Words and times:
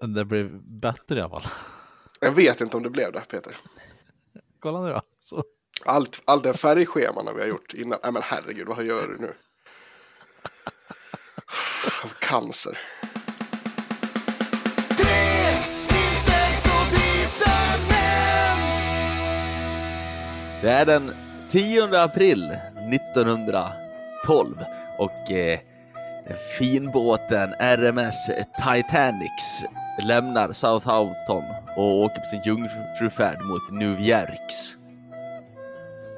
Det 0.00 0.24
blev 0.24 0.62
bättre 0.62 1.18
i 1.18 1.20
alla 1.20 1.30
fall. 1.30 1.50
Jag 2.20 2.32
vet 2.32 2.60
inte 2.60 2.76
om 2.76 2.82
det 2.82 2.90
blev 2.90 3.12
det, 3.12 3.20
Peter. 3.20 3.56
Kolla 4.60 4.80
nu 4.80 4.88
då. 4.88 5.02
Så. 5.20 5.44
Allt, 5.84 6.22
all 6.24 6.42
den 6.42 6.54
färgscheman 6.54 7.34
vi 7.34 7.40
har 7.40 7.48
gjort 7.48 7.74
innan. 7.74 7.98
Nej 8.02 8.12
men 8.12 8.22
herregud, 8.24 8.68
vad 8.68 8.84
gör 8.84 9.08
du 9.08 9.18
nu? 9.18 9.32
Cancer. 12.18 12.78
Det 20.62 20.70
är 20.70 20.86
den 20.86 21.12
10 21.50 22.02
april 22.02 22.56
1912 22.92 24.64
och 24.98 25.30
eh, 25.30 25.60
finbåten 26.34 27.54
RMS 27.58 28.30
Titanics 28.56 29.64
lämnar 30.02 30.52
Southampton 30.52 31.44
och 31.76 31.98
åker 31.98 32.20
på 32.20 32.26
sin 32.26 32.42
jungfrufärd 32.44 33.42
mot 33.42 33.72
New 33.72 34.00
Jerks. 34.00 34.76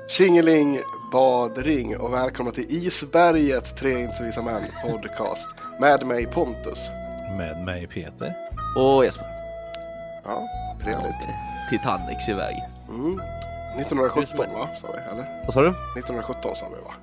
Tjingeling, 0.09 0.81
badring 1.13 1.99
och 1.99 2.13
välkomna 2.13 2.53
till 2.53 2.67
Isberget, 2.69 3.77
Tre 3.77 4.03
intervjuade 4.03 4.43
män 4.43 4.63
podcast. 4.87 5.49
Med 5.81 6.07
mig 6.07 6.27
Pontus. 6.27 6.91
Med 7.39 7.65
mig 7.65 7.87
Peter. 7.87 8.35
Och 8.77 9.05
Jesper. 9.05 9.27
Ja, 10.25 10.49
trevligt. 10.83 11.15
Titanics 11.71 12.29
iväg. 12.29 12.55
Mm. 12.89 13.21
1917 13.81 14.47
va, 14.55 14.69
sa 14.81 14.87
vi, 14.87 15.13
eller? 15.13 15.43
Vad 15.45 15.55
sa 15.55 15.63
du? 15.63 15.69
1917 15.69 16.57
sa 16.57 16.67
vi 16.69 16.85
va? 16.85 16.95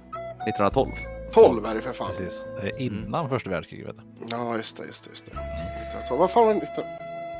1912. 0.48 1.19
12 1.33 1.65
är 1.65 1.75
det 1.75 1.81
för 1.81 1.93
fan. 1.93 2.11
Precis. 2.17 2.45
Innan 2.77 3.29
första 3.29 3.49
världskriget. 3.49 3.95
Ja, 4.29 4.57
just 4.57 4.77
det, 4.77 4.85
just 4.85 5.03
det, 5.03 5.09
just 5.09 5.25
det. 5.25 5.31
1912. 5.31 6.19
Vad 6.19 6.31
fan 6.31 6.45
var 6.45 6.53
det? 6.53 6.59
19... 6.59 6.83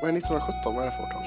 Vad 0.02 0.10
är 0.10 0.16
1917? 0.16 0.74
Vad 0.74 0.82
är 0.82 0.86
det 0.86 0.92
för 0.96 1.02
årtal? 1.02 1.22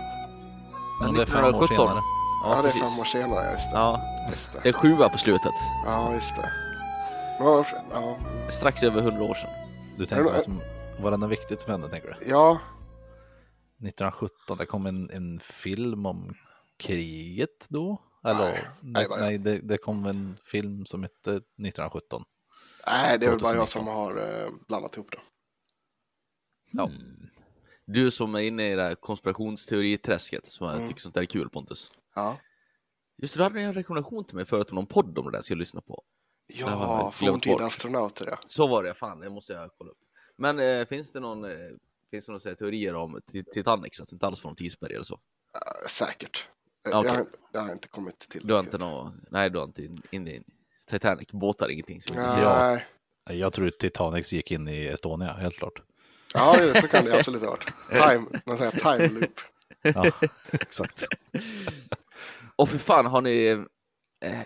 Men 1.01 1.13
det 1.13 1.21
är 1.21 1.25
fem 1.25 1.43
år 1.45 1.63
1917. 1.63 1.77
senare. 1.77 2.01
Ja, 2.43 2.49
det 2.61 2.67
är 2.67 2.71
precis. 2.71 2.89
fem 2.89 2.99
år 2.99 3.05
senare, 3.05 3.51
just 3.53 3.71
det. 3.71 3.77
Ja, 3.77 4.01
Just 4.31 4.53
det 4.53 4.59
det. 4.63 4.69
är 4.69 4.73
sjua 4.73 5.09
på 5.09 5.17
slutet. 5.17 5.53
Ja, 5.85 6.13
just 6.13 6.35
det. 6.35 6.49
Var, 7.39 7.67
ja, 7.91 8.17
Strax 8.49 8.83
över 8.83 9.01
100 9.01 9.23
år 9.23 9.33
sedan. 9.33 9.49
Du 9.97 10.05
tänker 10.05 10.23
vad 10.31 10.43
som 10.43 10.61
var 10.99 11.11
det 11.11 11.17
något 11.17 11.29
viktigt 11.31 11.61
som 11.61 11.71
hände 11.71 11.89
tänker 11.89 12.07
du? 12.19 12.29
ja, 12.29 12.59
1917, 13.77 14.57
det 14.57 14.65
kom 14.65 14.85
en, 14.85 15.09
en 15.09 15.39
film 15.39 16.05
om 16.05 16.33
kriget 16.79 17.65
då? 17.69 18.01
Eller, 18.25 18.51
Nej, 18.81 19.07
nej, 19.09 19.19
nej 19.19 19.37
det, 19.37 19.59
det 19.59 19.77
kom 19.77 20.05
en 20.05 20.37
film 20.45 20.85
som 20.85 21.03
hette 21.03 21.29
1917. 21.31 22.23
Nej, 22.87 23.19
det 23.19 23.25
är 23.25 23.29
väl 23.29 23.39
bara 23.39 23.55
jag 23.55 23.67
2019. 23.67 23.67
som 23.67 23.87
har 23.87 24.43
eh, 24.43 24.49
blandat 24.67 24.95
ihop 24.97 25.11
det. 25.11 25.19
Ja. 26.71 26.89
Du 27.85 28.11
som 28.11 28.35
är 28.35 28.39
inne 28.39 28.71
i 28.71 28.75
det 28.75 28.81
här 28.83 28.95
konspirationsteoriträsket, 28.95 30.45
som 30.45 30.67
jag 30.67 30.75
Mm. 30.75 30.87
tycker 30.87 31.01
sånt 31.01 31.15
där 31.15 31.21
är 31.21 31.25
kul 31.25 31.49
Pontus. 31.49 31.91
Ja, 32.15 32.37
Just 33.17 33.37
du 33.37 33.43
hade 33.43 33.61
en 33.61 33.73
rekommendation 33.73 34.25
till 34.25 34.35
mig 34.35 34.45
förut 34.45 34.69
om 34.69 34.75
någon 34.75 34.85
podd 34.85 35.17
om 35.17 35.25
det 35.25 35.31
där 35.31 35.37
jag 35.37 35.43
skulle 35.45 35.59
lyssna 35.59 35.81
på. 35.81 36.03
Jag 36.47 36.69
ja 36.69 37.11
forntida 37.11 37.65
astronauter 37.65 38.27
ja. 38.29 38.37
Så 38.45 38.67
var 38.67 38.83
det, 38.83 38.93
fan 38.93 39.19
det 39.19 39.29
måste 39.29 39.53
jag 39.53 39.71
kolla 39.77 39.91
upp. 39.91 39.97
Men 40.37 40.59
eh, 40.59 40.85
finns 40.87 41.11
det 41.11 41.19
någon, 41.19 41.45
eh, 41.45 41.57
finns 42.11 42.25
det 42.25 42.31
någon 42.31 42.41
här, 42.45 42.55
teorier 42.55 42.95
om 42.95 43.17
Ti- 43.17 43.45
Titanic, 43.53 43.95
så 43.97 44.03
att 44.03 44.09
det 44.09 44.13
inte 44.15 44.27
alls 44.27 44.43
var 44.43 44.51
någon 44.51 44.65
isberg 44.65 44.93
eller 44.93 45.03
så? 45.03 45.19
Eh, 45.55 45.87
Säkert. 45.89 46.49
Eh, 46.87 46.99
Okej. 46.99 47.11
Jag, 47.11 47.17
har- 47.17 47.25
jag 47.51 47.61
har 47.61 47.71
inte 47.71 47.87
kommit 47.87 48.19
till 48.19 48.47
Du 48.47 48.53
har 48.53 48.59
inte 48.59 48.77
någon, 48.77 49.21
nej 49.31 49.49
du 49.49 49.57
har 49.57 49.65
inte 49.65 49.83
in, 49.83 50.01
in 50.11 50.27
i 50.27 50.43
Titanic, 50.87 51.31
båtar, 51.31 51.69
ingenting. 51.69 52.01
Så 52.01 52.13
Nej, 52.13 52.41
Ja. 52.41 52.79
Nej, 53.29 53.39
Jag 53.39 53.53
tror 53.53 53.69
Titanic 53.69 54.33
gick 54.33 54.51
in 54.51 54.67
i 54.67 54.85
Estonia, 54.87 55.33
helt 55.33 55.55
klart. 55.55 55.81
ja, 56.33 56.57
det- 56.57 56.81
så 56.81 56.87
kan 56.87 57.05
det 57.05 57.19
absolut 57.19 57.41
ha 57.41 57.49
varit. 57.49 57.65
Time, 57.89 58.41
man 58.45 58.57
säger 58.57 58.71
time 58.71 59.19
loop. 59.19 59.31
Ja, 59.81 60.11
exakt. 60.51 61.03
Och 62.55 62.69
för 62.69 62.77
fan 62.77 63.05
har 63.05 63.21
ni... 63.21 63.65
Eh, 64.25 64.41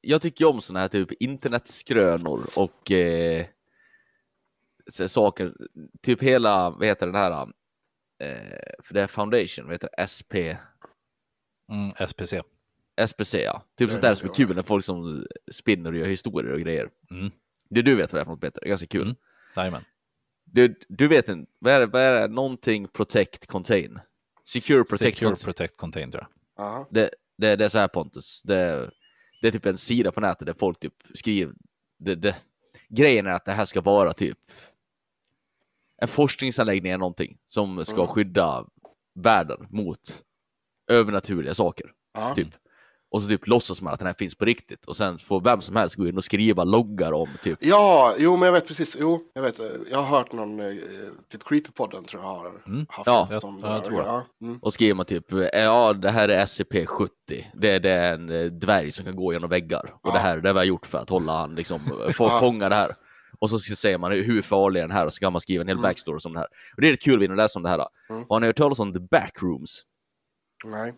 jag 0.00 0.22
tycker 0.22 0.44
om 0.44 0.60
såna 0.60 0.80
här 0.80 0.88
typ 0.88 1.12
internetskrönor 1.12 2.44
och 2.56 2.90
eh, 2.90 3.46
saker. 5.06 5.52
Typ 6.02 6.22
hela, 6.22 6.70
vad 6.70 6.84
heter 6.86 7.06
den 7.06 7.14
här? 7.14 7.42
Eh, 8.22 8.58
för 8.84 8.94
det 8.94 9.02
är 9.02 9.06
Foundation, 9.06 9.64
vad 9.64 9.74
heter 9.74 9.88
det? 9.96 10.06
SP, 10.14 10.34
Mm, 11.72 11.92
SPC. 12.08 12.34
SPC 13.06 13.34
ja. 13.34 13.62
Typ 13.78 13.90
sånt 13.90 14.02
där 14.02 14.14
som 14.14 14.28
är 14.30 14.34
kul 14.34 14.56
när 14.56 14.62
folk 14.62 14.84
som 14.84 15.26
spinner 15.52 15.92
och 15.92 15.98
gör 15.98 16.06
historier 16.06 16.52
och 16.52 16.60
grejer. 16.60 16.90
Mm. 17.10 17.30
Det 17.70 17.82
du 17.82 17.94
vet 17.94 18.12
vad 18.12 18.18
det 18.18 18.22
är 18.22 18.24
för 18.24 18.32
något 18.32 18.40
det 18.40 18.62
är 18.62 18.68
ganska 18.68 18.86
kul. 18.86 19.02
Mm. 19.02 19.16
Jajamän. 19.56 19.84
Du, 20.44 20.74
du 20.88 21.08
vet 21.08 21.28
inte, 21.28 21.52
vad 21.58 21.72
är 21.72 21.80
det, 21.80 21.86
vad 21.86 22.02
är 22.02 22.20
det? 22.20 22.34
Någonting 22.34 22.88
protect 22.88 23.46
contain? 23.46 24.00
Secure 24.44 24.84
protect 24.84 24.98
Secure 24.98 25.28
contain. 25.30 25.44
Protect 25.44 25.76
Contain 25.76 26.10
tror 26.10 26.22
jag. 26.22 26.64
Ja, 26.66 26.88
det, 26.90 27.10
det, 27.38 27.56
det 27.56 27.64
är 27.64 27.68
så 27.68 27.78
här 27.78 27.88
Pontus, 27.88 28.42
det, 28.42 28.90
det 29.42 29.48
är 29.48 29.52
typ 29.52 29.66
en 29.66 29.78
sida 29.78 30.12
på 30.12 30.20
nätet 30.20 30.46
där 30.46 30.54
folk 30.58 30.80
typ 30.80 30.94
skriver, 31.14 31.54
det, 31.98 32.14
det, 32.14 32.36
grejen 32.88 33.26
är 33.26 33.30
att 33.30 33.44
det 33.44 33.52
här 33.52 33.64
ska 33.64 33.80
vara 33.80 34.12
typ 34.12 34.38
en 36.02 36.08
forskningsanläggning 36.08 36.92
eller 36.92 36.98
någonting 36.98 37.38
som 37.46 37.84
ska 37.84 37.94
Mm. 37.94 38.06
skydda 38.06 38.66
världen 39.14 39.66
mot 39.70 40.22
övernaturliga 40.90 41.54
saker, 41.54 41.92
ja. 42.14 42.34
typ. 42.34 42.48
Och 43.10 43.22
så 43.22 43.28
typ 43.28 43.46
låtsas 43.46 43.82
man 43.82 43.92
att 43.92 43.98
den 43.98 44.06
här 44.06 44.14
finns 44.18 44.34
på 44.34 44.44
riktigt 44.44 44.84
och 44.84 44.96
sen 44.96 45.18
får 45.18 45.40
vem 45.40 45.60
som 45.60 45.76
helst 45.76 45.96
gå 45.96 46.06
in 46.06 46.16
och 46.16 46.24
skriva 46.24 46.64
loggar 46.64 47.12
om 47.12 47.28
typ 47.42 47.58
ja, 47.62 48.14
jo 48.18 48.36
men 48.36 48.46
jag 48.46 48.52
vet 48.52 48.66
precis. 48.66 48.96
Jo, 49.00 49.20
jag 49.34 49.42
vet. 49.42 49.58
eh, 49.58 49.66
Jag 49.90 49.98
har 50.02 50.18
hört 50.18 50.32
någon, 50.32 50.60
eh, 50.60 50.74
typ 51.32 51.44
Creepypodden 51.44 52.04
tror 52.04 52.22
jag 52.22 52.28
har 52.28 52.52
Mm. 52.66 52.86
haft 52.88 53.06
Ja, 53.06 53.28
jag- 53.30 53.44
om 53.44 53.58
ja, 53.62 53.74
jag 53.74 53.84
tror 53.84 53.98
det. 53.98 54.04
Ja, 54.06 54.22
mm. 54.42 54.58
och 54.62 54.72
skriver 54.74 54.94
man 54.94 55.06
typ 55.06 55.24
ja 55.52 55.92
det 55.92 56.10
här 56.10 56.28
är 56.28 56.38
SCP-70 56.46 57.08
det, 57.54 57.78
det 57.78 57.90
är 57.90 58.14
en 58.14 58.30
eh, 58.30 58.44
dvärg 58.44 58.92
som 58.92 59.04
kan 59.04 59.16
gå 59.16 59.32
genom 59.32 59.50
väggar 59.50 59.92
och 59.94 60.00
Ja. 60.08 60.12
det 60.12 60.18
här 60.18 60.38
det 60.38 60.48
har 60.48 60.60
vi 60.60 60.66
gjort 60.66 60.86
för 60.86 60.98
att 60.98 61.10
hålla 61.10 61.36
han 61.36 61.54
liksom 61.54 61.80
få 62.14 62.24
Ja. 62.24 62.38
fånga 62.40 62.68
det 62.68 62.74
här 62.74 62.94
och 63.38 63.50
så 63.50 63.58
säger 63.58 63.98
man 63.98 64.12
hur 64.12 64.42
farlig 64.42 64.80
är 64.80 64.84
den 64.88 64.96
här 64.96 65.06
och 65.06 65.12
så 65.12 65.20
kan 65.20 65.32
man 65.32 65.40
skriva 65.40 65.60
en 65.62 65.68
hel 65.68 65.76
Mm. 65.76 65.82
backstory 65.82 66.20
som 66.20 66.32
det 66.32 66.38
här 66.38 66.46
och 66.76 66.80
det 66.82 66.88
är 66.88 66.90
rätt 66.90 67.02
kul 67.02 67.30
att 67.30 67.36
läsa 67.36 67.58
om 67.58 67.62
det 67.62 67.68
här 67.68 67.86
Mm. 68.10 68.24
har 68.28 68.40
ni 68.40 68.46
hört 68.46 68.56
talas 68.56 68.78
om 68.80 68.92
the 68.92 68.98
backrooms? 69.00 69.82
Nej. 70.64 70.94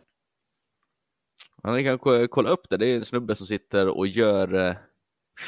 Ja, 1.63 1.73
ni 1.73 1.85
kan 1.85 1.99
ko- 1.99 2.27
kolla 2.31 2.51
upp 2.51 2.71
det, 2.71 2.77
det 2.77 2.87
är 2.89 2.97
en 2.97 3.05
snubbe 3.05 3.35
som 3.35 3.47
sitter 3.47 3.89
och 3.89 4.07
gör 4.07 4.55
eh, 4.69 4.75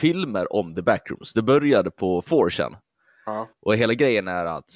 filmer 0.01 0.53
om 0.53 0.75
the 0.75 0.83
backrooms 0.83 1.33
det 1.35 1.43
började 1.43 1.91
på 1.91 2.23
4chan 2.23 2.77
Ja, 3.27 3.49
och 3.61 3.77
hela 3.77 3.95
grejen 3.95 4.29
är 4.29 4.45
att 4.47 4.71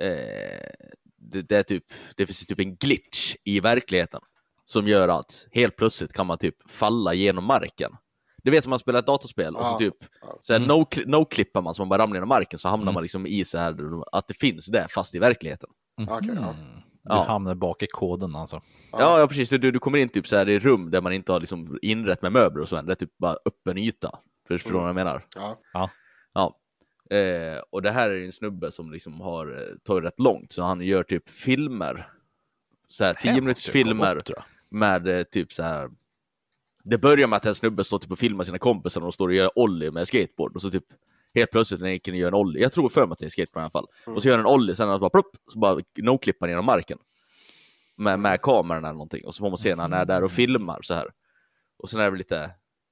eh, 0.00 0.70
det, 1.16 1.42
det, 1.42 1.56
är 1.56 1.62
typ, 1.62 1.84
det 2.16 2.26
finns 2.26 2.46
typ 2.46 2.60
en 2.60 2.76
glitch 2.76 3.34
i 3.44 3.60
verkligheten 3.60 4.20
som 4.64 4.88
gör 4.88 5.08
att 5.08 5.46
helt 5.52 5.76
plötsligt 5.76 6.12
kan 6.12 6.26
man 6.26 6.38
typ 6.38 6.70
falla 6.70 7.14
genom 7.14 7.44
marken. 7.44 7.90
Du 8.42 8.50
vet 8.50 8.62
som 8.64 8.70
man 8.70 8.78
spelar 8.78 8.98
ett 8.98 9.06
datorspel 9.06 9.56
och 9.56 9.66
så 9.66 9.72
Ja, 9.72 9.78
typ 9.78 9.96
ja. 10.20 10.38
så 10.40 10.52
här, 10.52 10.60
Mm. 10.60 10.68
no, 10.68 10.84
no-clippar 11.06 11.62
man 11.62 11.74
så 11.74 11.82
man 11.82 11.88
bara 11.88 12.02
ramlar 12.02 12.16
genom 12.16 12.28
marken 12.28 12.58
så 12.58 12.68
hamnar 12.68 12.82
Mm. 12.84 12.94
man 12.94 13.02
liksom 13.02 13.26
i 13.26 13.44
så 13.44 13.58
här 13.58 13.76
att 14.12 14.28
det 14.28 14.34
finns 14.34 14.66
där 14.66 14.86
fast 14.90 15.14
i 15.14 15.18
verkligheten. 15.18 15.70
Ja. 15.96 16.18
Mm. 16.22 16.44
Du 17.04 17.14
Ja. 17.14 17.22
hamnar 17.22 17.54
bak 17.54 17.82
i 17.82 17.86
koden 17.86 18.36
alltså. 18.36 18.62
Ja. 18.92 18.98
Ja, 19.00 19.20
ja 19.20 19.26
precis. 19.28 19.48
Du, 19.48 19.58
du 19.70 19.78
kommer 19.78 19.98
in 19.98 20.08
typ 20.08 20.26
så 20.26 20.36
här 20.36 20.48
i 20.48 20.58
rum 20.58 20.90
där 20.90 21.00
man 21.00 21.12
inte 21.12 21.32
har 21.32 21.40
liksom 21.40 21.78
inrett 21.82 22.22
med 22.22 22.32
möbler 22.32 22.62
och 22.62 22.68
så. 22.68 22.82
Det 22.82 22.92
är 22.92 22.96
typ 22.96 23.18
bara 23.18 23.36
öppen 23.44 23.78
yta. 23.78 24.18
Förstår 24.48 24.70
du 24.70 24.76
Mm. 24.78 24.82
vad 24.82 24.88
jag 24.88 24.94
menar? 24.94 25.26
Ja. 25.72 25.90
Ja. 26.34 26.56
Eh, 27.16 27.58
och 27.70 27.82
det 27.82 27.90
här 27.90 28.10
är 28.10 28.24
en 28.24 28.32
snubbe 28.32 28.70
som 28.72 28.92
liksom 28.92 29.20
har 29.20 29.46
eh, 29.46 29.76
tagit 29.84 30.04
rätt 30.04 30.20
långt, 30.20 30.52
så 30.52 30.62
han 30.62 30.80
gör 30.80 31.02
typ 31.02 31.28
filmer. 31.28 32.08
Så 32.88 33.04
här, 33.04 33.14
10 33.14 33.30
Här 33.32 33.40
minuters 33.40 33.68
filmer 33.70 34.16
upp, 34.16 34.24
tror 34.24 34.38
jag. 34.38 34.44
med 34.78 35.08
eh, 35.08 35.22
typ 35.22 35.52
så 35.52 35.62
här. 35.62 35.90
Det 36.84 36.98
börjar 36.98 37.28
med 37.28 37.36
att 37.36 37.46
en 37.46 37.54
snubbe 37.54 37.84
står 37.84 37.98
typ 37.98 38.10
och 38.12 38.18
filmar 38.18 38.44
sina 38.44 38.58
kompisar 38.58 39.00
och 39.00 39.04
de 39.06 39.12
står 39.12 39.28
och 39.28 39.34
gör 39.34 39.58
ollie 39.58 39.90
med 39.90 40.08
skateboard 40.08 40.54
och 40.54 40.62
så 40.62 40.70
typ 40.70 40.84
helt 41.34 41.50
plötsligt 41.50 41.80
när 41.80 41.98
kan 41.98 42.16
göra 42.16 42.28
en 42.28 42.34
ollie. 42.34 42.62
Jag 42.62 42.72
tror 42.72 42.88
för 42.88 43.06
mig 43.06 43.12
att 43.12 43.18
det 43.18 43.24
är 43.24 43.28
skateboard 43.30 43.60
i 43.60 43.64
alla 43.64 43.70
fall. 43.70 43.86
Mm. 44.06 44.16
Och 44.16 44.22
så 44.22 44.28
gör 44.28 44.36
han 44.36 44.46
en 44.46 44.52
ollie, 44.52 44.74
sen 44.74 45.00
bara 45.00 45.10
plopp, 45.10 45.36
så 45.52 45.58
bara 45.58 45.74
no-clippar 45.98 46.48
genom 46.48 46.64
marken. 46.64 46.98
Med, 47.96 48.18
med 48.18 48.40
kameran 48.42 48.84
eller 48.84 48.92
någonting. 48.92 49.24
Och 49.26 49.34
så 49.34 49.38
får 49.40 49.50
man 49.50 49.58
se 49.58 49.74
när 49.74 49.82
han 49.82 49.92
är 49.92 50.04
där 50.04 50.24
och 50.24 50.30
filmar 50.30 50.78
så 50.82 50.94
här. 50.94 51.10
Och 51.78 51.90
sen 51.90 52.00
är 52.00 52.10
det 52.10 52.16
lite, 52.16 52.50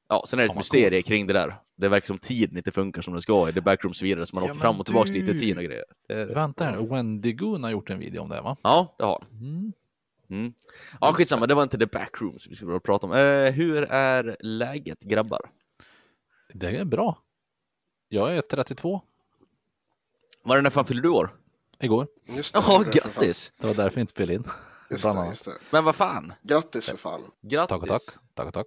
ja, 0.08 0.24
sen 0.28 0.38
är 0.38 0.42
det 0.42 0.46
ett 0.46 0.52
coolt. 0.52 1.06
kring 1.06 1.26
det 1.26 1.32
där. 1.32 1.56
Det 1.76 1.88
verkar 1.88 2.06
som 2.06 2.18
tiden 2.18 2.56
inte 2.56 2.70
funkar 2.70 3.02
som 3.02 3.12
den 3.14 3.22
ska 3.22 3.48
i 3.48 3.52
The 3.52 3.60
Backrooms 3.60 4.02
vidare, 4.02 4.26
så 4.26 4.36
man 4.36 4.44
Ja, 4.44 4.50
åker 4.50 4.60
fram 4.60 4.80
och 4.80 4.86
tillbaka 4.86 5.12
du- 5.12 5.18
lite 5.20 5.32
i 5.32 5.38
tiden 5.38 5.58
och 5.58 5.64
grejer. 5.64 5.84
Det, 6.08 6.24
Vänta 6.24 6.64
här, 6.64 6.76
Wendy 6.76 7.32
Goon 7.32 7.64
har 7.64 7.70
gjort 7.70 7.90
en 7.90 7.98
video 7.98 8.22
om 8.22 8.28
det 8.28 8.40
va? 8.40 8.56
ja, 8.62 8.94
det 8.98 9.04
har. 9.04 9.24
Mm. 9.32 9.72
Mm. 10.30 10.52
Ja, 11.00 11.12
skitsamma, 11.12 11.46
det 11.46 11.54
var 11.54 11.62
inte 11.62 11.78
The 11.78 11.86
Backrooms 11.86 12.46
vi 12.50 12.54
skulle 12.56 12.80
prata 12.80 13.06
om. 13.06 13.12
Eh, 13.12 13.52
hur 13.52 13.82
är 13.82 14.36
läget 14.40 15.00
grabbar? 15.00 15.40
Det 16.54 16.66
är 16.76 16.84
bra. 16.84 17.18
Jag 18.14 18.36
är 18.36 18.40
32 18.40 19.00
Var 20.42 20.56
det 20.56 20.62
när 20.62 20.70
fan 20.70 20.86
fyllde 20.86 21.02
du 21.02 21.08
år? 21.08 21.34
igår. 21.80 22.06
Just 22.26 22.54
det. 22.54 22.60
Jaha, 22.66 22.84
det 22.84 22.90
grattis! 22.90 23.52
Det 23.60 23.66
var 23.66 23.74
därför 23.74 23.98
jag 23.98 24.02
inte 24.02 24.10
spelade 24.10 24.34
in. 24.34 24.44
Just 24.90 25.04
det, 25.04 25.26
just 25.28 25.44
det. 25.44 25.52
Men 25.70 25.84
vad 25.84 25.94
fan, 25.96 26.32
Grattis 26.42 26.90
för 26.90 26.96
fan. 26.96 27.20
grattis! 27.42 27.68
Tack 27.68 27.82
och 27.82 27.88
tack. 27.88 28.02
Tack 28.34 28.46
och 28.46 28.54
tack. 28.54 28.66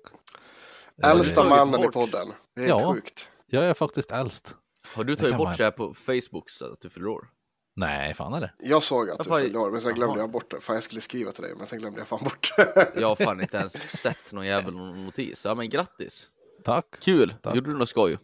Äldsta 1.04 1.36
tagit 1.36 1.50
mannen 1.50 1.80
i 1.82 1.84
bort. 1.84 1.94
podden. 1.94 2.28
Det 2.56 2.62
är 2.64 2.68
Ja. 2.68 2.78
helt 2.78 2.96
sjukt. 2.96 3.30
Jag 3.48 3.64
är 3.66 3.74
faktiskt 3.74 4.12
äldst. 4.12 4.56
Har 4.96 5.04
du 5.04 5.16
tagit 5.16 5.38
bort 5.38 5.48
man. 5.48 5.56
så 5.56 5.64
här 5.64 5.72
på 5.72 5.94
Facebook 5.94 6.50
så 6.50 6.74
att 6.74 6.82
du 6.82 6.90
fyller 6.90 7.08
år? 7.08 7.28
Nej, 7.76 8.14
fan 8.14 8.34
är 8.34 8.42
det? 8.42 8.52
Jag 8.60 8.84
såg 8.84 9.10
att 9.10 9.24
du 9.24 9.30
Jaha, 9.30 9.40
fyllde 9.42 9.60
år, 9.60 9.72
men 9.72 9.82
sen 9.82 9.94
glömde 9.96 10.14
jaha. 10.16 10.24
jag 10.24 10.30
bort 10.32 10.52
det. 10.52 10.60
Fan, 10.60 10.74
jag 10.76 10.84
skulle 10.84 11.02
skriva 11.02 11.32
till 11.32 11.44
dig, 11.44 11.56
men 11.58 11.68
sen 11.68 11.80
glömde 11.80 12.00
jag 12.00 12.08
fan 12.08 12.24
bort 12.24 12.48
det. 12.58 12.92
Jag 13.02 13.08
har 13.08 13.16
fan 13.16 13.42
inte 13.42 13.58
ens 13.58 13.74
sett 14.02 14.32
någon 14.32 14.46
jävel 14.46 14.74
notis. 14.76 15.46
Ja 15.46 15.56
men 15.56 15.70
grattis! 15.70 16.30
Tack. 16.64 16.86
Kul! 17.02 17.36
Tack. 17.42 17.56
Gjorde 17.56 17.72
du 17.72 17.78
något 17.78 17.90
skoj? 17.90 18.18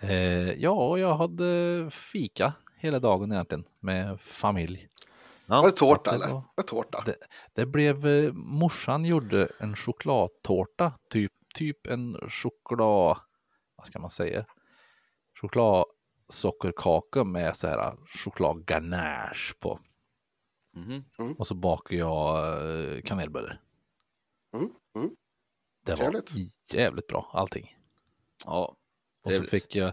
Eh, 0.00 0.52
ja, 0.52 0.98
jag 0.98 1.14
hade 1.16 1.88
fika 1.90 2.52
hela 2.76 2.98
dagen 2.98 3.32
egentligen 3.32 3.64
med 3.80 4.20
familj. 4.20 4.88
Ja. 5.46 5.60
Var 5.62 5.66
det 5.66 5.76
tårta 5.76 6.10
det 6.10 6.16
eller? 6.16 6.26
var- 6.26 6.34
Var 6.34 6.44
det 6.56 6.62
tårta? 6.62 7.02
Det, 7.06 7.16
det 7.54 7.66
blev, 7.66 8.06
eh, 8.06 8.32
morsan 8.32 9.04
gjorde 9.04 9.48
en 9.58 9.76
chokladtårta, 9.76 10.92
typ, 11.10 11.32
typ 11.54 11.86
en 11.86 12.16
choklad, 12.30 13.18
vad 13.76 13.86
ska 13.86 13.98
man 13.98 14.10
säga, 14.10 14.44
chokladsockerkaka 15.40 17.24
med 17.24 17.56
så 17.56 17.68
här 17.68 17.96
chokladganache 18.06 19.54
på. 19.60 19.80
Mhm. 20.74 21.04
Och 21.38 21.46
så 21.46 21.54
bakade 21.54 21.96
jag 22.00 22.38
eh, 22.94 23.02
kanelbullar. 23.02 23.60
Mm, 24.54 24.70
mm. 24.96 25.16
Det 25.84 25.92
var 25.94 25.98
Trevligt. 25.98 26.74
jävligt 26.74 27.06
bra 27.06 27.30
allting. 27.32 27.76
Ja. 28.44 28.76
Och 29.26 29.32
så 29.32 29.42
fick 29.42 29.76
jag, 29.76 29.92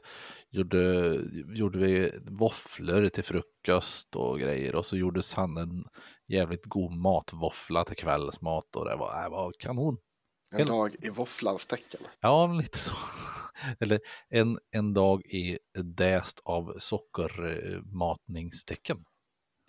gjorde, 0.50 1.13
gjorde 1.56 1.80
vi 1.80 2.12
våfflor 2.31 3.09
till 3.09 3.24
frukost 3.24 4.15
och 4.15 4.39
grejer 4.39 4.75
och 4.75 4.85
så 4.85 4.97
gjorde 4.97 5.21
han 5.35 5.57
en 5.57 5.83
jävligt 6.27 6.65
god 6.65 6.91
matvåffla 6.91 7.85
till 7.85 7.95
kvällsmat 7.95 8.75
och 8.75 8.85
det 8.89 8.95
var, 8.95 9.24
det 9.24 9.30
var 9.30 9.51
kanon. 9.59 9.97
En 10.51 10.68
dag 10.68 10.95
i 11.01 11.09
våfflans 11.09 11.65
tecken. 11.68 12.01
Ja, 12.19 12.47
men 12.47 12.57
lite 12.57 12.77
så. 12.77 12.95
Eller 13.80 14.00
en, 14.30 14.59
en 14.71 14.94
dag 14.94 15.21
i 15.25 15.59
däst 15.83 16.41
av 16.45 16.75
sockermatningstecken. 16.79 19.03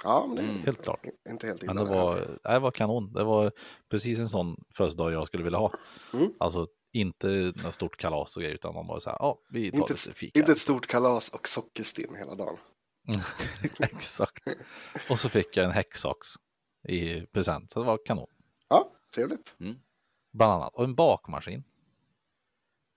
Ja, 0.05 0.25
men 0.27 0.37
det 0.37 0.43
är 0.43 0.49
Mm. 0.49 0.63
Helt 0.65 0.83
klart. 0.83 1.05
inte 1.29 1.47
helt 1.47 1.63
Men 1.67 1.77
illa. 1.77 1.85
det 1.85 1.91
det 1.91 1.97
var, 1.97 2.39
det 2.53 2.59
var 2.59 2.71
kanon. 2.71 3.13
Det 3.13 3.25
var 3.25 3.53
precis 3.91 4.19
en 4.19 4.29
sån 4.29 4.57
födelsedag 4.77 5.13
jag 5.13 5.27
skulle 5.27 5.45
vilja 5.45 5.59
ha. 5.59 5.73
Mm. 6.15 6.33
Alltså 6.41 6.67
inte 6.95 7.53
något 7.57 7.75
stort 7.75 7.97
kalas 7.97 8.37
och 8.37 8.43
grejer 8.43 8.55
utan 8.55 8.75
man 8.75 8.87
bara 8.87 9.01
så 9.01 9.11
här, 9.11 9.17
ja, 9.21 9.39
vi 9.49 9.71
tar 9.71 9.79
Inte 9.79 9.93
lite 9.93 10.11
ett, 10.11 10.17
fika. 10.17 10.39
inte 10.41 10.53
ett 10.53 10.59
stort 10.59 10.87
kalas 10.87 11.29
och 11.29 11.49
sockerstinn 11.49 12.15
hela 12.15 12.35
dagen. 12.35 12.59
Exakt. 13.79 14.43
Och 15.11 15.21
så 15.21 15.29
fick 15.29 15.57
jag 15.57 15.65
en 15.67 15.71
häcksax 15.73 16.29
i 16.89 17.21
present. 17.27 17.71
Så 17.73 17.81
det 17.81 17.87
var 17.87 17.99
kanon. 18.07 18.27
Ja, 18.69 18.93
trevligt. 19.15 19.57
Bland 20.33 20.53
annat. 20.53 20.75
Och 20.75 20.85
en 20.85 20.95
bakmaskin. 20.95 21.65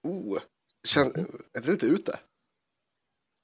Oh, 0.04 0.38
känns, 0.84 1.16
är 1.54 1.62
det 1.62 1.68
lite 1.68 1.86
ute? 1.86 2.20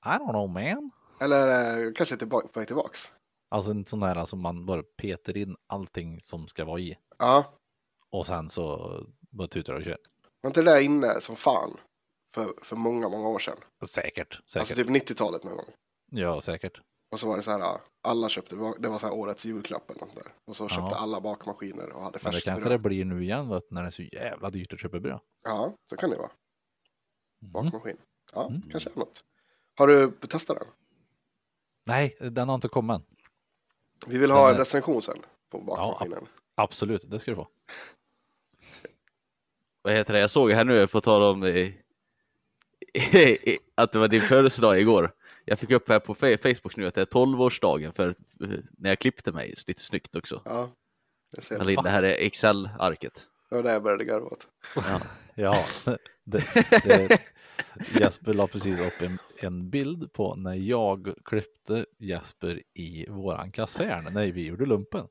I 0.05 0.09
don't 0.09 0.29
know 0.29 0.49
man. 0.49 0.91
Eller 1.21 1.77
eh, 1.85 1.91
kanske 1.95 2.17
tillbaka, 2.17 2.47
på 2.47 2.59
väg 2.59 2.67
tillbaks? 2.67 3.11
Alltså 3.49 3.71
en 3.71 3.85
sån 3.85 3.99
där 3.99 4.25
som 4.25 4.41
man 4.41 4.65
bara 4.65 4.83
petar 4.83 5.37
in 5.37 5.55
allting 5.67 6.21
som 6.21 6.47
ska 6.47 6.65
vara 6.65 6.79
i. 6.79 6.97
Ja, 7.19 7.59
Och 8.09 8.25
sen 8.25 8.49
så 8.49 8.97
bara 9.31 9.47
tutar 9.47 9.73
och 9.73 9.83
kör. 9.83 9.97
Var 10.43 10.49
inte 10.49 10.61
det 10.61 10.71
där 10.71 10.81
inne 10.81 11.21
som 11.21 11.35
fan? 11.35 11.77
För, 12.35 12.53
för 12.61 12.75
många, 12.75 13.09
många 13.09 13.27
år 13.27 13.39
sedan. 13.39 13.57
Säkert. 13.87 14.41
Säkert. 14.45 14.55
Alltså 14.55 14.75
typ 14.75 14.89
90-talet 14.89 15.43
någon 15.43 15.55
gång. 15.57 15.69
Ja, 16.11 16.41
säkert. 16.41 16.81
Och 17.11 17.19
så 17.19 17.27
var 17.27 17.37
det 17.37 17.43
så 17.43 17.51
här, 17.51 17.77
alla 18.03 18.29
köpte, 18.29 18.55
det 18.55 18.87
var 18.89 18.99
så 18.99 19.05
här 19.05 19.13
årets 19.13 19.45
julklapp 19.45 19.89
eller 19.89 20.01
något 20.01 20.15
där. 20.15 20.33
Och 20.45 20.55
så 20.55 20.69
köpte 20.69 20.95
Ja. 20.95 20.95
alla 20.95 21.21
bakmaskiner 21.21 21.89
och 21.89 22.03
hade 22.03 22.03
Men 22.03 22.11
det 22.11 22.19
färskt 22.19 22.45
kanske 22.45 22.61
bröd. 22.65 22.71
det 22.71 22.89
blir 22.89 23.05
nu 23.05 23.23
igen 23.23 23.49
vet, 23.49 23.71
när 23.71 23.81
det 23.81 23.87
är 23.87 23.91
så 23.91 24.01
jävla 24.03 24.49
dyrt 24.49 24.73
att 24.73 24.79
köpa 24.79 24.99
bröd. 24.99 25.19
Ja, 25.43 25.73
så 25.89 25.97
kan 25.97 26.09
det 26.09 26.17
vara. 26.17 26.31
Mm. 27.41 27.51
Bakmaskin. 27.53 27.97
Ja, 28.33 28.47
Mm. 28.47 28.61
kanske 28.71 28.89
är 28.89 28.95
något. 28.95 29.23
Har 29.77 29.87
du 29.87 30.11
testat 30.11 30.57
den? 30.59 30.67
Nej, 31.85 32.17
den 32.19 32.47
har 32.49 32.55
inte 32.55 32.67
kommit 32.67 32.95
än. 32.95 33.05
Vi 34.07 34.17
vill 34.17 34.31
ha 34.31 34.45
Den 34.45 34.51
en 34.55 34.59
recension 34.59 35.01
sen 35.01 35.17
på 35.51 35.59
bakmaskinen. 35.59 36.27
Absolut, 36.55 37.09
det 37.11 37.19
ska 37.19 37.31
du 37.31 37.35
få. 37.35 37.47
Vad 39.83 39.93
heter 39.93 40.13
det? 40.13 40.19
Jag 40.19 40.29
såg 40.29 40.51
här 40.51 40.65
nu 40.65 40.87
på 40.87 41.01
tal 41.01 41.21
om 41.21 41.43
eh, 41.43 41.69
att 43.75 43.91
det 43.91 43.99
var 43.99 44.07
din 44.07 44.21
födelsedag 44.21 44.79
igår. 44.79 45.11
Jag 45.45 45.59
fick 45.59 45.71
upp 45.71 45.89
här 45.89 45.99
på 45.99 46.15
Fa- 46.15 46.37
Facebook 46.55 46.77
nu 46.77 46.87
att 46.87 46.95
det 46.95 47.01
är 47.01 47.05
12-årsdagen 47.05 47.91
för 47.91 48.15
när 48.77 48.89
jag 48.89 48.99
klippte 48.99 49.31
mig. 49.31 49.53
Lite 49.67 49.81
snyggt 49.81 50.15
också. 50.15 50.41
Ja, 50.45 50.71
jag 51.35 51.43
ser 51.43 51.59
det. 51.59 51.81
det 51.83 51.89
här 51.89 52.03
är 52.03 52.13
Excel-arket. 52.13 53.27
Det 53.49 53.55
var 53.55 53.63
där 53.63 53.73
jag 53.73 53.83
började 53.83 54.05
garva 54.05 54.25
åt. 54.25 54.47
Ja, 55.35 55.65
det, 56.23 56.43
det, 56.83 57.21
Jesper 57.99 58.33
la 58.33 58.47
precis 58.47 58.79
upp 58.79 59.01
en, 59.01 59.17
en 59.39 59.69
bild 59.69 60.13
på 60.13 60.35
när 60.35 60.53
jag 60.55 61.13
klippte 61.25 61.85
Jesper 61.99 62.61
i 62.73 63.05
våran 63.09 63.51
kasern 63.51 64.13
när 64.13 64.31
vi 64.31 64.45
gjorde 64.45 64.65
lumpen. 64.65 65.07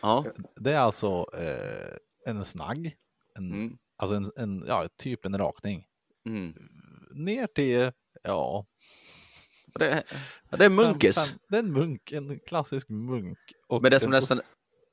Ja. 0.00 0.24
Det 0.56 0.72
är 0.72 0.78
alltså 0.78 1.26
eh, 1.38 2.30
en 2.32 2.44
snagg, 2.44 2.96
en, 3.38 3.52
Mm. 3.52 3.76
alltså 3.96 4.16
en, 4.16 4.30
en, 4.36 4.64
ja, 4.66 4.88
typ 4.98 5.24
en 5.24 5.38
rakning. 5.38 5.84
Mm. 6.28 6.54
Ner 7.14 7.46
till, 7.46 7.92
ja, 8.22 8.66
Det, 9.78 10.02
det 10.50 10.64
är 10.64 10.70
munkis. 10.70 11.16
fem- 11.16 11.24
fem- 11.26 11.38
det 11.48 11.56
är 11.56 11.62
en 11.62 11.72
munk, 11.72 12.12
en 12.12 12.38
klassisk 12.46 12.88
munk. 12.88 13.38
Och 13.68 13.82
Men 13.82 13.90
det 13.90 14.00
som 14.00 14.10
nästan 14.10 14.40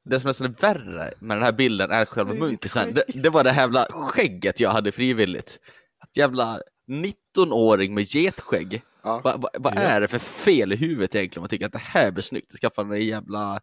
det 0.04 0.20
som 0.20 0.28
nästan 0.28 0.48
är 0.48 0.62
värre 0.62 1.14
med 1.20 1.38
den 1.38 1.44
här 1.44 1.52
bilden 1.52 1.92
är 1.92 2.06
själva 2.06 2.34
munkisen. 2.34 2.94
Det, 2.94 3.04
det 3.08 3.30
var 3.30 3.44
det 3.44 3.50
här 3.52 3.62
jävla 3.62 3.86
skägget 3.90 4.60
jag 4.60 4.70
hade 4.70 4.92
frivilligt. 4.92 5.60
Ett 6.04 6.18
jävla 6.18 6.60
19-åring 6.88 7.94
med 7.94 8.04
getskägg. 8.04 8.82
Ja. 9.04 9.22
Vad 9.24 9.42
va, 9.42 9.50
vad 9.60 9.74
Ja. 9.76 9.80
är 9.80 10.02
det 10.02 10.08
för 10.08 10.20
fel 10.20 10.74
i 10.74 10.76
huvudet 10.76 11.16
egentligen? 11.16 11.42
Man 11.42 11.50
tycker 11.50 11.66
att 11.66 11.72
det 11.72 11.78
här 11.78 12.12
blir 12.12 12.22
snyggt. 12.24 12.52
Skaffa 12.62 12.82
en 12.82 13.06
jävla 13.06 13.60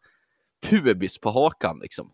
pubis 0.62 1.19
på 1.19 1.30
hakan 1.30 1.78
liksom. 1.82 2.10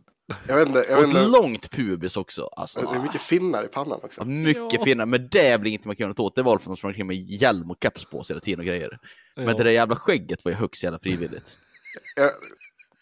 Jag 0.49 0.57
vet 0.57 0.69
inte, 0.69 0.87
jag 0.89 0.99
Och 0.99 1.05
vet 1.05 1.15
ett 1.15 1.17
inte. 1.25 1.39
långt 1.39 1.71
pubis 1.71 2.17
också. 2.17 2.47
Alltså, 2.47 2.81
Det 2.81 2.97
är 2.99 3.03
mycket 3.03 3.23
finnar 3.23 3.65
i 3.65 3.69
pannan 3.69 4.01
också. 4.03 4.21
ja, 4.21 4.25
mycket 4.25 4.73
Ja. 4.73 4.85
finare. 4.85 5.07
Men 5.07 5.29
det 5.31 5.61
blir 5.61 5.73
inte 5.73 5.89
man 5.89 5.97
kan 5.97 6.05
göra 6.05 6.09
något 6.09 6.21
åt. 6.21 6.35
Det 6.37 6.43
var 6.43 6.59
för 6.59 6.63
att 6.63 6.67
de 6.67 6.77
sprang 6.77 6.91
omkring 6.91 7.07
med 7.07 7.17
hjälm 7.17 7.71
och 7.71 7.77
keps 7.83 8.05
på 8.05 8.23
sig 8.25 8.35
hela 8.35 8.41
tiden 8.41 8.61
och 8.61 8.67
grejer. 8.67 8.99
Men 9.37 9.47
Ja. 9.49 9.55
det 9.55 9.65
där 9.65 9.71
jävla 9.71 9.97
skägget 9.97 10.45
var 10.45 10.53
ju 10.53 10.57
högst 10.59 10.83
jävla 10.83 10.99
frivilligt. 10.99 11.57
Jag, 12.17 12.31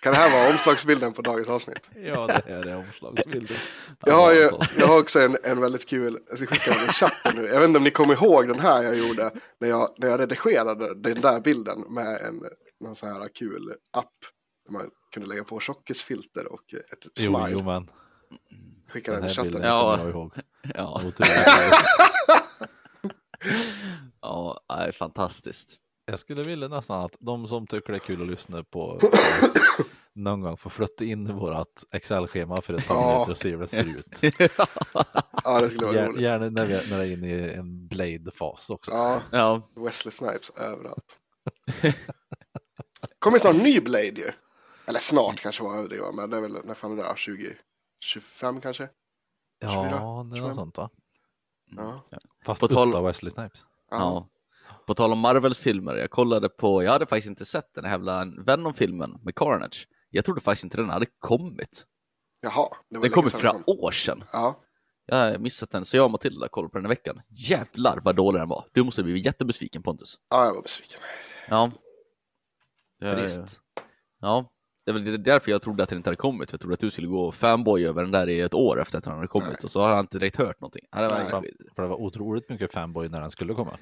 kan 0.03 0.13
det 0.13 0.19
här 0.19 0.31
vara 0.33 0.51
omslagsbilden 0.53 1.13
på 1.13 1.23
dagens 1.23 1.49
avsnitt? 1.49 1.91
Ja, 1.95 2.27
det 2.27 2.43
här 2.55 2.67
är 2.67 2.77
omslagsbilden. 2.77 3.57
Jag 4.07 4.15
har, 4.15 4.35
ju, 4.35 4.45
alltså. 4.49 4.81
jag 4.81 4.87
har 4.87 4.99
också 5.01 5.21
en, 5.21 5.37
en 5.45 5.61
väldigt 5.61 5.89
kul, 5.89 6.19
jag 6.29 6.39
ska 6.39 6.47
skicka 6.47 6.71
den 6.75 6.85
i 6.85 6.93
chatten 6.93 7.37
nu. 7.37 7.47
Jag 7.47 7.61
vet 7.61 7.69
inte 7.69 7.79
om 7.79 7.85
ni 7.85 7.91
kommer 7.91 8.15
ihåg 8.15 8.49
den 8.49 8.61
här 8.61 8.83
jag 8.83 8.97
gjorde 8.99 9.31
när 9.61 9.69
jag, 9.69 9.95
när 9.99 10.09
jag 10.09 10.21
redigerade 10.21 10.95
den 10.95 11.21
där 11.21 11.41
bilden 11.41 11.81
med 11.95 12.21
en, 12.21 12.41
en 12.89 12.95
sån 12.95 13.09
här 13.09 13.29
kul 13.35 13.73
app. 13.93 14.07
Där 14.65 14.73
man 14.73 14.91
kunde 15.13 15.29
lägga 15.29 15.45
på 15.45 15.61
tjockisfilter 15.61 16.53
och 16.53 16.75
ett 16.75 17.07
Jo, 17.17 17.33
smile. 17.33 17.49
jo, 17.51 17.63
men 17.63 17.91
Skicka 18.89 19.13
den 19.13 19.21
den 19.21 19.31
i 19.31 19.35
chatten. 19.35 19.63
Ja. 19.63 19.99
jag 19.99 20.11
ihåg. 20.11 20.33
Ja, 20.75 21.03
ja, 24.21 24.61
nej, 24.69 24.93
fantastiskt. 24.93 25.77
Jag 26.05 26.19
skulle 26.19 26.43
vilja 26.43 26.69
nästan 26.69 27.01
att 27.05 27.17
de 27.21 27.47
som 27.49 27.67
tycker 27.67 27.93
det 27.93 27.97
är 27.97 28.01
kul 28.01 28.23
att 28.23 28.29
lyssna 28.29 28.65
på 28.65 29.01
någon 30.15 30.41
gång 30.41 30.57
får 30.57 30.71
flytta 30.71 31.05
in 31.05 31.37
vårat 31.37 31.85
Excel-schema 31.91 32.57
för 32.57 32.75
ett 32.75 32.89
par 32.89 32.95
Ja. 32.95 33.11
minuter 33.13 33.31
och 33.31 33.39
se 33.39 33.51
hur 33.51 33.59
det 33.59 33.69
ser 33.69 33.85
ut. 33.99 34.35
Ja, 35.45 35.61
det 35.61 35.71
skulle 35.71 35.87
vara 35.87 35.97
Gär, 35.97 36.07
roligt. 36.09 36.21
gärna 36.23 36.51
när 36.51 36.67
vi 36.67 36.75
när 36.91 36.99
det 36.99 37.05
är 37.07 37.13
inne 37.13 37.29
i 37.29 37.53
en 37.53 37.89
Blade-fas 37.89 38.71
också. 38.71 38.91
Ja, 38.91 39.21
Ja, 39.33 39.71
Wesley 39.77 40.13
Snipes 40.13 40.51
överallt. 40.51 41.19
Kommer 43.19 43.39
snart 43.39 43.55
en 43.55 43.63
ny 43.63 43.81
Blade 43.81 44.07
ju. 44.07 44.31
Eller 44.93 45.01
snart 45.01 45.41
kanske 45.41 45.63
var 45.63 45.75
överdriva, 45.77 46.13
men 46.13 46.31
det 46.31 46.37
är 46.37 46.41
väl, 46.41 46.53
när 46.65 46.75
fan 46.75 46.99
är 46.99 47.03
det? 47.03 47.13
20, 47.17 47.57
25 48.05 48.61
kanske? 48.61 48.89
Ja, 49.59 49.69
24, 49.69 49.91
det 49.91 49.97
är 49.97 50.01
något 50.25 50.37
25. 50.39 50.55
sånt 50.55 50.77
va? 50.77 50.91
Ja. 51.77 52.03
Fast 52.47 52.61
På 52.61 52.69
tal- 52.69 52.89
utav 52.89 53.05
Wesley 53.05 53.31
Snipes. 53.31 53.65
Ja. 53.91 53.97
ja. 53.99 54.29
På 54.87 54.95
tal 54.95 55.13
om 55.13 55.19
Marvels 55.19 55.59
filmer, 55.59 55.95
jag 55.95 56.11
kollade 56.11 56.49
på, 56.49 56.83
jag 56.83 56.93
hade 56.93 57.07
faktiskt 57.07 57.29
inte 57.29 57.45
sett 57.45 57.75
den 57.75 57.85
här 57.85 57.91
jävla 57.93 58.25
Venom-filmen 58.25 59.19
med 59.23 59.35
Carnage. 59.35 59.89
Jag 60.11 60.25
trodde 60.25 60.41
faktiskt 60.41 60.65
inte 60.65 60.77
den 60.77 60.91
hade 60.91 61.07
kommit. 61.19 61.87
Jaha, 62.41 62.69
det 62.89 62.97
var 62.99 63.03
Den 63.03 63.11
kom 63.13 63.29
för 63.31 63.39
flera 63.39 63.71
år 63.71 63.91
sedan. 63.91 64.25
Ja, 64.33 64.63
Jag 65.07 65.17
har 65.17 65.39
missat 65.39 65.71
den, 65.71 65.85
så 65.85 65.97
jag 65.97 66.05
och 66.05 66.11
Matilda 66.11 66.49
kollade 66.49 66.71
på 66.73 66.79
den 66.79 66.87
i 66.87 66.89
veckan. 66.89 67.23
Jävlar 67.31 68.01
vad 68.05 68.17
dålig 68.17 68.41
den 68.41 68.49
var. 68.49 68.69
Du 68.73 68.85
måste 68.85 69.03
bli 69.03 69.19
jättebesviken 69.19 69.83
Pontus. 69.83 70.17
ja, 70.29 70.45
jag 70.47 70.55
var 70.55 70.63
besviken. 70.63 71.01
Ja. 71.49 71.71
Det- 73.01 73.15
Trist. 73.15 73.61
Ja. 74.21 74.52
Det 74.85 74.91
är 74.91 74.93
väl 74.93 75.23
därför 75.23 75.51
jag 75.51 75.63
trodde 75.63 75.83
att 75.83 75.89
den 75.89 75.99
inte 75.99 76.09
hade 76.11 76.17
kommit. 76.17 76.53
Jag 76.53 76.61
trodde 76.61 76.75
att 76.75 76.81
du 76.81 76.91
skulle 76.91 77.09
gå 77.09 77.33
fanboy 77.33 77.87
över 77.87 78.03
den 78.03 78.13
där 78.13 78.29
i 78.29 78.41
ett 78.41 78.55
år 78.55 78.81
efter 78.81 78.99
att 78.99 79.05
den 79.05 79.15
hade 79.15 79.27
kommit. 79.29 79.49
Nej. 79.49 79.59
Och 79.63 79.71
så 79.71 79.83
har 79.83 79.91
jag 79.91 80.01
inte 80.01 80.19
direkt 80.19 80.37
hört 80.37 80.61
någonting. 80.61 80.83
Det 80.91 81.09
var. 81.09 81.45
För 81.75 81.83
det 81.83 81.89
var 81.89 82.01
otroligt 82.01 82.49
mycket 82.49 82.73
fanboy 82.73 83.09
när 83.09 83.21
den 83.21 83.31
skulle 83.31 83.55
komma. 83.55 83.79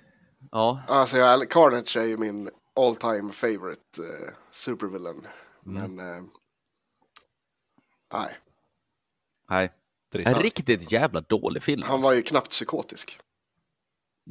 ja. 0.50 0.82
Alltså, 0.88 1.16
jag, 1.16 1.50
Carnage 1.50 1.96
är 1.96 2.04
ju 2.04 2.16
min 2.16 2.50
all 2.76 2.96
time 2.96 3.32
favorite 3.32 4.00
uh, 4.00 4.34
supervillain. 4.50 5.26
Mm. 5.66 5.96
Men, 5.96 6.14
eh, 6.16 6.22
nej, 8.14 8.36
Nej. 9.50 9.70
En 10.12 10.34
riktigt 10.34 10.92
jävla 10.92 11.20
dålig 11.20 11.62
film. 11.62 11.82
han 11.82 12.02
var 12.02 12.12
ju 12.12 12.22
knappt 12.22 12.50
psykotisk. 12.50 13.20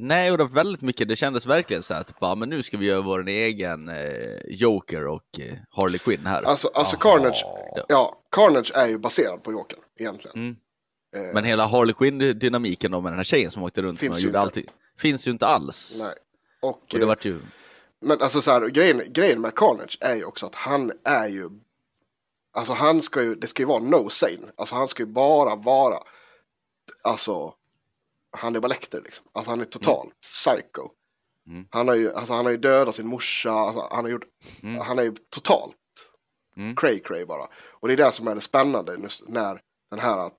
Nej, 0.02 0.30
och 0.32 0.38
det 0.38 0.44
var 0.44 0.50
väldigt 0.50 0.82
mycket, 0.82 1.08
det 1.08 1.16
kändes 1.16 1.46
verkligen 1.46 1.82
så 1.82 1.94
att 1.94 2.18
bara, 2.20 2.34
men 2.34 2.48
nu 2.48 2.62
ska 2.62 2.76
vi 2.78 2.86
göra 2.86 3.00
vår 3.00 3.28
egen 3.28 3.88
eh, 3.88 4.38
Joker 4.48 5.06
och 5.06 5.40
eh, 5.40 5.54
Harley 5.70 5.98
Quinn 5.98 6.26
här. 6.26 6.42
Alltså, 6.42 6.68
alltså 6.74 6.96
Jaha. 7.00 7.18
Carnage, 7.18 7.44
ja, 7.88 8.22
Carnage 8.30 8.72
är 8.74 8.88
ju 8.88 8.98
baserad 8.98 9.42
på 9.42 9.52
Jokern 9.52 9.80
egentligen. 9.98 10.36
Mm. 10.36 10.56
Eh, 11.16 11.34
Men 11.34 11.44
hela 11.44 11.66
Harley 11.66 11.94
Quinn-dynamiken 11.94 12.90
med 12.90 13.02
den 13.02 13.14
här 13.14 13.24
tjejen 13.24 13.50
som 13.50 13.62
åkte 13.62 13.82
runt 13.82 14.00
Finns 14.00 14.12
och 14.16 14.20
gjorde 14.20 14.28
inte. 14.28 14.40
allting. 14.40 14.66
Finns 14.98 15.26
ju 15.28 15.30
inte 15.30 15.46
alls. 15.46 15.96
nej. 15.98 16.14
Och, 16.62 16.68
Och 16.70 16.80
det 16.90 17.00
eh, 17.00 17.06
vart 17.06 17.24
ju... 17.24 17.40
Men 18.00 18.22
alltså 18.22 18.40
så 18.40 18.50
här, 18.50 18.68
grejen, 18.68 19.02
grejen 19.08 19.40
med 19.40 19.54
Carnage 19.54 19.98
är 20.00 20.14
ju 20.16 20.24
också 20.24 20.46
att 20.46 20.54
han 20.54 20.92
är 21.04 21.28
ju, 21.28 21.50
alltså 22.52 22.72
han 22.72 23.02
ska 23.02 23.22
ju, 23.22 23.34
det 23.34 23.46
ska 23.46 23.62
ju 23.62 23.66
vara 23.66 23.80
no 23.82 24.08
sane. 24.08 24.48
Alltså 24.56 24.74
han 24.74 24.88
ska 24.88 25.02
ju 25.02 25.06
bara 25.06 25.56
vara, 25.56 25.98
alltså, 27.02 27.54
Hannibal 28.36 28.68
Lecter 28.70 29.00
liksom. 29.04 29.26
Alltså 29.34 29.50
han 29.50 29.60
är 29.60 29.64
totalt 29.64 30.12
psycho. 30.20 30.88
Mm. 31.48 31.66
Han 31.70 31.88
har 31.88 31.94
ju, 31.94 32.14
alltså 32.14 32.32
han 32.32 32.44
har 32.44 32.52
ju 32.52 32.58
dödat 32.58 32.94
sin 32.94 33.06
morsa, 33.06 33.50
alltså 33.52 33.88
han 33.90 34.04
har 34.04 34.10
gjort, 34.12 34.24
Mm. 34.62 34.80
han 34.80 34.98
är 34.98 35.02
ju 35.02 35.14
totalt 35.34 35.76
Mm. 36.56 36.76
cray 36.76 37.00
cray 37.00 37.24
bara. 37.24 37.46
Och 37.80 37.88
det 37.88 37.94
är 37.94 37.96
det 37.96 38.12
som 38.12 38.28
är 38.28 38.34
det 38.34 38.40
spännande 38.40 38.96
när 39.28 39.60
den 39.90 40.00
här 40.00 40.30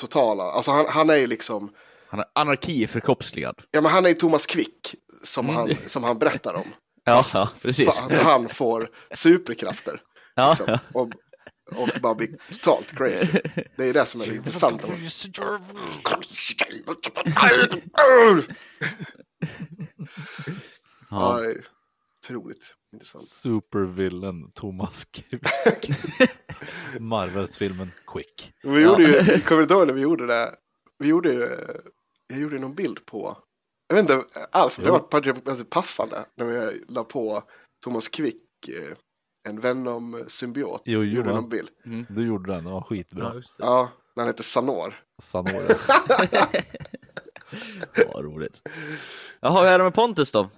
totala, 0.00 0.42
alltså 0.44 0.70
han, 0.70 0.86
han 0.88 1.10
är 1.10 1.16
ju 1.16 1.26
liksom, 1.26 1.72
Han 2.08 2.20
är 2.20 2.26
anarki 2.34 2.86
förkroppsligad. 2.86 3.62
ja 3.70 3.80
men 3.80 3.92
han 3.92 4.04
är 4.04 4.08
ju 4.08 4.14
Thomas 4.14 4.46
Quick 4.46 4.94
som, 5.22 5.44
Mm. 5.48 5.56
han, 5.56 5.76
som 5.86 6.04
han 6.04 6.18
berättar 6.18 6.54
om. 6.54 6.64
Ja, 7.06 7.22
ja 7.34 7.48
precis. 7.62 7.88
Att 8.00 8.12
han 8.12 8.48
får 8.48 8.88
superkrafter. 9.14 10.00
Ja, 10.36 10.48
Liksom, 10.58 10.78
och, 10.94 11.08
och 11.70 11.88
bara 12.02 12.14
blir 12.14 12.38
totalt 12.50 12.96
crazy. 12.96 13.40
Det 13.76 13.84
är 13.84 13.92
det 13.92 14.06
som 14.06 14.20
är 14.20 14.26
det 14.26 14.34
intressanta. 14.34 14.88
Ja, 21.10 21.44
ja. 21.44 21.54
otroligt 22.24 22.74
intressant. 22.92 23.28
Supervillain 23.28 24.50
Thomas 24.52 25.04
Quick. 25.04 25.42
Marvels-filmen 26.98 27.90
Quick. 28.06 28.52
Vi 28.62 28.82
gjorde 28.82 29.02
ju, 29.02 29.40
kommer 29.40 29.66
du 29.66 29.74
ihåg 29.74 29.86
när 29.86 29.94
vi 29.94 30.00
gjorde 30.00 30.26
det? 30.26 30.54
Vi 30.98 31.08
gjorde 31.08 31.32
ju, 31.32 31.48
jag 32.26 32.38
gjorde 32.38 32.58
någon 32.58 32.74
bild 32.74 33.06
på, 33.06 33.38
jag 33.88 33.96
vet 33.96 34.10
inte 34.10 34.24
alls, 34.52 34.76
det 34.76 34.90
var 34.90 35.64
passande 35.64 36.26
när 36.36 36.46
vi 36.46 36.84
la 36.88 37.04
på 37.04 37.42
Thomas 37.84 38.08
Quick, 38.08 38.68
eh, 38.68 38.96
en 39.48 39.60
Venom-symbiot. 39.60 40.82
Jo, 40.84 40.92
gjorde 41.00 41.08
gjorde 41.08 41.28
han. 41.32 41.40
någon 41.40 41.48
bild. 41.50 41.68
Du 42.08 42.26
gjorde 42.26 42.52
den, 42.52 42.64
det 42.64 42.70
var 42.70 42.82
skitbra. 42.82 43.34
Ja. 43.34 43.42
Ja, 43.58 43.88
när 44.16 44.22
han 44.24 44.28
heter 44.32 44.42
Sanor. 44.44 44.94
Sanore. 45.22 45.76
Ja, 47.96 48.12
roligt. 48.22 48.62
Jaha, 49.40 49.62
hur 49.62 49.68
är 49.70 49.78
det 49.78 49.84
med 49.84 49.94
Pontus 49.94 50.32
då? 50.32 50.50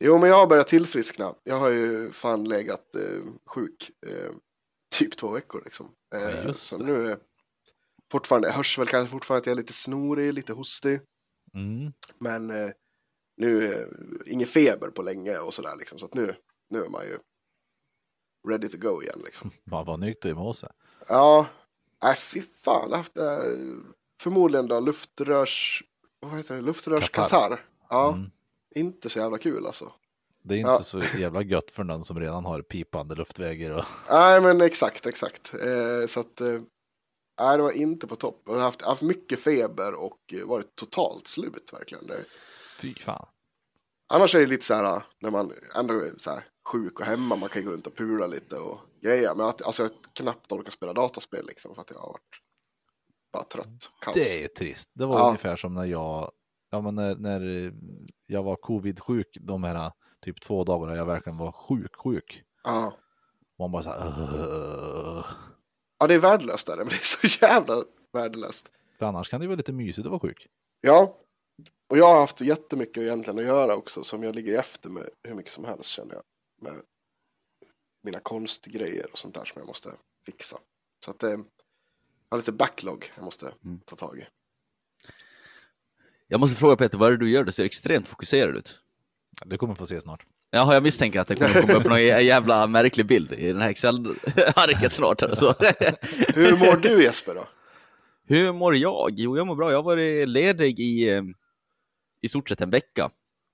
Jo, 0.00 0.18
men 0.18 0.28
jag 0.28 0.36
har 0.36 0.46
börjat 0.46 0.68
tillfriskna. 0.68 1.34
Jag 1.44 1.58
har 1.58 1.68
ju 1.68 2.12
fan 2.12 2.44
legat 2.48 2.96
eh, 2.96 3.24
sjuk 3.46 3.90
eh, 4.06 4.30
typ 4.96 5.16
två 5.16 5.28
veckor 5.30 5.62
liksom. 5.64 5.90
Eh, 6.14 6.46
Ja, 6.46 6.54
så 6.54 6.78
det. 6.78 6.84
nu 6.84 7.08
är 7.10 7.18
fortfarande, 8.12 8.48
jag 8.48 8.54
hörs 8.54 8.78
väl 8.78 8.86
kanske 8.86 9.10
fortfarande 9.12 9.40
att 9.40 9.46
jag 9.46 9.52
är 9.52 9.56
lite 9.56 9.72
snorig, 9.72 10.34
lite 10.34 10.52
hostig. 10.52 11.00
Mm. 11.54 11.92
Men 12.18 12.50
eh, 12.50 12.70
nu 13.36 13.72
är 13.74 13.88
ingen 14.26 14.46
feber 14.46 14.88
på 14.90 15.02
länge 15.02 15.38
och 15.38 15.54
sådär 15.54 15.76
liksom. 15.78 15.98
Så 15.98 16.06
att 16.06 16.14
nu, 16.14 16.34
nu 16.70 16.84
är 16.84 16.88
man 16.88 17.04
ju 17.04 17.18
ready 18.48 18.68
to 18.68 18.78
go 18.78 19.02
igen 19.02 19.20
liksom. 19.24 19.50
Man 19.64 19.84
var 19.86 19.96
nykter 19.96 20.28
i 20.28 20.34
morse. 20.34 20.66
Ja, 21.08 21.46
nej 22.02 22.16
fy 22.16 22.42
fan. 22.42 22.82
Jag 22.82 22.90
har 22.90 22.96
haft 22.96 23.16
här, 23.18 23.56
förmodligen 24.20 24.68
då 24.68 24.80
luftrörs, 24.80 25.82
vad 26.20 26.36
heter 26.36 26.54
det, 26.54 26.60
luftrörskatarr. 26.60 27.64
Ja, 27.90 28.12
Mm. 28.12 28.30
inte 28.74 29.10
så 29.10 29.18
jävla 29.18 29.38
kul 29.38 29.66
alltså. 29.66 29.92
Det 30.42 30.54
är 30.54 30.58
inte 30.58 30.70
Ja. 30.70 30.82
så 30.82 31.02
jävla 31.18 31.42
gött 31.42 31.70
för 31.70 31.84
någon 31.84 32.04
som 32.04 32.20
redan 32.20 32.44
har 32.44 32.62
pipande 32.62 33.14
luftvägar. 33.14 33.70
Och... 33.70 33.84
Nej, 34.10 34.40
men 34.40 34.60
exakt, 34.60 35.06
exakt. 35.06 35.54
Eh, 35.54 36.06
så 36.06 36.20
att, 36.20 36.40
eh, 36.40 36.60
nej, 37.40 37.56
det 37.56 37.62
var 37.62 37.70
inte 37.72 38.06
på 38.06 38.16
topp. 38.16 38.42
Jag 38.46 38.52
har 38.52 38.60
haft, 38.60 38.82
haft 38.82 39.02
mycket 39.02 39.40
feber 39.40 39.94
och 39.94 40.18
eh, 40.32 40.46
varit 40.46 40.76
totalt 40.76 41.28
slut 41.28 41.70
verkligen. 41.72 42.06
Det, 42.06 42.24
Fy 42.80 42.94
fan. 42.94 43.26
annars 44.08 44.34
är 44.34 44.40
det 44.40 44.46
lite 44.46 44.64
så 44.64 44.74
här, 44.74 44.84
eh, 44.96 45.02
när 45.20 45.30
man 45.30 45.52
ändå 45.76 46.02
så 46.18 46.30
här 46.30 46.44
sjuk 46.68 47.00
och 47.00 47.06
hemma, 47.06 47.36
man 47.36 47.48
kan 47.48 47.64
gå 47.64 47.70
runt 47.70 47.86
och 47.86 47.96
pula 47.96 48.26
lite 48.26 48.56
och 48.56 48.78
grejer. 49.02 49.34
Men 49.34 49.46
att, 49.46 49.62
alltså, 49.62 49.82
jag 49.82 49.90
knappt 50.12 50.52
orkat 50.52 50.72
spela 50.72 50.92
dataspel 50.92 51.46
liksom, 51.46 51.74
för 51.74 51.82
att 51.82 51.90
jag 51.90 51.98
har 51.98 52.08
varit 52.08 52.40
bara 53.32 53.44
trött. 53.44 53.90
Kaos. 54.00 54.14
Det 54.14 54.44
är 54.44 54.48
trist. 54.48 54.90
Det 54.94 55.06
var 55.06 55.18
Ja. 55.18 55.26
ungefär 55.26 55.56
som 55.56 55.74
när 55.74 55.84
jag, 55.84 56.30
ja 56.70 56.80
men 56.80 56.94
när, 56.94 57.14
när 57.14 57.72
jag 58.26 58.42
var 58.42 58.56
covid-sjuk 58.56 59.36
de 59.40 59.64
här 59.64 59.92
typ 60.24 60.40
två 60.40 60.64
dagarna 60.64 60.96
jag 60.96 61.06
verkligen 61.06 61.36
var 61.38 61.52
sjuk, 61.52 61.96
sjuk. 61.96 62.42
Ja. 62.64 62.96
Man 63.58 63.72
bara 63.72 63.82
så 63.82 63.88
här, 63.90 65.24
ja, 65.98 66.06
det 66.06 66.14
är 66.14 66.18
värdelöst 66.18 66.66
där, 66.66 66.76
men 66.76 66.86
det 66.86 66.94
är 66.94 67.28
så 67.28 67.44
jävla 67.46 67.84
värdelöst. 68.12 68.70
För 68.98 69.06
annars 69.06 69.28
kan 69.30 69.40
det 69.40 69.44
ju 69.44 69.48
vara 69.48 69.56
lite 69.56 69.72
mysigt 69.72 70.06
att 70.06 70.10
vara 70.10 70.20
sjuk. 70.20 70.46
Ja, 70.80 71.16
och 71.90 71.98
jag 71.98 72.06
har 72.12 72.20
haft 72.20 72.40
jättemycket 72.40 72.96
egentligen 73.02 73.38
att 73.38 73.44
göra 73.44 73.76
också 73.76 74.04
som 74.04 74.22
jag 74.22 74.34
ligger 74.34 74.58
efter 74.58 74.90
med 74.90 75.08
hur 75.22 75.34
mycket 75.34 75.52
som 75.52 75.64
helst 75.64 75.90
känner 75.90 76.14
jag. 76.14 76.22
Med 76.60 76.82
mina 78.02 78.20
konstgrejer 78.20 79.06
och 79.12 79.18
sånt 79.18 79.34
där 79.34 79.44
som 79.44 79.58
jag 79.60 79.66
måste 79.66 79.88
fixa. 80.26 80.58
Så 81.04 81.10
att 81.10 81.22
eh, 81.22 81.30
jag 81.30 81.38
har 82.30 82.38
lite 82.38 82.52
backlog 82.52 83.10
jag 83.16 83.24
måste 83.24 83.52
Mm. 83.64 83.80
ta 83.86 83.96
tag 83.96 84.18
i. 84.18 84.26
Jag 86.28 86.40
måste 86.40 86.56
fråga 86.56 86.76
Peter, 86.76 86.98
vad 86.98 87.08
är 87.08 87.12
det 87.12 87.18
du 87.24 87.30
gör? 87.30 87.44
Du 87.44 87.52
ser 87.52 87.64
extremt 87.64 88.08
fokuserad 88.08 88.56
ut. 88.56 88.80
Du 89.44 89.58
kommer 89.58 89.74
få 89.74 89.86
se 89.86 90.00
snart. 90.00 90.26
Jaha, 90.50 90.74
jag 90.74 90.82
misstänker 90.82 91.20
att 91.20 91.28
det 91.28 91.34
kommer 91.34 91.60
komma 91.62 91.74
upp 91.74 91.84
någon 91.84 92.02
jävla 92.04 92.66
märklig 92.66 93.06
bild 93.06 93.32
i 93.32 93.52
den 93.52 93.60
här 93.62 93.70
Excel-arket 93.70 94.92
snart. 94.92 95.20
här, 95.20 95.34
Så. 95.34 95.46
Hur 96.34 96.56
mår 96.56 96.76
du 96.76 97.02
Jesper 97.02 97.34
då? 97.34 97.48
Hur 98.24 98.52
mår 98.52 98.76
jag? 98.76 99.10
Jo, 99.16 99.36
jag 99.36 99.46
mår 99.46 99.54
bra. 99.56 99.70
Jag 99.70 99.78
har 99.78 99.82
varit 99.82 100.28
ledig 100.28 100.80
i 100.80 101.08
eh, 101.08 101.22
i 102.20 102.28
stort 102.28 102.48
sett 102.48 102.60
en 102.60 102.70
vecka. 102.70 103.10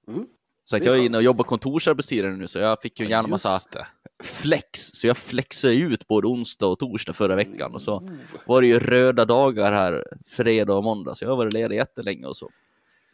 Mm. 0.09 0.27
Så 0.71 0.77
att 0.77 0.83
är 0.83 0.87
jag 0.87 0.99
är 0.99 1.03
inne 1.03 1.17
och 1.17 1.23
jobbar 1.23 1.45
kontorsarbetstider 1.45 2.31
nu, 2.31 2.49
så 2.49 2.59
jag 2.59 2.83
fick 2.83 3.01
ju 3.01 3.09
gärna 3.09 3.29
massa 3.29 3.53
Just 3.53 3.73
det. 3.73 3.87
flex. 4.23 4.81
Så 4.81 5.07
jag 5.07 5.17
flexade 5.17 5.75
ut 5.75 6.07
både 6.09 6.27
onsdag 6.27 6.67
och 6.67 6.79
torsdag 6.79 7.13
förra 7.13 7.37
veckan. 7.37 7.75
Och 7.75 7.83
så 7.83 8.09
var 8.47 8.61
det 8.61 8.67
ju 8.67 8.79
röda 8.79 9.25
dagar 9.25 9.73
här 9.73 10.05
fredag 10.27 10.75
och 10.75 10.85
måndag, 10.85 11.15
så 11.15 11.25
jag 11.25 11.31
har 11.31 11.37
varit 11.37 11.53
ledig 11.53 11.77
jättelänge 11.77 12.27
och 12.27 12.37
så. 12.37 12.51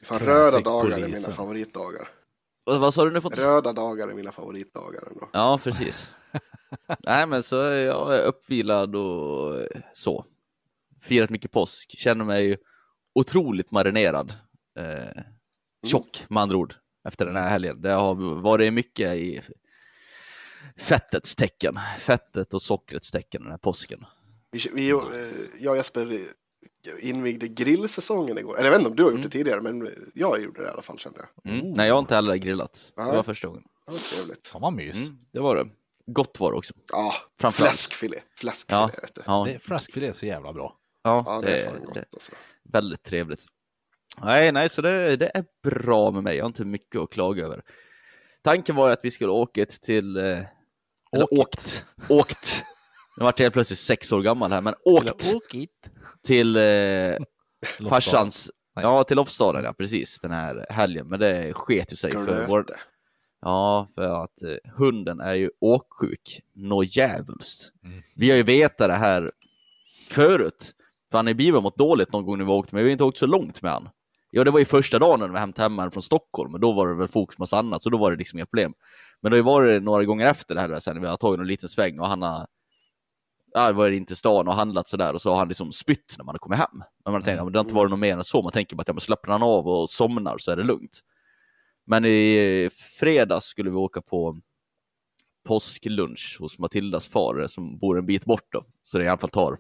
fan, 0.05 0.19
röda 0.19 0.61
dagar 0.61 0.99
är 0.99 1.09
mina 1.09 1.31
favoritdagar. 1.31 2.09
Och 2.67 2.81
vad 2.81 2.95
sa 2.95 3.05
du 3.05 3.11
nu? 3.11 3.21
Fått? 3.21 3.39
Röda 3.39 3.73
dagar 3.73 4.09
är 4.09 4.15
mina 4.15 4.33
favoritdagar 4.33 5.09
ändå. 5.11 5.29
Ja, 5.33 5.61
precis. 5.65 6.11
Nej, 7.01 7.27
men 7.27 7.43
så 7.43 7.61
är 7.63 7.81
jag 7.87 8.25
uppvilad 8.25 8.97
och 8.97 9.67
så. 9.95 10.25
Firat 11.01 11.31
mycket 11.31 11.51
påsk, 11.53 11.99
känner 11.99 12.25
mig 12.25 12.57
otroligt 13.15 13.71
marinerad. 13.71 14.35
Eh, 14.79 15.23
tjock 15.87 16.25
med 16.29 16.43
andra 16.43 16.57
ord, 16.57 16.75
efter 17.05 17.27
den 17.27 17.37
här 17.37 17.49
helgen. 17.49 17.83
Det 17.83 17.91
har 17.93 18.15
varit 18.43 18.73
mycket 18.73 19.15
i 19.17 19.41
fettets 20.77 21.37
tecken. 21.37 21.79
Fettet 21.99 22.55
och 22.55 22.63
sockrets 22.63 23.11
tecken 23.11 23.43
den 23.43 23.51
här 23.51 23.59
påsken. 23.59 24.05
Vi, 24.51 24.71
vi, 24.75 24.89
eh, 24.91 24.97
jag 25.59 25.71
och 25.71 25.77
Jesper 25.77 26.27
invigde 27.01 27.49
grillsäsongen 27.49 28.39
igår. 28.39 28.59
Eller 28.59 28.65
jag 28.65 28.71
vet 28.71 28.79
inte 28.81 28.91
om 28.91 28.97
du 28.97 29.03
har 29.03 29.11
gjort 29.11 29.19
Mm. 29.19 29.31
det 29.31 29.33
tidigare, 29.39 29.61
men 29.61 29.89
jag 30.15 30.43
gjorde 30.43 30.63
det 30.63 30.69
i 30.69 30.71
alla 30.71 30.83
fall 30.83 30.99
kände 30.99 31.19
jag. 31.45 31.53
Mm. 31.55 31.71
Nej, 31.71 31.87
jag 31.89 31.95
har 31.95 31.99
inte 32.01 32.15
heller 32.15 32.37
grillat. 32.37 32.93
Det 32.97 33.03
Nej. 33.05 33.17
var 33.17 33.23
första 33.23 33.49
gången. 33.49 33.63
Det 33.87 33.93
var 33.93 33.99
trevligt. 33.99 34.47
Fan 34.47 34.61
vad 34.63 34.73
mys. 34.73 34.95
Mm, 34.95 35.19
det 35.33 35.41
var 35.41 35.57
det. 35.57 35.69
Gott 36.07 36.41
var 36.41 36.53
det 36.53 36.59
också. 36.59 36.75
Ja, 36.93 37.15
Framförallt. 37.41 37.71
fläskfilé. 37.71 38.19
Fläskfilé, 38.39 38.79
Ja. 38.81 38.91
vet 39.03 39.15
du. 39.15 39.23
Ja, 39.27 39.45
Det 39.47 39.55
är 39.55 39.59
fläskfilé 39.59 40.07
är 40.07 40.13
så 40.13 40.27
jävla 40.27 40.53
bra. 40.53 40.77
ja, 41.03 41.23
Ja, 41.27 41.41
det 41.41 41.57
är 41.59 41.71
fan 41.71 41.85
gott 41.85 41.95
det, 41.95 42.05
alltså. 42.13 42.33
väldigt 42.63 43.03
trevligt. 43.03 43.47
Nej, 44.21 44.53
nej, 44.53 44.69
så 44.69 44.83
det, 44.83 45.17
det 45.17 45.31
är 45.35 45.45
bra 45.63 46.11
med 46.11 46.23
mig. 46.23 46.37
Jag 46.37 46.45
har 46.45 46.49
inte 46.49 46.65
mycket 46.65 47.01
att 47.01 47.11
klaga 47.11 47.45
över. 47.45 47.63
Tanken 48.43 48.77
var 48.77 48.87
ju 48.87 48.93
att 48.93 49.05
vi 49.05 49.11
skulle 49.11 49.33
åka 49.33 49.67
till... 49.67 50.17
Eh, 50.17 50.39
eller 51.13 51.35
åkt. 51.41 51.87
Åkt. 52.09 52.65
Nu 53.17 53.25
vart 53.25 53.39
jag 53.39 53.45
helt 53.45 53.55
plötsligt 53.55 53.79
sex 53.79 54.13
år 54.13 54.23
gammal 54.23 54.53
här, 54.53 54.61
men 54.61 54.75
åkt 54.85 55.35
åkit. 55.35 55.91
till 56.23 56.57
eh, 56.57 57.17
farsans... 57.89 58.51
Nej. 58.77 58.85
Ja, 58.85 59.05
till 59.05 59.17
Lofsdalen, 59.17 59.65
ja 59.65 59.73
precis, 59.73 60.21
den 60.21 60.31
här 60.31 60.67
helgen. 60.71 61.09
Men 61.09 61.21
det 61.21 61.53
sket 61.55 61.93
ju 61.93 61.97
sig 61.97 62.11
för 62.11 62.47
vår... 62.47 62.67
Ja, 63.41 63.89
för 63.95 64.25
att 64.25 64.43
eh, 64.43 64.73
hunden 64.77 65.21
är 65.21 65.35
ju 65.35 65.51
åksjuk. 65.61 66.41
Nå 66.55 66.85
djävulskt. 66.85 67.73
Mm. 67.85 68.03
Vi 68.17 68.31
har 68.31 68.37
ju 68.37 68.43
vetat 68.43 68.89
det 68.89 68.95
här 68.95 69.33
förut. 70.11 70.75
För 71.11 71.19
han 71.19 71.27
har 71.27 71.35
ju 71.35 71.61
mått 71.61 71.79
dåligt 71.79 72.13
någon 72.13 72.25
gång 72.25 72.39
när 72.39 72.45
vi 72.45 72.51
åkt, 72.51 72.73
men 72.73 72.85
vi 72.85 72.91
har 72.91 72.93
inte 72.93 73.05
åkt 73.05 73.19
så 73.19 73.27
långt 73.27 73.63
med 73.63 73.73
han. 73.73 73.89
Ja, 74.35 74.45
det 74.45 74.51
var 74.51 74.59
ju 74.59 74.65
första 74.65 74.99
dagen 74.99 75.21
när 75.21 75.29
vi 75.29 75.39
hämtade 75.39 75.81
hem 75.83 75.91
från 75.91 76.03
Stockholm, 76.03 76.55
och 76.55 76.61
då 76.61 76.73
var 76.73 76.89
det 76.89 76.95
väl 76.95 77.09
fokus 77.09 77.37
på 77.37 77.43
massa 77.43 77.59
annat, 77.59 77.83
så 77.83 77.91
då 77.91 77.99
var 77.99 78.11
det 78.11 78.17
liksom 78.17 78.39
inga 78.39 78.47
problem. 78.47 78.75
Men 79.21 79.31
det 79.31 79.35
har 79.35 79.39
ju 79.39 79.43
varit 79.45 79.83
några 79.83 80.05
gånger 80.05 80.27
efter 80.27 80.55
det 80.55 80.61
här 80.61 80.81
sen 80.81 81.01
vi 81.01 81.07
har 81.07 81.17
tagit 81.17 81.41
en 81.41 81.47
liten 81.47 81.69
sväng 81.69 81.99
och 82.01 82.07
han 82.09 82.23
har 82.23 82.47
ja, 83.55 83.73
var 83.73 83.91
inte 83.91 84.17
stan 84.17 84.49
och 84.49 84.55
handlat 84.55 84.89
sådär 84.89 85.15
och 85.15 85.23
så 85.23 85.31
har 85.31 85.39
han 85.39 85.49
liksom 85.49 85.73
spytt 85.73 86.15
när 86.19 86.25
man 86.25 86.35
har 86.35 86.39
kommit 86.39 86.59
hem. 86.59 86.83
Men 87.05 87.13
man 87.13 87.23
tänker, 87.23 87.41
Mm. 87.43 87.53
det 87.53 87.59
har 87.59 87.65
inte 87.65 87.75
varit 87.75 87.91
något 87.91 87.99
mer 87.99 88.17
än 88.17 88.25
så. 88.25 88.43
Man 88.43 88.53
tänker 88.53 88.77
bara 88.77 88.81
att 88.83 88.89
ja, 88.89 89.01
slappnar 89.01 89.33
han 89.33 89.43
av 89.43 89.69
och 89.69 89.91
somnar 89.91 90.39
så 90.39 90.51
är 90.51 90.57
det 90.57 90.63
lugnt. 90.63 91.01
Men 91.87 92.05
i 92.05 92.71
fredags 93.01 93.45
skulle 93.45 93.71
vi 93.71 93.77
åka 93.77 94.03
på 94.03 94.41
påsklunch 95.47 96.37
hos 96.41 96.59
Matildas 96.59 97.07
far 97.09 97.47
som 97.47 97.79
bor 97.79 97.99
en 97.99 98.07
bit 98.07 98.25
bort 98.25 98.47
då. 98.53 98.65
Så 98.83 98.99
det 98.99 99.05
i 99.05 99.09
alla 99.09 99.19
fall 99.19 99.31
tar 99.31 99.59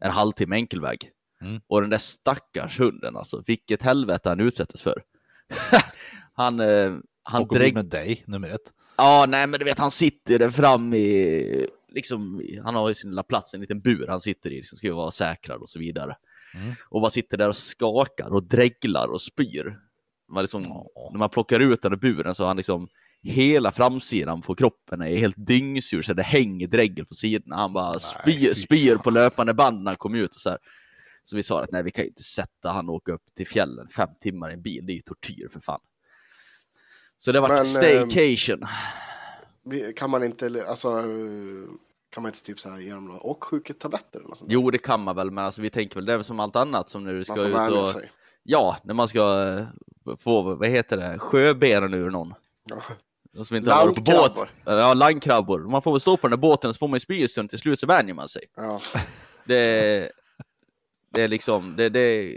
en 0.00 0.10
halvtimme 0.10 0.56
enkelväg. 0.56 1.10
Mm. 1.40 1.60
Och 1.66 1.80
den 1.80 1.90
där 1.90 1.98
stackars 1.98 2.80
hunden 2.80 3.16
alltså, 3.16 3.42
vilket 3.46 3.82
helvete 3.82 4.28
han 4.28 4.40
utsättes 4.40 4.82
för. 4.82 5.02
han 6.34 6.60
eh, 6.60 6.92
han 7.24 7.42
och 7.42 7.54
drägg... 7.54 7.74
med 7.74 7.86
dig, 7.86 8.24
nummer 8.26 8.48
ett. 8.48 8.72
Ja, 8.96 9.24
nej, 9.28 9.46
men 9.46 9.58
du 9.58 9.64
vet, 9.64 9.78
han 9.78 9.90
sitter 9.90 10.38
där 10.38 10.50
fram 10.50 10.94
i, 10.94 11.66
liksom, 11.88 12.42
han 12.64 12.74
har 12.74 12.88
ju 12.88 12.94
sin 12.94 13.10
lilla 13.10 13.22
plats, 13.22 13.54
en 13.54 13.60
liten 13.60 13.80
bur 13.80 14.06
han 14.08 14.20
sitter 14.20 14.50
i, 14.50 14.56
liksom, 14.56 14.76
ska 14.76 14.86
ju 14.86 14.92
vara 14.92 15.10
säkrad 15.10 15.60
och 15.60 15.68
så 15.68 15.78
vidare. 15.78 16.16
Mm. 16.54 16.74
Och 16.88 17.00
bara 17.00 17.10
sitter 17.10 17.36
där 17.36 17.48
och 17.48 17.56
skakar 17.56 18.32
och 18.32 18.44
dreglar 18.44 19.08
och 19.08 19.22
spyr. 19.22 19.78
Man 20.28 20.42
liksom. 20.42 20.62
När 21.12 21.18
man 21.18 21.30
plockar 21.30 21.60
ut 21.60 21.82
den 21.82 21.92
ur 21.92 21.96
buren 21.96 22.34
så 22.34 22.42
har 22.42 22.48
han 22.48 22.56
liksom 22.56 22.88
hela 23.22 23.72
framsidan 23.72 24.42
på 24.42 24.54
kroppen 24.54 25.00
är 25.00 25.16
helt 25.16 25.46
dyngsur 25.46 26.02
så 26.02 26.14
det 26.14 26.22
hänger 26.22 26.66
dregel 26.66 27.06
på 27.06 27.14
sidorna. 27.14 27.56
Han 27.56 27.72
bara 27.72 27.98
spyr, 27.98 28.54
spyr 28.54 28.96
på 28.96 29.10
löpande 29.10 29.54
band 29.54 29.82
när 29.82 29.90
han 29.90 29.96
kom 29.96 30.14
ut 30.14 30.30
och 30.30 30.40
så 30.40 30.50
här. 30.50 30.58
Så 31.24 31.36
vi 31.36 31.42
sa 31.42 31.62
att 31.62 31.70
nej, 31.70 31.82
vi 31.82 31.90
kan 31.90 32.04
ju 32.04 32.08
inte 32.08 32.22
sätta 32.22 32.70
han 32.70 32.88
och 32.88 32.94
åka 32.94 33.12
upp 33.12 33.34
till 33.36 33.46
fjällen 33.46 33.88
fem 33.88 34.08
timmar 34.20 34.50
i 34.50 34.52
en 34.52 34.62
bil. 34.62 34.86
Det 34.86 34.92
är 34.92 34.94
ju 34.94 35.00
tortyr 35.00 35.48
för 35.52 35.60
fan. 35.60 35.80
Så 37.18 37.32
det 37.32 37.40
var 37.40 37.48
Men, 37.48 37.66
staycation. 37.66 38.66
Vi- 39.64 39.92
Kan 39.92 40.10
man 40.10 40.24
inte, 40.24 40.64
alltså, 40.68 40.88
eh, 40.88 41.04
kan 42.10 42.22
man 42.22 42.26
inte 42.30 42.42
typ 42.42 42.60
så 42.60 42.70
här 42.70 42.78
ge 42.78 42.90
dem 42.92 43.04
några 43.04 43.20
åksjuketabletter 43.20 44.18
eller 44.18 44.28
något 44.28 44.38
sånt? 44.38 44.50
Jo, 44.52 44.70
det 44.70 44.78
kan 44.78 45.00
man 45.00 45.16
väl, 45.16 45.30
men 45.30 45.44
alltså, 45.44 45.62
vi 45.62 45.70
tänker 45.70 45.94
väl 45.94 46.04
det 46.04 46.12
är 46.12 46.16
väl 46.16 46.24
som 46.24 46.40
allt 46.40 46.56
annat 46.56 46.88
som 46.88 47.04
när 47.04 47.14
du 47.14 47.24
ska 47.24 47.46
ut 47.46 47.72
och... 47.72 47.88
sig. 47.88 48.10
Ja, 48.42 48.76
när 48.84 48.94
man 48.94 49.08
ska 49.08 49.48
eh, 50.06 50.16
få, 50.16 50.42
vad 50.42 50.68
heter 50.68 50.96
det, 50.96 51.18
sjöbenen 51.18 51.94
ur 51.94 52.10
någon. 52.10 52.34
Ja. 52.70 52.76
De 53.32 53.44
som 53.44 53.56
inte 53.56 53.72
har 53.72 53.92
på 53.94 54.00
båt. 54.02 54.48
Ja, 54.64 54.94
landkrabbor. 54.94 55.60
Man 55.60 55.82
får 55.82 55.92
väl 55.92 56.00
stå 56.00 56.16
på 56.16 56.28
den 56.28 56.30
där 56.40 56.48
båten 56.48 56.68
och 56.68 56.74
så 56.74 56.78
får 56.78 56.88
man 56.88 56.96
ju 56.96 57.00
spy 57.00 57.28
till 57.28 57.58
slut 57.58 57.80
så 57.80 57.86
vänjer 57.86 58.14
man 58.14 58.28
sig. 58.28 58.42
Ja. 58.56 58.80
Det, 59.44 60.12
det 61.14 61.22
är 61.22 61.28
liksom, 61.28 61.76
det, 61.76 61.88
det, 61.88 62.36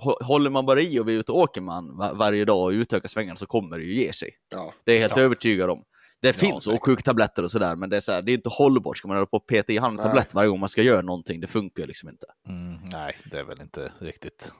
hå- 0.00 0.22
håller 0.24 0.50
man 0.50 0.66
bara 0.66 0.80
i 0.80 0.98
och 0.98 1.08
vi 1.08 1.14
är 1.14 1.18
ute 1.18 1.32
och 1.32 1.38
åker 1.38 1.60
man 1.60 1.96
va- 1.96 2.12
varje 2.14 2.44
dag 2.44 2.64
och 2.64 2.70
utökar 2.70 3.08
svängarna 3.08 3.36
så 3.36 3.46
kommer 3.46 3.78
det 3.78 3.84
ju 3.84 3.94
ge 3.94 4.12
sig. 4.12 4.30
Ja. 4.54 4.72
Det 4.84 4.92
är 4.92 4.96
jag 4.96 5.00
helt 5.02 5.16
Ja. 5.16 5.22
övertygad 5.22 5.70
om. 5.70 5.84
Det 6.20 6.32
finns 6.32 6.64
säkert. 6.64 6.76
åksjuktabletter 6.80 7.42
och 7.42 7.50
sådär, 7.50 7.76
men 7.76 7.90
det 7.90 7.96
är, 7.96 8.00
så 8.00 8.12
här, 8.12 8.22
det 8.22 8.32
är 8.32 8.34
inte 8.34 8.48
hållbart. 8.48 8.96
Ska 8.96 9.08
man 9.08 9.16
hålla 9.16 9.26
på 9.26 9.36
och 9.36 9.46
peta 9.46 9.72
i 9.72 9.78
hand 9.78 9.98
tablett 10.02 10.34
varje 10.34 10.48
gång 10.48 10.60
man 10.60 10.68
ska 10.68 10.82
göra 10.82 11.02
någonting, 11.02 11.40
det 11.40 11.46
funkar 11.46 11.82
ju 11.82 11.86
liksom 11.86 12.08
inte. 12.08 12.26
Mm, 12.48 12.74
nej, 12.92 13.16
det 13.30 13.38
är 13.38 13.44
väl 13.44 13.60
inte 13.60 13.92
riktigt. 13.98 14.52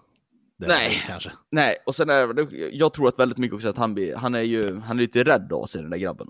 Nej. 0.58 1.02
Kanske. 1.06 1.30
Nej, 1.50 1.76
och 1.86 1.94
sen 1.94 2.10
är 2.10 2.26
det, 2.32 2.68
jag 2.72 2.92
tror 2.92 3.08
att 3.08 3.18
väldigt 3.18 3.38
mycket 3.38 3.54
också 3.54 3.68
att 3.68 3.76
han, 3.78 3.94
blir, 3.94 4.16
han 4.16 4.34
är 4.34 4.42
ju, 4.42 4.80
han 4.80 4.96
är 4.96 5.00
lite 5.00 5.24
rädd 5.24 5.52
av 5.52 5.66
sig 5.66 5.82
den 5.82 5.90
där 5.90 5.98
grabben. 5.98 6.28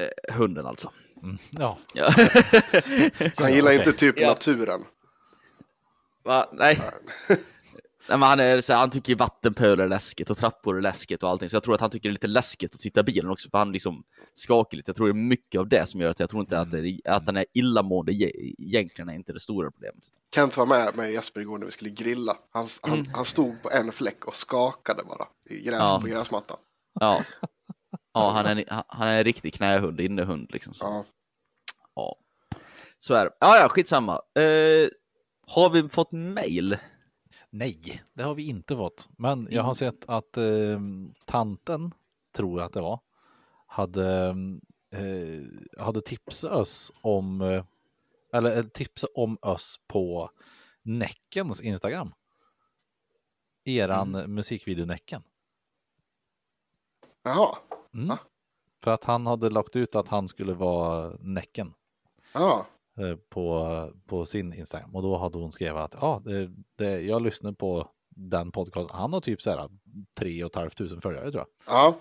Eh, 0.00 0.34
hunden 0.34 0.66
alltså. 0.66 0.90
Mm, 1.22 1.38
ja, 1.50 1.76
Ja. 1.94 2.08
Han 3.36 3.52
gillar 3.54 3.68
okej. 3.70 3.76
inte 3.78 3.92
typ 3.92 4.20
Ja. 4.20 4.28
naturen. 4.28 4.80
Va? 6.24 6.48
Nej. 6.52 6.80
Nej, 8.08 8.18
men 8.18 8.22
han, 8.28 8.40
är, 8.40 8.60
så 8.60 8.72
här, 8.72 8.80
han 8.80 8.90
tycker 8.90 9.16
vattenpölar 9.16 9.84
är 9.84 9.88
läskigt 9.88 10.30
och 10.30 10.36
trappor 10.36 10.76
är 10.76 10.80
läskigt 10.80 11.22
och 11.22 11.28
allting. 11.30 11.48
Så 11.48 11.56
jag 11.56 11.62
tror 11.62 11.74
att 11.74 11.80
han 11.80 11.90
tycker 11.90 12.08
det 12.08 12.10
är 12.10 12.14
lite 12.14 12.26
läskigt 12.26 12.74
att 12.74 12.80
sitta 12.80 13.00
i 13.00 13.02
bilen 13.02 13.30
också. 13.30 13.50
För 13.50 13.58
han 13.58 13.72
liksom 13.72 14.04
skakar 14.34 14.76
lite. 14.76 14.88
Jag 14.88 14.96
tror 14.96 15.06
det 15.06 15.10
är 15.10 15.14
mycket 15.14 15.58
av 15.58 15.68
det 15.68 15.86
som 15.88 16.00
gör 16.00 16.10
att 16.10 16.20
jag 16.20 16.30
tror 16.30 16.40
inte 16.40 16.58
att, 16.60 16.70
det, 16.70 17.00
att 17.04 17.26
han 17.26 17.36
är 17.36 17.44
illamående 17.54 18.12
ge- 18.12 18.54
egentligen 18.58 19.08
är 19.08 19.14
inte 19.14 19.32
det 19.32 19.40
stora 19.40 19.70
problemet. 19.70 20.04
Kent 20.34 20.56
var 20.56 20.66
med 20.66 20.96
med 20.96 21.12
Jesper 21.12 21.40
igår 21.40 21.58
när 21.58 21.66
vi 21.66 21.72
skulle 21.72 21.90
grilla. 21.90 22.36
Han, 22.52 22.66
han, 22.82 23.06
han 23.14 23.24
stod 23.24 23.62
på 23.62 23.70
en 23.70 23.92
fläck 23.92 24.24
och 24.24 24.34
skakade 24.34 25.02
bara 25.04 25.26
i 25.50 25.62
gräs, 25.62 25.78
Ja. 25.80 26.00
på 26.02 26.06
gräsmattan. 26.08 26.56
Ja. 27.00 27.24
Ja, 28.14 28.30
han 28.30 28.46
är, 28.58 28.82
han 28.88 29.08
är 29.08 29.18
en 29.18 29.24
riktig 29.24 29.54
knähund, 29.54 30.00
innehund 30.00 30.50
liksom. 30.52 30.74
Så. 30.74 30.84
Ja. 30.84 31.04
Ja. 31.94 32.16
Så 32.98 33.14
är 33.14 33.24
det. 33.24 33.30
Ja, 33.40 33.58
ja, 33.58 33.68
skitsamma. 33.68 34.12
Eh, 34.38 34.88
har 35.46 35.70
vi 35.70 35.88
fått 35.88 36.12
mail? 36.12 36.76
nej, 37.52 38.02
det 38.12 38.22
har 38.22 38.34
vi 38.34 38.48
inte 38.48 38.76
fått. 38.76 39.08
Men 39.16 39.48
jag 39.50 39.62
har 39.62 39.74
sett 39.74 40.04
att 40.08 40.36
eh, 40.36 40.80
tanten, 41.24 41.94
tror 42.32 42.60
jag 42.60 42.66
att 42.66 42.72
det 42.72 42.80
var, 42.80 43.00
hade, 43.66 44.34
eh, 44.90 45.84
hade 45.84 46.00
tipsat 46.00 46.52
oss 46.52 46.92
om, 47.00 47.40
eh, 47.40 47.64
eller 48.32 48.56
eh, 48.56 48.64
tipsat 48.64 49.10
om 49.14 49.38
oss 49.42 49.80
på 49.86 50.30
Näckens 50.82 51.60
Instagram. 51.60 52.14
Eran 53.64 54.10
musikvideo 54.10 54.86
Näcken. 54.86 55.22
Jaha. 57.22 57.56
Mm. 57.94 58.16
För 58.82 58.90
att 58.90 59.04
han 59.04 59.26
hade 59.26 59.50
lagt 59.50 59.76
ut 59.76 59.94
att 59.94 60.08
han 60.08 60.28
skulle 60.28 60.54
vara 60.54 61.16
Näcken. 61.20 61.74
Ja. 62.34 62.66
Eh, 62.98 63.16
på, 63.28 63.92
på 64.06 64.26
sin 64.26 64.52
Instagram 64.52 64.94
och 64.94 65.02
då 65.02 65.16
hade 65.16 65.38
hon 65.38 65.52
skrivit 65.52 65.76
att 65.76 65.94
ja, 66.00 66.22
det, 66.24 66.50
det, 66.78 67.00
jag 67.00 67.22
lyssnar 67.22 67.52
på 67.52 67.90
den 68.08 68.52
podcasten. 68.52 68.96
Han 68.96 69.12
har 69.12 69.20
typ 69.20 69.42
så 69.42 69.50
här 69.50 69.68
tre 70.18 70.44
och 70.44 70.56
ett 70.56 70.76
tusen 70.76 71.00
följare 71.00 71.30
tror 71.30 71.40
jag. 71.40 71.74
Ja, 71.74 71.98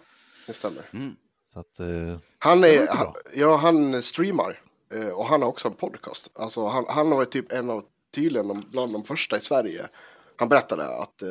det 0.47 0.53
stämmer. 0.53 0.83
Mm. 0.93 1.15
Så 1.53 1.59
att 1.59 1.79
eh, 1.79 2.17
Han, 2.39 2.63
är, 2.63 2.87
han, 2.87 3.13
ja, 3.35 3.55
han 3.55 4.01
streamar 4.01 4.59
eh, 4.93 5.09
och 5.09 5.25
han 5.25 5.41
har 5.41 5.49
också 5.49 5.67
en 5.67 5.73
podcast. 5.73 6.31
Alltså, 6.33 6.67
han, 6.67 6.85
han 6.89 7.09
var 7.09 7.25
typ 7.25 7.51
en 7.51 7.69
av, 7.69 7.83
tydligen 8.15 8.63
bland 8.71 8.93
de 8.93 9.03
första 9.03 9.37
i 9.37 9.41
Sverige. 9.41 9.87
Han 10.35 10.49
berättade 10.49 10.87
att 10.87 11.23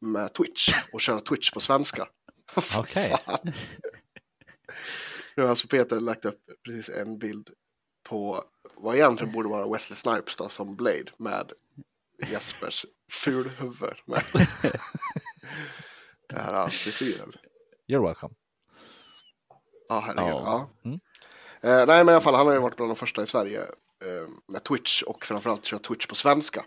med 0.00 0.32
Twitch 0.32 0.72
och 0.92 1.00
köra 1.00 1.20
Twitch 1.20 1.50
på 1.50 1.60
svenska. 1.60 2.08
okej. 2.78 3.16
Fan. 3.26 3.52
Nu 5.36 5.42
har 5.42 5.50
alltså 5.50 5.68
Peter 5.68 6.00
lagt 6.00 6.24
upp 6.24 6.40
precis 6.64 6.88
en 6.88 7.18
bild 7.18 7.50
på 8.10 8.44
vad 8.76 8.94
egentligen 8.96 9.32
borde 9.32 9.48
vara 9.48 9.68
Wesley 9.68 9.96
Snipes 9.96 10.36
då, 10.36 10.48
som 10.48 10.76
Blade 10.76 11.04
med 11.16 11.52
Jespers 12.30 12.86
fulhuvud. 13.12 13.94
Med. 14.04 14.22
Det 16.28 16.38
här 16.38 16.52
är 16.54 16.68
frisyren. 16.68 17.32
You're 17.88 18.06
welcome. 18.06 18.34
Ja, 19.88 20.00
herregud. 20.06 20.30
Ja. 20.32 20.70
Ja. 20.82 20.88
Mm. 20.90 21.00
Eh, 21.60 21.86
nej, 21.86 22.04
men 22.04 22.08
i 22.08 22.12
alla 22.12 22.20
fall, 22.20 22.34
han 22.34 22.46
har 22.46 22.52
ju 22.54 22.60
varit 22.60 22.76
bland 22.76 22.90
de 22.90 22.96
första 22.96 23.22
i 23.22 23.26
Sverige 23.26 23.60
eh, 23.60 24.28
med 24.48 24.64
Twitch 24.64 25.02
och 25.02 25.24
framförallt 25.24 25.64
kört 25.64 25.82
Twitch 25.82 26.06
på 26.06 26.14
svenska. 26.14 26.64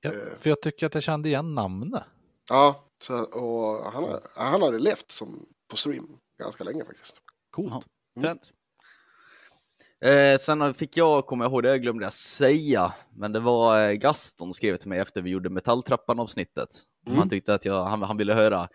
Ja, 0.00 0.10
Eh. 0.12 0.36
för 0.40 0.50
jag 0.50 0.62
tycker 0.62 0.86
att 0.86 0.94
jag 0.94 1.02
kände 1.02 1.28
igen 1.28 1.54
namnet. 1.54 2.02
Ja, 2.48 2.84
så, 2.98 3.22
och 3.24 3.92
han, 3.92 4.04
har- 4.04 4.22
han 4.36 4.62
hade 4.62 4.78
levt 4.78 5.10
som 5.10 5.46
på 5.70 5.76
stream 5.76 6.18
ganska 6.38 6.64
länge 6.64 6.84
faktiskt. 6.84 7.20
Coolt. 7.50 7.72
Mm. 7.72 7.82
Fränt. 8.22 8.52
Eh, 10.04 10.38
sen 10.38 10.74
fick 10.74 10.96
jag, 10.96 11.26
kommer 11.26 11.44
jag 11.44 11.52
ihåg, 11.52 11.62
det 11.62 11.78
glömde 11.78 12.04
jag 12.04 12.12
säga, 12.12 12.92
men 13.14 13.32
det 13.32 13.40
var 13.40 13.88
eh, 13.88 13.92
Gaston 13.92 14.54
skrev 14.54 14.76
till 14.76 14.88
mig 14.88 14.98
efter 14.98 15.22
vi 15.22 15.30
gjorde 15.30 15.50
Metalltrappan-avsnittet. 15.50 16.68
Mm. 17.06 17.18
Han 17.18 17.28
tyckte 17.28 17.54
att 17.54 17.64
jag, 17.64 17.84
han, 17.84 18.02
han 18.02 18.16
ville 18.16 18.34
höra 18.34 18.68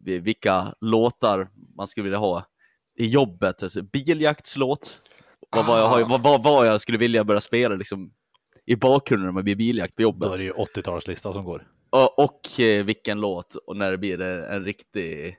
vi- 0.00 0.18
vilka 0.18 0.74
låtar 0.80 1.48
man 1.76 1.86
skulle 1.86 2.04
vilja 2.04 2.18
ha 2.18 2.44
i 2.96 3.06
jobbet, 3.06 3.62
alltså 3.62 3.82
biljaktslåt. 3.82 5.00
Vad, 5.50 5.66
var 5.66 5.78
jag, 5.78 6.08
vad, 6.08 6.22
vad, 6.22 6.42
vad 6.42 6.66
jag 6.66 6.80
skulle 6.80 6.98
vilja 6.98 7.24
börja 7.24 7.40
spela 7.40 7.74
liksom, 7.74 8.12
i 8.66 8.76
bakgrunden 8.76 9.26
när 9.26 9.32
man 9.32 9.44
blir 9.44 9.56
biljakt 9.56 9.96
på 9.96 10.02
Då 10.02 10.08
jobbet. 10.08 10.32
är 10.32 10.38
det 10.38 10.44
ju 10.44 10.52
80-talslista 10.52 11.32
som 11.32 11.44
går. 11.44 11.68
Och, 11.90 12.18
och 12.18 12.60
eh, 12.60 12.84
vilken 12.84 13.20
låt 13.20 13.54
och 13.54 13.76
när 13.76 13.90
det 13.90 13.98
blir 13.98 14.20
en, 14.20 14.44
en 14.44 14.64
riktig 14.64 15.36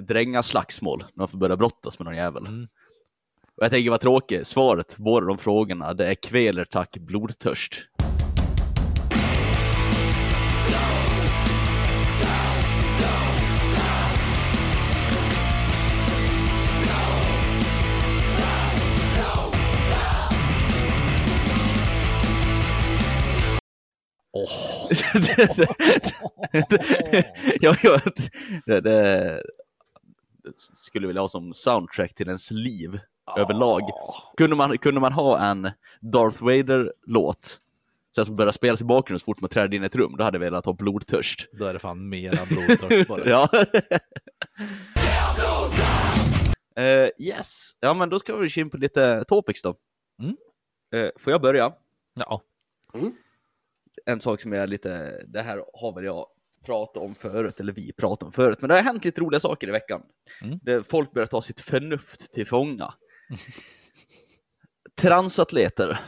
drängaslagsmål, 0.00 0.98
när 0.98 1.08
man 1.14 1.28
får 1.28 1.38
börja 1.38 1.56
brottas 1.56 1.98
med 1.98 2.06
någon 2.06 2.16
jävel. 2.16 2.46
Mm. 2.46 2.68
Och 3.62 3.66
jag 3.66 3.72
tänker 3.72 3.90
vad 3.90 4.00
tråkigt, 4.00 4.46
svaret 4.46 4.96
på 4.96 5.02
båda 5.02 5.26
de 5.26 5.38
frågorna, 5.38 5.94
det 5.94 6.06
är 6.06 6.14
kvelertack 6.14 6.96
blodtörst. 6.96 7.86
Åh, 24.32 24.88
jag, 27.60 27.76
jag, 27.82 28.00
det, 28.66 28.80
det 28.80 29.42
skulle 30.76 31.06
vilja 31.06 31.22
ha 31.22 31.28
som 31.28 31.54
soundtrack 31.54 32.14
till 32.14 32.28
ens 32.28 32.50
liv 32.50 33.00
överlag. 33.36 33.82
Kunde 34.36 34.56
man, 34.56 34.78
kunde 34.78 35.00
man 35.00 35.12
ha 35.12 35.38
en 35.38 35.70
Darth 36.00 36.44
Vader-låt 36.44 37.58
så 38.14 38.24
som 38.24 38.36
börjar 38.36 38.52
spelas 38.52 38.80
i 38.80 38.84
bakgrunden 38.84 39.20
så 39.20 39.24
fort 39.24 39.40
man 39.40 39.50
träder 39.50 39.76
in 39.76 39.82
i 39.82 39.86
ett 39.86 39.96
rum, 39.96 40.14
då 40.18 40.24
hade 40.24 40.34
jag 40.34 40.40
velat 40.40 40.66
ha 40.66 40.72
blodtörst. 40.72 41.48
Då 41.52 41.64
är 41.64 41.72
det 41.72 41.78
fan 41.78 42.08
mera 42.08 42.46
blodtörst 42.46 43.08
bara. 43.08 43.24
ja. 43.28 43.48
Eh, 46.76 47.08
yes, 47.18 47.76
ja 47.80 47.94
men 47.94 48.08
då 48.08 48.18
ska 48.18 48.36
vi 48.36 48.60
in 48.60 48.70
på 48.70 48.76
lite 48.76 49.24
topics 49.24 49.62
då. 49.62 49.74
Mm. 50.22 50.36
Eh, 50.94 51.10
får 51.18 51.30
jag 51.30 51.40
börja? 51.40 51.72
Ja. 52.14 52.42
En 54.06 54.20
sak 54.20 54.40
som 54.40 54.52
är 54.52 54.66
lite, 54.66 55.22
det 55.26 55.42
här 55.42 55.64
har 55.74 55.94
väl 55.94 56.04
jag 56.04 56.26
pratat 56.66 57.02
om 57.02 57.14
förut, 57.14 57.60
eller 57.60 57.72
vi 57.72 57.92
pratat 57.92 58.22
om 58.22 58.32
förut, 58.32 58.60
men 58.60 58.68
det 58.68 58.74
har 58.74 58.82
hänt 58.82 59.04
lite 59.04 59.20
roliga 59.20 59.40
saker 59.40 59.68
i 59.68 59.70
veckan. 59.70 60.02
Mm. 60.42 60.58
Det, 60.62 60.88
folk 60.88 61.12
börjar 61.12 61.26
ta 61.26 61.42
sitt 61.42 61.60
förnuft 61.60 62.32
till 62.32 62.46
fånga. 62.46 62.94
Transatleter. 65.00 66.00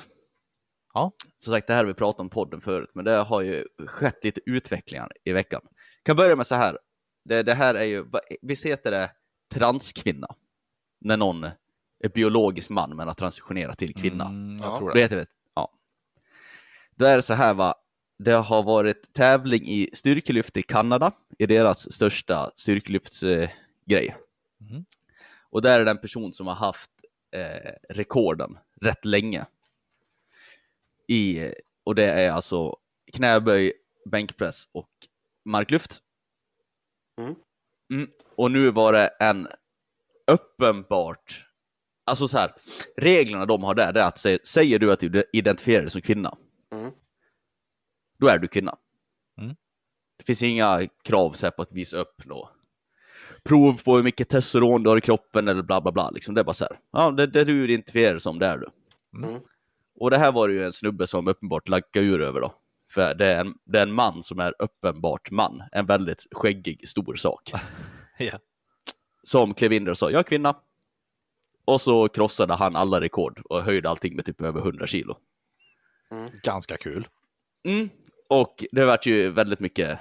Ja. 0.94 1.12
Som 1.38 1.52
sagt, 1.54 1.66
det 1.66 1.72
här 1.72 1.80
har 1.80 1.86
vi 1.86 1.94
pratat 1.94 2.20
om 2.20 2.30
podden 2.30 2.60
förut, 2.60 2.90
men 2.94 3.04
det 3.04 3.10
har 3.10 3.40
ju 3.40 3.64
skett 3.86 4.24
lite 4.24 4.40
utvecklingar 4.46 5.12
i 5.24 5.32
veckan. 5.32 5.60
kan 6.02 6.16
börja 6.16 6.36
med 6.36 6.46
så 6.46 6.54
här. 6.54 6.78
Det, 7.24 7.42
det 7.42 7.54
här 7.54 7.74
är 7.74 7.84
ju, 7.84 8.04
visst 8.42 8.64
heter 8.64 8.90
det 8.90 9.10
transkvinna? 9.54 10.26
När 11.00 11.16
någon 11.16 11.44
är 12.04 12.08
biologisk 12.14 12.70
man 12.70 12.96
men 12.96 13.06
har 13.08 13.14
transitionerat 13.14 13.78
till 13.78 13.94
kvinna. 13.94 14.24
Mm, 14.24 14.56
jag 14.62 14.72
Ja. 14.72 14.78
tror 14.78 14.88
Det 14.88 14.94
det. 14.94 15.00
heter 15.00 15.16
det. 15.16 15.26
Ja. 15.54 15.72
Det 16.96 17.08
är 17.08 17.20
så 17.20 17.34
här 17.34 17.54
va. 17.54 17.74
Det 18.18 18.32
har 18.32 18.62
varit 18.62 19.12
tävling 19.12 19.68
i 19.68 19.90
styrkelyft 19.92 20.56
i 20.56 20.62
Kanada, 20.62 21.12
i 21.38 21.46
deras 21.46 21.92
största 21.92 22.50
styrkelyftsgrej. 22.56 23.42
Eh, 23.42 23.50
grej. 23.86 24.16
Mhm. 24.60 24.84
Och 25.50 25.62
där 25.62 25.80
är 25.80 25.84
det 25.84 25.90
en 25.90 25.98
person 26.00 26.32
som 26.32 26.46
har 26.46 26.54
haft 26.54 26.90
eh, 27.34 27.72
rekorden 27.88 28.58
rätt 28.80 29.04
länge. 29.04 29.46
I, 31.08 31.52
och 31.84 31.94
det 31.94 32.04
är 32.10 32.30
alltså 32.30 32.76
knäböj, 33.12 33.72
bänkpress 34.04 34.68
och 34.72 34.90
marklyft. 35.44 35.98
Mm. 37.20 37.34
Mm. 37.90 38.10
Och 38.36 38.50
nu 38.50 38.70
var 38.70 38.92
det 38.92 39.06
en 39.08 39.48
uppenbart, 40.26 41.46
alltså 42.04 42.28
så 42.28 42.38
här, 42.38 42.54
reglerna 42.96 43.46
de 43.46 43.62
har 43.62 43.74
där, 43.74 43.92
det 43.92 44.00
är 44.00 44.06
att 44.08 44.18
sä- 44.18 44.44
säger 44.44 44.78
du 44.78 44.92
att 44.92 45.00
du 45.00 45.24
identifierar 45.32 45.82
dig 45.82 45.90
som 45.90 46.00
kvinna, 46.02 46.38
Mm. 46.72 46.92
då 48.18 48.28
är 48.28 48.38
du 48.38 48.48
kvinna. 48.48 48.78
Mm. 49.38 49.56
Det 50.16 50.24
finns 50.24 50.42
inga 50.42 50.88
krav 51.02 51.32
så 51.32 51.46
här, 51.46 51.50
på 51.50 51.62
att 51.62 51.72
visa 51.72 51.96
upp 51.96 52.22
då. 52.24 52.50
Prov 53.44 53.82
på 53.84 53.96
hur 53.96 54.02
mycket 54.02 54.28
testosteron 54.28 54.82
du 54.82 54.90
har 54.90 54.96
i 54.96 55.00
kroppen 55.00 55.48
eller 55.48 55.62
bla 55.62 55.80
bla 55.80 55.92
bla. 55.92 56.10
Liksom. 56.10 56.34
Det 56.34 56.40
är 56.40 56.44
bara 56.44 56.54
så 56.54 56.64
här, 56.64 56.78
ja, 56.92 57.10
det, 57.10 57.26
det 57.26 57.44
du 57.44 57.64
identifierar 57.64 58.18
som, 58.18 58.38
det 58.38 58.46
är 58.46 58.58
du. 58.58 58.68
Mm. 59.18 59.40
Och 60.00 60.10
det 60.10 60.18
här 60.18 60.32
var 60.32 60.48
det 60.48 60.54
ju 60.54 60.64
en 60.64 60.72
snubbe 60.72 61.06
som 61.06 61.28
uppenbart 61.28 61.68
lackade 61.68 62.06
ur 62.06 62.22
över 62.22 62.40
då. 62.40 62.54
För 62.90 63.14
det 63.14 63.26
är, 63.26 63.40
en, 63.40 63.54
det 63.64 63.78
är 63.78 63.82
en 63.82 63.92
man 63.92 64.22
som 64.22 64.38
är 64.38 64.54
uppenbart 64.58 65.30
man. 65.30 65.62
En 65.72 65.86
väldigt 65.86 66.26
skäggig, 66.32 66.88
stor 66.88 67.14
sak. 67.14 67.52
Ja. 68.18 68.38
Som 69.22 69.54
klev 69.54 69.72
in 69.72 69.84
där 69.84 69.90
och 69.90 69.98
sa, 69.98 70.10
jag 70.10 70.18
är 70.18 70.22
kvinna. 70.22 70.56
Och 71.64 71.80
så 71.80 72.08
krossade 72.08 72.54
han 72.54 72.76
alla 72.76 73.00
rekord 73.00 73.42
och 73.44 73.62
höjde 73.62 73.90
allting 73.90 74.16
med 74.16 74.24
typ 74.24 74.40
över 74.40 74.60
100 74.60 74.86
kilo. 74.86 75.16
Ganska 76.42 76.76
kul. 76.76 77.08
Mm. 77.64 77.88
Och 78.28 78.64
det 78.72 78.84
vart 78.84 79.06
ju 79.06 79.30
väldigt 79.30 79.60
mycket 79.60 79.98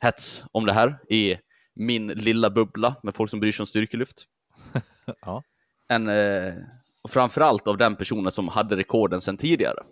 hets 0.00 0.44
om 0.52 0.66
det 0.66 0.72
här 0.72 0.98
i 1.08 1.38
min 1.80 2.06
lilla 2.06 2.50
bubbla 2.50 2.96
med 3.02 3.14
folk 3.14 3.30
som 3.30 3.40
bryr 3.40 3.52
sig 3.52 3.62
om 3.62 3.66
styrkelyft. 3.66 4.24
Ja. 5.20 5.42
En, 5.88 6.08
eh, 6.08 6.54
och 7.02 7.10
framförallt 7.10 7.68
av 7.68 7.76
den 7.76 7.96
personen 7.96 8.32
som 8.32 8.48
hade 8.48 8.76
rekorden 8.76 9.20
sedan 9.20 9.36
tidigare. 9.36 9.82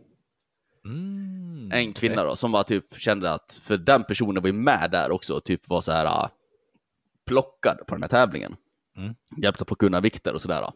Mm, 0.84 1.70
En 1.72 1.92
kvinna 1.92 2.24
då, 2.24 2.36
som 2.36 2.52
var 2.52 2.62
typ 2.62 2.98
kände 2.98 3.32
att, 3.32 3.60
för 3.64 3.76
den 3.76 4.04
personen 4.04 4.42
var 4.42 4.48
ju 4.48 4.52
med 4.52 4.88
där 4.90 5.10
också 5.10 5.40
typ 5.40 5.68
var 5.68 5.80
så 5.80 5.92
här 5.92 6.06
ah, 6.06 6.30
plockad 7.26 7.78
på 7.86 7.94
den 7.94 8.02
här 8.02 8.08
tävlingen. 8.08 8.56
Mm. 8.96 9.14
Hjälpte 9.42 9.64
på 9.64 9.74
att 9.74 9.78
kunna 9.78 10.00
vikter 10.00 10.34
och 10.34 10.42
sådär. 10.42 10.72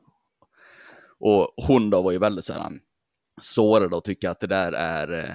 Och 1.18 1.54
hon 1.56 1.90
då 1.90 2.02
var 2.02 2.12
ju 2.12 2.18
väldigt 2.18 2.44
så 2.44 2.52
här 2.52 2.66
um, 2.66 2.80
sårad 3.40 3.94
och 3.94 4.04
tycker 4.04 4.28
att 4.28 4.40
det 4.40 4.46
där 4.46 4.72
är, 4.72 5.12
eh, 5.12 5.34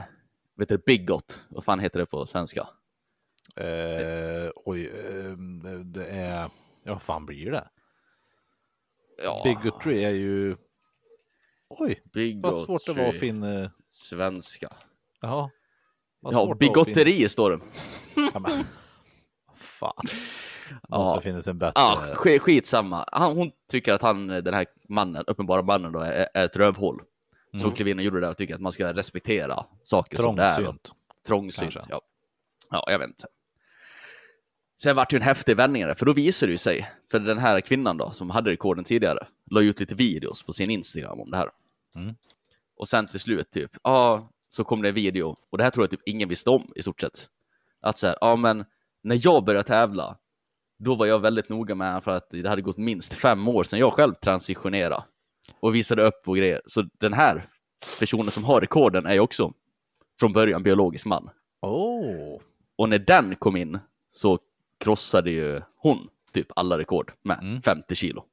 vet 0.57 0.69
du, 0.69 0.77
bigot, 0.77 1.43
vad 1.49 1.63
fan 1.63 1.79
heter 1.79 1.99
det 1.99 2.05
på 2.05 2.25
svenska? 2.25 2.67
Eh, 3.57 4.51
oj, 4.55 4.87
eh, 4.87 5.31
det- 5.63 5.83
det 5.83 6.05
är... 6.07 6.49
Ja, 6.83 6.93
vad 6.93 7.01
fan 7.01 7.25
blir 7.25 7.51
det? 7.51 7.67
Ja, 9.23 9.41
Bigotry 9.43 10.03
är 10.03 10.09
ju... 10.11 10.55
Oj, 11.69 12.01
bigotry, 12.13 12.41
vad 12.41 12.55
svårt 12.55 12.85
det 12.85 12.93
var 12.93 13.09
att 13.09 13.19
finna... 13.19 13.71
Svenska. 13.91 14.73
Ja. 15.21 15.51
vad 16.19 16.33
Ja, 16.33 16.45
det 16.45 16.55
bigotteri 16.55 17.29
står 17.29 17.51
det. 17.51 17.59
Ja, 18.33 18.39
men... 18.39 18.51
Fan. 19.55 19.93
Måste 20.89 21.15
Ja. 21.17 21.21
finnas 21.21 21.47
en 21.47 21.57
bättre... 21.57 21.73
Ja, 21.75 22.01
sk- 22.15 22.39
skitsamma. 22.39 23.05
Han, 23.11 23.37
hon 23.37 23.51
tycker 23.71 23.93
att 23.93 24.01
han, 24.01 24.27
den 24.27 24.53
här 24.53 24.65
mannen, 24.89 25.23
uppenbara 25.27 25.61
mannen 25.61 25.91
då, 25.91 25.99
är, 25.99 26.27
är 26.33 26.45
ett 26.45 26.55
rövhål. 26.57 27.01
Mm. 27.53 27.87
in 27.87 27.97
och 27.99 28.03
gjorde 28.03 28.17
det 28.19 28.25
där 28.25 28.31
och 28.31 28.37
tycker 28.37 28.55
att 28.55 28.61
man 28.61 28.71
ska 28.71 28.93
respektera 28.93 29.65
saker 29.83 30.17
som 30.17 30.35
det 30.35 30.43
är. 30.43 30.55
Trångsynt. 30.55 30.91
Trångsynt, 31.27 31.75
ja. 31.89 32.01
Ja, 32.69 32.83
jag 32.91 32.99
vet 32.99 33.07
inte. 33.07 33.27
Sen 34.81 34.95
vart 34.95 35.09
det 35.09 35.13
ju 35.13 35.17
en 35.17 35.23
häftig 35.23 35.57
vändning 35.57 35.83
där, 35.83 35.95
för 35.95 36.05
då 36.05 36.13
visade 36.13 36.51
det 36.51 36.57
sig, 36.57 36.91
för 37.11 37.19
den 37.19 37.37
här 37.37 37.61
kvinnan 37.61 37.97
då, 37.97 38.11
som 38.11 38.29
hade 38.29 38.51
rekorden 38.51 38.85
tidigare, 38.85 39.27
la 39.51 39.61
ut 39.61 39.79
lite 39.79 39.95
videos 39.95 40.43
på 40.43 40.53
sin 40.53 40.69
Instagram 40.69 41.19
om 41.19 41.31
det 41.31 41.37
här. 41.37 41.49
Mm. 41.95 42.15
Och 42.77 42.87
sen 42.87 43.07
till 43.07 43.19
slut, 43.19 43.51
typ, 43.51 43.71
ja, 43.83 44.29
så 44.49 44.63
kom 44.63 44.81
det 44.81 44.89
en 44.89 44.95
video, 44.95 45.35
och 45.49 45.57
det 45.57 45.63
här 45.63 45.71
tror 45.71 45.83
jag 45.83 45.91
typ 45.91 46.01
ingen 46.05 46.29
visste 46.29 46.49
om 46.49 46.71
i 46.75 46.81
stort 46.81 47.01
sett. 47.01 47.27
Att 47.81 47.97
så 47.97 48.07
här, 48.07 48.17
ja 48.21 48.35
men, 48.35 48.65
när 49.03 49.19
jag 49.23 49.45
började 49.45 49.67
tävla, 49.67 50.17
då 50.79 50.95
var 50.95 51.05
jag 51.05 51.19
väldigt 51.19 51.49
noga 51.49 51.75
med 51.75 52.03
för 52.03 52.11
att 52.11 52.29
det 52.29 52.49
hade 52.49 52.61
gått 52.61 52.77
minst 52.77 53.13
fem 53.13 53.47
år 53.47 53.63
sedan 53.63 53.79
jag 53.79 53.93
själv 53.93 54.13
transitionerade 54.13 55.03
och 55.59 55.75
visade 55.75 56.03
upp 56.03 56.27
och 56.27 56.37
grejer. 56.37 56.61
Så 56.65 56.89
den 56.99 57.13
här 57.13 57.49
personen 57.99 58.25
som 58.25 58.43
har 58.43 58.61
rekorden 58.61 59.05
är 59.05 59.13
ju 59.13 59.19
också 59.19 59.53
från 60.19 60.33
början 60.33 60.63
biologisk 60.63 61.05
man. 61.05 61.29
Oh. 61.61 62.41
Och 62.75 62.89
när 62.89 62.99
den 62.99 63.35
kom 63.35 63.55
in 63.57 63.79
så 64.11 64.39
krossade 64.79 65.31
ju 65.31 65.61
hon 65.77 66.09
typ 66.33 66.47
alla 66.55 66.77
rekord 66.77 67.13
med 67.23 67.39
Mm. 67.41 67.61
50 67.61 67.95
kilo. 67.95 68.25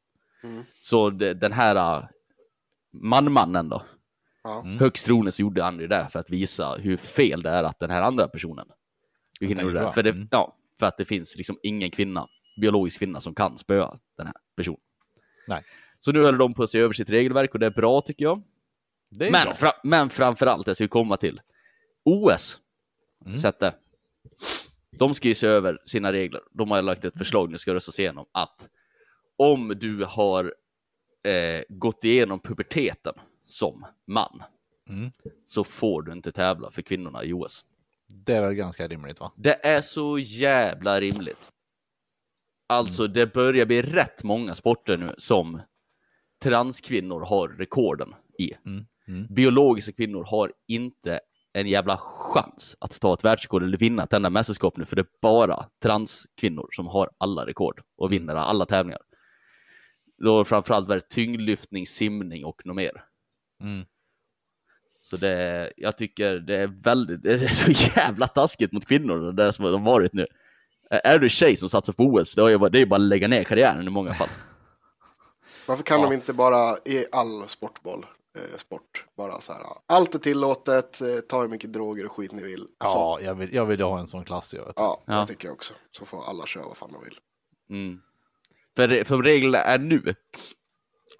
Mm. 0.44 0.64
Så 0.80 1.10
det, 1.10 1.34
den 1.34 1.52
här 1.52 1.76
äh, 1.98 2.04
man-mannen 2.92 3.68
då. 3.68 3.82
Mm. 4.62 4.78
högst 4.78 5.06
troligt 5.06 5.34
så 5.34 5.42
gjorde 5.42 5.62
han 5.62 5.76
det 5.76 5.86
där 5.86 6.04
för 6.08 6.18
att 6.18 6.30
visa 6.30 6.74
hur 6.74 6.96
fel 6.96 7.42
det 7.42 7.50
är 7.50 7.64
att 7.64 7.78
den 7.78 7.90
här 7.90 8.02
andra 8.02 8.28
personen 8.28 8.66
gjorde 9.40 9.72
det. 9.80 9.92
För, 9.92 10.02
det, 10.02 10.10
Mm. 10.10 10.28
ja, 10.30 10.56
för 10.78 10.86
att 10.86 10.96
det 10.96 11.04
finns 11.04 11.36
liksom 11.36 11.58
ingen 11.62 11.90
kvinna, 11.90 12.28
biologisk 12.60 12.98
kvinna 12.98 13.20
som 13.20 13.34
kan 13.34 13.58
spöa 13.58 13.98
den 14.16 14.26
här 14.26 14.36
personen. 14.56 14.80
Nej. 15.48 15.62
Så 16.00 16.12
nu 16.12 16.24
håller 16.24 16.38
de 16.38 16.54
på 16.54 16.62
att 16.62 16.70
se 16.70 16.78
över 16.78 16.92
sitt 16.94 17.10
regelverk 17.10 17.54
och 17.54 17.60
det 17.60 17.66
är 17.66 17.70
bra 17.70 18.00
tycker 18.00 18.24
jag. 18.24 18.42
Det 19.10 19.26
är 19.26 19.32
Men, 19.32 19.44
bra. 19.44 19.54
fra, 19.54 19.72
men 19.84 20.10
framför 20.10 20.46
allt, 20.46 20.66
det 20.66 20.74
ska 20.74 20.84
vi 20.84 20.88
komma 20.88 21.16
till. 21.16 21.40
OS. 22.04 22.58
Mm. 23.26 23.38
Sätte. 23.38 23.74
De 24.98 25.14
ska 25.14 25.28
ju 25.28 25.34
se 25.34 25.46
över 25.46 25.78
sina 25.84 26.12
regler. 26.12 26.40
De 26.50 26.70
har 26.70 26.82
lagt 26.82 27.04
ett 27.04 27.18
förslag, 27.18 27.50
nu 27.50 27.58
ska 27.58 27.74
röstas 27.74 28.00
igenom, 28.00 28.26
att 28.32 28.68
om 29.36 29.68
du 29.80 30.04
har 30.04 30.54
eh, 31.24 31.62
gått 31.68 32.04
igenom 32.04 32.40
puberteten 32.40 33.14
som 33.46 33.86
man, 34.06 34.42
Mm. 34.88 35.10
så 35.46 35.64
får 35.64 36.02
du 36.02 36.12
inte 36.12 36.32
tävla 36.32 36.70
för 36.70 36.82
kvinnorna 36.82 37.24
i 37.24 37.32
OS. 37.32 37.64
Det 38.08 38.32
är 38.32 38.42
väl 38.42 38.54
ganska 38.54 38.88
rimligt 38.88 39.20
va? 39.20 39.32
Det 39.36 39.66
är 39.66 39.80
så 39.80 40.18
jävla 40.18 41.00
rimligt. 41.00 41.50
Alltså, 42.66 43.06
det 43.06 43.26
börjar 43.34 43.66
bli 43.66 43.82
rätt 43.82 44.22
många 44.22 44.54
sporter 44.54 44.96
nu 44.96 45.14
som 45.18 45.60
transkvinnor 46.42 47.20
har 47.20 47.48
rekorden 47.48 48.14
i. 48.38 48.52
Mm. 48.66 48.86
Mm. 49.08 49.26
biologiska 49.34 49.92
kvinnor 49.92 50.24
har 50.24 50.52
inte 50.68 51.20
en 51.54 51.66
jävla 51.66 51.96
chans 52.02 52.76
att 52.80 53.00
ta 53.00 53.14
ett 53.14 53.24
världsrekord 53.24 53.62
eller 53.62 53.78
vinna 53.78 54.02
ett 54.02 54.12
enda 54.12 54.30
mästerskap 54.30 54.76
nu, 54.76 54.84
för 54.84 54.96
det 54.96 55.02
är 55.02 55.06
bara 55.22 55.66
transkvinnor 55.82 56.68
som 56.72 56.86
har 56.86 57.10
alla 57.18 57.46
rekord 57.46 57.82
och 57.96 58.12
vinner 58.12 58.34
alla 58.34 58.66
tävlingar. 58.66 59.00
Då 60.18 60.44
framförallt 60.44 60.88
varit 60.88 61.08
tyngdlyftning, 61.08 61.86
simning 61.86 62.44
och 62.44 62.66
något 62.66 62.76
mer. 62.76 63.04
Mm. 63.62 63.86
Så 65.02 65.16
det, 65.16 65.72
jag 65.76 65.98
tycker 65.98 66.34
det 66.34 66.56
är 66.56 66.66
väldigt, 66.66 67.22
det 67.22 67.32
är 67.34 67.48
så 67.48 67.70
jävla 67.96 68.26
taskigt 68.26 68.72
mot 68.72 68.86
kvinnor, 68.86 69.18
det 69.18 69.32
där 69.32 69.50
som 69.50 69.64
de 69.64 69.84
varit 69.84 70.12
nu. 70.12 70.26
Är 70.90 71.18
du 71.18 71.28
tjej 71.28 71.56
som 71.56 71.68
satsar 71.68 71.92
på 71.92 72.02
OS, 72.04 72.34
det 72.34 72.42
är 72.42 72.48
ju 72.48 72.58
bara, 72.58 72.70
det 72.70 72.80
är 72.80 72.86
bara 72.86 72.96
att 72.96 73.00
lägga 73.02 73.28
ner 73.28 73.44
karriären 73.44 73.86
i 73.86 73.90
många 73.90 74.14
fall. 74.14 74.28
Varför 75.68 75.84
kan 75.84 76.00
Ja. 76.00 76.08
de 76.08 76.14
inte 76.14 76.32
bara 76.32 76.76
i 76.84 77.06
all 77.12 77.48
sportboll, 77.48 78.06
sport, 78.56 79.06
bara 79.16 79.40
så 79.40 79.52
här, 79.52 79.62
allt 79.86 80.14
är 80.14 80.18
tillåtet, 80.18 81.00
eh, 81.00 81.16
ta 81.28 81.40
hur 81.40 81.48
mycket 81.48 81.72
droger 81.72 82.06
och 82.06 82.12
skit 82.12 82.32
ni 82.32 82.42
vill. 82.42 82.60
Så, 82.60 82.66
Ja, 82.78 83.18
jag 83.22 83.34
vill, 83.34 83.54
jag 83.54 83.66
vill 83.66 83.78
ju 83.80 83.84
ha 83.86 83.98
en 83.98 84.06
sån 84.06 84.24
klass. 84.24 84.54
Jag 84.54 84.64
vet. 84.66 84.74
ja, 84.76 85.02
Ja. 85.06 85.20
det 85.20 85.26
tycker 85.26 85.48
jag 85.48 85.54
också. 85.54 85.74
Så 85.90 86.04
får 86.04 86.24
alla 86.24 86.46
köra 86.46 86.64
vad 86.66 86.76
fan 86.76 86.92
de 86.92 87.04
vill. 87.04 87.18
Mm. 87.70 88.00
För, 88.76 89.04
för 89.04 89.22
reglerna 89.22 89.58
är 89.58 89.78
nu, 89.78 90.14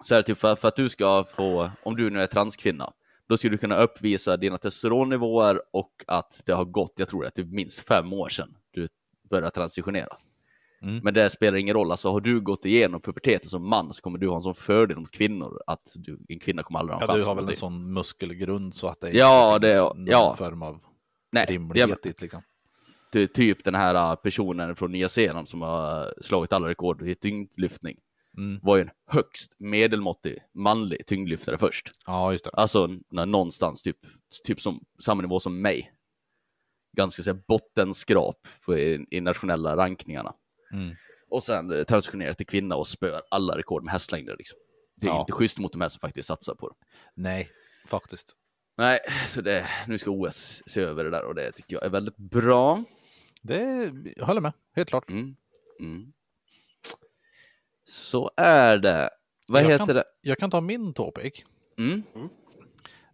så 0.03 0.15
är 0.15 0.17
det 0.19 0.23
typ 0.23 0.37
för, 0.37 0.55
för 0.55 0.67
att 0.67 0.75
du 0.75 0.89
ska 0.89 1.23
få, 1.23 1.71
om 1.83 1.95
du 1.95 2.09
nu 2.09 2.21
är 2.21 2.27
transkvinna, 2.27 2.93
då 3.27 3.37
ska 3.37 3.49
du 3.49 3.57
kunna 3.57 3.77
uppvisa 3.77 4.37
dina 4.37 4.57
testosteronnivåer 4.57 5.61
och 5.71 5.91
att 6.07 6.41
det 6.45 6.51
har 6.53 6.65
gått, 6.65 6.93
jag 6.95 7.07
tror 7.07 7.25
att 7.25 7.35
det 7.35 7.41
är 7.41 7.45
minst 7.45 7.79
fem 7.87 8.13
år 8.13 8.29
sedan 8.29 8.57
du 8.71 8.87
började 9.29 9.51
transitionera. 9.51 10.17
Mm. 10.81 10.99
Men 11.03 11.13
det 11.13 11.29
spelar 11.29 11.57
ingen 11.57 11.73
roll, 11.73 11.91
alltså 11.91 12.11
har 12.11 12.21
du 12.21 12.41
gått 12.41 12.65
igenom 12.65 13.01
puberteten 13.01 13.49
som 13.49 13.69
man 13.69 13.93
så 13.93 14.01
kommer 14.01 14.17
du 14.19 14.27
ha 14.29 14.35
en 14.35 14.41
sån 14.41 14.55
fördel 14.55 14.97
mot 14.97 15.11
kvinnor 15.11 15.61
att 15.67 15.91
du, 15.95 16.19
en 16.29 16.39
kvinna 16.39 16.63
kommer 16.63 16.79
aldrig 16.79 16.95
ha 16.95 17.01
en 17.03 17.07
Ja, 17.09 17.15
du 17.17 17.23
har 17.23 17.35
väl 17.35 17.49
en 17.49 17.55
sån 17.55 17.93
muskelgrund 17.93 18.73
så 18.75 18.87
att 18.87 19.01
det 19.01 19.11
Ja, 19.11 19.55
inte 19.55 19.67
det- 19.67 19.73
finns 19.73 19.83
någon 19.95 20.05
ja. 20.07 20.35
form 20.37 20.61
av 20.61 20.79
Nej, 21.31 21.45
rimlighet 21.49 21.89
ja, 21.89 21.95
i 21.95 22.13
det, 22.13 22.21
liksom. 22.21 22.41
ty- 23.13 23.27
typ 23.27 23.63
den 23.63 23.75
här 23.75 24.11
äh, 24.11 24.15
personen 24.15 24.75
från 24.75 24.91
Nya 24.91 25.09
Zeeland 25.09 25.49
som 25.49 25.61
har 25.61 26.13
slagit 26.21 26.53
alla 26.53 26.67
rekord 26.67 27.07
i 27.07 27.15
tyngdlyftning 27.15 27.97
Mm. 28.37 28.59
var 28.63 28.75
ju 28.75 28.81
en 28.81 28.89
högst 29.07 29.55
medelmåttig 29.59 30.37
manlig 30.53 31.05
tyngdlyftare 31.07 31.57
först. 31.57 31.91
Ja, 32.05 32.31
just 32.31 32.43
det. 32.45 32.51
Alltså 32.53 32.89
när 33.09 33.25
någonstans 33.25 33.83
typ, 33.83 33.97
typ 34.45 34.61
som 34.61 34.83
samma 35.03 35.21
nivå 35.21 35.39
som 35.39 35.61
mig. 35.61 35.91
Ganska 36.97 37.23
så 37.23 37.31
här, 37.33 37.39
bottenskrap 37.47 38.47
i, 38.77 39.05
i 39.17 39.21
nationella 39.21 39.77
rankningarna. 39.77 40.33
Mm. 40.75 40.95
Och 41.29 41.43
sen 41.43 41.71
eh, 41.71 41.83
transitionerar 41.83 42.33
till 42.33 42.45
kvinna 42.45 42.75
och 42.75 42.87
spöar 42.87 43.21
alla 43.31 43.57
rekord 43.57 43.83
med 43.83 43.91
hästlängder. 43.91 44.35
Liksom. 44.37 44.59
Det 44.95 45.07
är 45.07 45.11
Ja. 45.11 45.19
inte 45.19 45.31
schysst 45.31 45.59
mot 45.59 45.71
de 45.71 45.81
här 45.81 45.89
som 45.89 45.99
faktiskt 45.99 46.27
satsar 46.27 46.55
på 46.55 46.69
det. 46.69 46.75
Nej, 47.13 47.49
faktiskt. 47.85 48.35
Nej, 48.77 48.99
så 49.27 49.41
det, 49.41 49.67
nu 49.87 49.97
ska 49.97 50.11
OS 50.11 50.63
se 50.65 50.81
över 50.81 51.03
det 51.03 51.09
där 51.09 51.23
och 51.25 51.35
det 51.35 51.51
tycker 51.51 51.75
jag 51.75 51.83
är 51.85 51.89
väldigt 51.89 52.17
bra. 52.17 52.83
Det 53.41 53.91
jag 54.15 54.25
håller 54.25 54.41
med, 54.41 54.53
helt 54.75 54.89
klart. 54.89 55.09
Mm. 55.09 55.35
Mm. 55.79 56.13
Så 57.85 58.31
är 58.37 58.77
det. 58.77 59.09
Vad 59.47 59.61
Jag 59.63 59.67
heter 59.69 59.85
kan- 59.85 59.95
det? 59.95 60.03
Jag 60.21 60.37
kan 60.37 60.51
ta 60.51 60.61
min 60.61 60.93
topic. 60.93 61.33
Mm. 61.77 62.03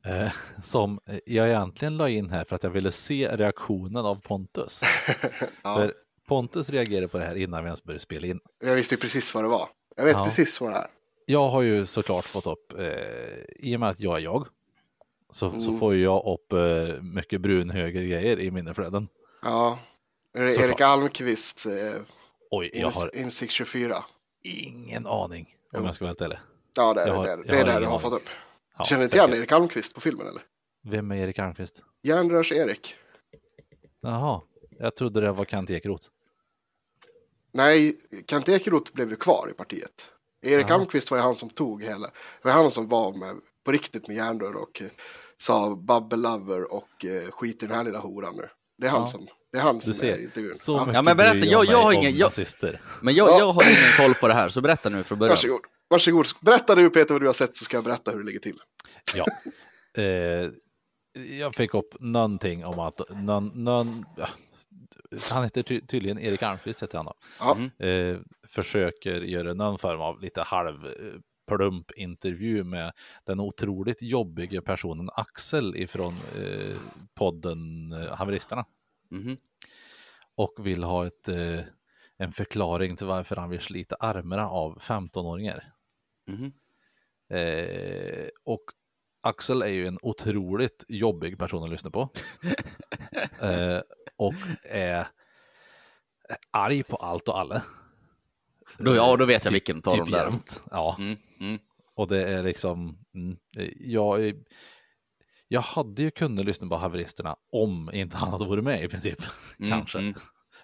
Eh, 0.06 0.32
som 0.64 1.00
jag 1.26 1.48
egentligen 1.48 1.98
la 1.98 2.10
in 2.10 2.30
här 2.30 2.44
för 2.46 2.56
att 2.56 2.64
jag 2.64 2.70
ville 2.70 2.92
se 2.92 3.36
reaktionen 3.38 4.06
av 4.06 4.16
Pontus. 4.22 4.82
Ja, 5.64 5.76
För 5.76 5.94
Pontus 6.32 6.70
reagerade 6.70 7.08
på 7.08 7.18
det 7.18 7.26
här 7.26 7.36
innan 7.36 7.64
vi 7.64 7.68
ens 7.68 7.84
började 7.84 8.00
spela 8.00 8.28
in. 8.28 8.40
jag 8.60 8.76
visste 8.76 8.98
precis 8.98 9.36
vad 9.36 9.44
det 9.44 9.48
var. 9.48 9.70
Jag 9.96 10.06
vet 10.06 10.18
Ja. 10.18 10.26
precis 10.26 10.62
vad 10.62 10.72
det 10.72 10.78
är. 10.78 10.88
Jag 11.26 11.50
har 11.50 11.62
ju 11.62 11.86
såklart 11.86 12.24
fått 12.26 12.48
upp, 12.48 12.80
eh, 12.80 12.86
i 13.60 13.76
och 13.76 13.80
med 13.80 13.90
att 13.90 14.00
jag 14.00 14.18
är 14.18 14.22
jag, 14.22 14.48
så, 15.32 15.52
så 15.62 15.68
Mm. 15.70 15.80
får 15.80 15.94
ju 15.96 16.04
jag 16.04 16.26
upp 16.34 16.54
eh, 16.54 17.02
mycket 17.02 17.42
brunhögergrejer 17.42 18.40
i 18.40 18.52
mina 18.52 18.74
flöden. 18.74 19.08
Ja. 19.42 19.80
Är 20.34 20.46
det 20.46 20.54
Såklart. 20.54 20.70
Erik 20.70 20.82
Almqvist, 20.82 21.66
eh, 21.66 21.74
Oj, 22.52 22.70
jag 22.74 22.92
Ins- 22.92 22.96
har 22.96 23.16
Insikt 23.16 23.52
24. 23.54 24.04
ingen 24.44 25.08
aning 25.08 25.56
om 25.74 25.80
Jo. 25.80 25.86
jag 25.86 25.96
ska 25.96 26.06
vara 26.06 26.10
helt 26.10 26.22
ärlig. 26.22 26.38
Ja, 26.76 26.94
det 26.94 27.02
är 27.02 27.12
har- 27.12 27.24
det. 27.24 27.30
jag 27.30 27.46
Det 27.46 27.58
är 27.60 27.64
ingen 27.70 27.82
du 27.82 27.88
har 27.88 28.00
fått 28.00 28.14
upp. 28.14 28.30
Ja, 28.78 28.84
Känner 28.86 29.04
inte 29.04 29.18
igen. 29.18 29.34
Erik 29.34 29.52
Almqvist 29.52 29.96
på 29.96 30.02
filmen 30.02 30.28
eller? 30.28 30.42
Vem 30.84 31.12
är 31.12 31.16
Erik 31.16 31.40
Almqvist? 31.40 31.84
Järnrörs-Erik. 32.04 32.96
Jaha, 34.02 34.42
jag 34.80 34.96
trodde 34.96 35.22
det 35.22 35.32
var 35.32 35.46
Kent 35.46 35.70
Ekeroth. 35.70 36.08
Nej, 37.54 37.98
Kent 38.28 38.50
Ekeroth 38.50 38.94
blev 38.94 39.10
ju 39.10 39.16
kvar 39.16 39.48
i 39.52 39.54
partiet. 39.54 40.12
Erik 40.46 40.70
Jaha. 40.70 40.76
Almqvist 40.78 41.12
var 41.12 41.18
ju 41.18 41.24
han 41.24 41.36
som 41.36 41.50
tog 41.50 41.84
hela, 41.84 42.08
det 42.08 42.12
var 42.48 42.52
han 42.52 42.72
som 42.72 42.88
var 42.88 43.14
med, 43.14 43.36
på 43.66 43.72
riktigt 43.72 44.08
med 44.08 44.18
järnrör 44.18 44.56
och 44.56 44.82
eh, 44.82 44.88
sa 45.38 45.76
Babbe 45.76 46.16
Lover 46.16 46.74
och 46.74 47.06
eh, 47.06 47.32
skit 47.32 47.64
i 47.64 47.66
den 47.68 47.76
här 47.76 47.84
lilla 47.84 48.00
horan 48.00 48.36
nu. 48.36 48.48
Det 48.78 48.88
är 48.88 48.92
han 48.92 49.02
Ja. 49.02 49.08
som, 49.08 49.28
det 49.52 49.58
är 49.58 49.62
han 49.62 49.76
Du 49.76 49.82
som 49.82 49.92
är 49.92 49.96
ser, 49.96 50.18
i 50.18 50.24
intervjun. 50.24 50.56
så 50.56 50.72
Ja, 50.72 50.86
mycket 50.86 51.04
men 51.04 51.18
berätta, 51.18 51.38
jag- 51.38 51.66
jag 51.66 51.82
har 51.82 51.92
ingen- 51.94 52.18
jag-. 52.18 52.32
Men 53.02 53.14
jag, 53.16 53.30
Ja. 53.30 53.40
jag 53.40 53.52
har 53.54 53.64
ingen 53.64 53.92
koll 53.98 54.14
på 54.14 54.28
det 54.28 54.34
här, 54.34 54.50
så 54.50 54.62
berätta 54.62 54.90
nu 54.90 55.04
från 55.04 55.20
början. 55.20 55.32
Varsågod. 55.32 55.62
Varsågod. 55.90 56.26
Berätta 56.42 56.76
du 56.76 56.90
Peter 56.90 57.14
vad 57.14 57.22
du 57.22 57.26
har 57.28 57.34
sett 57.34 57.58
så 57.58 57.66
ska 57.66 57.78
jag 57.78 57.84
berätta 57.84 58.12
hur 58.12 58.20
det 58.20 58.26
ligger 58.26 58.40
till. 58.40 58.58
Ja. 59.16 59.26
Eh, 59.98 60.50
jag 61.40 61.56
fick 61.56 61.74
upp 61.74 61.96
någonting 62.00 62.66
om 62.66 62.80
att 62.80 63.02
någon, 63.10 63.52
någon, 63.64 64.06
ja, 64.18 64.28
han 65.34 65.44
heter 65.44 65.64
ty 65.64 65.82
tydligen 65.82 66.20
Erik 66.20 66.44
Almqvist 66.44 66.84
heter 66.84 66.98
han 66.98 67.06
då. 67.06 67.14
Ja. 67.40 67.56
Mm. 67.58 67.72
Eh, 68.16 68.20
försöker 68.48 69.22
göra 69.22 69.54
någon 69.54 69.78
form 69.78 70.02
av 70.02 70.22
lite 70.22 70.42
halv 70.42 70.86
eh, 70.86 71.20
plump 71.48 71.92
intervju 71.92 72.64
med 72.64 72.92
den 73.26 73.40
otroligt 73.40 74.02
jobbiga 74.02 74.62
personen 74.62 75.10
Axel 75.14 75.76
ifrån 75.76 76.14
eh, 76.40 76.78
podden 77.16 77.92
eh, 77.92 78.16
Haveristerna 78.16 78.66
Mhm. 79.10 79.38
och 80.36 80.54
vill 80.68 80.84
ha 80.84 81.08
ett, 81.08 81.28
eh, 81.28 81.60
en 82.18 82.32
förklaring 82.32 82.96
till 82.96 83.08
varför 83.08 83.36
han 83.36 83.50
vill 83.50 83.60
slita 83.62 83.96
armarna 83.96 84.50
av 84.50 84.80
15-åringar. 84.82 85.74
Mhm. 86.28 86.54
Eh, 87.40 88.28
och 88.44 88.62
Axel 89.22 89.62
är 89.62 89.68
ju 89.68 89.88
en 89.88 90.00
otroligt 90.02 90.86
jobbig 90.88 91.38
person 91.38 91.64
att 91.64 91.70
lyssna 91.70 91.90
på. 91.92 92.10
och 94.22 94.34
är 94.64 95.08
arg 96.52 96.84
på 96.84 96.96
allt 96.96 97.28
och 97.28 97.40
alla. 97.40 97.64
Då, 98.78 98.96
ja, 98.96 99.16
då 99.18 99.26
vet 99.26 99.34
jag 99.34 99.44
Typ- 99.44 99.54
vilken 99.54 99.78
av 99.78 99.92
typ 99.92 100.00
dem 100.00 100.12
där. 100.12 100.26
jämt. 100.26 100.62
Ja, 100.72 100.96
Mm. 101.00 101.18
Mm. 101.40 101.60
och 101.94 102.08
det 102.08 102.24
är 102.28 102.44
liksom, 102.44 102.98
mm, 103.16 103.38
jag, 103.80 104.34
jag 105.48 105.62
hade 105.62 106.02
ju 106.02 106.12
kunnat 106.12 106.46
lyssna 106.46 106.68
på 106.68 106.76
haveristerna 106.76 107.36
om 107.52 107.90
inte 107.94 108.18
han 108.18 108.30
hade 108.32 108.46
varit 108.46 108.64
med 108.64 108.84
i 108.84 108.88
princip. 108.90 109.20
Mm, 109.60 109.72
Kanske. 109.72 110.00
mm. 110.00 110.14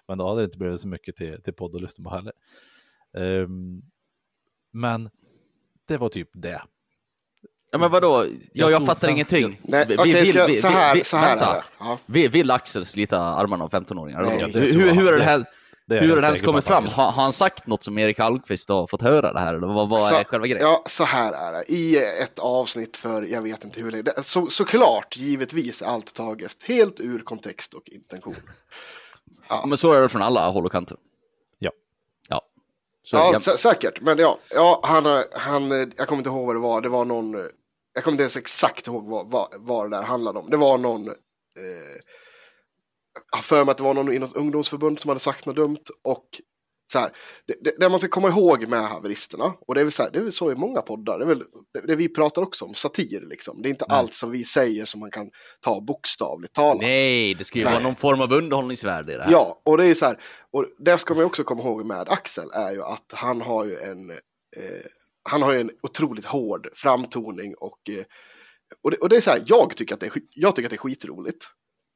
Men 0.08 0.18
då 0.18 0.28
hade 0.28 0.40
det 0.40 0.44
inte 0.44 0.58
blivit 0.58 0.80
så 0.80 0.88
mycket 0.88 1.16
till, 1.16 1.42
till 1.42 1.52
podd 1.52 1.74
att 1.74 1.82
lyssna 1.82 2.04
på 2.04 2.10
heller. 2.16 2.32
Ehm, 3.16 3.82
men 4.72 5.10
det 5.84 5.96
var 5.96 6.08
typ 6.08 6.30
det. 6.32 6.62
Ja 7.70 7.78
men 7.78 7.90
vadå, 7.90 8.26
ja, 8.52 8.70
jag 8.70 8.86
fattar 8.86 9.08
ingenting. 9.08 9.60
Nej, 9.64 9.84
Vi- 9.88 9.96
vill- 9.96 10.28
ska- 10.28 10.60
så 10.60 10.68
här, 10.68 10.94
vi- 10.94 11.04
så 11.04 11.16
här 11.16 11.36
vänta. 11.36 11.50
är 11.50 11.54
det. 11.54 11.62
Ja. 11.78 11.98
Vill, 12.06 12.30
vill 12.30 12.50
Axel 12.50 12.84
slita 12.86 13.18
armarna 13.20 13.64
av 13.64 13.70
15-åringar? 13.70 14.22
Nej, 14.22 14.52
Hur, 14.54 14.72
hur, 14.72 14.86
jag 14.86 14.94
hur 14.94 15.12
är 15.12 15.18
det 15.18 15.24
här? 15.24 15.44
det 15.86 15.96
är 15.96 16.00
Hur 16.00 16.08
jag 16.08 16.14
har 16.16 16.20
det 16.22 16.26
ens 16.26 16.42
kommit 16.42 16.64
fram? 16.64 16.84
vill. 16.84 16.92
Har, 16.92 17.04
har 17.04 17.22
han 17.22 17.32
sagt 17.32 17.66
något 17.66 17.82
som 17.84 17.98
Erik 17.98 18.20
Almqvist 18.20 18.68
har 18.68 18.86
fått 18.86 19.02
höra 19.02 19.32
det 19.32 19.40
här? 19.40 19.54
Eller 19.54 19.66
vad, 19.66 19.88
vad 19.88 20.12
är 20.12 20.24
själva 20.24 20.46
grejen? 20.46 20.66
Ja, 20.68 20.82
så 20.86 21.04
här 21.04 21.32
är 21.32 21.52
det. 21.52 21.72
I 21.72 21.96
ett 22.22 22.38
avsnitt 22.38 22.96
för 22.96 23.22
jag 23.22 23.42
vet 23.42 23.64
inte 23.64 23.80
hur 23.80 23.90
länge. 23.90 24.02
det- 24.02 24.22
Så, 24.22 24.46
såklart, 24.50 25.16
givetvis, 25.16 25.82
är 25.82 25.86
allt 25.86 26.14
taget 26.14 26.56
helt 26.64 27.00
ur 27.00 27.18
kontext 27.18 27.74
och 27.74 27.88
intention. 27.88 28.36
Ja, 29.48 29.64
Men 29.66 29.78
så 29.78 29.92
är 29.92 30.00
det 30.02 30.08
från 30.08 30.22
alla 30.22 30.48
håll 30.50 30.66
och 30.66 30.72
kanter. 30.72 30.96
Ja. 31.58 31.70
Ja. 32.28 32.42
Så, 33.04 33.16
Ja, 33.16 33.30
ja. 33.32 33.38
sä- 33.38 33.56
säkert. 33.56 34.00
Men 34.00 34.18
ja, 34.18 34.38
ja 34.50 34.80
han, 34.84 35.04
han, 35.32 35.70
jag 35.96 36.08
kommer 36.08 36.18
inte 36.18 36.30
ihåg 36.30 36.46
vad 36.46 36.56
det 36.56 36.60
var. 36.60 36.80
Det 36.80 36.88
var 36.88 37.04
någon, 37.04 37.34
jag 37.98 38.04
kommer 38.04 38.14
inte 38.14 38.22
ens 38.22 38.36
exakt 38.36 38.86
ihåg 38.86 39.06
vad, 39.06 39.30
vad, 39.30 39.48
vad 39.56 39.90
det 39.90 39.96
där 39.96 40.02
handlade 40.02 40.38
om. 40.38 40.50
Det 40.50 40.56
var 40.56 40.78
någon, 40.78 41.08
eh, 41.08 41.14
jag 43.32 43.44
för 43.44 43.64
mig 43.64 43.70
att 43.70 43.76
det 43.76 43.84
var 43.84 43.94
någon 43.94 44.12
i 44.12 44.18
något 44.18 44.36
ungdomsförbund 44.36 44.98
som 44.98 45.08
hade 45.08 45.20
sagt 45.20 45.46
något 45.46 45.56
dumt. 45.56 45.84
Och 46.04 46.24
så 46.92 46.98
här, 46.98 47.10
det, 47.46 47.54
det, 47.60 47.74
det 47.78 47.88
man 47.88 47.98
ska 47.98 48.08
komma 48.08 48.28
ihåg 48.28 48.68
med 48.68 48.80
haveristerna, 48.80 49.54
och 49.60 49.74
det 49.74 49.80
är 49.80 49.84
väl 49.84 49.92
så, 49.92 50.02
här, 50.02 50.10
det 50.10 50.18
är 50.18 50.30
så 50.30 50.52
i 50.52 50.54
många 50.54 50.82
poddar, 50.82 51.18
det 51.18 51.24
är 51.24 51.28
väl 51.28 51.42
det, 51.72 51.86
det 51.86 51.96
vi 51.96 52.08
pratar 52.08 52.42
också 52.42 52.64
om, 52.64 52.74
satir 52.74 53.20
liksom. 53.20 53.62
Det 53.62 53.68
är 53.68 53.70
inte 53.70 53.84
Mm. 53.84 53.96
allt 53.98 54.14
som 54.14 54.30
vi 54.30 54.44
säger 54.44 54.84
som 54.84 55.00
man 55.00 55.10
kan 55.10 55.30
ta 55.60 55.80
bokstavligt 55.80 56.54
talat. 56.54 56.82
Nej, 56.82 57.34
det 57.34 57.44
ska 57.44 57.58
ju 57.58 57.64
Nej. 57.64 57.72
vara 57.72 57.82
någon 57.82 57.96
form 57.96 58.20
av 58.20 58.32
underhållningsvärde 58.32 59.12
i 59.12 59.16
det 59.16 59.22
här. 59.22 59.32
Ja, 59.32 59.62
och 59.64 59.78
det 59.78 59.86
är 59.86 59.94
så 59.94 60.06
här, 60.06 60.20
och 60.52 60.66
det 60.78 60.98
ska 60.98 61.14
man 61.14 61.24
också 61.24 61.44
komma 61.44 61.62
ihåg 61.62 61.86
med 61.86 62.08
Axel 62.08 62.50
är 62.54 62.72
ju 62.72 62.82
att 62.82 63.12
han 63.12 63.40
har 63.40 63.64
ju 63.64 63.76
en, 63.78 64.10
eh, 64.10 64.86
han 65.28 65.42
har 65.42 65.52
ju 65.52 65.60
en 65.60 65.70
otroligt 65.82 66.24
hård 66.24 66.68
framtoning 66.74 67.54
och, 67.54 67.88
eh, 67.88 68.04
och, 68.82 68.90
det, 68.90 68.96
och 68.96 69.08
det 69.08 69.16
är 69.16 69.20
så 69.20 69.30
här, 69.30 69.42
jag 69.46 69.76
tycker 69.76 69.94
att 69.94 70.00
det 70.00 70.06
är, 70.06 70.12
jag 70.30 70.56
tycker 70.56 70.66
att 70.66 70.70
det 70.70 70.76
är 70.76 70.78
skitroligt. 70.78 71.44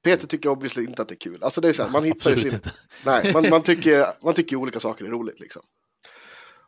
Peter 0.05 0.27
tycker 0.27 0.49
obviously 0.49 0.85
inte 0.85 1.03
att 1.03 1.09
det 1.09 1.15
är 1.15 1.31
kul. 1.31 1.43
Alltså 1.43 1.61
det 1.61 1.69
är 1.69 1.73
så 1.73 1.83
här, 1.83 1.91
man 1.91 2.05
hittar 2.05 2.31
ju 2.31 2.37
sin, 2.37 2.55
inte. 2.55 2.73
nej, 3.05 3.33
man, 3.33 3.51
man, 3.51 3.63
tycker, 3.63 4.07
man 4.25 4.35
tycker 4.35 4.57
olika 4.57 4.81
saker 4.81 5.05
är 5.05 5.09
roligt 5.09 5.41
liksom. 5.41 5.63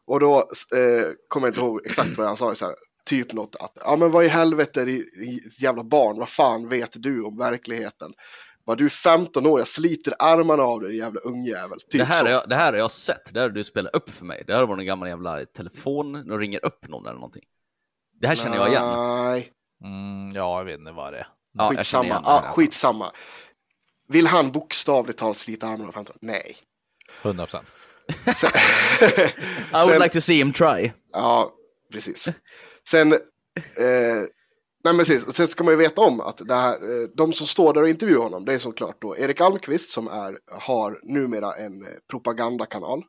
Och 0.06 0.20
då 0.20 0.38
eh, 0.74 1.08
kommer 1.28 1.46
jag 1.46 1.50
inte 1.50 1.60
ihåg 1.60 1.86
exakt 1.86 2.18
vad 2.18 2.26
han 2.26 2.36
sa, 2.36 2.54
så 2.54 2.64
här, 2.64 2.74
typ 3.04 3.32
något 3.32 3.56
att, 3.56 3.72
ja 3.80 3.96
men 3.96 4.10
vad 4.10 4.24
i 4.24 4.28
helvete 4.28 4.82
är 4.82 4.86
det 4.86 5.04
jävla 5.60 5.84
barn, 5.84 6.18
vad 6.18 6.28
fan 6.28 6.68
vet 6.68 7.02
du 7.02 7.22
om 7.22 7.38
verkligheten? 7.38 8.12
Vad 8.64 8.78
du 8.78 8.84
är 8.84 8.88
15 8.88 9.46
år, 9.46 9.58
jag 9.60 9.68
sliter 9.68 10.14
armarna 10.18 10.62
av 10.62 10.80
dig 10.80 10.96
jävla 10.96 11.20
ungjävel. 11.20 11.80
Typ 11.80 11.90
det, 12.00 12.04
här 12.04 12.18
så. 12.18 12.24
har 12.24 12.32
jag, 12.32 12.48
det 12.48 12.54
här 12.54 12.72
har 12.72 12.78
jag 12.78 12.90
sett, 12.90 13.34
det 13.34 13.40
här 13.40 13.48
har 13.48 13.54
du 13.54 13.64
spelat 13.64 13.94
upp 13.96 14.10
för 14.10 14.24
mig. 14.24 14.44
Det 14.46 14.54
här 14.54 14.66
var 14.66 14.78
en 14.78 14.86
gammal 14.86 15.08
jävla 15.08 15.44
telefon, 15.44 16.12
de 16.12 16.38
ringer 16.38 16.64
upp 16.64 16.88
någon 16.88 17.04
eller 17.06 17.14
någonting. 17.14 17.42
Det 18.20 18.26
här 18.26 18.34
känner 18.34 18.56
jag 18.56 18.68
igen. 18.68 18.82
Nej, 18.88 19.50
Mm, 19.84 20.32
ja, 20.34 20.58
jag 20.58 20.64
vet 20.64 20.78
inte 20.78 20.92
vad 20.92 21.12
det 21.12 21.18
är. 21.18 21.26
Ja, 21.54 21.74
jag 21.74 21.86
känner 21.86 22.14
skitsamma. 22.14 22.42
skitsamma. 22.52 23.12
Vill 24.08 24.26
han 24.26 24.52
bokstavligt 24.52 25.18
talat 25.18 25.36
slita 25.38 25.66
armarna 25.66 25.88
av 25.88 25.92
15? 25.92 26.16
Nej. 26.20 26.56
100 27.22 27.46
procent. 27.46 27.72
I 28.08 29.72
would 29.72 29.88
sen- 29.88 30.02
like 30.02 30.12
to 30.14 30.20
see 30.20 30.34
him 30.38 30.52
try. 30.52 30.92
Ja, 31.12 31.52
precis. 31.92 32.28
Sen, 32.88 33.12
eh, 33.12 33.18
nej 34.84 34.94
men 34.94 34.98
precis. 34.98 35.26
Och 35.26 35.36
sen 35.36 35.46
ska 35.46 35.64
man 35.64 35.72
ju 35.72 35.78
veta 35.78 36.00
om 36.00 36.20
att 36.20 36.48
det 36.48 36.54
här, 36.54 36.74
eh, 36.74 37.08
de 37.16 37.32
som 37.32 37.46
står 37.46 37.74
där 37.74 37.82
och 37.82 37.88
intervjuar 37.88 38.22
honom, 38.22 38.44
det 38.44 38.54
är 38.54 38.58
såklart 38.58 39.02
då 39.02 39.16
Erik 39.16 39.40
Almqvist 39.40 39.90
som 39.90 40.08
är, 40.08 40.38
har 40.46 41.00
numera 41.02 41.56
en 41.56 41.82
eh, 41.82 41.92
propagandakanal. 42.10 43.04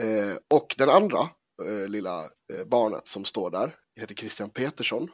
Eh, 0.00 0.36
och 0.50 0.74
den 0.78 0.90
andra 0.90 1.18
eh, 1.62 1.88
lilla 1.88 2.20
eh, 2.24 2.64
barnet 2.66 3.08
som 3.08 3.24
står 3.24 3.50
där 3.50 3.76
heter 4.00 4.14
Christian 4.14 4.50
Petersson. 4.50 5.08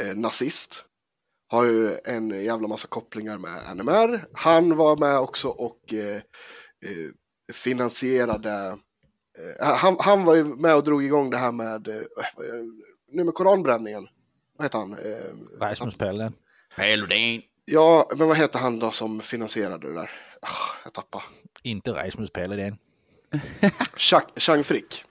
Eh, 0.00 0.16
nazist. 0.16 0.84
Har 1.48 1.64
ju 1.64 1.98
en 2.04 2.44
jävla 2.44 2.68
massa 2.68 2.88
kopplingar 2.88 3.38
med 3.38 3.76
NMR. 3.76 4.26
Han 4.32 4.76
var 4.76 4.96
med 4.96 5.18
också 5.18 5.48
och 5.48 5.94
eh, 5.94 6.16
eh, 6.16 7.10
finansierade, 7.52 8.78
eh, 9.38 9.66
han, 9.76 9.96
han 10.00 10.24
var 10.24 10.34
ju 10.34 10.44
med 10.44 10.76
och 10.76 10.84
drog 10.84 11.04
igång 11.04 11.30
det 11.30 11.36
här 11.36 11.52
med, 11.52 11.88
eh, 11.88 12.02
nu 13.12 13.24
med 13.24 13.34
koranbränningen. 13.34 14.08
Vad 14.56 14.64
heter 14.64 14.78
han? 14.78 14.96
Rasmus 15.60 15.94
Pelle. 15.94 16.32
Pelodin. 16.76 17.42
Ja, 17.64 18.10
men 18.16 18.28
vad 18.28 18.36
heter 18.36 18.58
han 18.58 18.78
då 18.78 18.90
som 18.90 19.20
finansierade 19.20 19.88
det 19.88 19.94
där? 19.94 20.10
Ah, 20.42 20.76
jag 20.84 20.92
tappade. 20.92 21.24
Inte 21.62 21.90
Rasmus. 21.90 22.30
Chuck- 23.96 24.40
Chang 24.40 24.64
Frick. 24.64 25.04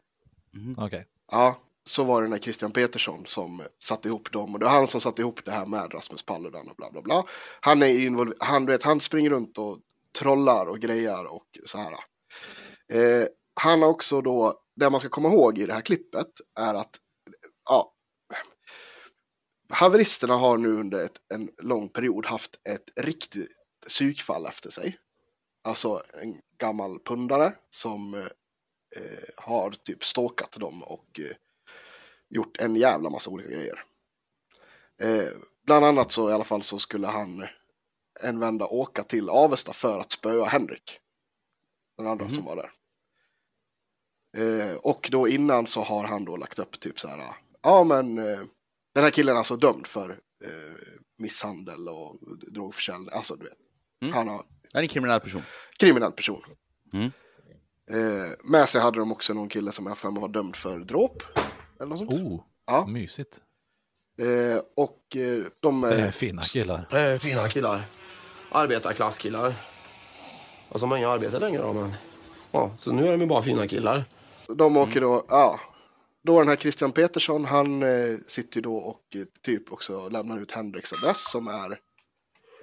Okej. 0.78 1.08
Ja, 1.32 1.58
så 1.84 2.04
var 2.04 2.22
det 2.22 2.26
den 2.26 2.32
där 2.32 2.40
Christian 2.40 2.72
Petersson 2.72 3.26
som 3.26 3.62
satte 3.84 4.08
ihop 4.08 4.32
dem. 4.32 4.54
Och 4.54 4.60
det 4.60 4.66
var 4.66 4.72
han 4.72 4.88
som 4.88 5.02
satte 5.02 5.22
ihop 5.22 5.46
det 5.46 5.52
här 5.52 5.66
med 5.66 5.94
Rasmus 5.94 6.24
Paludan 6.24 6.68
och 6.70 6.76
bla 6.76 6.92
bla 6.92 7.02
bla. 7.02 7.24
Han 7.62 7.82
är 7.84 7.88
involverad, 8.00 8.38
han, 8.40 8.66
vet, 8.66 8.84
han 8.84 9.00
springer 9.00 9.30
runt 9.30 9.58
och 9.58 9.80
trollar 10.20 10.66
och 10.66 10.80
grejar 10.80 11.26
och 11.26 11.48
så 11.66 11.78
här. 11.78 11.92
Eh, 12.94 13.28
han 13.54 13.82
har 13.82 13.90
också 13.90 14.22
då, 14.22 14.60
det 14.76 14.90
man 14.90 15.00
ska 15.00 15.10
komma 15.10 15.30
ihåg 15.30 15.58
i 15.58 15.66
det 15.66 15.74
här 15.74 15.82
klippet 15.82 16.28
är 16.60 16.74
att, 16.74 17.00
ja, 17.70 17.93
haveristerna 19.74 20.34
har 20.34 20.58
nu 20.58 20.70
under 20.80 21.06
ett, 21.06 21.22
en 21.30 21.52
lång 21.58 21.90
period 21.90 22.26
haft 22.26 22.60
ett 22.64 22.90
riktigt 22.96 23.52
psykfall 23.88 24.46
efter 24.46 24.70
sig. 24.70 24.98
Alltså 25.64 26.04
en 26.22 26.42
gammal 26.58 27.00
pundare 27.00 27.54
som 27.70 28.14
eh, 28.14 29.34
har 29.38 29.72
typ 29.72 30.04
stalkat 30.04 30.52
dem 30.52 30.84
och 30.84 31.20
eh, 31.20 31.36
gjort 32.30 32.58
en 32.58 32.76
jävla 32.76 33.10
massa 33.10 33.30
olika 33.30 33.50
grejer. 33.50 33.84
Eh, 35.02 35.30
bland 35.66 35.86
annat 35.86 36.12
så 36.12 36.30
i 36.30 36.34
alla 36.34 36.44
fall 36.44 36.62
så 36.62 36.80
skulle 36.80 37.08
han 37.08 37.48
en 38.20 38.40
vända 38.40 38.66
åka 38.66 39.04
till 39.04 39.30
Avesta 39.30 39.74
för 39.74 40.00
att 40.00 40.12
spöa 40.12 40.46
Henrik. 40.46 41.00
Den 41.98 42.08
andra 42.08 42.30
som 42.30 42.46
var 42.46 42.56
där. 42.56 42.72
Eh, 44.38 44.76
och 44.76 45.10
då 45.12 45.28
innan 45.28 45.68
så 45.68 45.82
har 45.82 46.04
han 46.04 46.26
då 46.26 46.38
lagt 46.38 46.60
upp 46.60 46.80
typ 46.80 47.00
så 47.00 47.08
här. 47.08 47.36
Ja 47.62 47.84
men 47.84 48.18
eh, 48.18 48.42
den 48.94 49.04
här 49.04 49.12
killen 49.12 49.36
är 49.36 49.38
alltså 49.38 49.56
dömd 49.56 49.88
för 49.88 50.10
eh, 50.44 50.76
misshandel 51.18 51.88
och 51.90 52.20
drogförsäljning. 52.54 53.10
Alltså 53.14 53.36
du 53.36 53.44
vet. 53.44 53.54
Mm. 54.02 54.14
Han 54.14 54.28
har 54.28 54.46
är 54.74 54.82
en 54.82 54.88
kriminell 54.88 55.20
person. 55.20 55.42
kriminell 55.80 56.12
person. 56.12 56.42
Mm. 56.94 57.12
Eh, 57.92 58.32
med 58.44 58.70
sig 58.70 58.82
hade 58.82 59.00
de 59.00 59.12
också 59.12 59.34
någon 59.34 59.50
kille 59.50 59.72
som 59.72 59.86
jag 59.86 59.98
för 59.98 60.12
var 60.12 60.28
dömd 60.28 60.56
för 60.56 60.80
dråp. 60.80 61.24
Eller 61.80 61.90
något 61.90 62.00
sånt. 62.00 62.14
Oh, 62.14 62.44
Ja. 62.66 62.86
mysigt. 62.88 63.42
Eh, 64.18 64.62
och 64.76 65.16
eh, 65.16 65.46
de... 65.60 65.82
Det 65.82 65.96
är 65.96 66.12
fina 66.12 66.42
killar. 66.42 66.88
Det 66.92 67.00
är 67.00 67.18
fina 67.18 67.50
killar. 67.50 67.82
Arbetarklasskillar. 68.52 69.54
Och 70.70 70.80
som 70.80 70.92
har 70.92 70.98
inga 70.98 71.10
arbete 71.10 71.40
längre 71.40 71.62
då, 71.62 71.74
men... 71.74 71.94
Ja, 72.52 72.72
så 72.80 72.92
nu 72.92 73.08
är 73.08 73.12
de 73.12 73.22
ju 73.22 73.28
bara 73.28 73.42
fina 73.42 73.68
killar. 73.68 74.06
de 74.48 74.78
åker 74.78 75.02
då, 75.02 75.26
ja. 75.30 75.60
Då 76.24 76.40
den 76.40 76.48
här 76.48 76.56
Christian 76.56 76.92
Petersson, 76.92 77.46
han 77.46 77.84
eh, 77.84 78.18
sitter 78.28 78.58
ju 78.58 78.62
då 78.62 78.78
och 78.78 79.16
eh, 79.16 79.26
typ 79.42 79.72
också 79.72 80.10
lämnar 80.10 80.40
ut 80.40 80.52
Henriks 80.52 80.94
adress 80.94 81.32
som 81.32 81.48
är, 81.48 81.72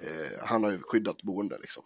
eh, 0.01 0.45
han 0.45 0.63
har 0.63 0.71
ju 0.71 0.81
skyddat 0.81 1.21
boende 1.21 1.57
liksom. 1.57 1.83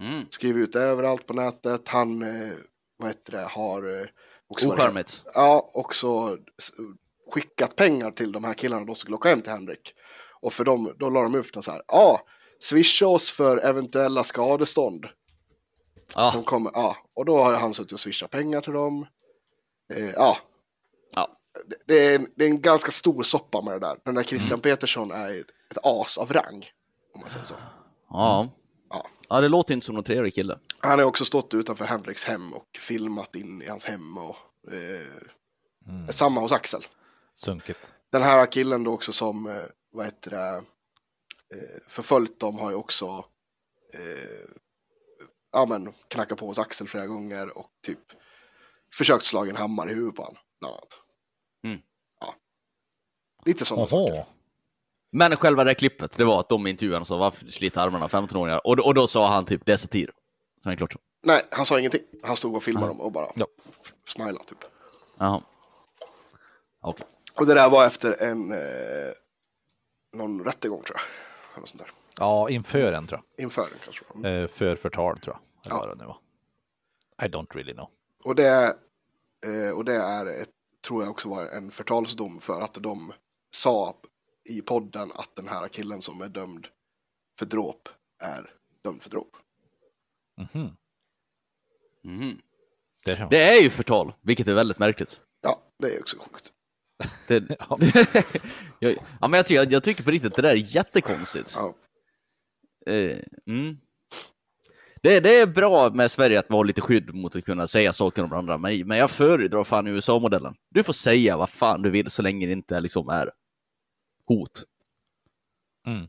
Mm. 0.00 0.24
Skriver 0.30 0.60
ut 0.60 0.72
det 0.72 0.80
överallt 0.80 1.26
på 1.26 1.34
nätet, 1.34 1.88
han, 1.88 2.22
eh, 2.22 2.56
vad 2.96 3.08
heter 3.08 3.32
det, 3.32 3.48
har 3.50 4.00
eh, 4.00 4.06
också 4.48 4.68
varit-. 4.68 5.22
Ja, 5.34 5.70
också 5.74 6.38
skickat 7.30 7.76
pengar 7.76 8.10
till 8.10 8.32
de 8.32 8.44
här 8.44 8.54
killarna 8.54 8.84
då 8.84 8.94
som 8.94 9.00
skulle 9.00 9.16
åka 9.16 9.28
hem 9.28 9.42
till 9.42 9.52
Henrik. 9.52 9.94
Och 10.40 10.52
för 10.52 10.64
dem, 10.64 10.94
då 10.98 11.10
la 11.10 11.22
de 11.22 11.34
ut 11.34 11.54
något 11.54 11.64
så 11.64 11.70
här, 11.70 11.82
ja, 11.86 12.26
swisha 12.60 13.06
oss 13.06 13.30
för 13.30 13.56
eventuella 13.56 14.24
skadestånd. 14.24 15.06
Ja. 16.14 16.30
Som 16.30 16.44
kommer, 16.44 16.70
ja, 16.74 16.96
och 17.14 17.24
då 17.24 17.36
har 17.36 17.54
han 17.54 17.74
suttit 17.74 17.92
och 17.92 18.00
swishat 18.00 18.30
pengar 18.30 18.60
till 18.60 18.72
dem. 18.72 19.06
Eh, 19.94 20.10
ja, 21.14 21.36
det, 21.86 22.14
är 22.14 22.26
det 22.34 22.44
är 22.44 22.48
en 22.48 22.60
ganska 22.60 22.90
stor 22.90 23.22
soppa 23.22 23.62
med 23.62 23.74
det 23.74 23.78
där. 23.78 23.98
Den 24.04 24.14
där 24.14 24.22
Christian 24.22 24.60
Petersson 24.60 25.10
är 25.10 25.40
ett, 25.40 25.78
as 25.82 26.18
av 26.18 26.32
rang. 26.32 26.66
Om 27.14 27.20
man 27.20 27.30
säger 27.30 27.44
så. 27.44 27.54
Ja. 28.10 28.48
Ja. 28.90 29.06
Ja, 29.28 29.40
det 29.40 29.48
låter 29.48 29.74
inte 29.74 29.86
som 29.86 29.94
någon 29.94 30.04
trevlig 30.04 30.34
kille. 30.34 30.58
Han 30.78 30.98
har 30.98 31.06
också 31.06 31.24
stått 31.24 31.54
utanför 31.54 31.84
Henriks 31.84 32.24
hem 32.24 32.52
och 32.52 32.66
filmat 32.78 33.36
in 33.36 33.62
i 33.62 33.68
hans 33.68 33.84
hem. 33.84 34.18
Och, 34.18 34.36
eh, 34.72 36.10
Samma 36.10 36.40
hos 36.40 36.52
Axel. 36.52 36.86
Sunkigt. 37.34 37.92
Den 38.12 38.22
här 38.22 38.46
killen 38.46 38.84
då 38.84 38.92
också 38.92 39.12
som, 39.12 39.46
eh, 39.46 39.64
vad 39.92 40.04
heter 40.04 40.30
det, 40.30 40.56
eh, 41.56 41.80
förföljt 41.88 42.40
dem 42.40 42.58
har 42.58 42.70
ju 42.70 42.76
också 42.76 43.24
eh, 43.94 44.50
ja, 45.52 45.66
men, 45.66 45.92
knackat 46.08 46.38
på 46.38 46.46
hos 46.46 46.58
Axel 46.58 46.88
flera 46.88 47.06
gånger 47.06 47.58
och 47.58 47.70
typ 47.82 47.98
försökt 48.92 49.24
slå 49.24 49.44
en 49.44 49.56
hammare 49.56 49.90
i 49.90 49.94
huvudet 49.94 50.16
på 50.16 50.22
honom. 50.22 50.38
Bland 50.60 50.74
annat. 50.74 50.99
Ja. 53.44 53.50
Lite 53.52 53.64
sådana 53.64 53.86
saker. 53.88 54.24
Men 55.12 55.36
själva 55.36 55.64
det 55.64 55.70
här 55.70 55.74
klippet, 55.74 56.12
det 56.16 56.24
var 56.24 56.40
att 56.40 56.48
de 56.48 56.66
intervjuade 56.66 56.94
honom 56.96 57.02
och 57.02 57.06
sa 57.06 57.16
varför 57.18 57.46
sliter 57.46 57.80
armarna 57.80 58.08
15-åringar? 58.08 58.66
Och, 58.66 58.76
då- 58.76 58.84
och 58.84 58.94
då 58.94 59.06
sa 59.06 59.28
han 59.32 59.44
typ 59.44 59.62
det 59.66 59.72
är 59.72 59.76
satir. 59.76 60.10
Så 60.62 60.68
är 60.68 60.70
det 60.70 60.76
klart 60.76 60.92
så. 60.92 60.98
Nej, 61.22 61.42
han 61.50 61.66
sa 61.66 61.78
ingenting. 61.78 62.00
Han 62.22 62.36
stod 62.36 62.56
och 62.56 62.62
filmade 62.62 62.86
dem 62.86 63.00
och 63.00 63.12
bara 63.12 63.32
Ja. 63.34 63.46
smilade 64.06 64.44
typ. 64.44 64.58
Jaha. 65.18 65.42
Okej. 66.80 67.06
Och 67.34 67.46
det 67.46 67.54
där 67.54 67.70
var 67.70 67.86
efter 67.86 68.22
en 68.22 68.52
eh, 68.52 68.58
någon 70.12 70.44
rättegång 70.44 70.82
tror 70.82 70.96
jag. 70.98 71.56
Eller 71.56 71.66
sånt 71.66 71.82
där. 71.82 71.90
Ja, 72.18 72.48
inför 72.50 72.92
en 72.92 73.06
tror 73.06 73.20
Inför 73.38 73.62
den 73.62 73.78
kanske. 73.84 74.04
Mm. 74.14 74.32
jag. 74.32 74.42
Eh, 74.42 74.48
för 74.48 74.76
förtal 74.76 75.18
tror 75.20 75.36
jag. 75.36 75.72
Eller 75.72 75.82
Ja. 75.82 75.86
vad 75.88 75.96
det 75.98 76.02
nu 76.02 76.06
var. 76.08 76.18
I 77.26 77.28
don't 77.28 77.54
really 77.54 77.72
know. 77.72 77.88
Och 78.24 78.34
det, 78.34 78.76
eh, 79.46 79.76
och 79.76 79.84
det 79.84 79.94
är 79.94 80.26
ett, 80.26 80.48
tror 80.86 81.02
jag 81.02 81.10
också 81.10 81.28
var 81.28 81.46
en 81.46 81.70
förtalsdom 81.70 82.40
för 82.40 82.60
att 82.60 82.74
de 82.74 83.12
sa 83.50 83.96
i 84.44 84.62
podden 84.62 85.12
att 85.14 85.36
den 85.36 85.48
här 85.48 85.68
killen 85.68 86.02
som 86.02 86.20
är 86.20 86.28
dömd 86.28 86.66
för 87.38 87.46
dråp 87.46 87.88
är 88.22 88.50
dömd 88.84 89.02
för 89.02 89.10
dråp. 89.10 89.36
Mhm. 90.36 90.76
Mhm. 92.04 92.40
Det. 93.04 93.26
Det 93.30 93.42
är 93.42 93.62
ju 93.62 93.70
förtal, 93.70 94.12
vilket 94.22 94.48
är 94.48 94.54
väldigt 94.54 94.78
märkligt. 94.78 95.20
Ja, 95.40 95.62
det 95.78 95.96
är 95.96 96.00
också 96.00 96.16
sjukt. 96.18 96.52
Det... 97.28 97.56
Ja. 97.68 97.78
jag, 98.78 98.96
ja, 99.20 99.28
men 99.28 99.32
jag, 99.32 99.46
tycker, 99.46 99.72
jag 99.72 99.84
tycker 99.84 100.02
på 100.02 100.10
riktigt 100.10 100.36
det 100.36 100.42
där 100.42 100.50
är 100.50 100.76
jättekonstigt. 100.76 101.52
Ja, 101.56 101.74
Eh, 102.86 103.18
mm. 103.46 103.76
det, 105.02 105.20
det 105.20 105.40
är 105.40 105.46
bra 105.46 105.90
med 105.90 106.10
Sverige 106.10 106.38
att 106.38 106.46
vi 106.48 106.54
har 106.54 106.64
lite 106.64 106.80
skydd 106.80 107.14
mot 107.14 107.36
att 107.36 107.44
kunna 107.44 107.66
säga 107.66 107.92
saker 107.92 108.22
om 108.22 108.30
varandra, 108.30 108.58
men, 108.58 108.88
men 108.88 108.98
jag 108.98 109.10
föredrar 109.10 109.64
fan 109.64 109.86
USA-modellen. 109.86 110.54
Du 110.70 110.82
får 110.82 110.92
säga 110.92 111.36
vad 111.36 111.50
fan 111.50 111.82
du 111.82 111.90
vill 111.90 112.10
så 112.10 112.22
länge 112.22 112.46
det 112.46 112.52
inte 112.52 112.80
liksom 112.80 113.08
är 113.08 113.30
hot. 114.34 114.62
Mm. 115.86 116.06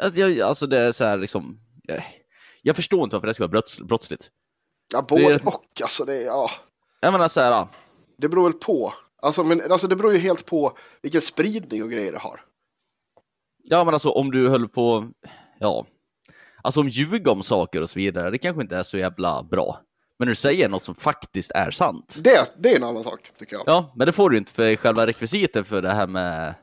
Att 0.00 0.16
jag, 0.16 0.40
alltså 0.40 0.66
det 0.66 0.78
är 0.78 0.92
så 0.92 1.04
här 1.04 1.16
liksom, 1.16 1.60
jag, 1.82 2.04
jag 2.62 2.76
förstår 2.76 3.04
inte 3.04 3.16
varför 3.16 3.26
det 3.26 3.34
ska 3.34 3.42
vara 3.42 3.50
brotts, 3.50 3.80
brottsligt. 3.80 4.30
ja 4.92 5.02
både 5.08 5.32
Det- 5.32 5.44
och. 5.46 5.64
Alltså 5.82 6.04
det, 6.04 6.22
ja, 6.22 6.50
Jag 7.00 7.12
menar 7.12 7.28
så 7.28 7.40
här, 7.40 7.50
ja, 7.50 7.68
det 8.18 8.28
beror 8.28 8.42
väl 8.44 8.52
på. 8.52 8.92
Alltså, 9.22 9.44
men, 9.44 9.72
alltså 9.72 9.88
det 9.88 9.96
beror 9.96 10.12
ju 10.12 10.18
helt 10.18 10.46
på 10.46 10.76
vilken 11.02 11.20
spridning 11.20 11.82
och 11.82 11.90
grejer 11.90 12.12
det 12.12 12.18
har. 12.18 12.40
ja 13.64 13.84
men 13.84 13.94
alltså 13.94 14.10
om 14.10 14.30
du 14.30 14.48
höll 14.48 14.68
på, 14.68 15.08
ja, 15.58 15.86
alltså 16.62 16.80
om 16.80 16.88
ljuga 16.88 17.30
om 17.30 17.42
saker 17.42 17.80
och 17.82 17.90
så 17.90 17.98
vidare, 17.98 18.30
det 18.30 18.38
kanske 18.38 18.62
inte 18.62 18.76
är 18.76 18.82
så 18.82 18.98
jävla 18.98 19.42
bra. 19.42 19.80
Men 20.18 20.26
när 20.26 20.30
du 20.30 20.34
säger 20.36 20.68
något 20.68 20.84
som 20.84 20.94
faktiskt 20.94 21.50
är 21.50 21.70
sant, 21.70 22.16
Det, 22.20 22.54
det 22.58 22.72
är 22.72 22.76
en 22.76 22.84
annan 22.84 23.04
sak 23.04 23.30
tycker 23.38 23.56
jag. 23.56 23.62
Ja, 23.66 23.92
men 23.96 24.06
det 24.06 24.12
får 24.12 24.30
du 24.30 24.38
inte 24.38 24.52
för 24.52 24.76
själva 24.76 25.06
rekvisiten 25.06 25.64
för 25.64 25.82
det 25.82 25.90
här 25.90 26.06
med... 26.06 26.54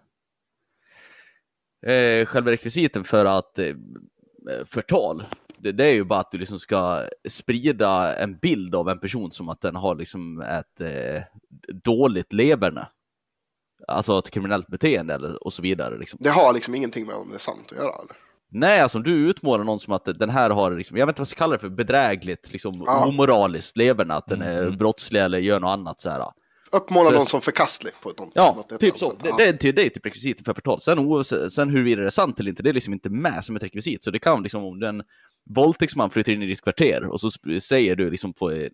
Eh, 1.87 2.25
själva 2.25 2.51
rekvisiten 2.51 3.03
för 3.03 3.25
att 3.25 3.59
eh, 3.59 3.75
förtal, 4.65 5.23
det, 5.57 5.71
det 5.71 5.85
är 5.85 5.93
ju 5.93 6.03
bara 6.03 6.19
att 6.19 6.31
du 6.31 6.37
liksom 6.37 6.59
ska 6.59 7.03
sprida 7.29 8.15
en 8.15 8.37
bild 8.37 8.75
av 8.75 8.89
en 8.89 8.99
person 8.99 9.31
som 9.31 9.49
att 9.49 9.61
den 9.61 9.75
har 9.75 9.95
liksom 9.95 10.41
ett 10.41 10.81
eh, 10.81 11.21
dåligt 11.83 12.33
leverne. 12.33 12.87
Alltså 13.87 14.17
ett 14.19 14.29
kriminellt 14.31 14.67
beteende 14.67 15.13
eller, 15.13 15.43
och 15.43 15.53
så 15.53 15.61
vidare. 15.61 15.97
Liksom. 15.97 16.19
Det 16.21 16.29
har 16.29 16.53
liksom 16.53 16.75
ingenting 16.75 17.05
med 17.05 17.15
om 17.15 17.29
det 17.29 17.35
är 17.35 17.39
sant 17.39 17.65
att 17.71 17.77
göra. 17.77 17.93
Eller? 17.93 18.15
Nej, 18.51 18.79
alltså 18.79 18.97
om 18.97 19.03
du 19.03 19.29
utmålar 19.29 19.63
någon 19.63 19.79
som 19.79 19.93
att 19.93 20.05
den 20.05 20.29
här 20.29 20.49
har, 20.49 20.71
liksom, 20.71 20.97
jag 20.97 21.05
vet 21.05 21.11
inte 21.13 21.19
vad 21.21 21.23
jag 21.23 21.27
ska 21.27 21.37
kalla 21.37 21.53
det 21.53 21.59
för, 21.59 21.69
bedrägligt, 21.69 22.51
liksom 22.53 22.83
Ja. 22.85 23.05
omoraliskt 23.07 23.77
leverne, 23.77 24.13
att 24.13 24.27
den 24.27 24.41
är 24.41 24.61
Mm. 24.63 24.77
brottslig 24.77 25.21
eller 25.21 25.37
gör 25.37 25.59
något 25.59 25.69
annat 25.69 25.99
så 25.99 26.09
här. 26.09 26.25
Uppmåla 26.71 27.09
någon 27.09 27.25
som 27.25 27.41
förkastlig 27.41 27.93
på 28.03 28.09
något, 28.09 28.31
Ja, 28.35 28.53
något 28.69 28.79
typ 28.79 28.97
så. 28.97 29.13
Det, 29.13 29.29
Ja. 29.29 29.35
det, 29.37 29.43
är 29.43 29.53
ty- 29.57 29.71
det 29.71 29.85
är 29.85 29.89
typ 29.89 30.05
rekvisiten 30.05 30.45
för 30.45 30.53
förtal. 30.53 30.81
Sen, 30.81 30.99
oavsett- 30.99 31.49
sen 31.53 31.69
huruvida 31.69 32.01
det 32.01 32.07
är 32.07 32.11
sant 32.11 32.39
eller 32.39 32.49
inte, 32.49 32.63
det 32.63 32.69
är 32.69 32.73
liksom 32.73 32.93
inte 32.93 33.09
med 33.09 33.45
som 33.45 33.55
ett 33.55 33.63
rekvisit. 33.63 34.03
Så 34.03 34.11
det 34.11 34.19
kan 34.19 34.43
liksom 34.43 34.63
om 34.63 34.79
den 34.79 35.03
våldtäktsman 35.49 36.09
flyttar 36.09 36.31
in 36.31 36.43
i 36.43 36.45
ditt 36.47 36.61
kvarter 36.61 37.03
och 37.03 37.21
så 37.21 37.29
säger 37.61 37.95
du 37.95 38.09
liksom 38.09 38.33
på 38.33 38.51
en 38.51 38.71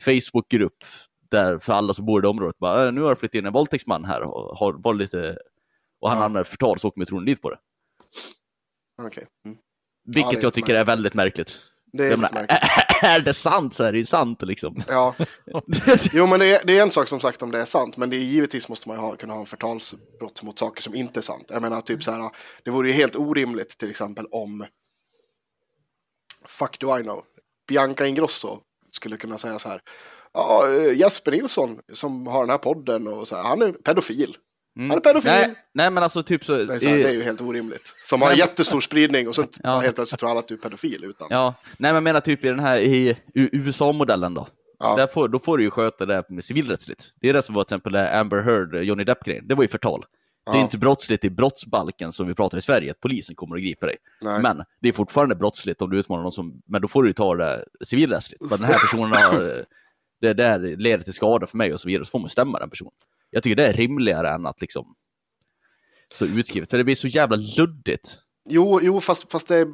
Facebookgrupp 0.00 0.84
där 1.30 1.58
för 1.58 1.72
alla 1.72 1.94
som 1.94 2.06
bor 2.06 2.20
i 2.20 2.22
det 2.22 2.28
området 2.28 2.58
bara 2.58 2.86
"Äh, 2.86 2.92
nu 2.92 3.00
har 3.00 3.10
det 3.10 3.16
flyttat 3.16 3.34
in 3.34 3.46
en 3.46 3.52
våldtäktsman 3.52 4.04
här 4.04 4.22
och 4.22 4.58
har 4.58 4.72
var 4.72 4.94
lite 4.94 5.38
och 6.00 6.08
han 6.10 6.18
Ja. 6.18 6.24
använder 6.24 6.44
förtal 6.44 6.78
så 6.78 6.88
åker 6.88 6.98
metronen 6.98 7.24
dit 7.24 7.42
på 7.42 7.50
det. 7.50 7.58
Okej. 9.02 9.26
Mm. 9.46 9.58
Vilket 10.04 10.30
det 10.30 10.38
är 10.38 10.42
jag 10.42 10.54
tycker 10.54 10.74
är 10.74 10.84
väldigt 10.84 11.14
märkligt. 11.14 11.60
Det 11.92 12.04
är 12.06 12.10
Jag 12.10 12.18
menar, 12.18 12.32
märkligt. 12.34 12.58
är 13.02 13.20
det 13.20 13.34
sant 13.34 13.74
så 13.74 13.84
är 13.84 13.92
det 13.92 13.98
ju 13.98 14.04
sant 14.04 14.42
liksom. 14.42 14.82
Ja, 14.88 15.14
jo 16.12 16.26
men 16.26 16.40
det 16.40 16.54
är, 16.54 16.66
det 16.66 16.78
är 16.78 16.82
en 16.82 16.90
sak 16.90 17.08
som 17.08 17.20
sagt 17.20 17.42
om 17.42 17.50
det 17.50 17.60
är 17.60 17.64
sant, 17.64 17.96
men 17.96 18.10
det 18.10 18.16
är 18.16 18.20
givetvis 18.20 18.68
måste 18.68 18.88
man 18.88 18.98
ha, 18.98 19.16
kunna 19.16 19.32
ha 19.32 19.40
en 19.40 19.46
förtalsbrott 19.46 20.42
mot 20.42 20.58
saker 20.58 20.82
som 20.82 20.94
inte 20.94 21.20
är 21.20 21.22
sant. 21.22 21.44
Jag 21.48 21.62
menar 21.62 21.80
typ 21.80 22.02
så 22.02 22.10
här, 22.10 22.30
det 22.64 22.70
vore 22.70 22.88
ju 22.88 22.94
helt 22.94 23.16
orimligt 23.16 23.78
till 23.78 23.90
exempel 23.90 24.26
om, 24.26 24.66
fuck 26.46 26.80
do 26.80 26.98
I 26.98 27.02
know, 27.02 27.24
Bianca 27.68 28.06
Ingrosso 28.06 28.60
skulle 28.90 29.16
kunna 29.16 29.38
säga 29.38 29.58
så 29.58 29.68
här, 29.68 29.80
ja, 30.32 30.68
eh, 30.68 30.98
Jesper 30.98 31.32
Nilsson 31.32 31.80
som 31.92 32.26
har 32.26 32.40
den 32.40 32.50
här 32.50 32.58
podden 32.58 33.06
och 33.06 33.28
så 33.28 33.36
här, 33.36 33.42
han 33.42 33.62
är 33.62 33.72
pedofil. 33.72 34.36
Han 34.76 34.90
är 34.90 35.00
pedofil. 35.00 35.30
Mm. 35.30 35.40
Nej, 35.50 35.56
nej 35.74 35.90
men 35.90 36.02
alltså 36.02 36.22
typ 36.22 36.44
så. 36.44 36.56
Det 36.56 36.74
är, 36.74 36.78
så 36.78 36.88
här, 36.88 36.96
det 36.96 37.08
är 37.08 37.12
ju 37.12 37.22
helt 37.22 37.40
orimligt. 37.40 37.94
Som 38.04 38.22
har 38.22 38.28
men- 38.28 38.38
jättestor 38.38 38.80
spridning 38.80 39.28
och 39.28 39.34
så 39.34 39.44
Ja. 39.62 39.78
helt 39.78 39.94
plötsligt 39.96 40.20
tror 40.20 40.30
alla 40.30 40.40
att 40.40 40.48
du 40.48 40.54
är 40.54 40.58
pedofil 40.58 41.04
utan. 41.04 41.28
Ja, 41.30 41.54
nej 41.76 41.92
men 41.92 42.02
menar 42.04 42.20
typ 42.20 42.44
i 42.44 42.48
den 42.48 42.60
här 42.60 42.78
i 42.78 43.16
USA-modellen 43.34 44.34
då. 44.34 44.48
Ja. 44.78 44.96
Där 44.96 45.06
får, 45.06 45.28
då 45.28 45.38
får 45.38 45.58
du 45.58 45.64
ju 45.64 45.70
sköta 45.70 46.06
det 46.06 46.24
med 46.28 46.44
civilrättsligt. 46.44 47.04
Det 47.20 47.28
är 47.28 47.32
det 47.32 47.42
som 47.42 47.54
var 47.54 47.64
till 47.64 47.74
exempel 47.76 47.96
Amber 47.96 48.42
Heard, 48.42 48.74
eh, 48.74 48.80
Johnny 48.80 49.04
Depp-grejen. 49.04 49.48
Det 49.48 49.54
var 49.54 49.64
ju 49.64 49.68
förtal. 49.68 50.04
Det 50.52 50.58
är 50.58 50.62
inte 50.62 50.78
brottsligt 50.78 51.24
i 51.24 51.30
brottsbalken 51.30 52.12
som 52.12 52.28
vi 52.28 52.34
pratar 52.34 52.58
i 52.58 52.60
Sverige, 52.60 52.90
att 52.90 53.00
polisen 53.00 53.36
kommer 53.36 53.54
och 53.56 53.62
griper 53.62 53.86
dig. 53.86 53.96
Nej. 54.20 54.40
Men 54.42 54.62
det 54.80 54.88
är 54.88 54.92
fortfarande 54.92 55.34
brottsligt 55.34 55.82
om 55.82 55.90
du 55.90 55.98
utmanar 55.98 56.22
någon 56.22 56.32
som, 56.32 56.62
men 56.66 56.82
då 56.82 56.88
får 56.88 57.02
du 57.02 57.08
ju 57.08 57.12
ta 57.12 57.34
det 57.34 57.64
civilrättsligt. 57.84 58.48
För 58.48 58.56
den 58.56 58.66
här 58.66 58.72
personen 58.72 59.12
har, 59.14 59.56
eh, 59.58 59.64
det 60.20 60.32
där 60.34 60.76
leder 60.76 61.04
till 61.04 61.12
skada 61.12 61.46
för 61.46 61.56
mig 61.58 61.72
och 61.72 61.80
så 61.80 61.88
vidare, 61.88 62.04
så 62.04 62.10
får 62.10 62.18
man 62.18 62.30
stämma 62.30 62.58
den 62.58 62.70
personen. 62.70 62.92
Jag 63.34 63.42
tycker 63.42 63.56
det 63.56 63.66
är 63.66 63.72
rimligare 63.72 64.30
än 64.30 64.46
att 64.46 64.60
liksom 64.60 64.94
stå 66.12 66.26
utskrivet, 66.26 66.70
för 66.70 66.78
det 66.78 66.84
blir 66.84 66.94
så 66.94 67.08
jävla 67.08 67.36
luddigt. 67.36 68.18
Jo, 68.48 68.80
jo 68.82 69.00
fast, 69.00 69.32
fast 69.32 69.48
det 69.48 69.56
är, 69.56 69.68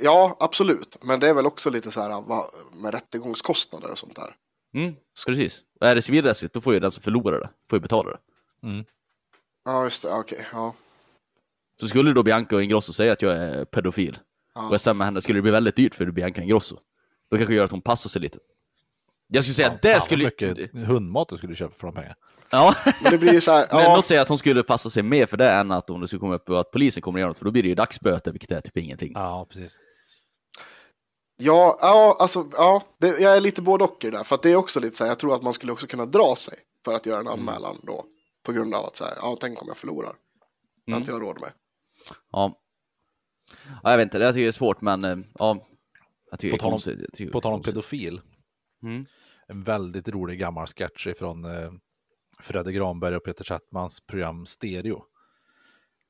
ja 0.00 0.36
absolut. 0.40 0.96
Men 1.02 1.20
det 1.20 1.28
är 1.28 1.34
väl 1.34 1.46
också 1.46 1.70
lite 1.70 1.90
så 1.90 2.00
här 2.00 2.22
va, 2.22 2.50
med 2.72 2.94
rättegångskostnader 2.94 3.90
och 3.90 3.98
sånt 3.98 4.16
där. 4.16 4.36
Mm, 4.74 4.94
precis. 5.26 5.60
Och 5.80 5.86
är 5.86 5.94
det 5.94 6.02
civilrättsligt, 6.02 6.54
då 6.54 6.60
får 6.60 6.74
ju 6.74 6.80
den 6.80 6.92
som 6.92 7.02
förlorar 7.02 7.40
det, 7.40 7.50
får 7.70 7.76
ju 7.76 7.80
betala 7.80 8.10
det. 8.10 8.18
Ja, 9.64 9.84
just 9.84 10.02
det, 10.02 10.10
okej, 10.12 10.46
ja. 10.52 10.74
Så 11.80 11.88
skulle 11.88 12.12
då 12.12 12.22
Bianca 12.22 12.56
och 12.56 12.62
Ingrosso 12.62 12.92
säga 12.92 13.12
att 13.12 13.22
jag 13.22 13.32
är 13.32 13.64
pedofil 13.64 14.18
Ja. 14.54 14.66
och 14.66 14.72
jag 14.72 14.80
stämmer 14.80 15.04
henne, 15.04 15.20
skulle 15.20 15.38
det 15.38 15.42
bli 15.42 15.50
väldigt 15.50 15.76
dyrt 15.76 15.94
för 15.94 16.06
Bianca 16.06 16.42
Ingrosso. 16.42 16.76
Då 17.30 17.36
kanske 17.36 17.52
det 17.52 17.56
gör 17.56 17.64
att 17.64 17.70
hon 17.70 17.82
passar 17.82 18.10
sig 18.10 18.22
lite. 18.22 18.38
Jag 19.26 19.44
skulle 19.44 19.54
säga 19.54 19.70
att 19.70 19.82
det 19.82 20.00
skulle... 20.02 20.24
mycket 20.24 20.74
hundmat 20.74 21.28
du 21.28 21.36
skulle 21.36 21.56
köpa 21.56 21.74
för 21.74 21.86
de 21.86 21.94
pengarna. 21.94 22.14
Ja, 22.52 22.74
Men 23.02 23.12
det 23.12 23.18
blir 23.18 23.40
så 23.40 23.50
här, 23.52 23.66
men 23.72 23.82
ja, 23.82 23.96
något 23.96 24.06
säger 24.06 24.20
att 24.22 24.28
hon 24.28 24.38
skulle 24.38 24.62
passa 24.62 24.90
sig 24.90 25.02
mer 25.02 25.26
för 25.26 25.36
det 25.36 25.50
än 25.50 25.70
att 25.70 25.90
om 25.90 26.00
det 26.00 26.06
skulle 26.08 26.20
komma 26.20 26.34
upp 26.34 26.48
och 26.50 26.60
att 26.60 26.70
polisen 26.70 27.02
kommer 27.02 27.18
att 27.18 27.20
göra 27.20 27.28
något, 27.28 27.38
för 27.38 27.44
då 27.44 27.50
blir 27.50 27.62
det 27.62 27.68
ju 27.68 27.74
dagsböter, 27.74 28.32
vilket 28.32 28.50
är 28.50 28.60
typ 28.60 28.76
ingenting. 28.76 29.12
Ja, 29.14 29.46
precis. 29.50 29.78
ja, 31.36 31.78
ja, 31.80 32.16
alltså, 32.20 32.48
ja, 32.52 32.82
det, 32.98 33.06
jag 33.08 33.36
är 33.36 33.40
lite 33.40 33.62
både 33.62 33.84
och 33.84 34.04
i 34.04 34.10
det 34.10 34.16
där. 34.16 34.24
För 34.24 34.34
att 34.34 34.42
det 34.42 34.50
är 34.50 34.56
också 34.56 34.80
lite 34.80 34.96
så 34.96 35.04
här, 35.04 35.10
jag 35.10 35.18
tror 35.18 35.34
att 35.34 35.42
man 35.42 35.52
skulle 35.52 35.72
också 35.72 35.86
kunna 35.86 36.06
dra 36.06 36.34
sig 36.36 36.58
för 36.84 36.94
att 36.94 37.06
göra 37.06 37.20
en 37.20 37.28
anmälan 37.28 37.76
då. 37.82 38.04
På 38.44 38.52
grund 38.52 38.74
av 38.74 38.86
att 38.86 38.96
så 38.96 39.04
här, 39.04 39.14
ja, 39.16 39.36
tänk 39.40 39.62
om 39.62 39.68
jag 39.68 39.76
förlorar. 39.76 40.12
Har 40.90 40.96
inte 40.98 41.10
jag 41.10 41.22
råd 41.22 41.40
med. 41.40 41.50
Ja. 42.32 42.58
ja, 43.82 43.90
jag 43.90 43.96
vet 43.96 44.04
inte, 44.04 44.18
det 44.18 44.24
jag 44.24 44.34
tycker 44.34 44.42
det 44.42 44.48
är 44.50 44.52
svårt, 44.52 44.80
men 44.80 45.04
eh, 45.04 45.16
ja. 45.38 45.66
Jag 46.30 46.40
tycker 46.40 46.50
På 46.50 46.56
det 46.56 46.58
är 46.58 46.58
tal 46.60 46.66
om- 46.66 46.72
konstigt. 46.72 46.98
Jag 47.00 47.12
tycker 47.12 47.26
det 47.26 47.32
På 47.32 47.40
tal 47.40 47.54
om 47.54 47.62
pedofil. 47.62 48.20
Mm. 48.82 49.04
En 49.48 49.62
väldigt 49.64 50.08
rolig 50.08 50.38
gammal 50.38 50.66
sketch 50.66 51.08
från 51.18 51.44
eh, 51.44 51.72
Fredde 52.42 52.72
Granberg 52.72 53.16
och 53.16 53.24
Peter 53.24 53.44
Settmans 53.44 54.00
program 54.00 54.46
Stereo. 54.46 55.04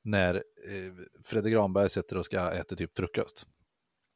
När 0.03 0.35
eh, 0.35 0.93
Fredde 1.23 1.49
Granberg 1.49 1.89
sitter 1.89 2.17
och 2.17 2.25
ska 2.25 2.51
äta 2.51 2.75
typ 2.75 2.97
frukost. 2.97 3.45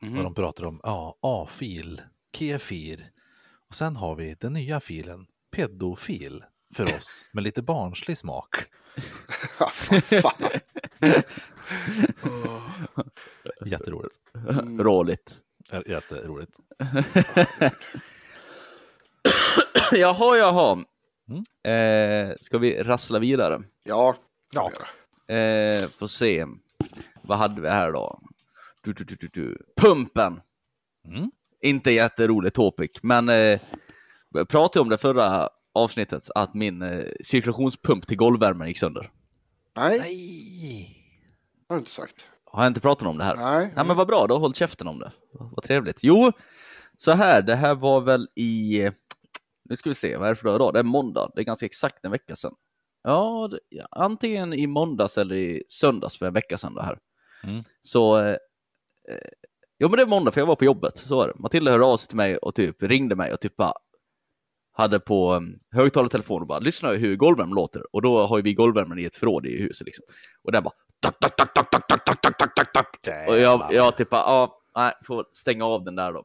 Mhm. 0.01 0.18
Och 0.18 0.24
de 0.24 0.34
pratar 0.36 0.65
om 0.65 0.80
ja, 0.84 1.18
A-fil, 1.22 2.01
kefir. 2.38 3.11
Och 3.70 3.76
sen 3.76 3.95
har 3.95 4.15
vi 4.15 4.36
den 4.39 4.53
nya 4.53 4.80
filen, 4.80 5.28
pedofil. 5.51 6.43
För 6.76 6.84
oss 6.84 7.26
med 7.34 7.43
lite 7.43 7.61
barnslig 7.61 8.18
smak. 8.18 8.55
Fan. 10.22 10.49
Jätteroligt. 13.65 14.18
Råligt. 14.80 15.41
Ä- 15.72 15.84
Jätteroligt. 15.91 16.51
jaha, 19.91 20.38
jaha. 20.38 20.86
Mm. 21.30 21.43
Eh, 22.30 22.36
ska 22.41 22.57
vi 22.57 22.84
rassla 22.84 23.19
vidare? 23.19 23.63
Ja, 23.84 24.15
Ja. 24.53 24.71
Eh, 25.36 25.88
får 25.88 26.07
se. 26.07 26.45
Vad 27.21 27.38
hade 27.38 27.61
vi 27.61 27.69
här 27.69 27.91
då? 27.91 28.19
Du, 28.84 28.93
du, 28.93 29.03
du, 29.03 29.15
du, 29.15 29.28
du. 29.34 29.57
Pumpen! 29.78 30.41
Mm. 31.07 31.32
Inte 31.61 31.91
jätterolig 31.91 32.53
topic, 32.53 32.91
men 33.01 33.30
eh, 33.30 33.59
jag 34.30 34.47
pratade 34.49 34.84
om 34.84 34.89
det 34.89 34.97
förra 34.97 35.49
avsnittet, 35.73 36.30
att 36.36 36.53
min 36.53 36.82
eh, 36.82 37.03
cirkulationspump 37.23 38.07
till 38.07 38.17
golvvärmen 38.17 38.67
gick 38.67 38.78
sönder. 38.78 39.11
nej, 39.75 39.99
Nej. 39.99 40.97
har 41.69 41.75
du 41.75 41.80
inte 41.80 41.91
sagt. 41.91 42.30
Har 42.45 42.63
jag 42.63 42.69
inte 42.69 42.80
pratat 42.80 43.07
om 43.07 43.17
det 43.17 43.23
här? 43.23 43.36
Nej. 43.36 43.71
Nej, 43.75 43.86
men 43.86 43.97
vad 43.97 44.07
bra, 44.07 44.28
då 44.28 44.38
hållit 44.38 44.57
käften 44.57 44.88
om 44.88 44.99
det. 44.99 45.11
Vad 45.32 45.63
trevligt. 45.63 45.99
Jo, 46.03 46.32
så 46.97 47.11
här, 47.11 47.41
det 47.41 47.55
här 47.55 47.75
var 47.75 48.01
väl 48.01 48.28
i... 48.36 48.89
Nu 49.70 49.76
ska 49.76 49.89
vi 49.89 49.95
se, 49.95 50.18
vad 50.18 50.28
är 50.28 50.30
det 50.30 50.36
för 50.36 50.59
dag? 50.59 50.74
Det 50.74 50.80
är 50.80 50.84
måndag, 50.84 51.32
det 51.36 51.41
är 51.41 51.45
ganska 51.45 51.65
exakt 51.65 52.05
en 52.05 52.11
vecka 52.11 52.36
sedan. 52.36 52.53
Ja, 53.03 53.49
antingen 53.91 54.53
i 54.53 54.68
måndags 54.68 55.18
eller 55.18 55.36
i 55.36 55.63
söndags 55.68 56.18
för 56.18 56.26
en 56.26 56.34
vecka 56.34 56.57
sedan 56.57 56.76
det 56.76 56.84
här. 56.84 56.99
Mm. 57.43 57.63
Så... 57.82 58.18
Eh, 58.18 58.30
eh, 59.09 59.30
jo, 59.80 59.89
men 59.89 59.97
det 59.97 60.03
är 60.03 60.07
måndag 60.07 60.32
för 60.32 60.41
jag 60.41 60.45
var 60.45 60.55
på 60.55 60.65
jobbet, 60.65 60.97
så 60.97 61.22
är 61.22 61.28
det. 61.28 61.34
Matilda 61.36 61.72
hörde 61.72 61.86
av 61.86 61.97
sig 61.97 62.07
till 62.07 62.18
mig 62.18 62.38
och 62.38 62.55
typ 62.55 62.84
ringde 62.84 63.15
mig 63.15 63.34
och 63.34 63.39
typ 63.39 63.55
bara 63.55 63.74
hade 64.78 64.99
på 64.99 65.34
um, 65.34 65.59
högtalartelefon 65.72 66.41
och 66.41 66.47
bara 66.47 66.59
lyssna 66.59 66.89
hur 66.89 67.15
golvvärmen 67.15 67.55
låter. 67.55 67.95
Och 67.95 68.01
då 68.01 68.28
har 68.28 68.38
ju 68.38 68.43
vi 68.43 68.53
golvvärmen 68.53 68.99
i 68.99 69.03
ett 69.03 69.15
förråd 69.15 69.45
i 69.45 69.61
huset 69.61 69.86
liksom. 69.86 70.05
Och 70.43 70.51
den 70.51 70.63
bara 70.63 70.74
tack, 70.99 71.20
tack, 71.20 71.36
tack, 71.38 71.53
tack, 71.53 71.72
tack, 71.72 71.88
tack, 71.88 72.05
tack, 72.05 72.38
tack, 72.38 72.55
tack, 72.55 72.74
tack, 72.74 73.01
tack. 73.01 73.30
Och 73.30 73.38
jag, 73.38 73.74
jag 73.74 73.97
typ 73.97 74.09
bara, 74.09 74.22
ja, 74.22 74.61
nej, 74.76 74.93
får 75.05 75.26
stänga 75.32 75.65
av 75.65 75.84
den 75.84 75.95
där 75.95 76.13
då. 76.13 76.24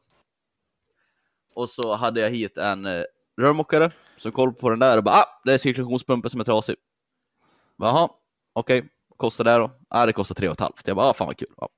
Och 1.55 1.69
så 1.69 1.95
hade 1.95 2.21
jag 2.21 2.29
hit 2.29 2.57
en 2.57 2.85
eh, 2.85 3.03
rörmokare 3.41 3.91
som 4.17 4.31
kollade 4.31 4.57
på 4.57 4.69
den 4.69 4.79
där 4.79 4.97
och 4.97 5.03
bara, 5.03 5.15
ah, 5.15 5.41
det 5.43 5.53
är 5.53 5.57
cirkulationspumpen 5.57 6.29
som 6.29 6.39
är 6.39 6.43
trasig. 6.43 6.75
Jaha, 7.77 8.09
okej, 8.53 8.89
kostar 9.17 9.43
det 9.43 9.57
då? 9.57 9.71
Ja, 9.89 10.05
det 10.05 10.13
kostar 10.13 10.35
tre 10.35 10.47
och 10.47 10.53
ett 10.53 10.59
halvt. 10.59 10.87
Jag 10.87 10.95
bara, 10.95 11.09
ah, 11.09 11.13
fan 11.13 11.27
vad 11.27 11.37
kul. 11.37 11.53
Ja. 11.57 11.69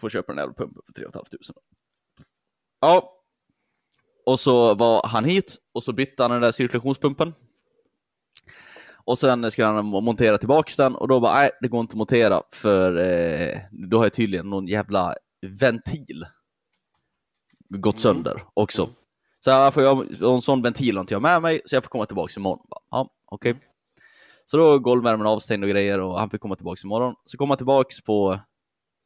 Får 0.00 0.10
köpa 0.10 0.34
den 0.34 0.46
där 0.46 0.54
pumpen 0.54 0.82
för 0.86 0.92
tre 0.92 1.04
och 1.04 1.08
ett 1.08 1.14
halvt 1.14 1.30
tusen. 1.30 1.54
Ja. 2.80 3.10
Och 4.26 4.40
så 4.40 4.74
var 4.74 5.06
han 5.06 5.24
hit 5.24 5.56
och 5.72 5.82
så 5.82 5.92
bytte 5.92 6.22
han 6.22 6.30
den 6.30 6.40
där 6.40 6.52
cirkulationspumpen. 6.52 7.34
Och 9.06 9.18
sen 9.18 9.50
ska 9.50 9.66
han 9.66 9.84
montera 9.84 10.38
tillbaks 10.38 10.76
den 10.76 10.94
och 10.94 11.08
då 11.08 11.20
bara, 11.20 11.34
nej, 11.34 11.50
det 11.60 11.68
går 11.68 11.80
inte 11.80 11.92
att 11.92 11.98
montera 11.98 12.42
för 12.52 12.96
eh, 12.96 13.58
då 13.70 13.98
har 13.98 14.04
jag 14.04 14.12
tydligen 14.12 14.50
någon 14.50 14.66
jävla 14.66 15.14
ventil 15.42 16.26
gått 17.68 17.98
sönder 17.98 18.44
också. 18.54 18.88
Så 19.44 19.50
jag 19.50 19.74
får 19.74 19.82
jag, 19.82 20.22
en 20.22 20.42
sån 20.42 20.62
ventil 20.62 20.96
har 20.96 21.00
inte 21.00 21.14
jag 21.14 21.22
med 21.22 21.42
mig, 21.42 21.60
så 21.64 21.76
jag 21.76 21.84
får 21.84 21.90
komma 21.90 22.06
tillbaks 22.06 22.36
imorgon. 22.36 22.66
Bara, 22.70 22.80
Ja, 22.90 23.10
okej. 23.26 23.54
Så 24.46 24.56
då 24.56 24.74
är 24.74 24.78
golvvärmen 24.78 25.26
avstängd 25.26 25.64
och 25.64 25.70
grejer 25.70 26.00
och 26.00 26.18
han 26.18 26.30
fick 26.30 26.40
komma 26.40 26.56
tillbaks 26.56 26.84
imorgon. 26.84 27.14
Så 27.24 27.36
kom 27.36 27.50
han 27.50 27.56
tillbaks 27.56 28.00
på 28.00 28.40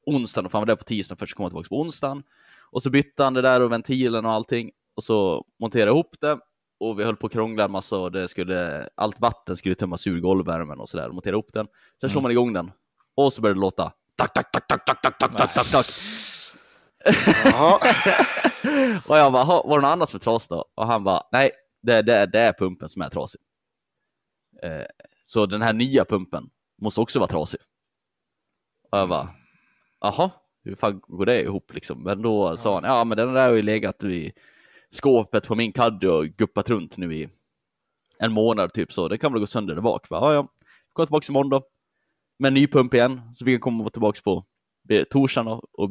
onsdagen, 0.07 0.51
för 0.51 0.59
han 0.59 0.63
var 0.63 0.67
där 0.67 0.77
på 0.77 0.85
tisdagen 0.85 1.19
först, 1.19 1.31
så 1.31 1.37
kom 1.37 1.45
han 1.45 1.51
tillbaks 1.51 1.69
på 1.69 1.81
onsdagen. 1.81 2.23
Och 2.71 2.83
så 2.83 2.91
bytte 2.91 3.25
han 3.25 3.35
det 3.35 3.43
där 3.43 3.63
och 3.63 3.73
ventilen 3.73 4.25
och 4.25 4.33
allting. 4.33 4.71
Och 4.97 5.05
så 5.05 5.45
monterade 5.61 5.91
ihop 5.91 6.15
det. 6.21 6.39
Och 6.81 6.99
vi 6.99 7.05
höll 7.05 7.17
på 7.17 7.27
att 7.27 7.33
krångla 7.33 7.65
en 7.65 7.71
massa 7.71 7.99
och 7.99 8.13
det 8.13 8.29
skulle, 8.29 8.89
allt 8.95 9.21
vatten 9.21 9.57
skulle 9.57 9.75
tömmas 9.75 10.07
ur 10.07 10.21
golvvärmen 10.21 10.81
och 10.81 10.89
sådär. 10.89 11.11
Montera 11.11 11.33
ihop 11.35 11.53
den. 11.53 11.67
Sen 12.01 12.11
slår 12.11 12.23
man 12.23 12.31
igång 12.31 12.53
den. 12.53 12.71
Och 13.15 13.33
så 13.33 13.41
började 13.43 13.61
det 13.61 13.61
låta 13.61 13.93
tack, 14.17 14.33
tack, 14.35 14.53
tack, 14.53 14.69
tack, 14.69 14.85
tack, 14.87 15.03
tack, 15.03 15.19
tack, 15.19 15.37
tack, 15.37 15.55
tack, 15.55 15.71
tack. 15.71 15.87
Och 19.07 19.17
jag 19.17 19.33
bara, 19.33 19.45
"Ha, 19.45 19.63
var 19.63 19.79
det 19.79 19.83
något 19.83 19.93
annat 19.93 20.11
för 20.11 20.19
tras 20.19 20.49
då? 20.49 20.65
Och 20.75 20.87
han 20.87 21.05
bara, 21.05 21.23
nej, 21.33 21.51
det, 21.83 22.03
det, 22.03 22.27
det 22.27 22.39
är 22.39 22.53
pumpen 22.53 22.89
som 22.89 23.03
är 23.03 23.09
trasig. 23.09 23.41
Eh, 24.63 24.87
så 25.27 25.47
den 25.47 25.63
här 25.63 25.73
nya 25.73 26.05
pumpen 26.05 26.51
måste 26.83 27.01
också 27.01 27.19
vara 27.19 27.29
trasig. 27.29 27.61
Och 28.91 28.99
jag 28.99 29.09
bara, 29.09 29.35
jaha, 30.01 30.31
hur 30.65 30.75
fan 30.75 31.01
går 31.01 31.27
det 31.27 31.43
ihop 31.43 31.75
liksom? 31.75 32.03
Men 32.03 32.23
då 32.23 32.57
sa 32.57 32.75
han, 32.75 32.85
ja 32.85 33.05
men 33.05 33.17
den 33.17 33.35
där 33.35 33.49
har 33.49 33.55
ju 33.57 33.63
legat 33.63 34.05
i 34.05 34.33
skåpet 34.91 35.47
på 35.47 35.55
min 35.55 35.73
caddy 35.73 36.07
och 36.07 36.27
guppat 36.27 36.71
runt 36.71 36.99
nu 36.99 37.15
i 37.15 37.29
en 38.19 38.33
månad 38.33 38.73
typ 38.73 38.93
så, 38.93 39.09
det 39.09 39.19
kan 39.19 39.33
väl 39.33 39.41
gå 39.41 39.47
sönder 39.47 39.75
där 39.75 39.83
bak. 39.83 40.07
Ja, 40.11 40.35
ja, 40.35 40.49
kom 40.93 41.07
tillbaka 41.07 41.27
imorgon 41.29 41.51
då. 41.51 41.63
Med 42.39 42.49
en 42.49 42.55
ny 42.55 42.67
pump 42.67 42.95
igen, 42.95 43.21
så 43.35 43.45
vi 43.45 43.53
kan 43.53 43.61
komma 43.61 43.91
tillbaka 43.91 44.21
på 44.25 44.45
torsdagen 45.11 45.49
och, 45.49 45.65
och 45.73 45.89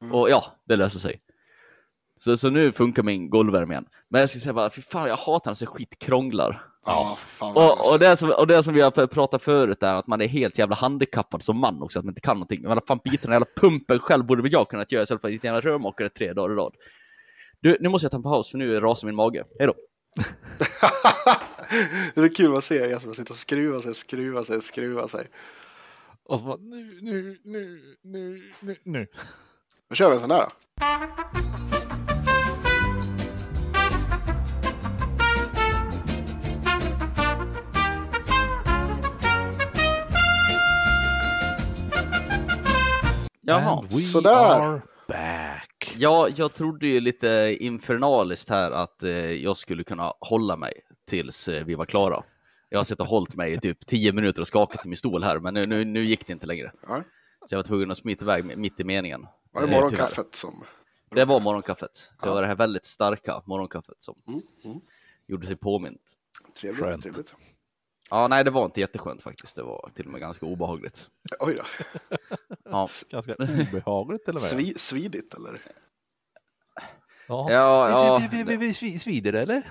bytte. 0.00 0.16
Och 0.16 0.30
ja, 0.30 0.56
det 0.64 0.76
löser 0.76 0.98
sig. 0.98 1.20
Så, 2.18 2.36
så 2.36 2.50
nu 2.50 2.72
funkar 2.72 3.02
min 3.02 3.30
golvvärme 3.30 3.74
igen. 3.74 3.86
Men 4.08 4.20
jag 4.20 4.30
skulle 4.30 4.40
säga 4.40 4.52
bara, 4.52 4.70
fy 4.70 4.82
fan 4.82 5.08
jag 5.08 5.16
hatar 5.16 5.50
när 5.50 5.54
så 5.54 5.66
skit 5.66 5.98
krånglar. 5.98 6.66
ja, 6.86 7.16
fan 7.18 7.56
Och, 7.56 7.92
och, 7.92 7.98
det 7.98 8.16
som, 8.16 8.30
och 8.30 8.46
det 8.46 8.62
som 8.62 8.74
vi 8.74 8.80
har 8.80 8.90
pr- 8.90 9.06
pratat 9.06 9.42
förut 9.42 9.82
är 9.82 9.94
att 9.94 10.06
man 10.06 10.20
är 10.20 10.28
helt 10.28 10.58
jävla 10.58 10.76
handikappad 10.76 11.42
som 11.42 11.58
man 11.58 11.82
också, 11.82 11.98
att 11.98 12.04
man 12.04 12.10
inte 12.10 12.20
kan 12.20 12.36
någonting. 12.36 12.62
Men 12.62 12.80
fan 12.86 13.00
byta 13.04 13.22
den 13.22 13.32
jävla 13.32 13.46
pumpen 13.56 13.98
själv 13.98 14.24
borde 14.24 14.42
väl 14.42 14.52
jag 14.52 14.68
kunnat 14.68 14.92
göra 14.92 15.02
istället 15.02 15.20
för 15.20 15.28
att 15.28 15.34
inte 15.34 15.46
jävla 15.46 15.60
rörmokare 15.60 16.08
tre 16.08 16.32
dagar 16.32 16.52
i 16.52 16.56
rad. 16.56 16.74
Du, 17.60 17.76
nu 17.80 17.88
måste 17.88 18.04
jag 18.04 18.10
ta 18.10 18.16
en 18.16 18.22
paus 18.22 18.50
för 18.50 18.58
nu 18.58 18.80
rasar 18.80 19.06
min 19.06 19.16
mage. 19.16 19.44
Hej 19.58 19.66
då. 19.66 19.74
det 22.14 22.20
är 22.20 22.34
kul 22.34 22.56
att 22.56 22.64
se 22.64 22.74
Jesper 22.74 23.12
sitta 23.12 23.32
och 23.32 23.36
skruva 23.36 23.80
sig, 23.80 23.94
skruva 23.94 24.44
sig, 24.44 24.62
skruva 24.62 25.08
sig. 25.08 25.26
Och 26.24 26.38
så 26.38 26.44
bara, 26.44 26.56
nu, 26.56 26.98
nu, 27.02 27.38
nu, 27.44 27.80
nu, 28.02 28.52
nu, 28.60 28.76
nu. 28.84 29.06
Då 29.90 29.94
kör 29.96 30.08
vi 30.08 30.14
en 30.14 30.20
sån 30.20 30.30
här 30.30 30.40
då. 30.40 30.48
Jaha. 43.42 43.78
And 43.78 43.92
we 43.92 44.00
Sådär. 44.00 44.30
are 44.30 44.82
back. 45.08 45.94
Ja, 45.98 46.28
jag 46.36 46.54
trodde 46.54 46.86
ju 46.86 47.00
lite 47.00 47.56
infernaliskt 47.60 48.50
här 48.50 48.70
att 48.70 49.02
eh, 49.02 49.10
jag 49.32 49.56
skulle 49.56 49.84
kunna 49.84 50.12
hålla 50.20 50.56
mig 50.56 50.72
tills 51.08 51.48
eh, 51.48 51.64
vi 51.64 51.74
var 51.74 51.84
klara. 51.84 52.22
Jag 52.68 52.78
har 52.78 52.84
suttit 52.84 53.00
och 53.00 53.06
hållit 53.06 53.36
mig 53.36 53.52
i 53.52 53.58
typ 53.58 53.86
tio 53.86 54.12
minuter 54.12 54.40
och 54.40 54.46
skakat 54.46 54.86
i 54.86 54.88
min 54.88 54.96
stol 54.96 55.24
här, 55.24 55.38
men 55.38 55.54
nu, 55.54 55.62
nu, 55.68 55.84
nu 55.84 56.04
gick 56.04 56.26
det 56.26 56.32
inte 56.32 56.46
längre. 56.46 56.72
Ja. 56.82 57.02
Så 57.48 57.54
jag 57.54 57.58
var 57.58 57.62
tvungen 57.64 57.90
att 57.90 57.98
smita 57.98 58.24
iväg 58.24 58.58
mitt 58.58 58.80
i 58.80 58.84
meningen. 58.84 59.26
Var 59.52 59.62
det 59.62 59.68
Eh, 59.68 59.74
morgonkaffet 59.80 60.34
som... 60.34 60.52
tyvärr. 60.52 60.66
Det 61.16 61.24
var 61.24 61.40
morgonkaffet. 61.40 62.10
Det 62.22 62.28
var 62.30 62.40
det 62.42 62.46
här 62.48 62.54
väldigt 62.56 62.86
starka 62.86 63.42
morgonkaffet 63.46 64.02
som 64.02 64.22
Mm, 64.28 64.42
mm. 64.64 64.80
gjorde 65.26 65.46
sig 65.46 65.56
påmint. 65.56 66.12
Trevligt, 66.60 66.84
Skönt. 66.84 67.02
trevligt. 67.02 67.34
Ja, 68.10 68.28
nej, 68.28 68.44
det 68.44 68.50
var 68.50 68.64
inte 68.64 68.80
jätteskönt 68.80 69.22
faktiskt. 69.22 69.56
Det 69.56 69.62
var 69.62 69.90
till 69.94 70.06
och 70.06 70.12
med 70.12 70.20
ganska 70.20 70.46
obehagligt. 70.46 71.08
Oj 71.40 71.54
då. 71.54 71.62
Ja, 72.64 72.88
Ganska 73.10 73.34
obehagligt 73.38 74.28
eller 74.28 74.40
vad? 74.40 74.48
Svi, 74.48 74.74
svidigt 74.76 75.34
eller? 75.34 75.60
Ja, 77.28 77.52
ja, 77.52 77.88
ja, 77.90 78.18
Vi- 78.18 78.36
vi- 78.36 78.42
vi- 78.44 78.56
vi- 78.56 78.74
vi- 78.80 78.98
Svider 78.98 79.32
det 79.32 79.40
eller? 79.40 79.70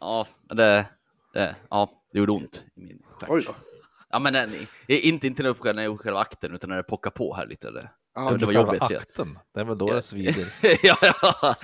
ja 0.00 0.26
det, 0.48 0.86
det, 1.32 1.56
ja, 1.70 1.90
det 2.12 2.18
gjorde 2.18 2.32
ont 2.32 2.64
i 2.74 2.80
min 2.80 3.02
stjärt. 3.10 3.30
Oj 3.30 3.42
då. 3.46 3.54
Ja, 4.10 4.18
men 4.18 4.32
nej, 4.32 4.68
inte, 4.88 5.26
inte 5.26 5.42
när 5.42 5.72
jag 5.74 5.84
gjorde 5.84 6.02
själva 6.02 6.20
akten, 6.20 6.54
utan 6.54 6.70
när 6.70 6.76
det 6.76 6.82
pockar 6.82 7.10
på 7.10 7.34
här 7.34 7.46
lite. 7.46 7.70
Det, 7.70 7.90
Ja, 8.18 8.30
det 8.30 8.46
var 8.46 8.52
jobbigt. 8.52 8.82
Ja. 8.90 8.98
akten. 8.98 9.38
Det 9.54 9.60
är 9.60 9.64
väl 9.64 9.78
då 9.78 9.92
det 9.92 10.02
svider. 10.02 10.44
ja, 10.82 10.96
ja. 11.02 11.54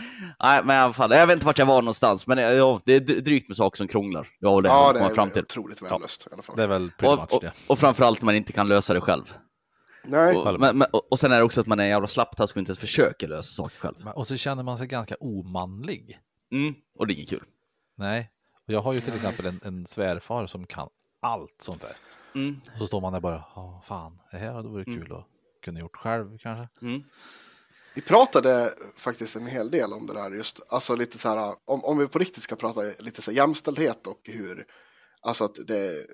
Nej, 0.42 0.64
men 0.64 0.76
i 0.76 0.78
alla 0.78 0.92
fall, 0.92 1.10
jag 1.10 1.26
vet 1.26 1.34
inte 1.34 1.46
vart 1.46 1.58
jag 1.58 1.66
var 1.66 1.82
någonstans, 1.82 2.26
men 2.26 2.38
ja, 2.38 2.80
det 2.84 2.94
är 2.94 3.00
drygt 3.00 3.48
med 3.48 3.56
saker 3.56 3.76
som 3.76 3.88
krånglar. 3.88 4.28
Det 4.40 4.46
var 4.46 4.62
det 4.62 4.68
Ja, 4.68 4.92
det 4.92 5.00
är 5.00 5.14
fram 5.14 5.30
till. 5.30 5.42
otroligt 5.42 5.82
värdelöst 5.82 6.26
i 6.30 6.34
alla 6.34 6.42
fall. 6.42 6.56
Det 6.56 6.62
är 6.62 6.66
väl 6.66 6.90
pretty 6.90 7.16
much 7.16 7.22
Och, 7.22 7.32
och, 7.34 7.40
det. 7.42 7.52
och 7.66 7.78
framförallt 7.78 8.20
när 8.20 8.24
man 8.26 8.34
inte 8.34 8.52
kan 8.52 8.68
lösa 8.68 8.94
det 8.94 9.00
själv. 9.00 9.34
Nej, 10.04 10.36
Och, 10.36 10.60
men, 10.60 10.78
men, 10.78 10.88
och 10.92 11.12
och 11.12 11.18
sen 11.20 11.32
är 11.32 11.38
det 11.38 11.44
också 11.44 11.60
att 11.60 11.66
man 11.66 11.80
är 11.80 11.84
en 11.84 11.90
jävla 11.90 12.08
slapptask 12.08 12.56
och 12.56 12.60
inte 12.60 12.70
ens 12.70 12.78
försöker 12.78 13.28
lösa 13.28 13.62
saker 13.62 13.76
själv. 13.78 13.94
Men- 13.98 14.12
Och 14.12 14.26
så 14.26 14.36
känner 14.36 14.62
man 14.62 14.78
sig 14.78 14.86
ganska 14.86 15.16
omanlig. 15.20 16.18
Mm, 16.52 16.74
och 16.98 17.06
det 17.06 17.12
är 17.12 17.14
inget 17.14 17.30
kul. 17.30 17.44
Nej, 17.96 18.30
och 18.68 18.74
jag 18.74 18.80
har 18.82 18.92
ju 18.92 18.98
till 18.98 19.14
exempel 19.14 19.46
en, 19.46 19.60
en 19.64 19.86
svärfar 19.86 20.46
som 20.46 20.66
kan 20.66 20.88
allt 21.22 21.56
sånt 21.58 21.82
där. 21.82 21.92
Mm, 22.34 22.60
Och 22.72 22.78
så 22.78 22.86
står 22.86 23.00
man 23.00 23.12
där 23.12 23.20
bara, 23.20 23.44
ja 23.54 23.82
fan, 23.86 24.18
det 24.30 24.36
här 24.38 24.52
hade 24.52 24.68
varit 24.68 24.86
kul 24.86 25.12
att 25.12 25.26
kunna 25.62 25.80
gjort 25.80 25.96
själv 25.96 26.38
kanske. 26.38 26.86
mm, 26.86 27.02
vi 27.94 28.02
pratade 28.02 28.74
faktiskt 28.96 29.36
en 29.36 29.46
hel 29.46 29.70
del 29.70 29.92
om 29.92 30.06
det 30.06 30.14
där 30.14 30.30
just, 30.30 30.60
alltså 30.68 30.96
lite 30.96 31.18
så 31.18 31.28
här, 31.28 31.56
om, 31.64 31.84
om 31.84 31.98
vi 31.98 32.08
på 32.08 32.18
riktigt 32.18 32.42
ska 32.42 32.56
prata 32.56 32.80
lite 32.80 33.22
så 33.22 33.30
här 33.30 33.36
jämställdhet 33.36 34.06
och 34.06 34.20
hur, 34.24 34.66
alltså 35.20 35.44
att 35.44 35.54
det, 35.66 36.06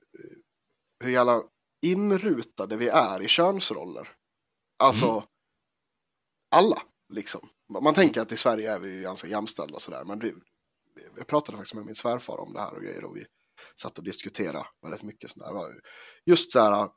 hur 1.05 1.11
jävla 1.11 1.43
inrutade 1.83 2.77
vi 2.77 2.89
är 2.89 3.23
i 3.23 3.29
könsroller. 3.29 4.09
Alltså, 4.79 5.25
alla 6.51 6.83
liksom. 7.15 7.49
Man 7.83 7.95
tänker 7.95 8.21
att 8.21 8.33
i 8.33 8.37
Sverige 8.37 8.73
är 8.73 8.79
vi 8.79 8.89
ju 8.89 9.03
ganska 9.03 9.29
jämställda 9.29 9.75
och 9.75 9.83
sådär, 9.83 10.05
men 10.05 10.19
det, 10.19 10.35
jag 11.17 11.27
pratade 11.27 11.59
faktiskt 11.59 11.75
med 11.75 11.87
min 11.87 11.95
svärfar 11.95 12.41
om 12.41 12.53
det 12.53 12.61
här 12.61 12.75
och 12.75 12.83
grejer 12.83 13.05
och 13.05 13.17
vi 13.17 13.27
satt 13.77 13.99
och 13.99 14.05
diskuterade 14.05 14.67
väldigt 14.83 15.03
mycket 15.03 15.31
sådär. 15.31 15.53
Just 16.27 16.53
så 16.53 16.61
här, 16.61 16.89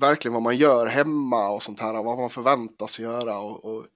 verkligen 0.00 0.32
vad 0.32 0.42
man 0.42 0.56
gör 0.56 0.86
hemma 0.86 1.48
och 1.48 1.62
sånt 1.62 1.80
här, 1.80 2.02
vad 2.02 2.18
man 2.18 2.30
förväntas 2.30 2.98
göra 2.98 3.38
och, 3.38 3.64
och 3.64 3.86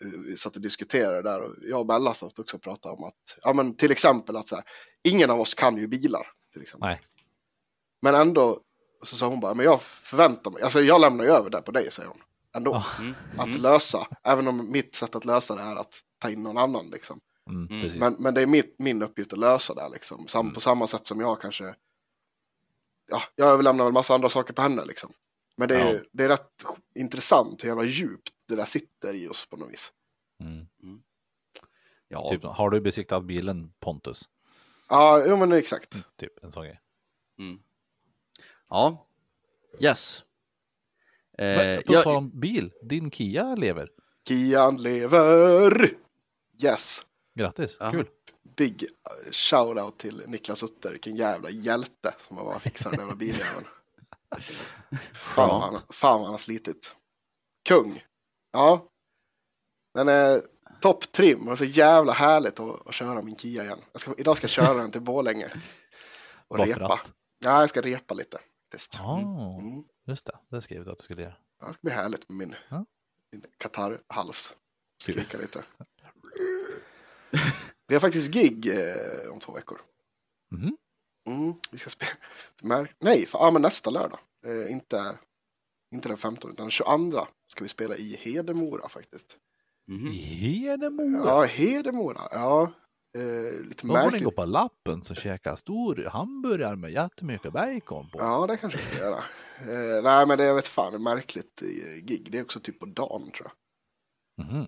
eh, 0.00 0.08
vi 0.26 0.36
satt 0.36 0.56
och 0.56 0.62
diskuterade 0.62 1.22
där 1.22 1.40
och 1.40 1.54
jag 1.62 1.80
och 1.80 1.86
Bella 1.86 2.14
satt 2.14 2.38
också 2.38 2.56
och 2.56 2.62
pratade 2.62 2.94
om 2.94 3.04
att, 3.04 3.38
ja 3.42 3.52
men 3.52 3.76
till 3.76 3.92
exempel 3.92 4.36
att 4.36 4.48
så 4.48 4.56
här, 4.56 4.64
ingen 5.02 5.30
av 5.30 5.40
oss 5.40 5.54
kan 5.54 5.76
ju 5.76 5.86
bilar. 5.86 6.26
Till 6.52 6.62
exempel. 6.62 6.88
Nej. 6.88 7.00
Men 8.02 8.14
ändå 8.14 8.60
så 9.02 9.16
sa 9.16 9.28
hon 9.28 9.40
bara, 9.40 9.54
men 9.54 9.66
jag 9.66 9.82
förväntar 9.82 10.50
mig, 10.50 10.62
alltså 10.62 10.80
jag 10.80 11.00
lämnar 11.00 11.24
ju 11.24 11.30
över 11.30 11.50
det 11.50 11.62
på 11.62 11.72
dig, 11.72 11.90
säger 11.90 12.08
hon. 12.08 12.20
Ändå. 12.56 12.82
Mm, 12.98 13.14
Att 13.38 13.46
mm. 13.46 13.62
lösa, 13.62 14.06
även 14.22 14.48
om 14.48 14.72
mitt 14.72 14.94
sätt 14.94 15.16
att 15.16 15.24
lösa 15.24 15.54
det 15.54 15.62
är 15.62 15.76
att 15.76 16.00
ta 16.18 16.30
in 16.30 16.42
någon 16.42 16.58
annan 16.58 16.86
liksom. 16.86 17.20
Mm, 17.50 17.66
Mm. 17.70 17.98
Men, 17.98 18.16
men 18.18 18.34
det 18.34 18.40
är 18.42 18.46
mitt, 18.46 18.74
min 18.78 19.02
uppgift 19.02 19.32
att 19.32 19.38
lösa 19.38 19.74
det 19.74 19.88
liksom. 19.88 20.26
Sam, 20.28 20.40
Mm. 20.46 20.54
På 20.54 20.60
samma 20.60 20.86
sätt 20.86 21.06
som 21.06 21.20
jag 21.20 21.40
kanske, 21.40 21.74
ja, 23.08 23.22
jag 23.36 23.48
överlämnar 23.48 23.84
väl 23.84 23.92
massa 23.92 24.14
andra 24.14 24.28
saker 24.28 24.54
på 24.54 24.62
henne 24.62 24.84
liksom. 24.84 25.12
Men 25.56 25.68
det 25.68 25.76
är, 25.80 25.94
Ja. 25.94 26.00
det 26.12 26.24
är 26.24 26.28
rätt 26.28 26.64
intressant 26.94 27.64
hur 27.64 27.68
jävla 27.68 27.84
djupt 27.84 28.30
det 28.48 28.56
där 28.56 28.64
sitter 28.64 29.14
i 29.14 29.28
oss 29.28 29.46
på 29.46 29.56
något 29.56 29.70
vis. 29.72 29.92
Mm. 30.40 30.66
Ja, 32.08 32.28
Typ, 32.30 32.44
har 32.44 32.70
du 32.70 32.80
besiktat 32.80 33.24
bilen 33.24 33.72
Pontus? 33.80 34.28
Ja, 34.88 35.24
jo 35.26 35.36
men 35.36 35.52
exakt. 35.52 36.16
Typ 36.16 36.44
en 36.44 36.52
sån 36.52 36.64
grej. 36.64 36.80
mm. 37.38 37.58
ja. 38.68 39.06
Yes. 39.80 40.22
Eh, 41.38 41.56
Men 41.56 41.82
på 41.82 41.92
jag, 41.92 42.04
tal 42.04 42.16
om 42.16 42.40
bil, 42.40 42.72
din 42.82 43.10
Kia 43.10 43.54
lever. 43.54 43.90
Kian 44.28 44.76
lever! 44.82 45.90
Yes! 46.62 47.06
Grattis, 47.34 47.76
Jaha. 47.80 47.90
kul. 47.90 48.08
Big 48.56 48.82
uh, 48.82 49.30
shout-out 49.30 49.96
till 49.98 50.22
Niklas 50.26 50.62
Utter, 50.62 50.90
vilken 50.90 51.16
jävla 51.16 51.50
hjälte 51.50 52.14
som 52.28 52.36
har 52.36 52.44
bara 52.44 52.58
fixat 52.58 52.90
den 52.92 53.00
jävla 53.00 53.14
biljäveln. 53.16 53.66
Fan, 55.14 55.48
vad 55.48 55.60
han, 55.62 55.80
fan 55.90 56.12
vad 56.18 56.22
han 56.22 56.30
har 56.34 56.38
slitit. 56.38 56.96
Kung. 57.68 58.04
Ja. 58.52 58.88
Den 59.94 60.08
är 60.08 60.42
topp 60.80 61.12
trim 61.12 61.48
och 61.48 61.58
så 61.58 61.64
jävla 61.64 62.12
härligt 62.12 62.60
att, 62.60 62.86
att 62.88 62.94
köra 62.94 63.22
min 63.22 63.36
Kia 63.36 63.62
igen. 63.64 63.78
Jag 63.92 64.00
ska, 64.00 64.14
idag 64.18 64.36
ska 64.36 64.44
jag 64.44 64.50
köra 64.50 64.74
den 64.74 64.90
till 64.90 65.00
Borlänge. 65.10 65.46
Och 66.48 66.58
Varför 66.58 66.66
repa. 66.72 67.00
Ja, 67.44 67.60
jag 67.60 67.68
ska 67.70 67.80
repa 67.80 68.14
lite. 68.14 68.38
Faktiskt. 68.72 68.94
Ja, 68.98 69.18
Mm. 69.58 69.84
just 70.06 70.26
det. 70.26 70.38
Det 70.50 70.62
skrev 70.62 70.84
du 70.84 70.90
att 70.90 70.98
du 70.98 71.04
skulle 71.04 71.22
göra. 71.22 71.34
Ja, 71.60 71.66
det 71.66 71.72
ska 71.72 71.80
bli 71.82 71.92
härligt 71.92 72.28
med 72.28 72.38
min, 72.38 72.54
Ja. 72.68 72.84
min 73.32 73.44
katarrhals. 73.58 74.56
Kul. 75.04 75.14
Skrika 75.14 75.38
lite. 75.38 75.64
Vi 77.86 77.94
har 77.94 78.00
faktiskt 78.00 78.30
gig 78.32 78.66
eh, 78.66 79.32
om 79.32 79.40
två 79.40 79.52
veckor. 79.52 79.80
Mhm. 80.52 80.76
Mm, 81.28 81.54
vi 81.70 81.78
ska 81.78 81.90
spela. 81.90 82.86
Nej, 82.98 83.26
för, 83.26 83.38
ja, 83.38 83.50
men 83.50 83.62
nästa 83.62 83.90
lördag. 83.90 84.18
Eh, 84.46 84.72
inte, 84.72 85.18
inte 85.94 86.08
den 86.08 86.16
15 86.16 86.50
utan 86.50 86.64
den 86.64 86.70
22 86.70 87.26
ska 87.48 87.64
vi 87.64 87.68
spela 87.68 87.96
i 87.96 88.16
Hedemora 88.20 88.88
faktiskt. 88.88 89.38
I 90.10 90.16
Hedemora. 90.16 91.26
Ja, 91.26 91.42
Hedemora. 91.44 92.20
Ja, 92.30 92.72
eh, 93.18 93.60
lite 93.60 93.86
Då 93.86 93.94
får 93.94 93.98
ni 93.98 94.04
gå 94.04 94.10
märkligt. 94.10 94.36
på 94.36 94.44
lappen 94.44 95.02
så 95.02 95.14
käka 95.14 95.56
stor 95.56 96.04
hamburgare 96.12 96.76
med 96.76 96.92
jättemycket 96.92 97.52
bacon 97.52 98.10
på. 98.10 98.18
Ja, 98.18 98.46
det 98.46 98.56
kanske 98.56 98.78
jag 98.78 98.84
ska 98.86 98.98
göra. 98.98 99.18
Eh, 99.60 100.02
nej, 100.02 100.26
men 100.26 100.38
det 100.38 100.44
jag 100.44 100.54
vet 100.54 100.66
fan 100.66 100.94
är 100.94 100.98
märkligt 100.98 101.62
eh, 101.62 101.68
gig. 102.04 102.28
Det 102.32 102.38
är 102.38 102.42
också 102.42 102.60
typ 102.60 102.78
på 102.80 102.86
dagen 102.86 103.30
tror 103.30 103.48
jag. 104.36 104.46
Mhm. 104.46 104.66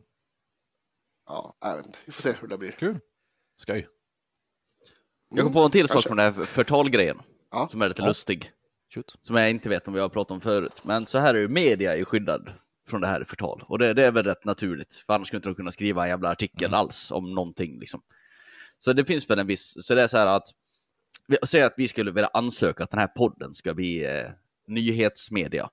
Ja, 1.26 1.56
jag 1.60 1.76
vet 1.76 1.86
inte. 1.86 1.98
Vi 2.04 2.12
får 2.12 2.22
se 2.22 2.32
hur 2.40 2.48
det 2.48 2.58
blir. 2.58 2.70
Kul. 2.72 2.98
Skoj. 3.56 3.88
Jag 5.30 5.44
kom 5.44 5.52
på 5.52 5.60
en 5.60 5.70
till 5.70 5.88
sak 5.88 6.02
från 6.02 6.16
den 6.16 6.34
här 6.34 6.44
förtalgrejen. 6.44 7.22
Ja. 7.50 7.68
Som 7.70 7.82
är 7.82 7.88
lite 7.88 8.02
Ja. 8.02 8.08
lustig. 8.08 8.50
Shoot. 8.94 9.16
Som 9.20 9.36
jag 9.36 9.50
inte 9.50 9.68
vet 9.68 9.88
om 9.88 9.94
vi 9.94 10.00
har 10.00 10.08
pratat 10.08 10.30
om 10.30 10.40
förut. 10.40 10.84
Men 10.84 11.06
så 11.06 11.18
här 11.18 11.34
är 11.34 11.38
ju 11.38 11.48
media 11.48 11.96
är 11.96 12.04
skyddad 12.04 12.52
från 12.88 13.00
det 13.00 13.06
här 13.06 13.24
förtal. 13.24 13.64
Och 13.66 13.78
det, 13.78 13.94
det 13.94 14.04
är 14.06 14.12
väl 14.12 14.24
rätt 14.24 14.44
naturligt. 14.44 14.94
För 15.06 15.14
annars 15.14 15.28
skulle 15.28 15.38
inte 15.38 15.48
de 15.48 15.54
kunna 15.54 15.72
skriva 15.72 16.02
en 16.02 16.08
jävla 16.08 16.30
artikel 16.30 16.74
alls 16.74 17.10
om 17.10 17.34
någonting. 17.34 17.78
Liksom. 17.78 18.02
Så 18.78 18.92
det 18.92 19.04
finns 19.04 19.30
väl 19.30 19.38
en 19.38 19.46
viss... 19.46 19.86
Så 19.86 19.94
det 19.94 20.02
är 20.02 20.06
så 20.06 20.16
här 20.16 20.26
att... 20.26 20.46
Säg 21.46 21.62
att 21.62 21.74
vi 21.76 21.88
skulle 21.88 22.10
vilja 22.10 22.30
ansöka 22.32 22.84
att 22.84 22.90
den 22.90 23.00
här 23.00 23.06
podden 23.06 23.54
ska 23.54 23.74
bli 23.74 24.04
eh, 24.04 24.30
nyhetsmedia. 24.66 25.70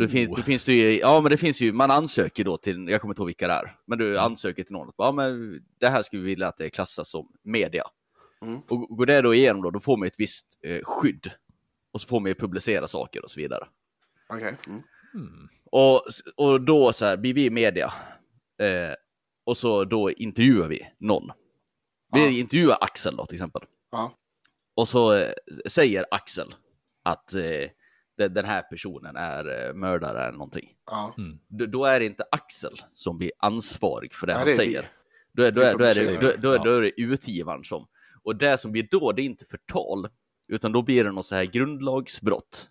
Då 0.00 0.08
finns, 0.08 0.36
då 0.36 0.42
finns 0.42 0.64
det 0.64 0.72
ju, 0.72 0.98
ja 0.98 1.20
men 1.20 1.30
det 1.30 1.36
finns 1.36 1.60
ju, 1.60 1.72
man 1.72 1.90
ansöker 1.90 2.44
då 2.44 2.56
till, 2.56 2.88
jag 2.88 3.00
kommer 3.00 3.12
inte 3.14 3.20
ihåg 3.22 3.26
vilka 3.26 3.46
det 3.48 3.52
är, 3.54 3.76
men 3.86 3.98
du 3.98 4.18
ansöker 4.18 4.62
till 4.62 4.72
någon, 4.72 4.92
ja 4.96 5.12
men 5.12 5.60
det 5.80 5.88
här 5.88 6.02
skulle 6.02 6.22
vi 6.22 6.28
vilja 6.28 6.48
att 6.48 6.56
det 6.56 6.70
klassas 6.70 7.10
som 7.10 7.28
media. 7.44 7.84
Mm. 8.42 8.60
Och 8.70 8.80
går 8.96 9.06
det 9.06 9.20
då 9.20 9.34
igenom 9.34 9.62
då, 9.62 9.70
då 9.70 9.80
får 9.80 9.96
man 9.96 10.06
ett 10.06 10.14
visst 10.18 10.46
eh, 10.64 10.80
skydd. 10.84 11.30
Och 11.92 12.00
så 12.00 12.08
får 12.08 12.20
man 12.20 12.28
ju 12.28 12.34
publicera 12.34 12.88
saker 12.88 13.22
och 13.24 13.30
så 13.30 13.40
vidare. 13.40 13.66
Okej. 14.28 14.56
Mm. 14.68 14.82
Mm. 15.14 15.48
Och, 15.72 16.02
och 16.36 16.60
då 16.60 16.92
så 16.92 17.04
här, 17.04 17.16
blir 17.16 17.34
vi 17.34 17.50
media. 17.50 17.92
Eh, 18.62 18.94
och 19.46 19.56
så 19.56 19.84
då 19.84 20.10
intervjuar 20.10 20.68
vi 20.68 20.86
någon. 20.98 21.30
Vi 22.12 22.20
Ja. 22.24 22.28
intervjuar 22.30 22.78
Axel 22.80 23.16
då 23.16 23.26
till 23.26 23.34
exempel. 23.36 23.62
Ja. 23.92 24.12
Och 24.76 24.88
så 24.88 25.14
eh, 25.16 25.32
säger 25.68 26.04
Axel 26.10 26.54
att 27.04 27.34
eh, 27.34 27.42
det- 27.42 27.70
den 28.28 28.44
här 28.44 28.62
personen 28.62 29.16
är 29.16 29.68
eh, 29.68 29.74
mördare 29.74 30.22
eller 30.22 30.32
någonting. 30.38 30.68
Ja. 30.90 31.14
Då, 31.48 31.66
då 31.66 31.84
är 31.84 32.00
det 32.00 32.06
inte 32.06 32.24
Axel 32.30 32.82
som 32.94 33.18
blir 33.18 33.32
ansvarig 33.38 34.14
för 34.14 34.26
det 34.26 34.32
Nej, 34.32 34.38
han 34.38 34.48
det 34.48 34.54
säger. 34.54 34.90
Då 35.32 35.42
är, 35.42 35.50
då, 35.52 35.60
är, 35.60 35.74
då, 35.78 35.84
är 35.84 35.94
det, 35.94 36.04
då, 36.04 36.18
producerar. 36.18 36.36
då, 36.42 36.52
är, 36.52 36.58
då 36.58 36.70
är 36.76 36.80
det 36.82 37.00
utgivaren 37.00 37.64
som. 37.64 37.86
Och 38.22 38.36
det 38.36 38.58
som 38.58 38.72
blir 38.72 38.88
då, 38.90 39.12
det 39.12 39.22
är 39.22 39.24
inte 39.24 39.44
förtal, 39.44 40.08
utan 40.48 40.72
då 40.72 40.82
blir 40.82 41.04
det 41.04 41.12
något 41.12 41.26
så 41.26 41.34
här 41.34 41.44
grundlagsbrott. 41.44 42.68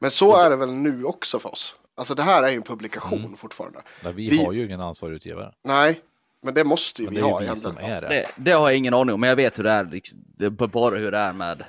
Men 0.00 0.10
så 0.10 0.36
är 0.36 0.50
det 0.50 0.56
väl 0.56 0.72
nu 0.74 1.04
också 1.04 1.38
för 1.38 1.48
oss? 1.52 1.76
Alltså 1.94 2.14
det 2.14 2.22
här 2.22 2.42
är 2.42 2.48
ju 2.48 2.56
en 2.56 2.62
publikation 2.62 3.18
Mm. 3.24 3.36
fortfarande. 3.36 3.82
Nej, 4.04 4.12
vi, 4.12 4.30
Vi- 4.30 4.44
har 4.44 4.52
ju 4.52 4.64
ingen 4.66 4.80
ansvarig 4.80 5.14
utgivare. 5.14 5.54
Nej, 5.64 6.00
men 6.42 6.54
det 6.54 6.64
måste 6.64 7.02
ju 7.02 7.06
Men 7.06 7.14
vi 7.14 7.20
det 7.20 7.26
är 7.26 7.30
ha 7.30 7.42
ju 7.42 7.50
vi 7.50 7.56
som 7.56 7.70
egentligen. 7.78 7.96
är 7.96 8.00
det. 8.00 8.08
Det, 8.08 8.26
det 8.36 8.52
har 8.52 8.68
jag 8.68 8.78
ingen 8.78 8.94
aning 8.94 9.14
om, 9.14 9.20
men 9.20 9.28
jag 9.28 9.36
vet 9.36 9.58
hur 9.58 9.64
det 9.64 9.70
är. 9.70 9.84
liksom, 9.84 10.18
Det 10.26 10.44
är 10.46 10.50
bara 10.50 10.98
hur 10.98 11.10
det 11.10 11.18
är 11.18 11.32
med... 11.32 11.64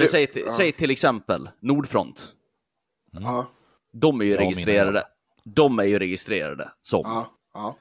Det- 0.00 0.06
säg, 0.06 0.26
till, 0.26 0.42
ja. 0.46 0.52
säg 0.52 0.72
till 0.72 0.90
exempel 0.90 1.50
Nordfront. 1.60 2.32
Ja, 3.12 3.46
De 3.92 4.20
är 4.20 4.24
ju 4.24 4.36
registrerade. 4.36 5.04
De 5.44 5.78
är 5.78 5.84
ju 5.84 5.98
registrerade 5.98 6.72
som 6.82 7.00
ja, 7.04 7.32
ja. 7.54 7.76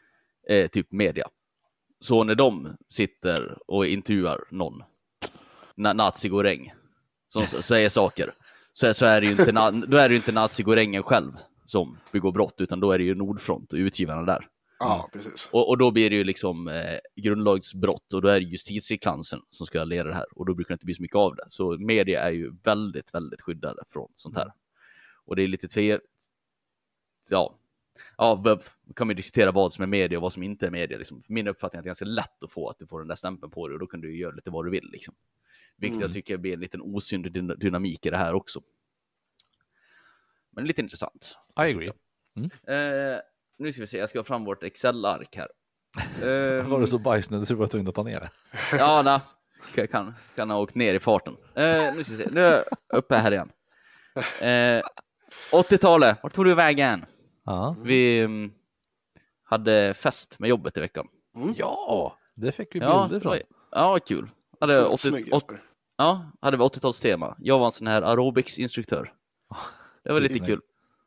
eh, 0.55 0.67
typ 0.67 0.91
media. 0.91 1.27
Så 1.99 2.23
när 2.23 2.35
de 2.35 2.77
sitter 2.89 3.57
och 3.67 3.85
intervjuar 3.85 4.43
någon 4.49 4.83
na 5.75 5.93
nazi-goräng 5.93 6.73
som 7.29 7.47
säger 7.47 7.89
saker 7.89 8.33
så, 8.73 8.93
så 8.93 9.05
är 9.05 9.21
det 9.21 9.27
ju 9.27 9.31
inte, 9.31 9.51
na 9.51 9.71
då 9.71 9.97
är 9.97 10.09
det 10.09 10.13
ju 10.13 10.15
inte 10.15 10.31
nazi-gorängen 10.31 11.03
själv 11.03 11.31
som 11.65 11.97
begår 12.11 12.31
brott 12.31 12.55
utan 12.61 12.79
då 12.79 12.91
är 12.91 12.97
det 12.97 13.03
ju 13.03 13.15
Nordfront 13.15 13.73
och 13.73 13.77
utgivarna 13.77 14.21
där. 14.21 14.47
Ja 14.81 15.09
precis. 15.13 15.49
Och, 15.51 15.69
och 15.69 15.77
då 15.77 15.91
blir 15.91 16.09
det 16.09 16.15
ju 16.15 16.23
liksom 16.23 16.67
eh, 16.67 16.99
grundlagsbrott 17.15 18.13
och 18.13 18.21
då 18.21 18.27
är 18.27 18.39
det 18.39 18.45
justitiekanslern 18.45 19.41
som 19.49 19.65
ska 19.67 19.83
leda 19.83 20.09
det 20.09 20.15
här 20.15 20.25
och 20.37 20.45
då 20.45 20.53
brukar 20.53 20.69
det 20.69 20.75
inte 20.75 20.85
bli 20.85 20.93
så 20.93 21.01
mycket 21.01 21.15
av 21.15 21.35
det. 21.35 21.45
Så 21.47 21.77
media 21.77 22.21
är 22.21 22.31
ju 22.31 22.51
väldigt, 22.63 23.13
väldigt 23.13 23.41
skyddade 23.41 23.83
från 23.89 24.11
sånt 24.15 24.35
här. 24.37 24.51
Och 25.25 25.35
det 25.35 25.43
är 25.43 25.47
lite 25.47 25.67
tve... 25.67 25.99
Ja, 27.29 27.59
ja 28.17 28.59
kan 28.95 29.07
man 29.07 29.15
diskutera 29.15 29.51
vad 29.51 29.73
som 29.73 29.83
är 29.83 29.87
media 29.87 30.17
och 30.17 30.21
vad 30.21 30.33
som 30.33 30.43
inte 30.43 30.67
är 30.67 30.71
media. 30.71 30.97
Liksom. 30.97 31.23
Min 31.27 31.47
uppfattning 31.47 31.77
är 31.77 31.79
att 31.79 31.83
det 31.83 31.87
är 31.87 31.89
ganska 31.89 32.05
lätt 32.05 32.43
att 32.43 32.51
få 32.51 32.69
att 32.69 32.79
du 32.79 32.87
får 32.87 32.99
den 32.99 33.07
där 33.07 33.15
stämpeln 33.15 33.51
på 33.51 33.67
dig 33.67 33.73
och 33.73 33.79
då 33.79 33.87
kan 33.87 34.01
du 34.01 34.17
göra 34.17 34.35
lite 34.35 34.49
vad 34.49 34.65
du 34.65 34.71
vill. 34.71 34.89
Liksom. 34.91 35.13
Vilket 35.77 35.95
Mm. 35.97 36.01
jag 36.07 36.13
tycker 36.13 36.37
blir 36.37 36.53
en 36.53 36.59
liten 36.59 36.81
osynlig 36.81 37.33
dyn- 37.33 37.55
dynamik 37.57 38.05
i 38.05 38.09
det 38.09 38.17
här 38.17 38.33
också. 38.33 38.61
Men 40.49 40.65
lite 40.65 40.81
intressant. 40.81 41.37
I 41.57 41.61
agree. 41.61 41.91
Eh, 42.67 43.19
nu 43.61 43.71
ska 43.73 43.81
vi 43.81 43.87
se, 43.87 43.97
jag 43.97 44.09
ska 44.09 44.19
ha 44.19 44.23
fram 44.23 44.45
vårt 44.45 44.63
Excel-ark 44.63 45.35
här. 45.35 45.47
Eh, 46.21 46.65
Var 46.69 46.79
du 46.79 46.87
så 46.87 46.97
bajsnödig 46.99 47.47
så 47.47 47.53
du 47.53 47.59
var 47.59 47.67
tvungen 47.67 47.87
att 47.87 47.95
ta 47.95 48.03
ner 48.03 48.19
det? 48.19 48.29
Ja, 48.77 49.01
nej. 49.01 49.19
Kan, 49.75 49.87
kan, 49.87 50.13
kan 50.35 50.49
ha 50.49 50.57
åkt 50.59 50.75
ner 50.75 50.93
i 50.93 50.99
farten. 50.99 51.37
Eh, 51.55 51.95
nu 51.95 52.03
ska 52.03 52.13
vi 52.13 52.23
se, 52.23 52.29
nu 52.31 52.41
är 52.41 52.51
jag 52.87 52.97
uppe 52.97 53.15
här 53.15 53.31
igen. 53.31 53.51
Eh, 54.41 54.83
80-talet, 55.51 56.17
vart 56.23 56.33
tog 56.33 56.45
du 56.45 56.55
vägen? 56.55 57.05
Ja. 57.45 57.75
Vi 57.85 58.19
mm, 58.19 58.51
hade 59.43 59.93
fest 59.93 60.39
med 60.39 60.49
jobbet 60.49 60.77
i 60.77 60.79
veckan. 60.79 61.07
Ja, 61.55 62.17
det 62.35 62.51
fick 62.51 62.75
vi 62.75 62.79
Ja, 62.79 63.01
bilder 63.09 63.15
det 63.15 63.21
från. 63.21 63.37
ja 63.71 63.99
kul. 64.05 64.29
Hade 64.59 64.85
80, 64.85 64.97
Snygg 64.97 65.23
80, 65.25 65.31
Jesper. 65.33 65.59
ja, 65.97 66.31
hade 66.41 66.57
vi 66.57 66.63
80-talstema. 66.63 67.35
Jag 67.39 67.59
var 67.59 67.65
en 67.65 67.71
sån 67.71 67.87
här 67.87 68.01
aerobicsinstruktör. 68.01 69.13
Det 70.03 70.13
var 70.13 70.19
lite 70.19 70.35
Snygg. 70.35 70.47
kul. 70.47 70.61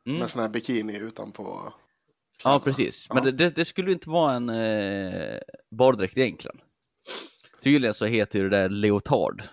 Mm. 0.05 0.19
Med 0.19 0.29
sån 0.29 0.41
här 0.41 0.49
bikini 0.49 0.97
utanpå. 0.97 1.73
Ja, 2.43 2.59
precis. 2.59 3.07
Men 3.13 3.25
Ja. 3.25 3.31
det, 3.31 3.55
det, 3.55 3.65
skulle 3.65 3.91
inte 3.91 4.09
vara 4.09 4.33
en 4.33 4.49
eh, 4.49 5.39
baddräkt 5.71 6.17
egentligen. 6.17 6.57
Tydligen 7.63 7.93
så 7.93 8.05
heter 8.05 8.43
det 8.43 8.49
där 8.49 8.69
leotard. 8.69 9.43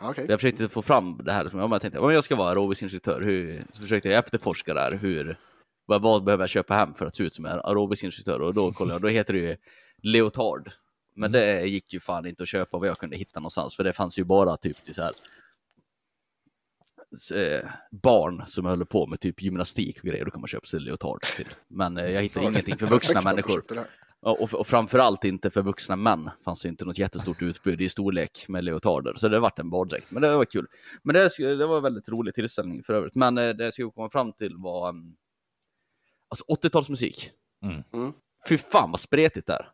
Okej. 0.00 0.26
Jag 0.28 0.40
försökte 0.40 0.68
få 0.68 0.82
fram 0.82 1.20
det 1.24 1.32
här. 1.32 1.50
Jag 1.52 1.80
tänkte, 1.80 1.98
om 1.98 2.12
jag 2.12 2.24
ska 2.24 2.36
vara 2.36 2.48
aerobicsinstruktör, 2.48 3.20
hur, 3.20 3.62
så 3.72 3.82
försökte 3.82 4.08
jag 4.08 4.18
efterforska 4.18 4.74
där. 4.74 4.92
Hur, 4.92 5.38
vad, 5.86 6.02
vad 6.02 6.24
behöver 6.24 6.42
jag 6.42 6.50
köpa 6.50 6.74
hem 6.74 6.94
för 6.94 7.06
att 7.06 7.14
se 7.14 7.22
ut 7.22 7.32
som 7.32 7.44
en 7.46 7.60
aerobicsinstruktör? 7.64 8.40
Och 8.40 8.54
då 8.54 8.72
kollade 8.72 8.94
jag, 8.94 9.02
då 9.02 9.08
heter 9.08 9.32
det 9.32 9.38
ju 9.38 9.56
leotard. 10.02 10.70
Men 11.14 11.32
det 11.32 11.66
gick 11.66 11.92
ju 11.92 12.00
fan 12.00 12.26
inte 12.26 12.42
att 12.42 12.48
köpa 12.48 12.78
vad 12.78 12.88
jag 12.88 12.98
kunde 12.98 13.16
hitta 13.16 13.40
någonstans, 13.40 13.76
för 13.76 13.84
det 13.84 13.92
fanns 13.92 14.18
ju 14.18 14.24
bara 14.24 14.56
typ 14.56 14.84
till 14.84 14.94
så 14.94 15.02
här 15.02 15.12
eh, 17.34 17.70
barn 17.90 18.42
som 18.46 18.64
höll 18.64 18.86
på 18.86 19.06
med 19.06 19.20
typ 19.20 19.42
gymnastik 19.42 19.98
och 19.98 20.04
grejer, 20.04 20.24
då 20.24 20.30
kan 20.30 20.40
man 20.40 20.48
köpa 20.48 20.66
sig 20.66 20.80
leotard 20.80 21.22
till. 21.22 21.48
Men 21.68 21.96
eh, 21.96 22.10
jag 22.10 22.22
hittade 22.22 22.46
ingenting 22.46 22.76
för 22.76 22.86
vuxna 22.86 23.20
människor. 23.24 23.64
Och, 24.22 24.54
och 24.54 24.66
framförallt 24.66 25.24
inte 25.24 25.50
för 25.50 25.62
vuxna 25.62 25.96
män 25.96 26.30
fanns 26.44 26.62
det 26.62 26.68
inte 26.68 26.84
något 26.84 26.98
jättestort 26.98 27.42
utbud 27.42 27.80
i 27.80 27.88
storlek 27.88 28.44
med 28.48 28.64
leotarder. 28.64 29.14
Så 29.16 29.28
det 29.28 29.40
vart 29.40 29.58
en 29.58 29.70
baddräkt. 29.70 30.10
Men 30.10 30.22
det 30.22 30.36
var 30.36 30.44
kul. 30.44 30.66
Men 31.02 31.14
det, 31.14 31.38
det 31.38 31.66
var 31.66 31.76
en 31.76 31.82
väldigt 31.82 32.08
rolig 32.08 32.34
tillställning 32.34 32.82
för 32.82 32.94
övrigt. 32.94 33.14
Men 33.14 33.38
eh, 33.38 33.48
det 33.48 33.64
jag 33.64 33.72
skulle 33.72 33.90
komma 33.90 34.10
fram 34.10 34.32
till 34.32 34.56
var 34.56 34.88
um, 34.88 35.16
alltså 36.28 36.44
80-talsmusik. 36.44 37.30
Mm. 37.62 37.82
Mm. 37.94 38.12
Fy 38.48 38.58
fan 38.58 38.90
vad 38.90 39.00
spretigt 39.00 39.46
det 39.46 39.52
är. 39.52 39.68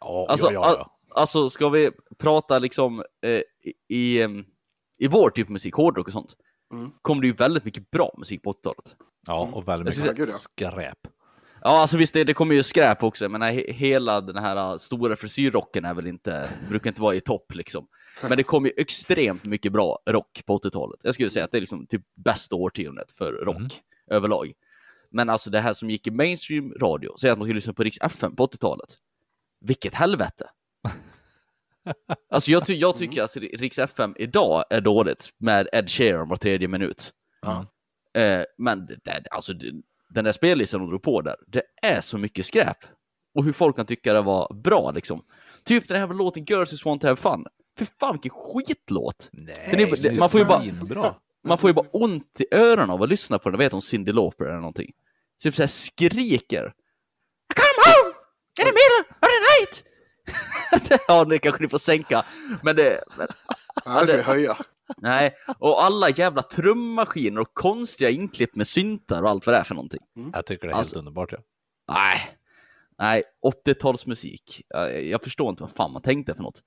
Ja, 0.00 0.26
Alltså, 0.28 0.46
ja, 0.46 0.52
ja, 0.52 0.74
ja. 0.78 1.20
alltså 1.20 1.50
ska 1.50 1.68
vi 1.68 1.90
prata 2.18 2.58
liksom 2.58 3.04
eh, 3.22 3.42
i, 3.60 3.74
i, 3.88 4.28
i 4.98 5.06
vår 5.06 5.30
typ 5.30 5.46
av 5.46 5.52
musik, 5.52 5.74
hårdrock 5.74 6.06
och 6.06 6.12
sånt, 6.12 6.36
Mm. 6.72 6.90
kom 7.02 7.20
det 7.20 7.26
ju 7.26 7.32
väldigt 7.32 7.64
mycket 7.64 7.90
bra 7.90 8.14
musik 8.18 8.42
på 8.42 8.52
80-talet. 8.52 8.94
ja, 9.26 9.50
och 9.52 9.68
väldigt 9.68 9.94
skulle 9.94 10.10
mycket 10.12 10.26
säga- 10.28 10.38
skräp. 10.38 10.98
Ja, 11.64 11.80
alltså 11.80 11.96
visst, 11.96 12.14
det, 12.14 12.24
det 12.24 12.34
kommer 12.34 12.54
ju 12.54 12.62
skräp 12.62 13.02
också, 13.02 13.28
men 13.28 13.42
he, 13.42 13.72
hela 13.72 14.20
den 14.20 14.36
här 14.36 14.72
uh, 14.72 14.78
stora 14.78 15.16
frisyrrocken 15.16 15.84
är 15.84 15.94
väl 15.94 16.06
inte, 16.06 16.48
brukar 16.68 16.90
inte 16.90 17.02
vara 17.02 17.14
i 17.14 17.20
topp 17.20 17.54
liksom. 17.54 17.86
Men 18.28 18.36
det 18.36 18.42
kom 18.42 18.66
ju 18.66 18.72
extremt 18.76 19.44
mycket 19.44 19.72
bra 19.72 19.98
rock 20.06 20.42
på 20.46 20.58
80-talet. 20.58 21.00
Jag 21.02 21.14
skulle 21.14 21.30
säga 21.30 21.44
att 21.44 21.50
det 21.52 21.58
är 21.58 21.60
liksom 21.60 21.86
typ 21.86 22.02
bästa 22.14 22.56
årtiondet 22.56 23.12
för 23.12 23.32
rock 23.32 23.56
Mm. 23.56 23.68
överlag. 24.10 24.52
Men 25.10 25.28
alltså 25.28 25.50
det 25.50 25.60
här 25.60 25.72
som 25.72 25.90
gick 25.90 26.06
i 26.06 26.10
mainstream 26.10 26.72
radio, 26.80 27.14
säg 27.20 27.30
att 27.30 27.38
man 27.38 27.44
skulle 27.46 27.54
lyssna 27.54 27.72
på 27.72 27.82
Rix 27.82 27.98
FM 28.00 28.36
på 28.36 28.46
80-talet. 28.46 28.88
Vilket 29.60 29.94
helvete! 29.94 30.50
Alltså 32.30 32.50
jag, 32.50 32.66
ty 32.66 32.74
jag 32.74 32.96
tycker 32.96 33.22
att 33.22 33.36
Rix 33.36 33.78
FM 33.78 34.14
idag 34.18 34.64
är 34.70 34.80
dåligt 34.80 35.28
med 35.38 35.68
Ed 35.72 35.90
Sheeran 35.90 36.28
var 36.28 36.36
tredje 36.36 36.68
minut. 36.68 37.12
Ja. 37.42 37.66
Eh, 38.20 38.44
men 38.58 38.86
det, 38.86 38.96
det, 39.04 39.24
alltså, 39.30 39.52
det, 39.52 39.72
den 40.10 40.24
där 40.24 40.32
spellistan 40.32 40.80
de 40.80 40.88
drog 40.90 41.02
på 41.02 41.20
där, 41.20 41.36
det 41.46 41.62
är 41.82 42.00
så 42.00 42.18
mycket 42.18 42.46
skräp. 42.46 42.76
Och 43.34 43.44
hur 43.44 43.52
folk 43.52 43.76
kan 43.76 43.86
tycka 43.86 44.12
det 44.12 44.22
var 44.22 44.54
bra 44.54 44.90
liksom. 44.90 45.24
Typ 45.64 45.88
den 45.88 46.00
här 46.00 46.14
låten 46.14 46.44
Girls 46.44 46.72
Just 46.72 46.84
Want 46.84 47.00
To 47.02 47.06
Have 47.06 47.16
Fun. 47.20 47.46
För 47.78 47.86
fan 48.00 48.12
vilken 48.12 48.30
skitlåt! 48.30 49.28
Nej, 49.32 49.68
Den 49.70 49.80
är- 49.80 50.06
är 50.06 50.18
man 50.18 50.28
får 50.28 50.40
ju 50.40 50.46
bara- 50.46 50.60
svinbra. 50.60 51.14
Man 51.44 51.58
får 51.58 51.70
ju 51.70 51.74
bara 51.74 51.86
ont 51.92 52.40
i 52.40 52.54
öronen 52.54 52.90
av 52.90 53.02
att 53.02 53.08
lyssna 53.08 53.38
på 53.38 53.50
den. 53.50 53.58
Vet 53.58 53.74
om 53.74 53.82
Cyndi 53.82 54.12
Lauper 54.12 54.44
eller 54.44 54.56
någonting. 54.56 54.92
Typ 55.42 55.54
såhär 55.54 55.66
skriker. 55.68 56.64
I 57.50 57.54
come 57.54 57.78
home 57.86 58.14
in 58.60 58.64
the 58.66 58.72
middle 58.72 59.00
of 59.20 59.28
the 59.28 59.40
night! 59.60 59.84
Ja, 61.08 61.24
det 61.28 61.38
kanske 61.38 61.62
ni 61.62 61.68
får 61.68 61.78
sänka. 61.78 62.24
Men 62.62 62.76
det, 62.76 63.04
men, 63.18 63.26
Ja, 63.84 64.00
det 64.00 64.06
ska 64.06 64.16
vi 64.16 64.22
höja. 64.22 64.56
nej. 64.96 65.34
Och 65.58 65.84
alla 65.84 66.10
jävla 66.10 66.42
trummaskiner 66.42 67.40
och 67.40 67.54
konstiga 67.54 68.10
inklipp 68.10 68.54
med 68.56 68.66
syntar 68.66 69.22
och 69.22 69.30
allt 69.30 69.46
vad 69.46 69.54
det 69.54 69.58
är 69.58 69.64
för 69.64 69.74
någonting. 69.74 70.00
Jag 70.32 70.46
tycker 70.46 70.66
det 70.68 70.72
är 70.72 70.76
Alltså- 70.76 70.94
helt 70.94 70.98
underbart. 70.98 71.32
Ja. 71.32 71.38
Nej, 71.88 72.28
nej, 72.98 73.22
80-talsmusik. 73.66 74.62
Jag, 74.68 75.04
jag 75.06 75.22
förstår 75.22 75.50
inte 75.50 75.62
vad 75.62 75.72
fan 75.72 75.92
man 75.92 76.02
tänkte 76.02 76.34
för 76.34 76.42
något. 76.42 76.62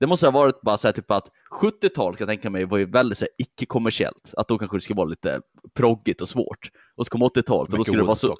Det 0.00 0.06
måste 0.06 0.26
ha 0.26 0.30
varit 0.30 0.60
bara 0.60 0.76
så 0.76 0.88
här 0.88 0.92
typ 0.92 1.10
att 1.10 1.30
70-talet 1.60 2.18
kan 2.18 2.24
jag 2.24 2.28
tänka 2.28 2.50
mig 2.50 2.64
var 2.64 2.78
ju 2.78 2.90
väldigt 2.90 3.18
så 3.18 3.24
här, 3.24 3.30
icke-kommersiellt. 3.38 4.34
Att 4.36 4.48
då 4.48 4.58
kanske 4.58 4.76
det 4.76 4.80
skulle 4.80 4.96
vara 4.96 5.08
lite 5.08 5.40
proggigt 5.74 6.20
och 6.20 6.28
svårt. 6.28 6.70
Och 6.96 7.06
så 7.06 7.10
kom 7.10 7.22
80-talet 7.22 7.72
och 7.72 7.78
då 7.78 7.84
skulle 7.84 7.98
det 7.98 8.04
vara 8.06 8.16
så... 8.16 8.36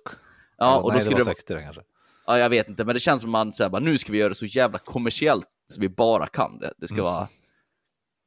Ja, 0.56 0.78
och 0.80 0.92
då 0.92 0.98
skulle 1.00 1.10
det 1.16 1.18
var 1.20 1.24
vara... 1.24 1.34
60 1.34 1.54
det 1.54 1.62
kanske. 1.62 1.82
Ja, 2.26 2.38
jag 2.38 2.50
vet 2.50 2.68
inte, 2.68 2.84
men 2.84 2.94
det 2.94 3.00
känns 3.00 3.22
som 3.22 3.30
man 3.30 3.52
säger 3.52 3.70
bara 3.70 3.80
nu 3.82 3.98
ska 3.98 4.12
vi 4.12 4.18
göra 4.18 4.28
det 4.28 4.34
så 4.34 4.46
jävla 4.46 4.78
kommersiellt 4.78 5.46
så 5.72 5.80
vi 5.80 5.88
bara 5.88 6.26
kan 6.26 6.58
det. 6.58 6.72
Det 6.76 6.86
ska 6.88 6.94
Mm. 6.94 7.04
vara... 7.04 7.28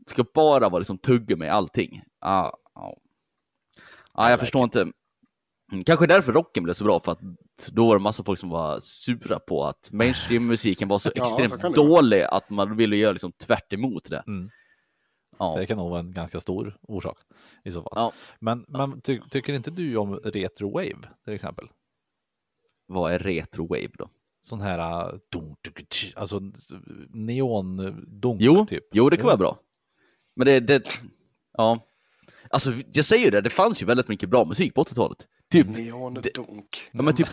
Det 0.05 0.09
ska 0.11 0.23
bara 0.33 0.69
vara 0.69 0.79
liksom 0.79 0.97
tugga 0.97 1.35
med 1.35 1.53
allting. 1.53 2.03
Ja, 2.21 2.57
ja. 2.75 2.97
ja 4.13 4.29
jag 4.29 4.31
like 4.31 4.39
förstår 4.39 4.61
it. 4.61 4.75
inte. 4.75 4.81
Mm, 5.71 5.83
Kanske 5.83 6.07
därför 6.07 6.31
rocken 6.33 6.63
blev 6.63 6.73
så 6.73 6.83
bra, 6.83 6.99
för 6.99 7.11
att 7.11 7.19
då 7.71 7.87
var 7.87 7.95
det 7.95 8.01
massa 8.01 8.23
folk 8.23 8.39
som 8.39 8.49
var 8.49 8.79
sura 8.79 9.39
på 9.39 9.65
att 9.65 9.89
mainstream-musiken 9.91 10.87
var 10.87 10.97
så 10.99 11.11
Ja, 11.15 11.25
så 11.25 11.39
extremt 11.41 11.63
vara. 11.63 11.73
dålig 11.73 12.21
att 12.21 12.49
man 12.49 12.77
ville 12.77 12.95
göra 12.97 13.11
liksom 13.11 13.31
tvärt 13.31 13.73
emot 13.73 14.09
det. 14.09 14.23
Mm. 14.27 14.49
Ja. 15.39 15.55
Det 15.57 15.65
kan 15.65 15.77
nog 15.77 15.89
vara 15.89 15.99
en 15.99 16.11
ganska 16.11 16.39
stor 16.39 16.77
orsak 16.81 17.17
i 17.63 17.71
så 17.71 17.81
fall. 17.81 17.91
Ja. 17.95 18.13
Men, 18.39 18.65
men 18.67 19.01
ty, 19.01 19.19
tycker 19.29 19.53
inte 19.53 19.71
du 19.71 19.97
om 19.97 20.15
retro 20.15 20.71
wave 20.71 20.97
till 21.25 21.33
exempel? 21.33 21.67
Vad 22.89 23.13
är 23.13 23.19
retro 23.19 23.67
wave 23.67 23.89
då? 23.93 24.09
Sån 24.41 24.61
här 24.61 25.19
tsch, 25.89 26.13
alltså 26.15 26.39
neon-dunk 27.13 28.37
Jo, 28.39 28.65
typ. 28.65 28.83
jo 28.91 29.09
det 29.09 29.17
kan 29.17 29.23
Jo. 29.23 29.27
vara 29.27 29.37
bra. 29.37 29.59
Men 30.35 30.45
det, 30.47 30.59
det, 30.59 31.01
ja. 31.57 31.79
Alltså 32.49 32.73
jag 32.93 33.05
säger 33.05 33.25
ju 33.25 33.31
det, 33.31 33.41
det 33.41 33.49
fanns 33.49 33.81
ju 33.81 33.85
väldigt 33.85 34.07
mycket 34.07 34.29
bra 34.29 34.45
musik 34.45 34.73
på 34.75 34.83
80-talet. 34.83 35.27
Typ, 35.51 35.67
Neondunk. 35.69 36.89
ja 36.91 37.01
men 37.01 37.15
typ, 37.15 37.27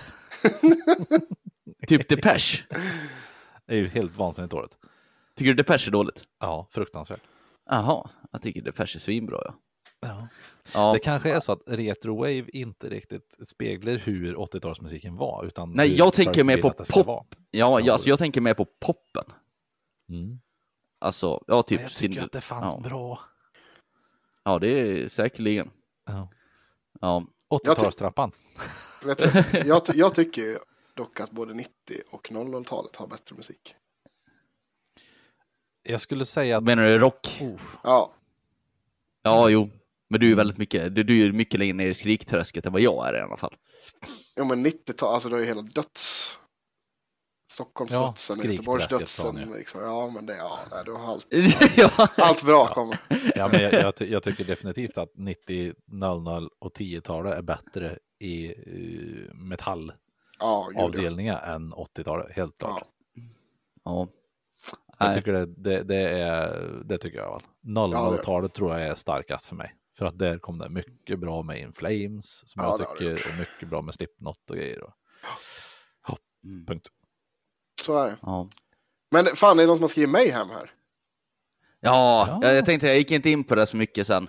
typ 1.87 2.09
Depeche. 2.09 2.65
Det 3.67 3.73
är 3.75 3.77
ju 3.77 3.89
helt 3.89 4.17
vansinnigt 4.17 4.51
dåligt. 4.51 4.77
Tycker 5.37 5.55
du 5.55 5.55
Depeche 5.55 5.89
är 5.89 5.93
dåligt? 5.93 6.25
Ja, 6.41 6.69
fruktansvärt. 6.73 7.23
Jaha, 7.71 8.11
jag 8.33 8.43
tycker 8.43 8.61
Depeche 8.63 8.97
är 8.97 9.01
svinbra 9.01 9.43
ja. 9.45 9.55
Ja. 10.01 10.29
Ja. 10.75 10.93
Det 10.93 10.99
kanske 10.99 11.31
är 11.31 11.41
så 11.41 11.53
att 11.53 11.63
retrowave 11.67 12.45
inte 12.49 12.89
riktigt 12.89 13.37
speglar 13.49 13.95
hur 13.95 14.35
80-talsmusiken 14.37 15.17
var. 15.17 15.45
Utan 15.45 15.73
Nej, 15.73 15.95
jag 15.95 16.13
tänker 16.13 16.45
mer 16.45 16.63
på 16.63 16.71
pop. 16.71 17.35
Ja, 17.51 17.81
ja, 17.81 17.93
alltså 17.93 18.09
jag 18.09 18.19
tänker 18.19 18.41
mer 18.41 18.55
på 18.55 18.65
poppen. 18.65 19.25
Mm. 20.09 20.41
Alltså, 20.99 21.45
ja, 21.47 21.63
typ 21.63 21.81
jag 21.81 21.91
tycker 21.91 22.15
sin... 22.15 22.25
att 22.25 22.33
det 22.33 22.41
fanns 22.41 22.75
ja. 22.75 22.81
bra. 22.81 23.21
Ja, 24.45 24.59
det 24.59 24.69
är 24.69 25.09
säkerligen. 25.09 25.71
Ja. 26.05 26.29
Ja, 27.01 27.25
80-talstrappan. 27.51 28.33
Vet 29.05 29.19
du, 29.19 29.59
jag, 29.69 29.85
ty- 29.85 29.99
jag 29.99 30.15
tycker 30.15 30.59
dock 30.95 31.21
att 31.21 31.31
både 31.31 31.55
90 31.55 31.73
och 32.11 32.29
00-talet 32.31 32.97
har 32.97 33.07
bättre 33.07 33.37
musik. 33.37 33.75
Jag 35.83 36.01
skulle 36.01 36.25
säga 36.25 36.59
att... 36.59 36.65
menar 36.65 36.83
du 36.83 36.99
rock? 36.99 37.39
Oh, 37.41 37.61
Ja, 37.83 38.13
Ja, 39.23 39.49
jo. 39.49 39.71
Men 40.09 40.21
du 40.21 40.33
är 40.33 40.37
väldigt 40.37 40.59
mycket, 40.59 40.95
du, 40.95 41.03
du 41.03 41.23
är 41.23 41.33
mycket 41.33 41.61
längre 41.61 41.77
ner 41.77 41.87
i 41.87 41.95
skrikträsket 41.95 42.67
än 42.67 42.73
vad 42.73 42.83
jag 42.83 43.09
är 43.09 43.19
i 43.19 43.21
alla 43.21 43.37
fall. 43.37 43.57
jo, 44.39 44.45
men 44.45 44.67
90-tal, 44.67 45.15
alltså 45.15 45.29
det 45.29 45.37
är 45.37 45.41
ju 45.41 45.47
hela 45.47 45.63
döds... 45.63 46.33
Stockholmsdödsen, 47.51 48.37
Ja, 48.43 48.51
Göteborgsdödsen. 48.51 49.53
Liksom. 49.57 49.83
Ja, 49.83 50.11
men 50.15 50.27
det, 50.27 50.37
ja, 50.37 50.59
nej, 50.71 50.83
du 50.85 50.93
har 50.93 51.13
allt, 51.13 51.27
ja. 51.77 52.09
allt 52.17 52.45
bra 52.45 52.75
kommer. 52.75 52.99
ja, 53.35 53.49
men 53.53 53.63
jag, 53.63 53.73
jag, 53.73 53.95
jag 53.99 54.23
tycker 54.23 54.45
definitivt 54.45 54.99
att 54.99 55.11
90, 55.15 55.75
00 55.87 56.49
och 56.59 56.77
10-talet 56.77 57.35
är 57.35 57.43
bättre 57.43 57.99
i 58.19 58.55
uh, 58.55 59.35
metallavdelningar 59.35 61.43
Ja, 61.47 61.55
än 61.55 61.75
80-talet, 61.75 62.37
helt 62.37 62.59
klart. 62.59 62.85
Ja. 63.15 63.23
ja. 63.85 64.09
Jag 64.99 65.15
tycker 65.15 65.33
det, 65.33 65.47
det, 65.47 65.83
det 65.83 66.09
är, 66.09 66.51
det 66.85 66.99
tycker 66.99 67.19
jag 67.19 67.43
fall. 67.43 67.51
00-talet 67.65 68.55
tror 68.55 68.79
jag 68.79 68.89
är 68.89 68.95
starkast 68.95 69.47
för 69.47 69.57
mig. 69.57 69.75
För 69.99 70.07
att 70.07 70.19
där 70.19 70.39
kom 70.39 70.59
det 70.59 70.69
mycket 70.69 71.19
bra 71.19 71.43
med 71.43 71.61
In 71.61 71.73
Flames, 71.73 72.43
som 72.49 72.63
Ja, 72.65 72.77
jag 72.79 72.99
tycker, 72.99 73.13
och 73.33 73.39
mycket 73.39 73.69
bra 73.69 73.83
med 73.83 73.95
Slipknot 73.95 74.51
och 74.51 74.57
grejer. 74.57 74.83
Och, 74.83 74.93
Mm. 76.45 76.67
punkt. 76.67 76.89
Så 77.83 77.99
är 77.99 78.07
det. 78.07 78.17
Ja. 78.23 78.49
Men 79.11 79.27
fan, 79.27 79.59
är 79.59 79.63
det 79.63 79.67
någon 79.67 79.77
som 79.77 79.83
har 79.83 79.89
skrivit 79.89 80.11
Mayhem 80.11 80.49
här? 80.51 80.71
Ja, 81.81 82.27
Ja. 82.29 82.39
Jag, 82.43 82.57
jag 82.57 82.67
tänkte, 82.67 82.87
jag 82.87 82.97
gick 82.97 83.11
inte 83.11 83.31
in 83.31 83.45
på 83.45 83.55
det 83.55 83.67
så 83.67 83.77
mycket 83.77 84.07
sen. 84.07 84.29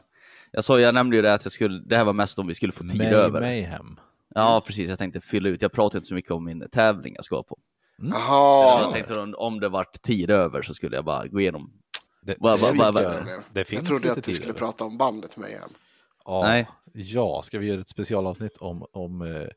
Jag 0.52 0.64
sa, 0.64 0.80
jag 0.80 0.94
nämnde 0.94 1.16
ju 1.16 1.22
det 1.22 1.34
att 1.34 1.46
jag 1.46 1.52
skulle, 1.52 1.84
det 1.86 1.96
här 1.96 2.06
var 2.06 2.14
mest 2.14 2.40
om 2.40 2.48
vi 2.48 2.56
skulle 2.56 2.74
få 2.74 2.84
tid 2.84 2.98
May, 2.98 3.08
över. 3.08 3.42
Mayhem. 3.42 4.00
Ja, 4.36 4.64
precis. 4.68 4.90
Jag 4.90 5.00
tänkte 5.00 5.22
fylla 5.22 5.50
ut. 5.50 5.62
Jag 5.62 5.72
pratade 5.72 5.98
inte 5.98 6.08
så 6.08 6.14
mycket 6.14 6.32
om 6.32 6.46
min 6.46 6.70
tävling 6.72 7.14
jag 7.16 7.26
ska 7.26 7.44
på. 7.44 7.60
Jaha. 7.98 8.82
Jag 8.82 8.92
tänkte 8.92 9.20
om, 9.20 9.36
om 9.38 9.60
det 9.60 9.70
vart 9.70 10.02
tid 10.02 10.30
över 10.32 10.62
så 10.62 10.74
skulle 10.74 10.96
jag 10.96 11.06
bara 11.06 11.28
gå 11.28 11.40
igenom. 11.40 11.74
Det, 12.22 12.36
Vad- 12.40 12.60
vad- 12.60 12.78
vad- 12.78 12.96
det- 12.96 13.04
vad- 13.04 13.44
det 13.54 13.66
finns 13.66 13.82
jag 13.82 13.88
trodde 14.02 14.12
att 14.18 14.24
du 14.24 14.34
skulle 14.34 14.54
prata 14.54 14.84
om 14.84 14.98
bandet 14.98 15.38
Mayhem. 15.38 15.70
Ja, 16.26 16.42
Nej. 16.44 16.68
ja, 16.94 17.42
ska 17.44 17.60
vi 17.60 17.68
göra 17.68 17.82
ett 17.82 17.90
specialavsnitt 17.90 18.58
om, 18.58 18.86
om 18.92 19.22
eh, 19.22 19.48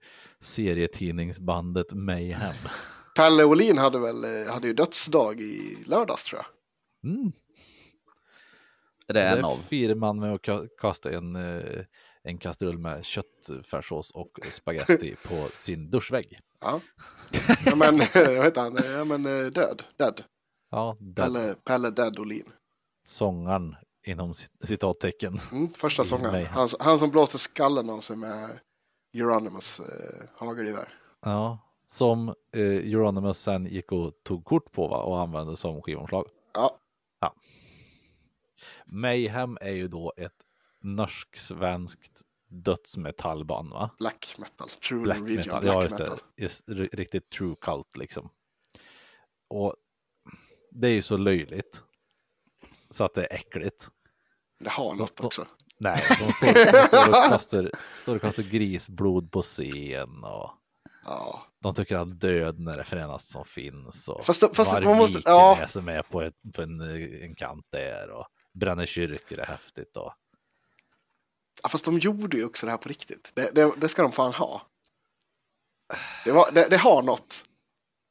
serietidningsbandet 0.41 1.93
Mayhem? 1.93 2.55
Pelle 3.17 3.45
Olin 3.45 3.79
hade 3.79 3.99
väl 3.99 4.25
eh, 4.25 4.53
hade 4.53 4.67
ju 4.69 4.75
dödsdag 4.75 5.41
i 5.41 5.77
lördags 5.87 6.25
tror 6.25 6.43
jag. 6.43 7.11
Mm. 7.13 7.33
Är 9.09 9.15
det 9.15 9.23
en 9.23 9.37
Där 9.37 9.43
av? 9.49 9.57
firar 9.69 9.95
man 9.95 10.21
med 10.21 10.35
att 10.35 10.41
ka- 10.43 10.69
kasta 10.81 11.11
en, 11.13 11.37
eh, 11.37 11.85
en 12.23 12.39
kastrull 12.39 12.79
med 12.79 13.05
köttfärssås 13.05 14.11
och 14.11 14.39
spaghetti 14.51 15.17
på 15.29 15.49
sin 15.61 15.91
duschvägg. 15.91 16.39
Ja. 16.61 16.81
ja 17.67 17.75
men, 17.77 18.01
jag 18.15 18.43
vet 18.43 18.57
han, 18.57 18.79
ja 18.85 19.05
men 19.05 19.27
eh, 19.27 19.47
död, 19.51 19.83
dead. 19.97 20.23
Ja, 20.71 20.97
där 21.01 21.23
Pelle, 21.25 21.55
Pelle 21.55 21.91
Dead 21.91 22.19
Olin. 22.19 22.53
sångaren 23.05 23.77
inom 24.07 24.33
cit- 24.35 24.67
citattecken. 24.67 25.41
Mm, 25.53 25.69
första 25.69 26.05
sångaren. 26.05 26.47
Han, 26.47 26.69
han 26.81 26.99
som 26.99 27.11
blåste 27.11 27.39
skallen 27.39 27.91
av 27.91 28.01
sig 28.01 28.17
med 28.17 28.61
Euronymous 29.15 29.81
eh, 29.81 30.25
hagelgevär. 30.35 30.89
Ja, 31.21 31.59
som 31.89 32.29
eh, 32.29 32.61
Euronymous 32.63 33.39
sen 33.39 33.67
gick 33.67 33.93
och 33.93 34.13
tog 34.23 34.45
kort 34.45 34.73
på 34.73 34.89
va? 34.89 35.03
och 35.03 35.21
använde 35.21 35.57
som 35.57 35.83
skivomslag. 35.83 36.27
Ja, 36.55 36.77
Mayhem 38.85 39.59
är 39.61 39.71
ju 39.73 39.89
då 39.89 40.13
ett 40.17 40.47
norsk-svenskt 40.81 42.23
dödsmetallband 42.49 43.71
va? 43.73 43.91
black 43.99 44.35
metal. 44.39 44.69
True 44.69 45.03
Black 45.03 45.19
Norwegian 45.19 45.45
metal, 45.47 45.61
black 45.61 45.75
ja 45.75 45.83
just 45.83 45.99
metal. 45.99 46.19
Just, 46.37 46.69
riktigt 46.69 47.31
true 47.31 47.57
cult 47.61 47.97
liksom. 47.97 48.31
Och 49.49 49.77
det 50.71 50.89
är 50.89 50.93
ju 50.93 51.03
så 51.03 51.17
löjligt. 51.17 51.83
Så 52.91 53.05
att 53.05 53.15
det 53.15 53.25
är 53.25 53.35
äckligt. 53.37 53.91
Det 54.61 54.71
har 54.71 54.95
något 54.95 55.17
de- 55.17 55.27
också. 55.27 55.47
Nej, 55.79 56.03
de 56.09 56.33
står, 56.33 56.47
de 56.73 56.87
står, 56.89 57.09
och, 57.09 57.15
kastar, 57.31 57.71
står 58.03 58.15
och 58.17 58.21
kastar 58.23 58.43
grisblod 58.43 59.33
på 59.33 59.43
scen 59.43 60.25
och 60.25 60.51
Ja. 61.05 61.47
de 61.61 61.75
tycker 61.75 61.97
att 61.97 62.21
döden 62.21 62.69
är 62.69 62.77
det 62.77 62.85
fränaste 62.85 63.33
som 63.33 63.45
finns. 63.45 64.09
Och 64.09 64.25
Fast 64.25 64.57
fast 64.57 64.73
man 64.73 64.97
måste- 64.97 65.23
ja. 65.25 65.59
är 65.61 65.67
som 65.67 65.89
är 65.89 66.03
på, 66.03 66.23
ett, 66.23 66.35
på 66.55 66.63
en, 66.63 66.81
en 67.23 67.35
kant 67.35 67.67
där 67.73 68.11
och 68.11 68.27
bränner 68.53 68.87
kyrkor 68.87 69.39
är 69.39 69.47
häftigt. 69.47 69.97
Och, 69.97 70.15
ja, 71.63 71.69
fast 71.69 71.85
de 71.85 71.99
gjorde 71.99 72.37
ju 72.37 72.45
också 72.45 72.67
det 72.67 72.73
här 72.73 72.79
på 72.79 72.89
riktigt. 72.89 73.33
Det, 73.35 73.51
det, 73.55 73.73
det 73.77 73.89
ska 73.89 74.03
de 74.03 74.13
fan 74.13 74.35
ha. 74.35 74.63
Det, 76.25 76.33
var, 76.33 76.51
det, 76.53 76.67
det 76.71 76.77
har 76.77 77.03
något. 77.03 77.45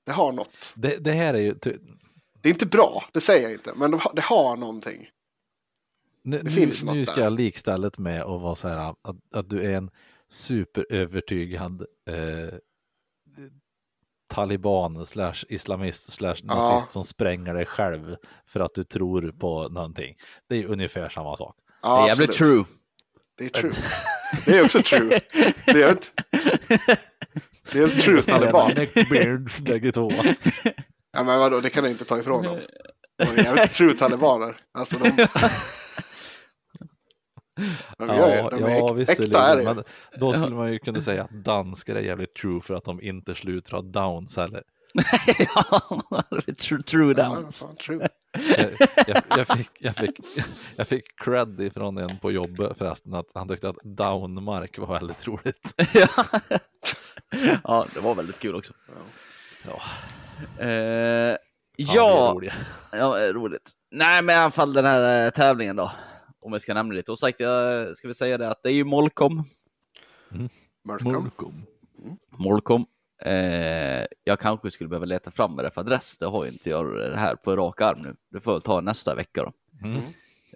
Det 0.06 0.12
har 0.12 0.32
något. 0.32 0.74
det, 0.76 0.98
det 0.98 1.12
här 1.12 1.34
är 1.34 1.40
ju, 1.40 1.56
Det 2.42 2.50
är 2.50 2.54
inte 2.54 2.66
bra, 2.66 3.04
det 3.14 3.22
säger 3.22 3.44
jag 3.44 3.52
inte, 3.52 3.74
men 3.76 3.92
de, 3.92 4.00
har- 4.00 4.14
det 4.14 4.22
har 4.22 4.58
någonting. 4.58 5.10
nu, 6.24 6.42
nu, 6.44 6.52
finns 6.52 6.84
något 6.84 6.96
nu 6.96 7.06
ska 7.06 7.16
där. 7.16 7.24
jag 7.24 7.34
likstället 7.34 7.98
med 7.98 8.22
att 8.22 8.42
vara 8.42 8.56
så 8.56 8.68
här 8.68 8.78
att, 8.78 9.18
att 9.34 9.50
du 9.50 9.64
är 9.66 9.78
en 9.78 9.92
superövertygad 10.30 11.82
eh, 12.10 12.54
taliban 14.28 15.06
slash 15.06 15.36
islamist 15.50 16.12
slash 16.12 16.36
nazist 16.44 16.92
som 16.92 17.04
spränger 17.04 17.54
dig 17.54 17.66
själv 17.66 18.16
för 18.46 18.60
att 18.60 18.74
du 18.74 18.84
tror 18.84 19.32
på 19.32 19.70
någonting. 19.70 20.16
Det 20.50 20.56
är 20.56 20.66
ungefär 20.66 21.10
samma 21.10 21.38
sak. 21.38 21.56
Ja, 21.82 21.96
det 21.98 22.04
är 22.04 22.08
jävligt 22.08 22.32
true. 22.34 22.66
Det 23.38 23.46
är 23.46 23.50
true. 23.50 23.74
Det 24.46 24.58
är 24.58 24.64
också 24.66 24.82
true. 24.82 25.20
Det 25.66 25.82
är 25.84 25.92
ett, 25.92 26.14
det 27.72 27.80
är 27.80 27.84
en 27.96 28.00
true 28.02 28.22
taliban. 28.22 28.72
Neckbeards 28.76 29.60
bägge 29.60 29.92
två. 29.92 30.12
Ja, 31.20 31.24
men 31.24 31.40
vadå, 31.40 31.60
det 31.60 31.70
kan 31.70 31.84
du 31.84 31.90
inte 31.90 32.06
ta 32.06 32.20
ifrån 32.20 32.44
dem. 32.44 32.60
De 33.18 33.24
är 33.24 33.44
jävligt 33.44 33.74
true 33.74 33.94
talibaner. 33.94 34.58
Alltså 34.74 34.98
de... 34.98 35.28
De, 37.98 38.08
gör 38.08 38.36
ju, 38.36 38.50
de 38.50 38.64
är 38.64 38.70
ja, 38.70 38.94
äk, 38.94 39.00
visserligen, 39.00 39.26
äkta 39.26 39.48
är 39.48 39.58
det 39.58 39.64
men 39.64 39.84
då 40.20 40.34
skulle 40.34 40.56
man 40.56 40.74
ju 40.74 40.80
kunna 40.80 41.02
säga 41.02 41.24
att 41.24 41.32
danskar 41.32 41.96
är 41.96 42.00
jävligt 42.02 42.36
true 42.36 42.62
för 42.62 42.74
att 42.74 42.84
de 42.84 43.02
inte 43.02 43.36
slutar 43.36 43.72
ha 43.72 43.82
downs 43.82 44.38
heller. 44.38 44.64
ja, 45.56 46.24
true, 46.62 46.84
true 46.84 47.14
Ja, 47.18 47.24
downs. 47.24 47.60
fan, 47.60 47.76
true. 47.76 48.08
Jag, 48.58 48.72
jag, 49.08 49.24
jag, 49.38 49.48
fick, 49.48 49.70
jag, 49.80 49.96
fick, 49.96 50.20
jag 50.76 50.88
fick 50.88 51.20
cred 51.24 51.62
ifrån 51.62 51.98
en 51.98 52.18
på 52.18 52.32
jobbet 52.32 52.78
förresten 52.78 53.14
att 53.14 53.28
han 53.34 53.48
tyckte 53.48 53.70
att 53.70 53.78
downmark 53.84 54.78
var 54.78 54.88
väldigt 55.00 55.28
roligt. 55.28 55.74
ja. 55.94 56.08
ja, 57.64 57.86
det 57.94 58.00
var 58.00 58.16
väldigt 58.16 58.40
kul 58.40 58.56
också. 58.56 58.74
Ja, 59.66 59.82
Eh, 60.60 61.38
ja, 61.76 62.42
ja, 62.92 63.20
eh, 63.20 63.34
roligt. 63.34 63.72
Nej, 63.92 64.24
men 64.24 64.36
i 64.36 64.38
alla 64.40 64.52
fall 64.52 64.74
den 64.74 64.86
här 64.86 65.26
eh, 65.26 65.32
tävlingen 65.32 65.76
då. 65.76 65.92
Om 66.42 66.54
jag 66.54 66.62
ska 66.62 66.74
nämna 66.74 66.94
lite. 66.94 67.12
Och 67.12 67.20
sagt, 67.20 67.40
jag 67.40 67.98
ska 67.98 68.08
vi 68.08 68.14
säga 68.14 68.38
det 68.38 68.50
att 68.50 68.64
det 68.64 68.70
är 68.70 68.74
ju 68.74 68.84
Molkom. 68.84 69.44
Mörkom. 70.88 71.14
Molkom. 71.14 71.66
Molkom. 72.38 72.86
Eh, 73.22 74.06
jag 74.24 74.40
kanske 74.40 74.72
skulle 74.72 74.90
behöva 74.90 75.06
leta 75.06 75.32
fram 75.32 75.56
det 75.56 75.72
för 75.72 75.82
adress. 75.82 76.18
Det 76.18 76.26
har 76.26 76.46
ju 76.46 76.52
inte 76.52 76.70
jag 76.70 76.96
det 76.96 77.18
här 77.18 77.36
på 77.36 77.56
rak 77.56 77.82
arm 77.82 78.02
nu. 78.02 78.16
Det 78.32 78.40
får 78.40 78.54
jag 78.54 78.64
ta 78.64 78.82
nästa 78.82 79.16
vecka 79.16 79.44
då. 79.44 79.52
Mm. 79.88 80.02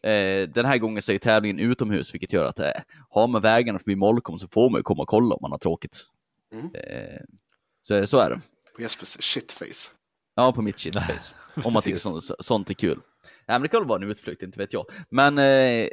Eh, 0.03 0.49
den 0.49 0.65
här 0.65 0.77
gången 0.77 1.01
så 1.01 1.11
är 1.11 1.17
tävlingen 1.17 1.59
utomhus, 1.59 2.13
vilket 2.13 2.34
gör 2.34 2.45
att 2.45 2.59
eh, 2.59 2.71
har 3.09 3.27
man 3.27 3.41
vägarna 3.41 3.79
förbi 3.79 3.95
Molkom 3.95 4.39
så 4.39 4.47
får 4.47 4.69
man 4.69 4.79
ju 4.79 4.84
komma 4.84 5.01
och 5.01 5.09
kolla 5.09 5.36
om 5.36 5.39
man 5.41 5.51
har 5.51 5.57
tråkigt. 5.57 6.05
Mm. 6.53 6.65
Eh, 6.75 7.21
så, 7.81 8.07
så 8.07 8.17
är 8.17 8.29
det. 8.29 8.39
På 8.76 8.82
Jespers 8.82 9.17
shitface. 9.19 9.91
Ja, 10.36 10.53
på 10.53 10.61
mitt 10.61 10.80
shitface. 10.80 11.36
Om 11.63 11.74
man 11.74 11.82
tycker 11.82 11.97
sånt, 11.97 12.24
sånt 12.39 12.69
är 12.69 12.74
kul. 12.74 12.99
Ja, 13.45 13.53
men 13.53 13.61
det 13.61 13.67
kan 13.67 13.80
väl 13.80 13.88
vara 13.88 14.01
en 14.03 14.09
utflykt, 14.09 14.43
inte 14.43 14.59
vet 14.59 14.74
jag. 14.74 14.86
Men 15.09 15.38
eh, 15.38 15.88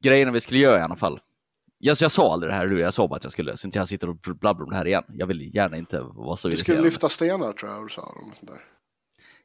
grejerna 0.00 0.32
vi 0.32 0.40
skulle 0.40 0.60
göra 0.60 0.78
i 0.78 0.82
alla 0.82 0.96
fall. 0.96 1.20
Jag, 1.78 1.96
jag 2.00 2.10
sa 2.10 2.32
aldrig 2.32 2.52
det 2.52 2.56
här 2.56 2.66
nu, 2.66 2.80
jag 2.80 2.94
sa 2.94 3.08
bara 3.08 3.16
att 3.16 3.24
jag 3.24 3.32
skulle, 3.32 3.56
så 3.56 3.66
inte 3.68 3.78
jag 3.78 3.88
sitter 3.88 4.08
och 4.08 4.16
blabblar 4.16 4.64
om 4.64 4.70
det 4.70 4.76
här 4.76 4.86
igen. 4.86 5.04
Jag 5.08 5.26
vill 5.26 5.54
gärna 5.54 5.76
inte 5.76 6.00
vara 6.00 6.36
så 6.36 6.48
Du 6.48 6.56
skulle 6.56 6.80
lyfta 6.80 7.08
stenar 7.08 7.52
tror 7.52 7.72
jag 7.72 7.84
du 7.84 7.88
sa. 7.88 8.02
Om 8.02 8.32
sånt 8.34 8.50
där. 8.50 8.60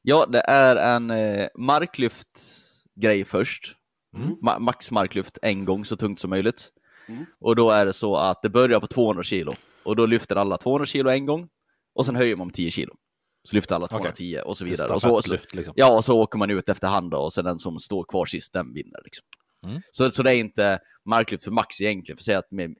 Ja, 0.02 0.26
det 0.26 0.40
är 0.42 0.76
en 0.76 1.12
eh, 1.12 1.48
marklyftgrej 1.56 3.26
först. 3.26 3.76
Mm. 4.18 4.36
Ma- 4.36 4.60
max 4.60 4.92
marklyft 4.92 5.38
en 5.42 5.66
gång 5.66 5.86
så 5.86 5.96
tungt 5.96 6.20
som 6.20 6.30
möjligt. 6.30 6.70
Mm. 7.08 7.26
Och 7.40 7.56
då 7.56 7.72
är 7.72 7.86
det 7.86 7.94
så 7.94 8.16
att 8.16 8.42
det 8.42 8.50
börjar 8.50 8.80
på 8.80 8.88
200 8.88 9.24
kilo. 9.24 9.56
Och 9.84 9.96
då 9.96 10.06
lyfter 10.06 10.36
alla 10.36 10.58
200 10.58 10.86
kilo 10.86 11.10
en 11.10 11.26
gång. 11.26 11.50
Och 11.96 12.06
sen 12.06 12.16
höjer 12.16 12.36
man 12.36 12.48
med 12.48 12.54
10 12.56 12.72
kilo. 12.72 12.96
Så 13.44 13.56
lyfter 13.56 13.76
alla 13.76 13.88
210 13.88 14.40
och 14.46 14.58
så 14.58 14.66
vidare. 14.66 14.94
Och 14.94 15.02
så, 15.02 15.22
Stafettlyft 15.22 15.54
liksom. 15.56 15.74
ja, 15.78 15.98
och 15.98 16.06
så 16.06 16.20
åker 16.22 16.38
man 16.40 16.50
ut 16.52 16.70
efterhand 16.70 17.12
då, 17.12 17.18
och 17.18 17.34
sen 17.34 17.46
den 17.46 17.60
som 17.60 17.80
står 17.80 18.04
kvar 18.04 18.26
sist, 18.26 18.54
den 18.54 18.74
vinner. 18.74 19.00
Liksom. 19.04 19.26
Mm. 19.64 19.82
Så, 19.92 20.12
så 20.12 20.24
det 20.24 20.32
är 20.32 20.36
inte 20.36 20.80
marklyft 21.06 21.44
för 21.44 21.52
max 21.52 21.82
egentligen. 21.82 22.18
För 22.18 22.24
säg 22.24 22.36
att, 22.36 22.52
med, 22.52 22.76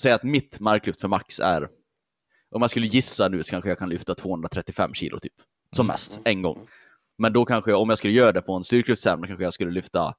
säg 0.00 0.12
att 0.12 0.22
mitt 0.22 0.60
marklyft 0.60 1.00
för 1.00 1.08
max 1.08 1.40
är, 1.40 1.68
om 2.50 2.60
man 2.60 2.68
skulle 2.68 2.86
gissa 2.86 3.28
nu 3.28 3.42
så 3.42 3.50
kanske 3.50 3.68
jag 3.70 3.78
kan 3.78 3.88
lyfta 3.88 4.14
235 4.14 4.94
kilo 4.94 5.18
typ. 5.18 5.32
Som 5.76 5.86
Mm. 5.86 5.92
mest, 5.94 6.18
en 6.24 6.42
gång. 6.42 6.68
Men 7.18 7.32
då 7.32 7.44
kanske, 7.44 7.70
jag- 7.70 7.80
om 7.80 7.88
jag 7.88 7.98
skulle 7.98 8.12
göra 8.14 8.32
det 8.32 8.42
på 8.42 8.52
en 8.54 8.64
styrkelyftstävling, 8.64 9.26
kanske 9.26 9.44
jag 9.44 9.54
skulle 9.54 9.70
lyfta 9.70 10.14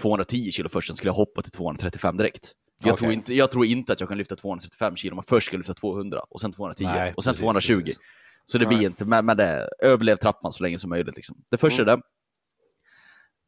210 0.00 0.50
kilo 0.52 0.68
först, 0.68 0.86
sen 0.86 0.96
skulle 0.96 1.08
jag 1.08 1.14
hoppa 1.14 1.42
till 1.42 1.52
235 1.52 2.16
direkt. 2.16 2.52
Jag, 2.82 2.92
Okej. 2.92 2.98
tror 2.98 3.12
inte, 3.12 3.34
jag 3.34 3.50
tror 3.50 3.64
inte 3.66 3.92
att 3.92 4.00
jag 4.00 4.08
kan 4.08 4.18
lyfta 4.18 4.36
235 4.36 4.96
kilo, 4.96 5.14
men 5.14 5.24
först 5.24 5.46
ska 5.46 5.54
jag 5.54 5.58
lyfta 5.58 5.74
200 5.74 6.20
och 6.30 6.40
sen 6.40 6.52
210 6.52 6.84
Nej, 6.84 7.14
och 7.16 7.24
sen 7.24 7.30
precis, 7.32 7.42
220. 7.42 7.80
precis. 7.80 7.98
Så 8.44 8.58
det 8.58 8.66
blir 8.66 8.76
Nej. 8.76 8.86
inte, 8.86 9.04
men, 9.04 9.26
men 9.26 9.36
det, 9.36 9.68
överlev 9.82 10.16
trappan 10.16 10.52
så 10.52 10.62
länge 10.62 10.78
som 10.78 10.90
möjligt. 10.90 11.16
Liksom. 11.16 11.36
Det 11.50 11.56
första 11.58 11.82
är 11.82 11.86
det. 11.86 12.00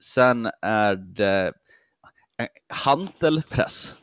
Sen 0.05 0.49
är 0.63 0.97
det 0.97 1.53
hantelpress 2.69 3.95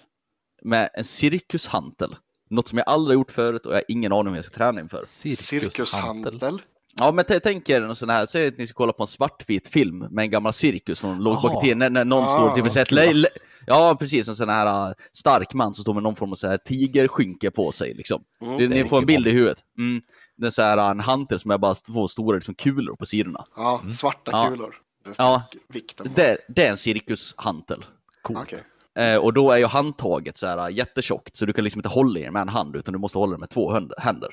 med 0.62 0.90
en 0.94 1.04
cirkushantel. 1.04 2.16
Något 2.50 2.68
som 2.68 2.78
jag 2.78 2.88
aldrig 2.90 3.16
gjort 3.16 3.32
förut 3.32 3.66
och 3.66 3.72
jag 3.72 3.78
har 3.78 3.84
ingen 3.88 4.12
aning 4.14 4.28
om 4.28 4.36
jag 4.36 4.46
ska 4.46 4.56
träna 4.58 4.82
inför. 4.82 5.04
Cirkushandel. 5.06 5.72
Cirkushandel. 5.72 6.60
Ja, 6.98 7.12
men 7.12 7.26
tänk 7.44 7.70
er 7.70 7.82
en 7.82 7.96
sån 7.96 8.10
här, 8.10 8.26
säg 8.26 8.48
att 8.48 8.58
ni 8.58 8.68
ska 8.68 8.74
kolla 8.78 8.94
på 8.94 9.04
en 9.04 9.08
svartvit 9.08 9.68
film 9.68 9.98
med 10.00 10.24
en 10.24 10.30
gammal 10.32 10.54
cirkus 10.54 11.00
från 11.00 11.24
låg 11.24 11.42
bak 11.42 11.64
i 11.64 11.66
tiden, 11.66 11.80
när, 11.80 11.90
när 11.90 12.06
någon 12.06 12.24
Ah, 12.24 12.28
står 12.28 12.70
typ 12.70 12.92
le- 12.92 13.14
le- 13.14 13.28
Ja, 13.72 13.95
precis, 13.99 14.28
en 14.28 14.36
sån 14.36 14.49
här 14.49 14.89
uh, 14.89 14.93
stark 15.13 15.53
man 15.53 15.74
som 15.74 15.82
står 15.82 15.93
med 15.93 16.03
någon 16.03 16.15
form 16.15 16.32
av 16.32 16.36
så 16.36 16.47
här 16.47 16.57
tigerskynke 16.57 17.51
på 17.51 17.72
sig 17.72 17.93
liksom. 17.93 18.24
Mm. 18.41 18.57
det, 18.57 18.67
det 18.67 18.84
ni 18.84 18.89
får 18.89 18.97
en 18.97 19.05
bild 19.05 19.28
i 19.28 19.32
huvudet. 19.32 19.63
Mm. 19.78 20.01
Det 20.38 20.47
är 20.47 20.51
så 20.51 20.61
här 20.61 20.78
uh, 20.78 20.84
en 20.84 20.99
hantel 20.99 21.39
som 21.39 21.51
är 21.51 21.57
bara 21.57 21.76
två 21.76 22.07
stora 22.07 22.36
liksom, 22.36 22.55
kulor 22.55 22.95
på 22.95 23.05
sidorna. 23.05 23.45
Ja, 23.55 23.82
svarta 23.91 24.32
Ja. 24.32 24.49
kulor. 24.49 24.76
Ja. 25.17 25.43
Vikten. 25.67 26.07
Det, 26.15 26.38
det 26.47 26.65
är 26.65 26.70
en 26.70 26.78
cirkushantel. 26.78 27.86
Coolt. 28.22 28.39
Okej. 28.39 28.59
Eh, 29.05 29.17
och 29.17 29.34
då 29.34 29.51
är 29.51 29.57
ju 29.57 29.65
handtaget 29.65 30.38
så 30.38 30.47
här 30.47 30.70
uh, 30.70 30.78
jättetjockt, 30.78 31.36
så 31.36 31.45
du 31.45 31.53
kan 31.53 31.63
liksom 31.63 31.80
inte 31.80 31.89
hålla 31.89 32.20
i 32.20 32.24
den 32.24 32.34
med 32.34 32.41
en 32.41 32.49
hand, 32.49 32.76
utan 32.76 32.93
du 32.93 32.99
måste 32.99 33.17
hålla 33.17 33.32
den 33.32 33.39
med 33.39 33.49
två 33.49 33.72
händer. 33.97 34.30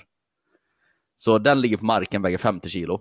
Så 1.16 1.38
den 1.38 1.60
ligger 1.60 1.76
på 1.76 1.84
marken, 1.84 2.22
väger 2.22 2.38
50 2.38 2.68
kilo. 2.68 3.00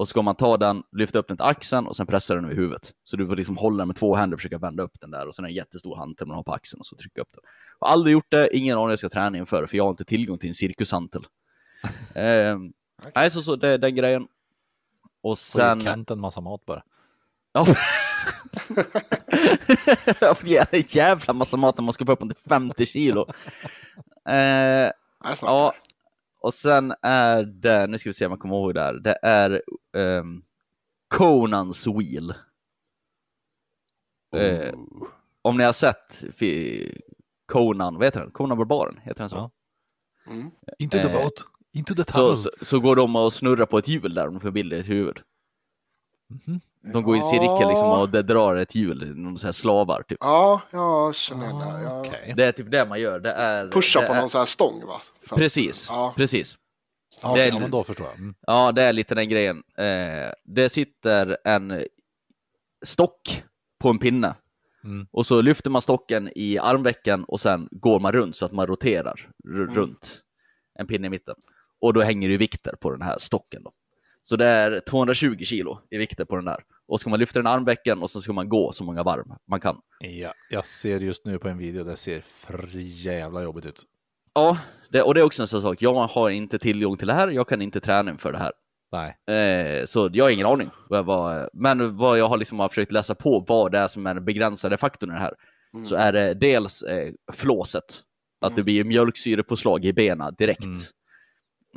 Och 0.00 0.08
så 0.08 0.10
ska 0.10 0.22
man 0.22 0.34
ta 0.34 0.56
den, 0.56 0.82
lyfta 0.92 1.18
upp 1.18 1.28
den 1.28 1.36
till 1.36 1.46
axeln 1.46 1.86
och 1.86 1.96
sen 1.96 2.06
pressa 2.06 2.34
den 2.34 2.44
över 2.44 2.54
huvudet. 2.54 2.92
Så 3.04 3.16
du 3.16 3.26
får 3.26 3.36
liksom 3.36 3.56
hålla 3.56 3.78
den 3.78 3.88
med 3.88 3.96
två 3.96 4.14
händer 4.14 4.34
och 4.34 4.40
försöka 4.40 4.58
vända 4.58 4.82
upp 4.82 5.00
den 5.00 5.10
där. 5.10 5.28
Och 5.28 5.34
sen 5.34 5.44
en 5.44 5.52
jättestor 5.52 5.96
hantel 5.96 6.26
man 6.26 6.36
har 6.36 6.42
på 6.42 6.52
axeln 6.52 6.80
och 6.80 6.86
så 6.86 6.96
trycka 6.96 7.20
upp 7.20 7.28
den. 7.32 7.40
Jag 7.80 7.86
har 7.86 7.92
aldrig 7.92 8.12
gjort 8.12 8.30
det, 8.30 8.56
ingen 8.56 8.78
aning 8.78 8.90
jag 8.90 8.98
ska 8.98 9.08
träna 9.08 9.38
inför, 9.38 9.66
för 9.66 9.76
jag 9.76 9.84
har 9.84 9.90
inte 9.90 10.04
tillgång 10.04 10.38
till 10.38 10.48
en 10.48 10.54
cirkushantel. 10.54 11.26
eh, 12.14 12.58
nej, 13.14 13.30
så, 13.30 13.42
så 13.42 13.56
det 13.56 13.68
är 13.68 13.78
den 13.78 13.94
grejen. 13.94 14.26
Och 15.22 15.38
Sen... 15.38 15.80
sen... 15.80 15.92
Kent 15.92 16.10
en 16.10 16.20
massa 16.20 16.40
mat 16.40 16.66
bara. 16.66 16.82
Ja. 17.52 17.66
Jag 20.20 20.38
får 20.38 20.48
ge 20.48 20.64
en 20.70 20.82
jävla 20.88 21.32
massa 21.32 21.56
mat 21.56 21.78
när 21.78 21.84
man 21.84 21.94
ska 21.94 22.06
få 22.06 22.12
upp 22.12 22.20
den 22.20 22.28
till 22.28 22.48
50 22.48 22.86
kilo. 22.86 23.26
Eh, 24.28 24.90
ja, 25.42 25.74
och 26.40 26.54
sen 26.54 26.94
är 27.02 27.42
det, 27.44 27.86
nu 27.86 27.98
ska 27.98 28.08
vi 28.10 28.14
se 28.14 28.26
om 28.26 28.32
jag 28.32 28.40
kommer 28.40 28.54
ihåg 28.56 28.74
det 28.74 28.80
här, 28.80 28.94
det 28.94 29.18
är 29.22 29.62
ehm, 29.96 30.42
Conans 31.08 31.86
Wheel. 31.86 32.34
Eh, 34.36 34.74
om 35.42 35.56
ni 35.56 35.64
har 35.64 35.72
sett 35.72 36.24
fi- 36.36 37.00
Conan, 37.46 37.94
vad 37.94 38.04
heter 38.04 38.20
den? 38.20 38.30
Conan 38.30 38.58
Barbaren, 38.58 38.98
heter 39.02 39.18
den 39.20 39.28
så? 39.30 39.36
Ja. 39.36 39.50
Mm. 40.32 40.50
Into 40.78 40.98
the 40.98 41.08
Eh, 41.08 41.12
boat. 41.22 41.32
Into 41.72 41.94
the 41.94 42.04
Så, 42.04 42.12
tunnel. 42.12 42.36
så, 42.36 42.50
så 42.64 42.80
går 42.80 42.96
de 42.96 43.16
och 43.16 43.32
snurrar 43.32 43.66
på 43.66 43.78
ett 43.78 43.88
hjul 43.88 44.14
där, 44.14 44.26
om 44.28 44.34
de 44.34 44.40
får 44.40 44.50
bilder 44.50 44.76
i 44.76 44.80
ett 44.80 44.88
huvud. 44.88 45.18
Mhm. 46.28 46.60
De 46.92 47.02
går 47.02 47.16
i 47.16 47.22
cirkel 47.22 47.68
liksom 47.68 47.88
och 47.90 48.08
det 48.08 48.22
drar 48.22 48.56
ett 48.56 48.74
hjul, 48.74 49.16
någon 49.16 49.38
sån 49.38 49.46
här 49.48 49.52
slavar 49.52 50.02
typ. 50.02 50.18
Ja, 50.20 50.60
jag 50.70 51.14
känner 51.14 51.46
det 51.46 51.82
Ja. 51.82 52.00
Okej. 52.00 52.34
Det 52.36 52.44
är 52.44 52.52
typ 52.52 52.70
det 52.70 52.84
man 52.84 53.00
gör. 53.00 53.20
Det 53.20 53.32
är, 53.32 53.68
Pusha 53.68 54.00
det 54.00 54.06
på 54.06 54.12
är, 54.12 54.20
någon 54.20 54.28
sån 54.28 54.38
här 54.38 54.46
stång 54.46 54.86
va? 54.86 55.00
För- 55.28 55.36
Precis, 55.36 55.86
Ja. 55.90 56.14
precis. 56.16 56.58
Ja, 57.22 57.34
det 57.34 57.42
är- 57.42 57.48
ja, 57.48 57.58
men 57.58 57.70
då 57.70 57.84
förstår 57.84 58.06
jag. 58.06 58.18
Mm. 58.18 58.34
Ja, 58.46 58.72
det 58.72 58.82
är 58.82 58.92
lite 58.92 59.14
den 59.14 59.28
grejen. 59.28 59.62
Eh, 59.78 60.32
det 60.44 60.68
sitter 60.68 61.36
en 61.44 61.84
stock 62.84 63.42
på 63.80 63.88
en 63.88 63.98
pinne. 63.98 64.34
Mm. 64.84 65.06
Och 65.12 65.26
så 65.26 65.40
lyfter 65.40 65.70
man 65.70 65.82
stocken 65.82 66.30
i 66.34 66.58
armvecken 66.58 67.24
och 67.24 67.40
sen 67.40 67.68
går 67.70 68.00
man 68.00 68.12
runt 68.12 68.36
så 68.36 68.46
att 68.46 68.52
man 68.52 68.66
roterar 68.66 69.28
Mm. 69.44 69.74
runt 69.74 70.20
en 70.78 70.86
pinne 70.86 71.06
i 71.06 71.10
mitten. 71.10 71.34
Och 71.80 71.94
då 71.94 72.00
hänger 72.00 72.28
det 72.28 72.32
ju 72.32 72.38
vikter 72.38 72.74
på 72.80 72.90
den 72.90 73.02
här 73.02 73.16
stocken. 73.18 73.62
Då. 73.62 73.72
Så 74.22 74.36
det 74.36 74.46
är 74.46 74.80
220 74.80 75.44
kilo 75.44 75.78
i 75.90 75.98
vikter 75.98 76.24
på 76.24 76.36
den 76.36 76.44
där. 76.44 76.62
Och 76.88 77.00
ska 77.00 77.10
man 77.10 77.18
lyfta 77.18 77.38
den 77.38 77.46
armvecken 77.46 78.02
och 78.02 78.10
så 78.10 78.20
ska 78.20 78.32
man 78.32 78.48
gå 78.48 78.72
så 78.72 78.84
många 78.84 79.02
varv 79.02 79.24
man 79.50 79.60
kan. 79.60 79.76
Ja, 79.98 80.34
jag 80.50 80.64
ser 80.64 81.00
just 81.00 81.24
nu 81.24 81.38
på 81.38 81.48
en 81.48 81.58
video, 81.58 81.84
det 81.84 81.96
ser 81.96 82.18
för 82.18 82.68
jävla 82.74 83.42
jobbigt 83.42 83.66
ut. 83.66 83.82
Ja, 84.34 84.58
det, 84.90 85.02
och 85.02 85.14
det 85.14 85.20
är 85.20 85.24
också 85.24 85.42
en 85.42 85.48
sån 85.48 85.62
sak. 85.62 85.82
Jag 85.82 85.94
har 85.94 86.30
inte 86.30 86.58
tillgång 86.58 86.96
till 86.96 87.06
det 87.06 87.14
här. 87.14 87.28
Jag 87.28 87.48
kan 87.48 87.62
inte 87.62 87.80
träna 87.80 88.10
inför 88.10 88.32
det 88.32 88.38
här. 88.38 88.52
Nej, 88.92 89.16
Eh, 89.36 89.84
så 89.86 90.10
jag 90.12 90.24
har 90.24 90.30
ingen 90.30 90.46
aning. 90.46 90.70
Men 91.52 91.96
vad 91.96 92.18
jag 92.18 92.28
har 92.28 92.36
liksom 92.36 92.58
har 92.58 92.68
försökt 92.68 92.92
läsa 92.92 93.14
på 93.14 93.44
vad 93.48 93.72
det 93.72 93.78
är 93.78 93.88
som 93.88 94.06
är 94.06 94.14
den 94.14 94.24
begränsade 94.24 94.76
faktorn 94.76 95.10
i 95.10 95.12
det 95.12 95.20
här. 95.20 95.34
Mm. 95.74 95.86
Så 95.86 95.94
är 95.94 96.12
det 96.12 96.34
dels 96.34 96.82
eh, 96.82 97.12
flåset. 97.32 97.84
Att 98.40 98.56
det 98.56 98.62
blir 98.62 98.84
mjölksyrepåslag 98.84 99.84
i 99.84 99.92
benen 99.92 100.34
direkt. 100.38 100.64
Mm. 100.64 100.78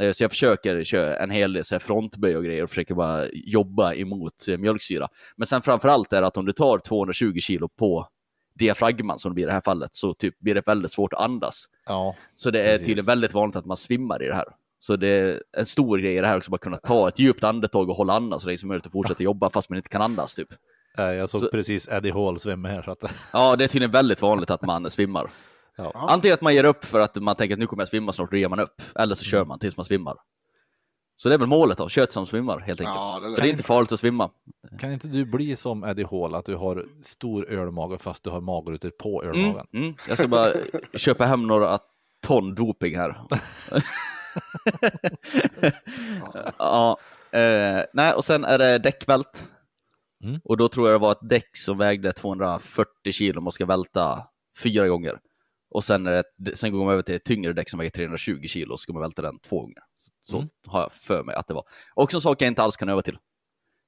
Eh, 0.01 0.11
så 0.11 0.23
jag 0.23 0.31
försöker 0.31 0.83
köra 0.83 1.17
en 1.17 1.29
hel 1.31 1.53
del 1.53 1.63
så 1.63 1.75
här 1.75 1.79
frontböj 1.79 2.37
och 2.37 2.43
grejer 2.43 2.63
och 2.63 2.69
försöker 2.69 2.95
bara 2.95 3.27
jobba 3.33 3.93
emot 3.93 4.47
eh, 4.47 4.57
mjölksyra. 4.57 5.07
Men 5.35 5.47
sen 5.47 5.61
framför 5.61 5.89
allt 5.89 6.13
är 6.13 6.21
det 6.21 6.27
att 6.27 6.37
om 6.37 6.45
du 6.45 6.51
tar 6.51 6.79
220 6.79 7.39
kilo 7.39 7.67
på 7.67 8.07
diafragman 8.55 9.19
som 9.19 9.31
det 9.31 9.33
blir 9.33 9.43
i 9.43 9.47
det 9.47 9.53
här 9.53 9.61
fallet 9.61 9.95
så 9.95 10.13
typ 10.13 10.39
blir 10.39 10.55
det 10.55 10.67
väldigt 10.67 10.91
svårt 10.91 11.13
att 11.13 11.19
andas. 11.21 11.65
ja, 11.85 12.15
Så 12.35 12.51
det 12.51 12.61
är 12.61 12.71
Precis. 12.71 12.87
tydligen 12.87 13.05
väldigt 13.05 13.33
vanligt 13.33 13.55
att 13.55 13.65
man 13.65 13.77
svimmar 13.77 14.23
i 14.23 14.27
det 14.27 14.35
här. 14.35 14.45
Så 14.79 14.95
det 14.95 15.07
är 15.07 15.43
en 15.57 15.65
stor 15.65 15.97
grej 15.97 16.15
i 16.17 16.21
det 16.21 16.27
här 16.27 16.37
också, 16.37 16.51
bara 16.51 16.57
kunna 16.57 16.77
ta 16.77 17.07
ett 17.07 17.19
djupt 17.19 17.43
andetag 17.43 17.89
och 17.89 17.95
hålla 17.95 18.13
andan 18.13 18.39
så 18.39 18.47
länge 18.47 18.57
som 18.57 18.67
möjligt 18.67 18.85
och 18.85 18.91
fortsätta 18.91 19.23
jobba 19.23 19.49
fast 19.49 19.69
man 19.69 19.77
inte 19.77 19.89
kan 19.89 20.01
andas 20.01 20.35
typ. 20.35 20.47
eh, 20.97 21.05
jag 21.05 21.29
såg 21.29 21.41
Så- 21.41 21.47
precis 21.51 21.87
Eddie 21.87 22.11
Hall 22.11 22.39
svimma 22.39 22.67
här 22.67 22.81
så 22.81 22.91
att 22.91 23.03
Ja, 23.33 23.55
det 23.55 23.63
är 23.63 23.67
tydligen 23.67 23.91
väldigt 23.91 24.21
vanligt 24.21 24.49
att 24.51 24.61
man 24.61 24.89
svimmar. 24.89 25.29
Ja. 25.77 25.91
Antingen 26.09 26.33
att 26.33 26.41
man 26.41 26.55
ger 26.55 26.63
upp 26.63 26.85
för 26.85 26.99
att 26.99 27.15
man 27.15 27.35
tänker 27.35 27.55
att 27.55 27.59
nu 27.59 27.67
kommer 27.67 27.81
jag 27.81 27.87
svimma 27.87 28.13
snart, 28.13 28.31
då 28.31 28.37
ger 28.37 28.49
man 28.49 28.59
upp. 28.59 28.81
Eller 28.95 29.15
så 29.15 29.23
kör 29.25 29.45
man 29.45 29.59
tills 29.59 29.77
man 29.77 29.85
svimmar. 29.85 30.15
Så 31.17 31.29
det 31.29 31.35
är 31.35 31.39
väl 31.39 31.47
målet 31.47 31.77
då, 31.77 31.89
kött 31.89 32.11
som 32.11 32.25
svimmar 32.25 32.59
helt 32.59 32.79
enkelt. 32.81 32.95
Ja, 32.95 33.19
det 33.21 33.27
är- 33.27 33.35
För 33.35 33.41
det 33.41 33.47
är 33.47 33.51
inte 33.51 33.63
farligt 33.63 33.91
att 33.91 33.99
svimma. 33.99 34.29
Kan 34.79 34.91
inte 34.93 35.07
du 35.07 35.25
bli 35.25 35.55
som 35.55 35.83
Eddie 35.83 36.03
Hall, 36.11 36.35
att 36.35 36.45
du 36.45 36.55
har 36.55 36.85
stor 37.01 37.49
ölmage 37.49 38.01
fast 38.01 38.23
du 38.23 38.29
har 38.29 38.41
magrutor 38.41 38.89
på 38.89 39.23
Mm, 39.23 39.35
ölmagen? 39.39 39.65
mm. 39.73 39.95
Jag 40.09 40.17
ska 40.17 40.27
bara 40.27 40.47
köpa 40.93 41.25
hem 41.25 41.47
några 41.47 41.79
ton 42.27 42.55
doping 42.55 42.97
här. 42.97 43.21
ja, 46.57 46.97
eh, 47.31 47.81
nej, 47.93 48.13
och 48.13 48.25
sen 48.25 48.45
är 48.45 48.57
det 48.57 48.77
däckvält. 48.79 49.47
Mm. 50.23 50.41
Och 50.43 50.57
då 50.57 50.67
tror 50.67 50.87
jag 50.89 50.95
det 51.01 51.01
var 51.01 51.11
ett 51.11 51.29
däck 51.29 51.57
som 51.57 51.77
vägde 51.77 52.11
240 52.11 53.11
kilo 53.11 53.41
man 53.41 53.51
ska 53.51 53.65
välta 53.65 54.27
fyra 54.63 54.87
gånger. 54.87 55.19
Och 55.73 55.83
sen, 55.83 56.07
är 56.07 56.23
det, 56.37 56.55
sen 56.55 56.71
går 56.71 56.83
man 56.85 56.93
över 56.93 57.01
till 57.03 57.15
ett 57.15 57.23
tyngre 57.23 57.53
däck 57.53 57.69
som 57.69 57.77
väger 57.79 57.91
320 57.91 58.47
kilo 58.47 58.73
och 58.73 58.79
ska 58.79 58.93
man 58.93 59.01
välta 59.01 59.21
den 59.21 59.39
två 59.39 59.59
gånger. 59.61 59.83
Så 60.23 60.37
Mm. 60.37 60.49
har 60.67 60.81
jag 60.81 60.91
för 60.91 61.23
mig 61.23 61.35
att 61.35 61.47
det 61.47 61.53
var. 61.53 61.63
Och 61.93 62.13
en 62.13 62.21
sak 62.21 62.41
jag 62.41 62.47
inte 62.47 62.63
alls 62.63 62.77
kan 62.77 62.89
öva 62.89 63.01
till. 63.01 63.17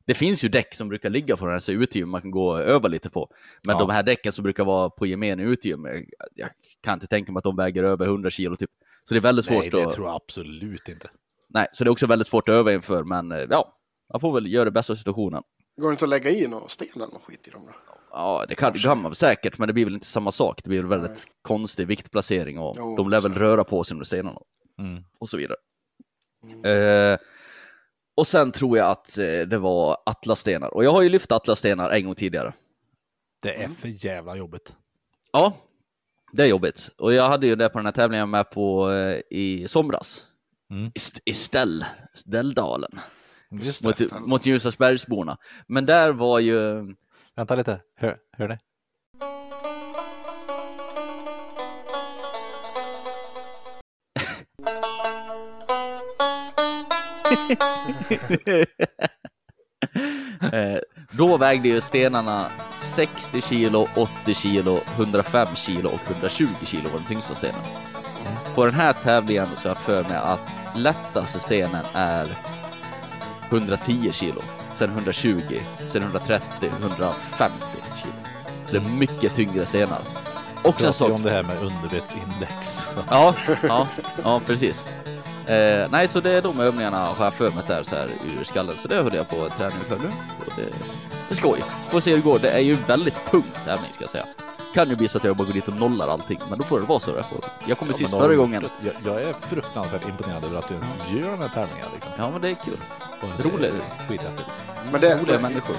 Det 0.07 0.13
finns 0.13 0.43
ju 0.43 0.49
däck 0.49 0.73
som 0.75 0.89
brukar 0.89 1.09
ligga 1.09 1.37
på 1.37 1.45
den 1.45 1.51
här 1.53 1.59
så 1.59 1.71
utegym 1.71 2.09
man 2.09 2.21
kan 2.21 2.31
gå 2.31 2.47
och 2.51 2.61
öva 2.61 2.87
lite 2.87 3.09
på. 3.09 3.29
Men 3.63 3.73
Ja. 3.73 3.79
de 3.79 3.89
här 3.89 4.03
däcken 4.03 4.31
som 4.31 4.43
brukar 4.43 4.65
vara 4.65 4.89
på 4.89 5.05
gemene 5.05 5.43
utegym, 5.43 5.85
jag, 5.85 6.05
jag 6.35 6.49
kan 6.83 6.93
inte 6.93 7.07
tänka 7.07 7.31
mig 7.31 7.37
att 7.37 7.43
de 7.43 7.55
väger 7.55 7.83
över 7.83 8.05
100 8.05 8.29
kilo 8.29 8.55
typ. 8.55 8.69
Så 9.03 9.13
det 9.13 9.17
är 9.19 9.21
väldigt 9.21 9.45
svårt 9.45 9.59
Nej, 9.59 9.69
det 9.69 9.83
att... 9.85 9.93
tror 9.93 10.07
jag 10.07 10.15
absolut 10.15 10.89
inte. 10.89 11.09
Nej, 11.49 11.67
så 11.73 11.83
det 11.83 11.87
är 11.87 11.91
också 11.91 12.07
väldigt 12.07 12.27
svårt 12.27 12.49
att 12.49 12.53
öva 12.55 12.73
inför, 12.73 13.03
men 13.03 13.31
eh, 13.31 13.39
ja, 13.49 13.77
man 14.13 14.21
får 14.21 14.33
väl 14.33 14.53
göra 14.53 14.65
det 14.65 14.71
bästa 14.71 14.93
av 14.93 14.97
situationen. 14.97 15.43
Går 15.77 15.87
det 15.87 15.91
inte 15.91 16.05
att 16.05 16.09
lägga 16.09 16.29
i 16.29 16.47
någon 16.47 16.69
sten 16.69 16.87
eller 16.95 17.05
något 17.07 17.23
skit 17.23 17.47
i 17.47 17.51
dem 17.51 17.61
då? 17.65 17.71
Ja, 18.17 18.45
det 18.49 18.55
kan, 18.55 19.01
man 19.01 19.15
säkert, 19.15 19.57
men 19.57 19.67
det 19.67 19.73
blir 19.73 19.85
väl 19.85 19.93
inte 19.93 20.05
samma 20.07 20.31
sak. 20.31 20.63
Det 20.63 20.69
blir 20.69 20.79
väl 20.79 20.89
väldigt 20.89 21.11
Nej. 21.11 21.33
konstig 21.41 21.87
viktplacering 21.87 22.59
och 22.59 22.75
Jo, 22.77 22.95
de 22.97 23.09
lär 23.09 23.21
väl 23.21 23.33
röra 23.33 23.63
på 23.63 23.83
sig 23.83 23.95
under 23.95 24.05
stenarna 24.05 24.39
Mm. 24.79 25.03
och 25.19 25.29
så 25.29 25.37
vidare. 25.37 25.57
Eh, 27.13 27.19
och 28.17 28.27
sen 28.27 28.51
tror 28.51 28.77
jag 28.77 28.89
att 28.91 29.17
eh, 29.17 29.39
det 29.39 29.57
var 29.57 29.97
atlasstenar. 30.05 30.73
Och 30.73 30.83
jag 30.83 30.91
har 30.91 31.01
ju 31.01 31.09
lyft 31.09 31.31
atlasstenar 31.31 31.89
en 31.89 32.05
gång 32.05 32.15
tidigare. 32.15 32.53
Det 33.41 33.63
är 33.63 33.67
för 33.69 34.05
jävla 34.05 34.35
jobbigt. 34.35 34.75
Ja, 35.31 35.57
det 36.31 36.43
är 36.43 36.47
jobbigt. 36.47 36.89
Och 36.97 37.13
jag 37.13 37.23
hade 37.29 37.47
ju 37.47 37.55
det 37.55 37.69
på 37.69 37.77
den 37.79 37.85
här 37.85 37.93
tävlingen 37.93 38.19
jag 38.19 38.29
med 38.29 38.49
på 38.51 38.91
eh, 38.91 39.21
i 39.29 39.67
somras. 39.67 40.27
Mm. 40.71 40.85
I, 40.85 40.91
St- 40.99 41.21
i 41.25 41.33
Ställ, 41.33 41.85
Ställdalen. 42.13 42.99
Mot, 43.83 44.19
mot 44.27 44.45
Ljusnarsbergsborna. 44.45 45.37
Men 45.67 45.85
där 45.85 46.11
var 46.11 46.39
ju... 46.39 46.95
Vänta 47.35 47.55
lite, 47.55 47.81
hör, 47.95 48.17
hör 48.37 48.47
ni? 48.47 48.57
Eh, 60.53 60.79
då 61.11 61.37
vägde 61.37 61.69
ju 61.69 61.81
stenarna 61.81 62.51
60 62.71 63.41
kilo, 63.41 63.87
80 63.95 64.33
kilo, 64.33 64.79
105 64.97 65.47
kilo 65.55 65.89
och 65.89 66.11
120 66.11 66.47
kilo 66.65 66.89
var 66.89 66.99
den 66.99 67.07
tyngsta 67.07 67.35
stenen. 67.35 67.61
På 68.55 68.65
den 68.65 68.73
här 68.73 68.93
tävlingen 68.93 69.47
så 69.55 69.69
har 69.69 69.75
jag 69.75 69.77
för 69.77 70.03
mig 70.03 70.17
att 70.17 70.51
lättaste 70.75 71.39
stenen 71.39 71.85
är 71.93 72.27
110 73.49 74.11
kilo, 74.11 74.41
sen 74.75 74.89
120, 74.89 75.41
sen 75.87 76.01
130, 76.01 76.45
150 76.79 77.53
kilo. 78.01 78.13
Så 78.65 78.71
det 78.71 78.77
är 78.77 78.89
mycket 78.97 79.35
tyngre 79.35 79.65
stenar. 79.65 79.99
Och 80.63 80.63
sen 80.63 80.73
Pratar 80.73 80.87
ju 80.87 80.93
så 80.93 81.13
om 81.13 81.21
det 81.23 81.29
här 81.29 81.43
med 81.43 81.57
underbetsindex. 81.63 82.83
Ja, 83.09 83.35
ja, 83.63 83.87
ja 84.23 84.41
precis. 84.45 84.85
Eh, 85.47 85.87
nej, 85.91 86.07
så 86.07 86.19
det 86.19 86.31
är 86.31 86.41
de 86.41 86.59
övningarna 86.59 86.97
har 87.05 87.25
jag 87.25 87.33
för 87.33 87.51
mig 87.51 87.63
där 87.67 87.83
så 87.83 87.95
här 87.95 88.09
ur 88.39 88.43
skallen. 88.43 88.77
Så 88.77 88.87
det 88.87 88.95
höll 88.95 89.15
jag 89.15 89.29
på 89.29 89.43
att 89.43 89.57
träna 89.57 89.71
inför 89.75 89.97
nu. 89.99 90.11
Och 90.45 90.53
det, 90.55 90.61
det 90.61 91.33
är 91.33 91.35
skoj. 91.35 91.63
Får 91.89 91.99
se 91.99 92.09
hur 92.11 92.17
det 92.17 92.23
går. 92.23 92.39
Det 92.39 92.49
är 92.49 92.59
ju 92.59 92.73
väldigt 92.87 93.25
tung 93.31 93.43
tävling 93.65 93.93
ska 93.93 94.03
jag 94.03 94.09
säga. 94.09 94.25
Kan 94.75 94.89
ju 94.89 94.95
bli 94.95 95.07
så 95.07 95.17
att 95.17 95.23
jag 95.23 95.35
bara 95.35 95.47
går 95.47 95.53
dit 95.53 95.67
och 95.67 95.79
nollar 95.79 96.07
allting, 96.07 96.39
men 96.49 96.57
då 96.59 96.63
får 96.65 96.79
det 96.79 96.85
vara 96.85 96.99
så. 96.99 97.11
Jag, 97.15 97.25
får. 97.25 97.39
jag 97.65 97.77
kom 97.77 97.87
ju 97.87 97.93
Ja, 97.93 97.97
sist 97.97 98.09
förra 98.11 98.35
gången. 98.35 98.65
Jag, 98.81 98.93
jag 99.05 99.21
är 99.21 99.33
fruktansvärt 99.33 100.07
imponerad 100.07 100.43
över 100.43 100.59
att 100.59 100.67
du 100.67 100.73
ens 100.73 100.87
gör 101.11 101.31
de 101.31 101.39
här 101.39 101.47
tävlingarna. 101.47 101.91
Liksom. 101.93 102.11
Ja, 102.17 102.31
men 102.31 102.41
det 102.41 102.49
är 102.49 102.55
kul. 102.55 102.77
Och 103.21 103.27
det 103.37 103.43
är 103.43 103.51
Roligt. 103.51 103.73
Skithäftigt. 104.09 104.49
Men 104.91 105.01
det, 105.01 105.21
Roliga 105.21 105.39
människor. 105.39 105.75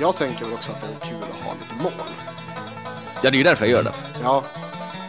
jag 0.00 0.16
tänker 0.16 0.44
väl 0.44 0.54
också 0.54 0.72
att 0.72 0.80
det 0.80 0.86
är 0.86 1.10
kul 1.10 1.18
att 1.22 1.44
ha 1.46 1.52
lite 1.52 1.82
mål. 1.82 1.92
Ja, 3.22 3.30
det 3.30 3.36
är 3.36 3.38
ju 3.38 3.42
därför 3.42 3.64
jag 3.64 3.72
gör 3.72 3.82
det. 3.82 3.92
Ja, 4.22 4.44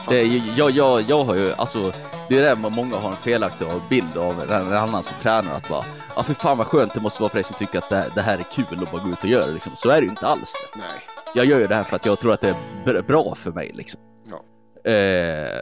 det 0.10 0.20
är, 0.22 0.58
jag, 0.58 0.72
jag, 0.72 1.02
jag 1.02 1.24
har 1.24 1.36
ju, 1.36 1.54
alltså, 1.54 1.94
det 2.30 2.40
är 2.40 2.56
det 2.56 2.70
många 2.70 2.98
har 2.98 3.10
en 3.10 3.16
felaktig 3.16 3.68
bild 3.90 4.18
av 4.18 4.42
en 4.52 4.74
annan 4.74 5.04
som 5.04 5.14
tränar 5.22 5.56
att 5.56 5.70
bara, 5.70 5.86
ja 6.16 6.24
för 6.24 6.34
fan 6.34 6.58
vad 6.58 6.68
skönt 6.68 6.94
det 6.94 7.00
måste 7.00 7.22
vara 7.22 7.30
för 7.30 7.38
dig 7.38 7.44
som 7.44 7.56
tycker 7.56 7.80
att 7.80 7.90
det, 7.90 8.06
det 8.16 8.22
här 8.22 8.38
är 8.38 8.44
kul 8.44 8.84
att 8.84 8.92
bara 8.92 9.04
gå 9.04 9.10
ut 9.10 9.24
och 9.24 9.30
göra 9.30 9.46
det, 9.46 9.54
liksom. 9.54 9.72
Så 9.76 9.90
är 9.90 9.96
det 9.96 10.04
ju 10.04 10.10
inte 10.10 10.28
alls 10.28 10.54
det. 10.54 10.80
nej. 10.80 11.11
Jag 11.36 11.46
gör 11.46 11.60
ju 11.60 11.68
det 11.68 11.76
här 11.76 11.84
för 11.84 11.96
att 11.96 12.06
jag 12.06 12.20
tror 12.20 12.34
att 12.34 12.42
det 12.42 12.50
är 12.50 12.56
br- 12.86 13.08
bra 13.08 13.36
för 13.36 13.52
mig 13.52 13.72
liksom. 13.74 14.02
Ja. 14.32 14.92
Eh, 14.92 15.62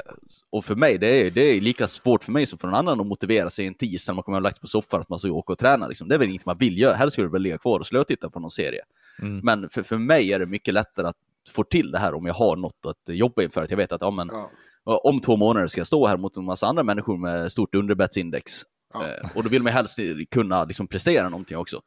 och 0.50 0.66
för 0.66 0.76
mig, 0.76 0.98
det 0.98 1.08
är, 1.28 1.32
det 1.32 1.42
är 1.42 1.62
lika 1.62 1.88
svårt 1.88 2.24
för 2.24 2.32
mig 2.32 2.46
som 2.46 2.60
för 2.60 2.68
någon 2.68 2.76
annan 2.76 3.00
att 3.02 3.08
motivera 3.08 3.50
sig 3.50 3.68
en 3.68 3.74
tisdag 3.74 4.12
när 4.12 4.16
man 4.16 4.24
kommer 4.24 4.38
och 4.38 4.42
lagt 4.42 4.56
sig 4.58 4.62
på 4.62 4.68
soffan 4.68 5.02
att 5.02 5.10
man 5.10 5.20
ska 5.20 5.32
åka 5.32 5.54
och 5.54 5.60
träna. 5.60 5.88
Liksom. 5.88 6.08
Det 6.08 6.16
är 6.16 6.20
väl 6.20 6.30
inget 6.30 6.46
man 6.46 6.58
vill 6.58 6.78
göra. 6.80 6.96
Helst 6.96 7.14
skulle 7.14 7.28
du 7.28 7.32
väl 7.32 7.42
ligga 7.42 7.58
kvar 7.58 7.80
och 7.80 7.86
slötitta 7.88 8.30
på 8.30 8.40
någon 8.40 8.52
serie. 8.52 8.82
Mm. 9.22 9.40
Men 9.44 9.70
för, 9.70 9.84
för 9.84 9.98
mig 9.98 10.34
är 10.34 10.40
det 10.40 10.46
mycket 10.46 10.74
lättare 10.74 11.08
att 11.08 11.16
få 11.52 11.64
till 11.64 11.92
det 11.92 12.00
här 12.00 12.14
om 12.14 12.26
jag 12.26 12.34
har 12.34 12.56
något 12.56 12.86
att 12.86 13.16
jobba 13.16 13.42
inför. 13.44 13.64
Att 13.64 13.70
jag 13.70 13.78
vet 13.78 13.92
att 13.92 14.02
ja, 14.02 14.12
men, 14.12 14.30
Ja. 14.86 14.98
om 15.04 15.22
två 15.22 15.36
månader 15.38 15.68
ska 15.68 15.80
jag 15.80 15.88
stå 15.88 16.08
här 16.08 16.18
mot 16.18 16.38
en 16.38 16.46
massa 16.46 16.68
andra 16.68 16.84
människor 16.84 17.18
med 17.18 17.52
stort 17.52 17.76
underbetsindex. 17.76 18.52
Ja. 18.94 19.08
Eh, 19.08 19.30
och 19.36 19.44
då 19.44 19.50
vill 19.50 19.64
man 19.64 19.74
helst 19.74 20.00
kunna 20.32 20.64
liksom 20.66 20.88
prestera 20.88 21.30
någonting 21.30 21.58
också. 21.58 21.82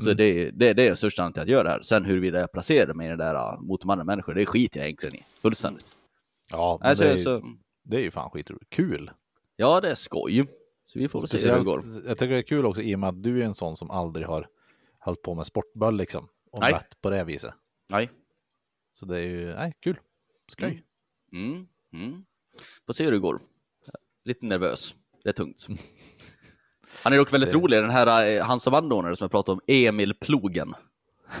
Så 0.00 0.10
Mm. 0.10 0.16
det, 0.16 0.50
det, 0.50 0.72
det 0.72 0.82
är 0.82 0.86
den 0.86 0.96
största 0.96 1.22
anledningen 1.22 1.34
till 1.34 1.42
att 1.42 1.48
jag 1.48 1.56
gör 1.58 1.64
det 1.64 1.70
här. 1.70 1.82
Sen 1.82 2.04
huruvida 2.04 2.40
jag 2.40 2.52
placerar 2.52 2.94
mig 2.94 3.06
i 3.06 3.10
det 3.10 3.16
där 3.16 3.34
uh, 3.34 3.60
mot 3.60 3.80
de 3.80 3.90
andra 3.90 4.04
människorna, 4.04 4.38
det 4.38 4.46
skiter 4.46 4.80
jag 4.80 4.86
egentligen 4.86 5.16
i. 5.16 5.22
Fullständigt. 5.42 5.86
Ja, 6.50 6.78
Alltså, 6.82 7.04
det, 7.04 7.10
är, 7.10 7.16
ju- 7.16 7.22
så, 7.22 7.42
det 7.82 7.96
är 7.96 8.00
ju 8.00 8.10
fan 8.10 8.30
skitroligt. 8.30 8.70
Kul! 8.70 9.10
ja, 9.56 9.80
det 9.80 9.90
är 9.90 9.94
skoj. 9.94 10.46
Så 10.84 10.98
vi 10.98 11.08
får 11.08 11.20
väl 11.20 11.28
se 11.28 11.48
hur 11.50 11.58
det 11.58 11.64
går. 11.64 11.84
Jag 12.06 12.18
tycker 12.18 12.32
det 12.32 12.38
är 12.38 12.42
kul 12.42 12.66
också 12.66 12.82
i 12.82 12.94
och 12.94 12.98
med 12.98 13.08
att 13.08 13.22
du 13.22 13.40
är 13.42 13.44
en 13.46 13.54
sån 13.54 13.76
som 13.76 13.90
aldrig 13.90 14.26
har 14.26 14.48
hållit 14.98 15.22
på 15.22 15.34
med 15.34 15.46
sportboll 15.46 15.96
liksom. 15.96 16.28
Och 16.52 16.60
Nej. 16.60 16.72
mätt 16.72 17.00
på 17.00 17.10
det 17.10 17.24
viset. 17.24 17.54
Nej. 17.90 18.10
Så 18.92 19.06
det 19.06 19.16
är 19.18 19.22
ju, 19.22 19.54
nej, 19.54 19.74
kul. 19.80 19.96
Skoj. 20.52 20.84
Mm. 21.32 21.52
Mm. 21.52 21.66
Mm. 22.04 22.24
Får 22.86 22.92
se 22.92 23.04
hur 23.04 23.12
det 23.12 23.18
går. 23.18 23.40
Lite 24.24 24.46
nervös. 24.46 24.94
Det 25.22 25.28
är 25.28 25.32
tungt. 25.32 25.66
Han 27.04 27.12
är 27.12 27.16
dock 27.16 27.32
väldigt 27.32 27.50
Det- 27.50 27.56
rolig, 27.56 27.82
den 27.82 27.90
här 27.90 28.36
eh, 28.36 28.44
hans 28.44 28.66
anordnare 28.66 29.16
som 29.16 29.24
jag 29.24 29.30
pratade 29.30 29.52
om, 29.54 29.60
Emil 29.66 30.14
Plogen. 30.14 30.74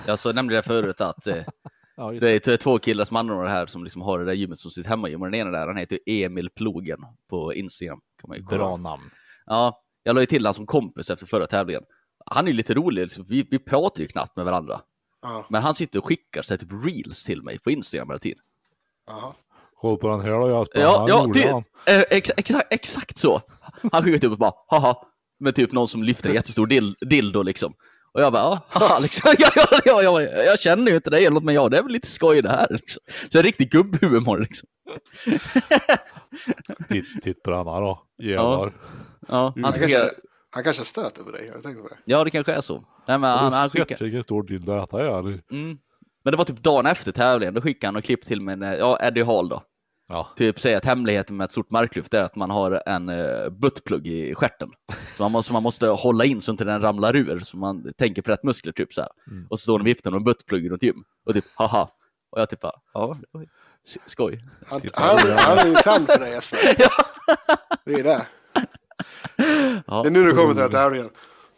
Jag 0.06 0.18
så 0.18 0.32
nämnde 0.32 0.54
det 0.54 0.62
förut 0.62 1.00
att 1.00 1.26
eh, 1.26 1.36
Ja, 1.96 2.12
just 2.12 2.22
det 2.22 2.48
är 2.52 2.56
två 2.56 2.78
killar 2.78 3.04
som 3.04 3.16
anordnar 3.16 3.44
det 3.44 3.50
här 3.50 3.66
som 3.66 3.84
liksom 3.84 4.02
har 4.02 4.18
det 4.18 4.24
där 4.24 4.32
gymmet 4.32 4.58
som 4.58 4.70
sitt 4.70 4.86
hemmagym. 4.86 5.22
Och 5.22 5.30
den 5.30 5.40
ena 5.40 5.50
där, 5.50 5.66
han 5.66 5.76
heter 5.76 5.98
Emil 6.06 6.50
Plogen 6.50 6.98
på 7.30 7.54
Instagram. 7.54 8.00
Kan 8.20 8.28
man 8.28 8.36
ju 8.38 8.44
kolla. 8.44 8.58
Bra 8.58 8.76
namn. 8.76 9.10
Ja, 9.46 9.82
jag 10.02 10.14
la 10.14 10.20
ju 10.20 10.26
till 10.26 10.44
han 10.46 10.54
som 10.54 10.66
kompis 10.66 11.10
efter 11.10 11.26
förra 11.26 11.46
tävlingen. 11.46 11.82
Han 12.26 12.44
är 12.44 12.50
ju 12.50 12.56
lite 12.56 12.74
rolig, 12.74 13.02
liksom. 13.02 13.24
vi, 13.28 13.46
vi 13.50 13.58
pratar 13.58 14.00
ju 14.02 14.08
knappt 14.08 14.36
med 14.36 14.44
varandra. 14.44 14.80
Ja. 15.22 15.46
Men 15.50 15.62
han 15.62 15.74
sitter 15.74 15.98
och 15.98 16.06
skickar 16.06 16.42
så 16.42 16.54
här, 16.54 16.58
typ 16.58 16.68
reels 16.84 17.24
till 17.24 17.42
mig 17.42 17.58
på 17.58 17.70
Instagram 17.70 18.08
hela 18.08 18.18
tiden. 18.18 18.38
Aha. 19.10 19.34
Kolla 19.74 19.96
på 19.96 20.08
den 20.08 20.20
här 20.20 20.30
då 20.30 20.48
Jasper. 20.50 20.80
Ja, 20.80 20.98
Han 20.98 21.08
ja 21.08 21.24
gjorde 21.26 21.40
det, 21.40 21.48
han. 21.50 21.64
eh, 21.86 22.04
ex, 22.10 22.30
exakt, 22.36 22.72
exakt 22.72 23.18
så. 23.18 23.42
Han 23.92 24.02
skickar 24.02 24.18
typ 24.18 24.32
och 24.32 24.38
bara 24.38 24.52
haha, 24.68 25.06
med 25.40 25.54
typ 25.54 25.72
någon 25.72 25.88
som 25.88 26.02
lyfter 26.02 26.28
en 26.28 26.34
jättestor 26.34 26.66
dil, 26.66 26.96
dildo 27.00 27.42
liksom. 27.42 27.74
Och 28.12 28.20
jag 28.20 28.32
bara, 28.32 28.42
ja, 28.42 28.66
haha, 28.68 28.98
liksom. 29.02 29.34
ja, 29.38 29.50
ja, 29.56 29.80
ja, 29.84 30.02
ja, 30.02 30.22
jag 30.22 30.60
känner 30.60 30.90
ju 30.90 30.96
inte 30.96 31.10
dig 31.10 31.24
eller 31.24 31.34
något, 31.34 31.44
men 31.44 31.54
ja, 31.54 31.68
det 31.68 31.78
är 31.78 31.82
väl 31.82 31.92
lite 31.92 32.06
skoj 32.10 32.42
det 32.42 32.48
här. 32.48 32.66
Liksom. 32.70 33.02
Så 33.32 33.38
en 33.38 33.44
riktig 33.44 33.70
gubbhumor 33.70 34.38
liksom. 34.38 34.68
Titt, 36.88 37.22
titt 37.22 37.42
på 37.42 37.50
den 37.50 37.66
här 37.66 37.80
då. 37.80 38.02
Jävlar. 38.22 38.72
Ja, 39.28 39.52
han 39.54 39.64
Han, 39.64 39.72
kanske, 39.72 40.10
han 40.50 40.64
kanske 40.64 40.84
stöter 40.84 41.22
på 41.24 41.30
dig, 41.30 41.48
har 41.48 41.54
du 41.56 41.60
tänkt 41.62 41.82
på 41.82 41.88
det? 41.88 41.96
ja, 42.04 42.24
det 42.24 42.30
kanske 42.30 42.52
är 42.52 42.60
så. 42.60 42.84
Nej, 43.08 43.18
men 43.18 43.30
han, 43.38 43.52
han 43.52 43.68
skickar, 43.68 43.86
Sett 43.94 44.00
vilken 44.00 44.22
stor 44.22 44.42
dildo 44.42 44.76
detta 44.76 45.00
är. 45.00 45.18
mm. 45.52 45.78
Men 46.24 46.30
det 46.32 46.36
var 46.36 46.44
typ 46.44 46.62
dagen 46.62 46.86
efter 46.86 47.12
tävlingen, 47.12 47.54
då 47.54 47.60
skickade 47.60 47.88
han 47.88 47.96
och 47.96 48.04
klipp 48.04 48.24
till 48.24 48.40
mig, 48.40 48.62
eh, 48.62 48.74
ja, 48.74 48.98
Eddie 49.02 49.22
Hall 49.22 49.48
då. 49.48 49.62
Ja, 50.12 50.28
Typ 50.36 50.60
säga 50.60 50.76
att 50.76 50.84
hemligheten 50.84 51.36
med 51.36 51.44
ett 51.44 51.50
stort 51.50 51.70
marklyft 51.70 52.14
är 52.14 52.22
att 52.22 52.36
man 52.36 52.50
har 52.50 52.82
en 52.86 53.08
uh, 53.08 53.50
buttplugg 53.50 54.06
i 54.06 54.34
stjärten. 54.34 54.70
Så 55.16 55.22
man 55.22 55.32
måste, 55.32 55.52
man 55.52 55.62
måste 55.62 55.86
hålla 55.86 56.24
in 56.24 56.40
så 56.40 56.50
inte 56.50 56.64
den 56.64 56.80
ramlar 56.80 57.16
ur, 57.16 57.40
så 57.40 57.56
man 57.56 57.92
tänker 57.98 58.22
på 58.22 58.30
rätt 58.30 58.42
muskler 58.42 58.72
typ 58.72 58.92
så 58.92 59.00
här. 59.00 59.10
Mm. 59.30 59.46
Och 59.50 59.58
så 59.58 59.62
står 59.62 59.78
de 59.78 59.86
i 59.86 59.90
viften 59.90 60.12
och 60.12 60.18
en 60.18 60.24
buttplugg 60.24 60.70
runt 60.70 60.82
gym. 60.82 61.04
Och 61.26 61.34
typ 61.34 61.44
haha. 61.54 61.90
Och 62.30 62.40
jag 62.40 62.50
typ 62.50 62.60
bara, 62.60 62.72
ja, 62.94 63.16
skoj. 64.06 64.44
Han, 64.66 64.80
Titta. 64.80 65.00
han, 65.00 65.18
han 65.38 65.58
är 65.58 65.66
ju 65.66 65.74
tänd 65.74 66.06
för 66.06 66.18
dig 66.18 66.30
Jesper. 66.32 66.58
Det 67.84 67.92
är 67.92 68.04
det. 68.04 68.26
Ja. 69.86 70.02
Det 70.02 70.08
är 70.08 70.10
nu 70.10 70.24
du 70.24 70.30
kommer 70.30 70.54
till 70.54 70.62
den 70.62 70.72
här 70.72 70.82
tävlingen. 70.82 71.08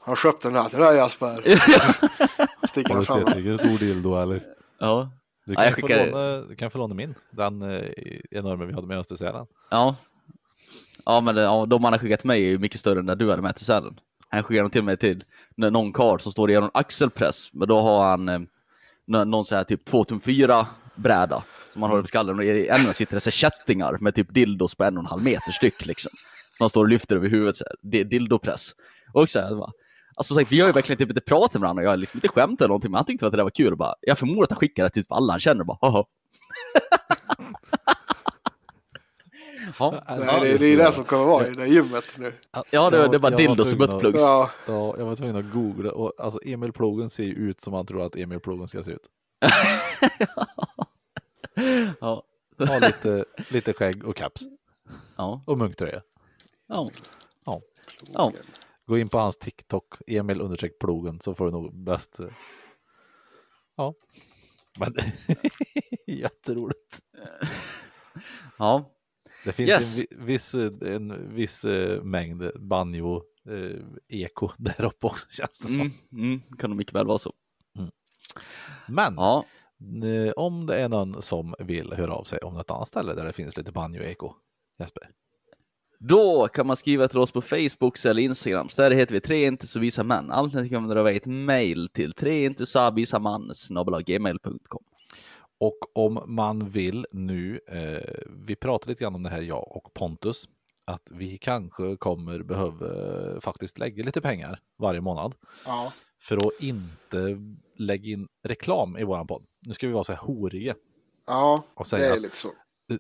Har 0.01 0.17
köpt 0.17 0.43
den 0.43 0.55
här 0.55 0.69
till 0.69 0.79
dig 0.79 0.97
Jesper. 0.97 1.43
Sticker 2.67 2.95
har 2.95 2.95
han 2.95 3.01
du 3.01 3.07
fram. 3.07 3.27
sett 3.27 3.37
vilken 3.37 3.59
stor 3.59 3.79
dildo 3.79 4.23
eller? 4.23 4.43
Ja. 4.79 5.11
Du 5.45 5.53
Ja, 5.53 5.63
kan, 5.63 5.69
få 5.69 5.75
skickar- 5.75 6.07
låna, 6.11 6.37
du 6.41 6.57
kan 6.57 6.71
få 6.71 6.79
låna 6.79 6.95
min. 6.95 7.15
Den 7.31 7.63
eh, 7.63 7.83
enorma 8.31 8.65
vi 8.65 8.73
hade 8.73 8.87
med 8.87 8.99
oss 8.99 9.07
till 9.07 9.17
Sälen. 9.17 9.47
Ja. 9.71 9.97
Ja, 11.05 11.21
men 11.21 11.35
det- 11.35 11.43
ja, 11.43 11.67
de 11.67 11.85
han 11.85 11.93
har 11.93 11.99
skickat 12.01 12.21
till 12.21 12.27
mig 12.29 12.45
är 12.45 12.49
ju 12.51 12.59
mycket 12.59 12.81
större 12.81 12.99
än 12.99 13.07
det 13.07 13.15
du 13.15 13.31
hade 13.31 13.43
med 13.43 13.57
till 13.57 13.65
Sälen. 13.65 14.01
Han 14.29 14.43
skickade 14.43 14.63
dem 14.65 14.71
till 14.71 14.83
mig 14.83 14.97
till 14.97 15.25
någon 15.57 15.93
karl 15.93 16.19
som 16.19 16.33
står 16.33 16.49
och 16.49 16.55
gör 16.55 16.63
en 16.63 16.71
axelpress, 16.75 17.51
men 17.53 17.69
då 17.69 17.81
har 17.81 18.11
han 18.11 18.29
eh, 18.29 18.41
nå- 19.07 19.25
någon 19.25 19.45
så 19.45 19.55
här 19.57 19.65
typ 19.65 19.85
2 19.85 20.05
tum 20.05 20.21
4 20.21 20.67
bräda 20.95 21.45
som 21.73 21.83
han 21.83 21.91
har 21.91 22.01
på 22.01 22.07
skallen 22.07 22.39
och 22.39 22.45
i 22.45 22.69
änden 22.69 22.95
sitter 22.95 23.15
det 23.15 23.21
så 23.21 23.31
kättingar 23.31 23.97
med 24.01 24.15
typ 24.15 24.35
dildos 24.35 24.75
på 24.75 24.85
en 24.85 24.97
och 24.97 25.03
en 25.03 25.07
halv 25.11 25.23
meter 25.25 25.53
styck 25.53 25.87
liksom. 25.87 26.11
Som 26.57 26.65
han 26.65 26.69
står 26.71 26.81
och 26.81 26.89
lyfter 26.89 27.17
över 27.17 27.29
huvudet 27.29 27.57
så 27.57 27.65
här, 27.65 27.91
Di- 27.91 28.05
dildopress. 28.05 28.71
Och 29.13 29.29
så 29.29 29.41
här, 29.41 29.55
bara, 29.55 29.71
Alltså 30.15 30.35
sagt, 30.35 30.53
vi 30.53 30.61
har 30.61 30.67
ju 30.67 30.73
verkligen 30.73 30.99
typ 30.99 31.09
inte 31.09 31.21
pratat 31.21 31.53
med 31.55 31.61
varandra, 31.61 31.83
jag 31.83 31.91
har 31.91 31.97
liksom 31.97 32.17
inte 32.19 32.29
skämt 32.29 32.61
eller 32.61 32.69
någonting, 32.69 32.91
men 32.91 32.97
han 32.99 33.05
tyckte 33.05 33.27
att 33.27 33.33
det 33.33 33.37
där 33.39 33.45
var 33.45 33.51
kul 33.51 33.73
och 33.73 33.79
bara, 33.79 33.95
jag 34.01 34.19
förmodar 34.19 34.43
att 34.43 34.51
han 34.51 34.59
skickar 34.59 34.83
det 34.85 34.91
till 34.91 35.03
typ 35.03 35.13
alla 35.13 35.33
han 35.33 35.41
känner 35.41 35.61
och 35.61 35.67
bara, 35.67 35.79
haha. 35.81 36.05
ja, 39.79 40.03
Det, 40.07 40.25
är- 40.25 40.41
det, 40.41 40.59
det 40.59 40.67
är 40.67 40.77
det 40.77 40.93
som 40.93 41.05
kommer 41.05 41.25
vara 41.25 41.47
i 41.47 41.51
det 41.51 41.57
där 41.57 41.67
gymmet 41.67 42.05
nu. 42.19 42.33
Ja, 42.71 42.91
det, 42.91 43.09
det 43.09 43.19
var 43.19 43.31
dildos 43.31 43.73
och 43.73 43.79
buttplugs. 43.79 44.21
Ja, 44.21 44.51
Ja, 44.67 44.95
jag 44.99 45.07
var 45.07 45.17
tvungen 45.17 45.37
att 45.37 45.53
googla 45.53 45.93
och 45.93 46.13
alltså 46.19 46.41
Emil 46.45 46.73
Plogen 46.73 47.11
ser 47.11 47.25
ju 47.25 47.33
ut 47.35 47.61
som 47.61 47.73
man 47.73 47.87
tror 47.87 48.03
att 48.07 48.17
Emil 48.17 48.41
Plogen 48.41 48.69
ska 48.69 48.83
se 48.83 48.91
ut. 48.91 49.07
Ja. 52.01 52.23
Har 52.59 52.81
lite, 52.81 53.25
lite 53.49 53.73
skägg 53.73 54.05
och 54.05 54.17
caps 54.17 54.43
Ja. 55.17 55.43
och 55.47 55.59
munktröja. 55.59 56.01
Ja. 56.69 56.91
Ja. 57.47 57.61
Ja. 58.13 58.33
Gå 58.87 58.99
in 58.99 59.09
på 59.09 59.19
hans 59.19 59.39
TikTok, 59.39 59.95
Emil 60.07 60.41
understreck 60.41 60.79
plogen, 60.79 61.21
så 61.21 61.35
får 61.35 61.45
du 61.45 61.51
nog 61.51 61.85
bäst. 61.85 62.21
eh, 62.21 62.27
Ja, 63.77 63.95
men 64.79 64.95
jätteroligt. 66.07 67.01
ja. 68.59 68.93
Det 69.45 69.53
finns 69.53 69.69
Yes. 69.71 69.99
en, 69.99 70.05
vi- 70.11 70.17
viss, 70.27 70.55
eh, 70.55 70.73
en 70.95 71.35
viss 71.35 71.65
eh, 71.65 72.03
mängd 72.03 72.51
banjo 72.61 73.23
eh, 73.49 73.81
eko 74.09 74.49
där 74.59 74.85
uppe 74.85 75.07
också 75.07 75.27
känns 75.31 75.59
det 75.59 75.67
som. 75.69 75.81
Mm, 75.81 75.93
mm, 76.13 76.41
kan 76.59 76.71
det 76.71 76.77
mycket 76.77 76.95
väl 76.95 77.07
vara 77.07 77.19
så. 77.19 77.33
Men 78.89 79.15
Ja. 79.15 79.45
om 80.37 80.67
det 80.67 80.77
är 80.77 80.89
någon 80.89 81.23
som 81.23 81.55
vill 81.59 81.93
höra 81.93 82.15
av 82.15 82.25
sig 82.25 82.39
om 82.39 82.55
något 82.55 82.71
annat 82.71 82.89
ställe 82.89 83.15
där 83.15 83.25
det 83.25 83.33
finns 83.33 83.57
lite 83.57 83.73
banjo 83.73 84.03
eko, 84.03 84.35
Jesper. 84.79 85.11
Då 86.05 86.49
kan 86.49 86.67
man 86.67 86.77
skriva 86.77 87.09
till 87.09 87.19
oss 87.19 87.33
på 87.33 87.41
Facebook 87.41 88.05
eller 88.05 88.23
Instagram. 88.23 88.69
Så 88.69 88.83
där 88.83 88.91
heter 88.91 89.15
vi 89.15 89.21
tre 89.21 89.47
inte 89.47 89.67
så 89.67 89.81
visa 89.81 90.05
män. 90.05 90.31
Alternativt 90.31 90.71
kan 90.73 90.83
man 90.83 90.97
dra 90.97 91.11
ett 91.11 91.27
mail 91.27 91.89
till 91.89 92.13
tre 92.13 92.45
inte 92.45 92.67
så 92.67 92.91
visa 92.91 93.19
man 93.19 93.53
gmail.com. 94.07 94.85
Och 95.61 95.79
om 95.95 96.23
man 96.27 96.69
vill 96.71 97.07
nu, 97.13 97.61
eh, 97.69 98.25
vi 98.47 98.57
pratade 98.57 98.91
lite 98.91 99.05
grann 99.05 99.15
om 99.15 99.23
det 99.23 99.31
här 99.31 99.41
jag 99.41 99.77
och 99.77 99.95
Pontus, 99.95 100.49
att 100.85 101.09
vi 101.11 101.39
kanske 101.39 101.97
kommer 101.97 102.43
behöva 102.43 102.87
eh, 102.87 103.41
faktiskt 103.41 103.79
lägga 103.79 104.05
lite 104.05 104.21
pengar 104.21 104.61
varje 104.79 105.01
månad 105.01 105.35
ja. 105.67 105.93
för 106.21 106.37
att 106.37 106.63
inte 106.63 107.39
lägga 107.77 108.11
in 108.11 108.29
reklam 108.43 108.97
i 108.97 109.05
våran 109.05 109.27
podd. 109.27 109.43
nu 109.67 109.73
ska 109.75 109.87
vi 109.87 109.93
vara 109.93 110.05
så 110.05 110.13
här 110.13 110.21
horiga 110.21 110.75
Ja, 111.27 111.65
och 111.75 111.85
det 111.85 111.89
säga 111.89 112.09
är 112.09 112.13
att 112.13 112.23
lite 112.23 112.37
så. 112.37 112.49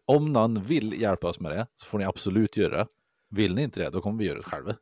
Om 0.05 0.33
någon 0.33 0.62
vill 0.62 1.01
hjälpa 1.01 1.28
oss 1.28 1.41
med 1.41 1.53
det 1.53 1.66
så 1.74 1.87
får 1.87 1.99
ni 1.99 2.05
absolut 2.05 2.57
göra 2.57 2.76
det. 2.76 2.87
Vill 3.30 3.55
ni 3.55 3.62
inte 3.62 3.80
det, 3.83 3.91
då 3.91 4.01
kommer 4.01 4.18
vi 4.18 4.24
göra 4.24 4.39
det 4.39 4.45
själva. 4.45 4.76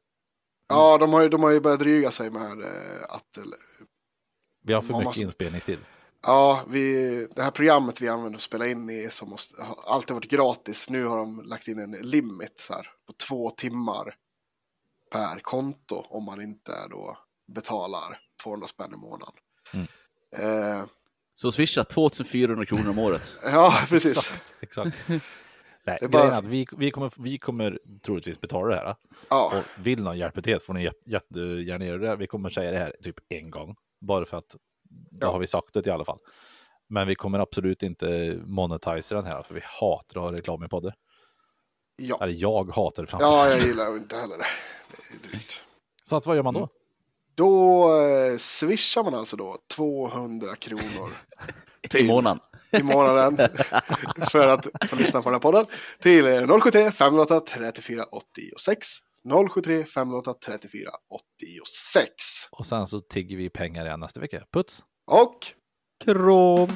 Ja, 0.68 0.98
de 0.98 1.12
har 1.12 1.22
ju, 1.22 1.28
de 1.28 1.42
har 1.42 1.50
ju 1.50 1.60
börjat 1.60 1.80
dryga 1.80 2.10
sig 2.10 2.30
med 2.30 2.60
eh, 2.62 3.02
att 3.08 3.36
eh, 3.36 3.42
Vi 4.62 4.72
har 4.72 4.80
för 4.80 4.88
mycket 4.88 5.04
måste- 5.04 5.22
inspelningstid. 5.22 5.78
Ja, 6.22 6.64
vi, 6.68 6.94
det 7.36 7.42
här 7.42 7.50
programmet 7.50 8.00
vi 8.00 8.08
använder 8.08 8.36
att 8.36 8.42
spela 8.42 8.66
in 8.66 8.90
i 8.90 9.08
som 9.10 9.30
måste, 9.30 9.62
har 9.62 9.78
alltid 9.86 10.14
varit 10.14 10.30
gratis. 10.30 10.90
Nu 10.90 11.04
har 11.06 11.16
de 11.18 11.42
lagt 11.42 11.68
in 11.68 11.78
en 11.78 11.90
limit 11.90 12.60
så 12.60 12.72
här, 12.74 12.86
på 13.06 13.12
två 13.28 13.50
timmar 13.50 14.14
per 15.12 15.38
konto 15.40 16.04
om 16.08 16.24
man 16.24 16.40
inte 16.42 16.88
då 16.88 17.18
betalar 17.54 18.18
200 18.42 18.66
spänn 18.66 18.94
i 18.94 18.96
månaden. 18.96 19.34
Mm. 19.74 19.86
Eh, 20.36 20.84
Så 21.40 21.52
swisha 21.52 21.84
2400 21.84 22.66
kronor 22.66 22.90
om 22.90 22.98
året. 22.98 23.34
ja, 23.44 23.72
precis. 23.88 24.16
Exakt. 24.18 24.42
exakt. 24.60 24.96
Nej, 25.84 25.96
Det 26.00 26.04
är 26.04 26.08
bara- 26.08 26.36
att 26.36 26.44
vi, 26.44 26.66
vi, 26.76 26.90
kommer, 26.90 27.12
vi 27.22 27.38
kommer 27.38 27.78
troligtvis 28.04 28.40
betala 28.40 28.68
det 28.68 28.76
här. 28.76 28.96
Ja, 29.30 29.52
Och 29.58 29.86
vill 29.86 30.02
någon 30.02 30.18
hjälpa 30.18 30.42
till 30.42 30.60
får 30.60 30.74
ni 30.74 30.88
jä- 30.88 30.92
jättegärna 31.06 31.84
göra 31.84 31.98
det. 31.98 32.16
Vi 32.16 32.26
kommer 32.26 32.50
säga 32.50 32.70
det 32.70 32.78
här 32.78 32.94
typ 33.02 33.16
en 33.28 33.50
gång. 33.50 33.76
Bara 34.00 34.24
för 34.24 34.36
att 34.36 34.56
då 35.10 35.26
Ja. 35.26 35.32
har 35.32 35.38
vi 35.38 35.46
sagt 35.46 35.74
det 35.74 35.86
i 35.86 35.90
alla 35.90 36.04
fall. 36.04 36.18
Men 36.88 37.08
vi 37.08 37.14
kommer 37.14 37.38
absolut 37.38 37.82
inte 37.82 38.38
monetisa 38.46 39.14
den 39.14 39.24
här 39.24 39.42
för 39.42 39.54
vi 39.54 39.60
hatar 39.80 40.20
att 40.20 40.30
ha 40.30 40.38
reklam 40.38 40.64
i 40.64 40.68
podden. 40.68 40.92
ja. 41.96 42.18
Eller 42.22 42.34
jag 42.34 42.70
hatar 42.74 43.02
det 43.02 43.06
framför 43.06 43.26
ja, 43.26 43.48
jag 43.48 43.58
gillar 43.58 43.96
inte 43.96 44.16
heller 44.16 44.38
det. 44.38 44.44
Det 44.90 45.26
är 45.26 45.30
drygt. 45.30 45.62
Så 46.04 46.16
att 46.16 46.26
vad 46.26 46.36
gör 46.36 46.42
man 46.42 46.54
då? 46.54 46.68
Då 47.40 47.88
eh, 48.02 48.36
swishar 48.38 49.04
man 49.04 49.14
alltså 49.14 49.36
då 49.36 49.56
200 49.76 50.56
kronor 50.56 51.12
I 51.94 52.06
månaden. 52.06 52.40
i 52.70 52.82
månaden 52.82 53.36
för 54.30 54.48
att 54.48 54.66
få 54.88 54.96
lyssna 54.96 55.22
på 55.22 55.28
den 55.30 55.34
här 55.34 55.40
podden 55.40 55.66
till 55.98 56.26
eh, 56.26 56.60
073 56.60 56.90
508 56.90 57.40
34 57.40 58.04
86. 58.04 58.88
073 59.54 59.84
508 59.84 60.34
34 60.46 60.90
86. 61.10 62.12
Och 62.50 62.66
sen 62.66 62.86
så 62.86 63.00
tigger 63.00 63.36
vi 63.36 63.50
pengar 63.50 63.86
igen 63.86 64.00
nästa 64.00 64.20
vecka. 64.20 64.42
Puts! 64.52 64.82
Och 65.06 65.46
Krom! 66.04 66.68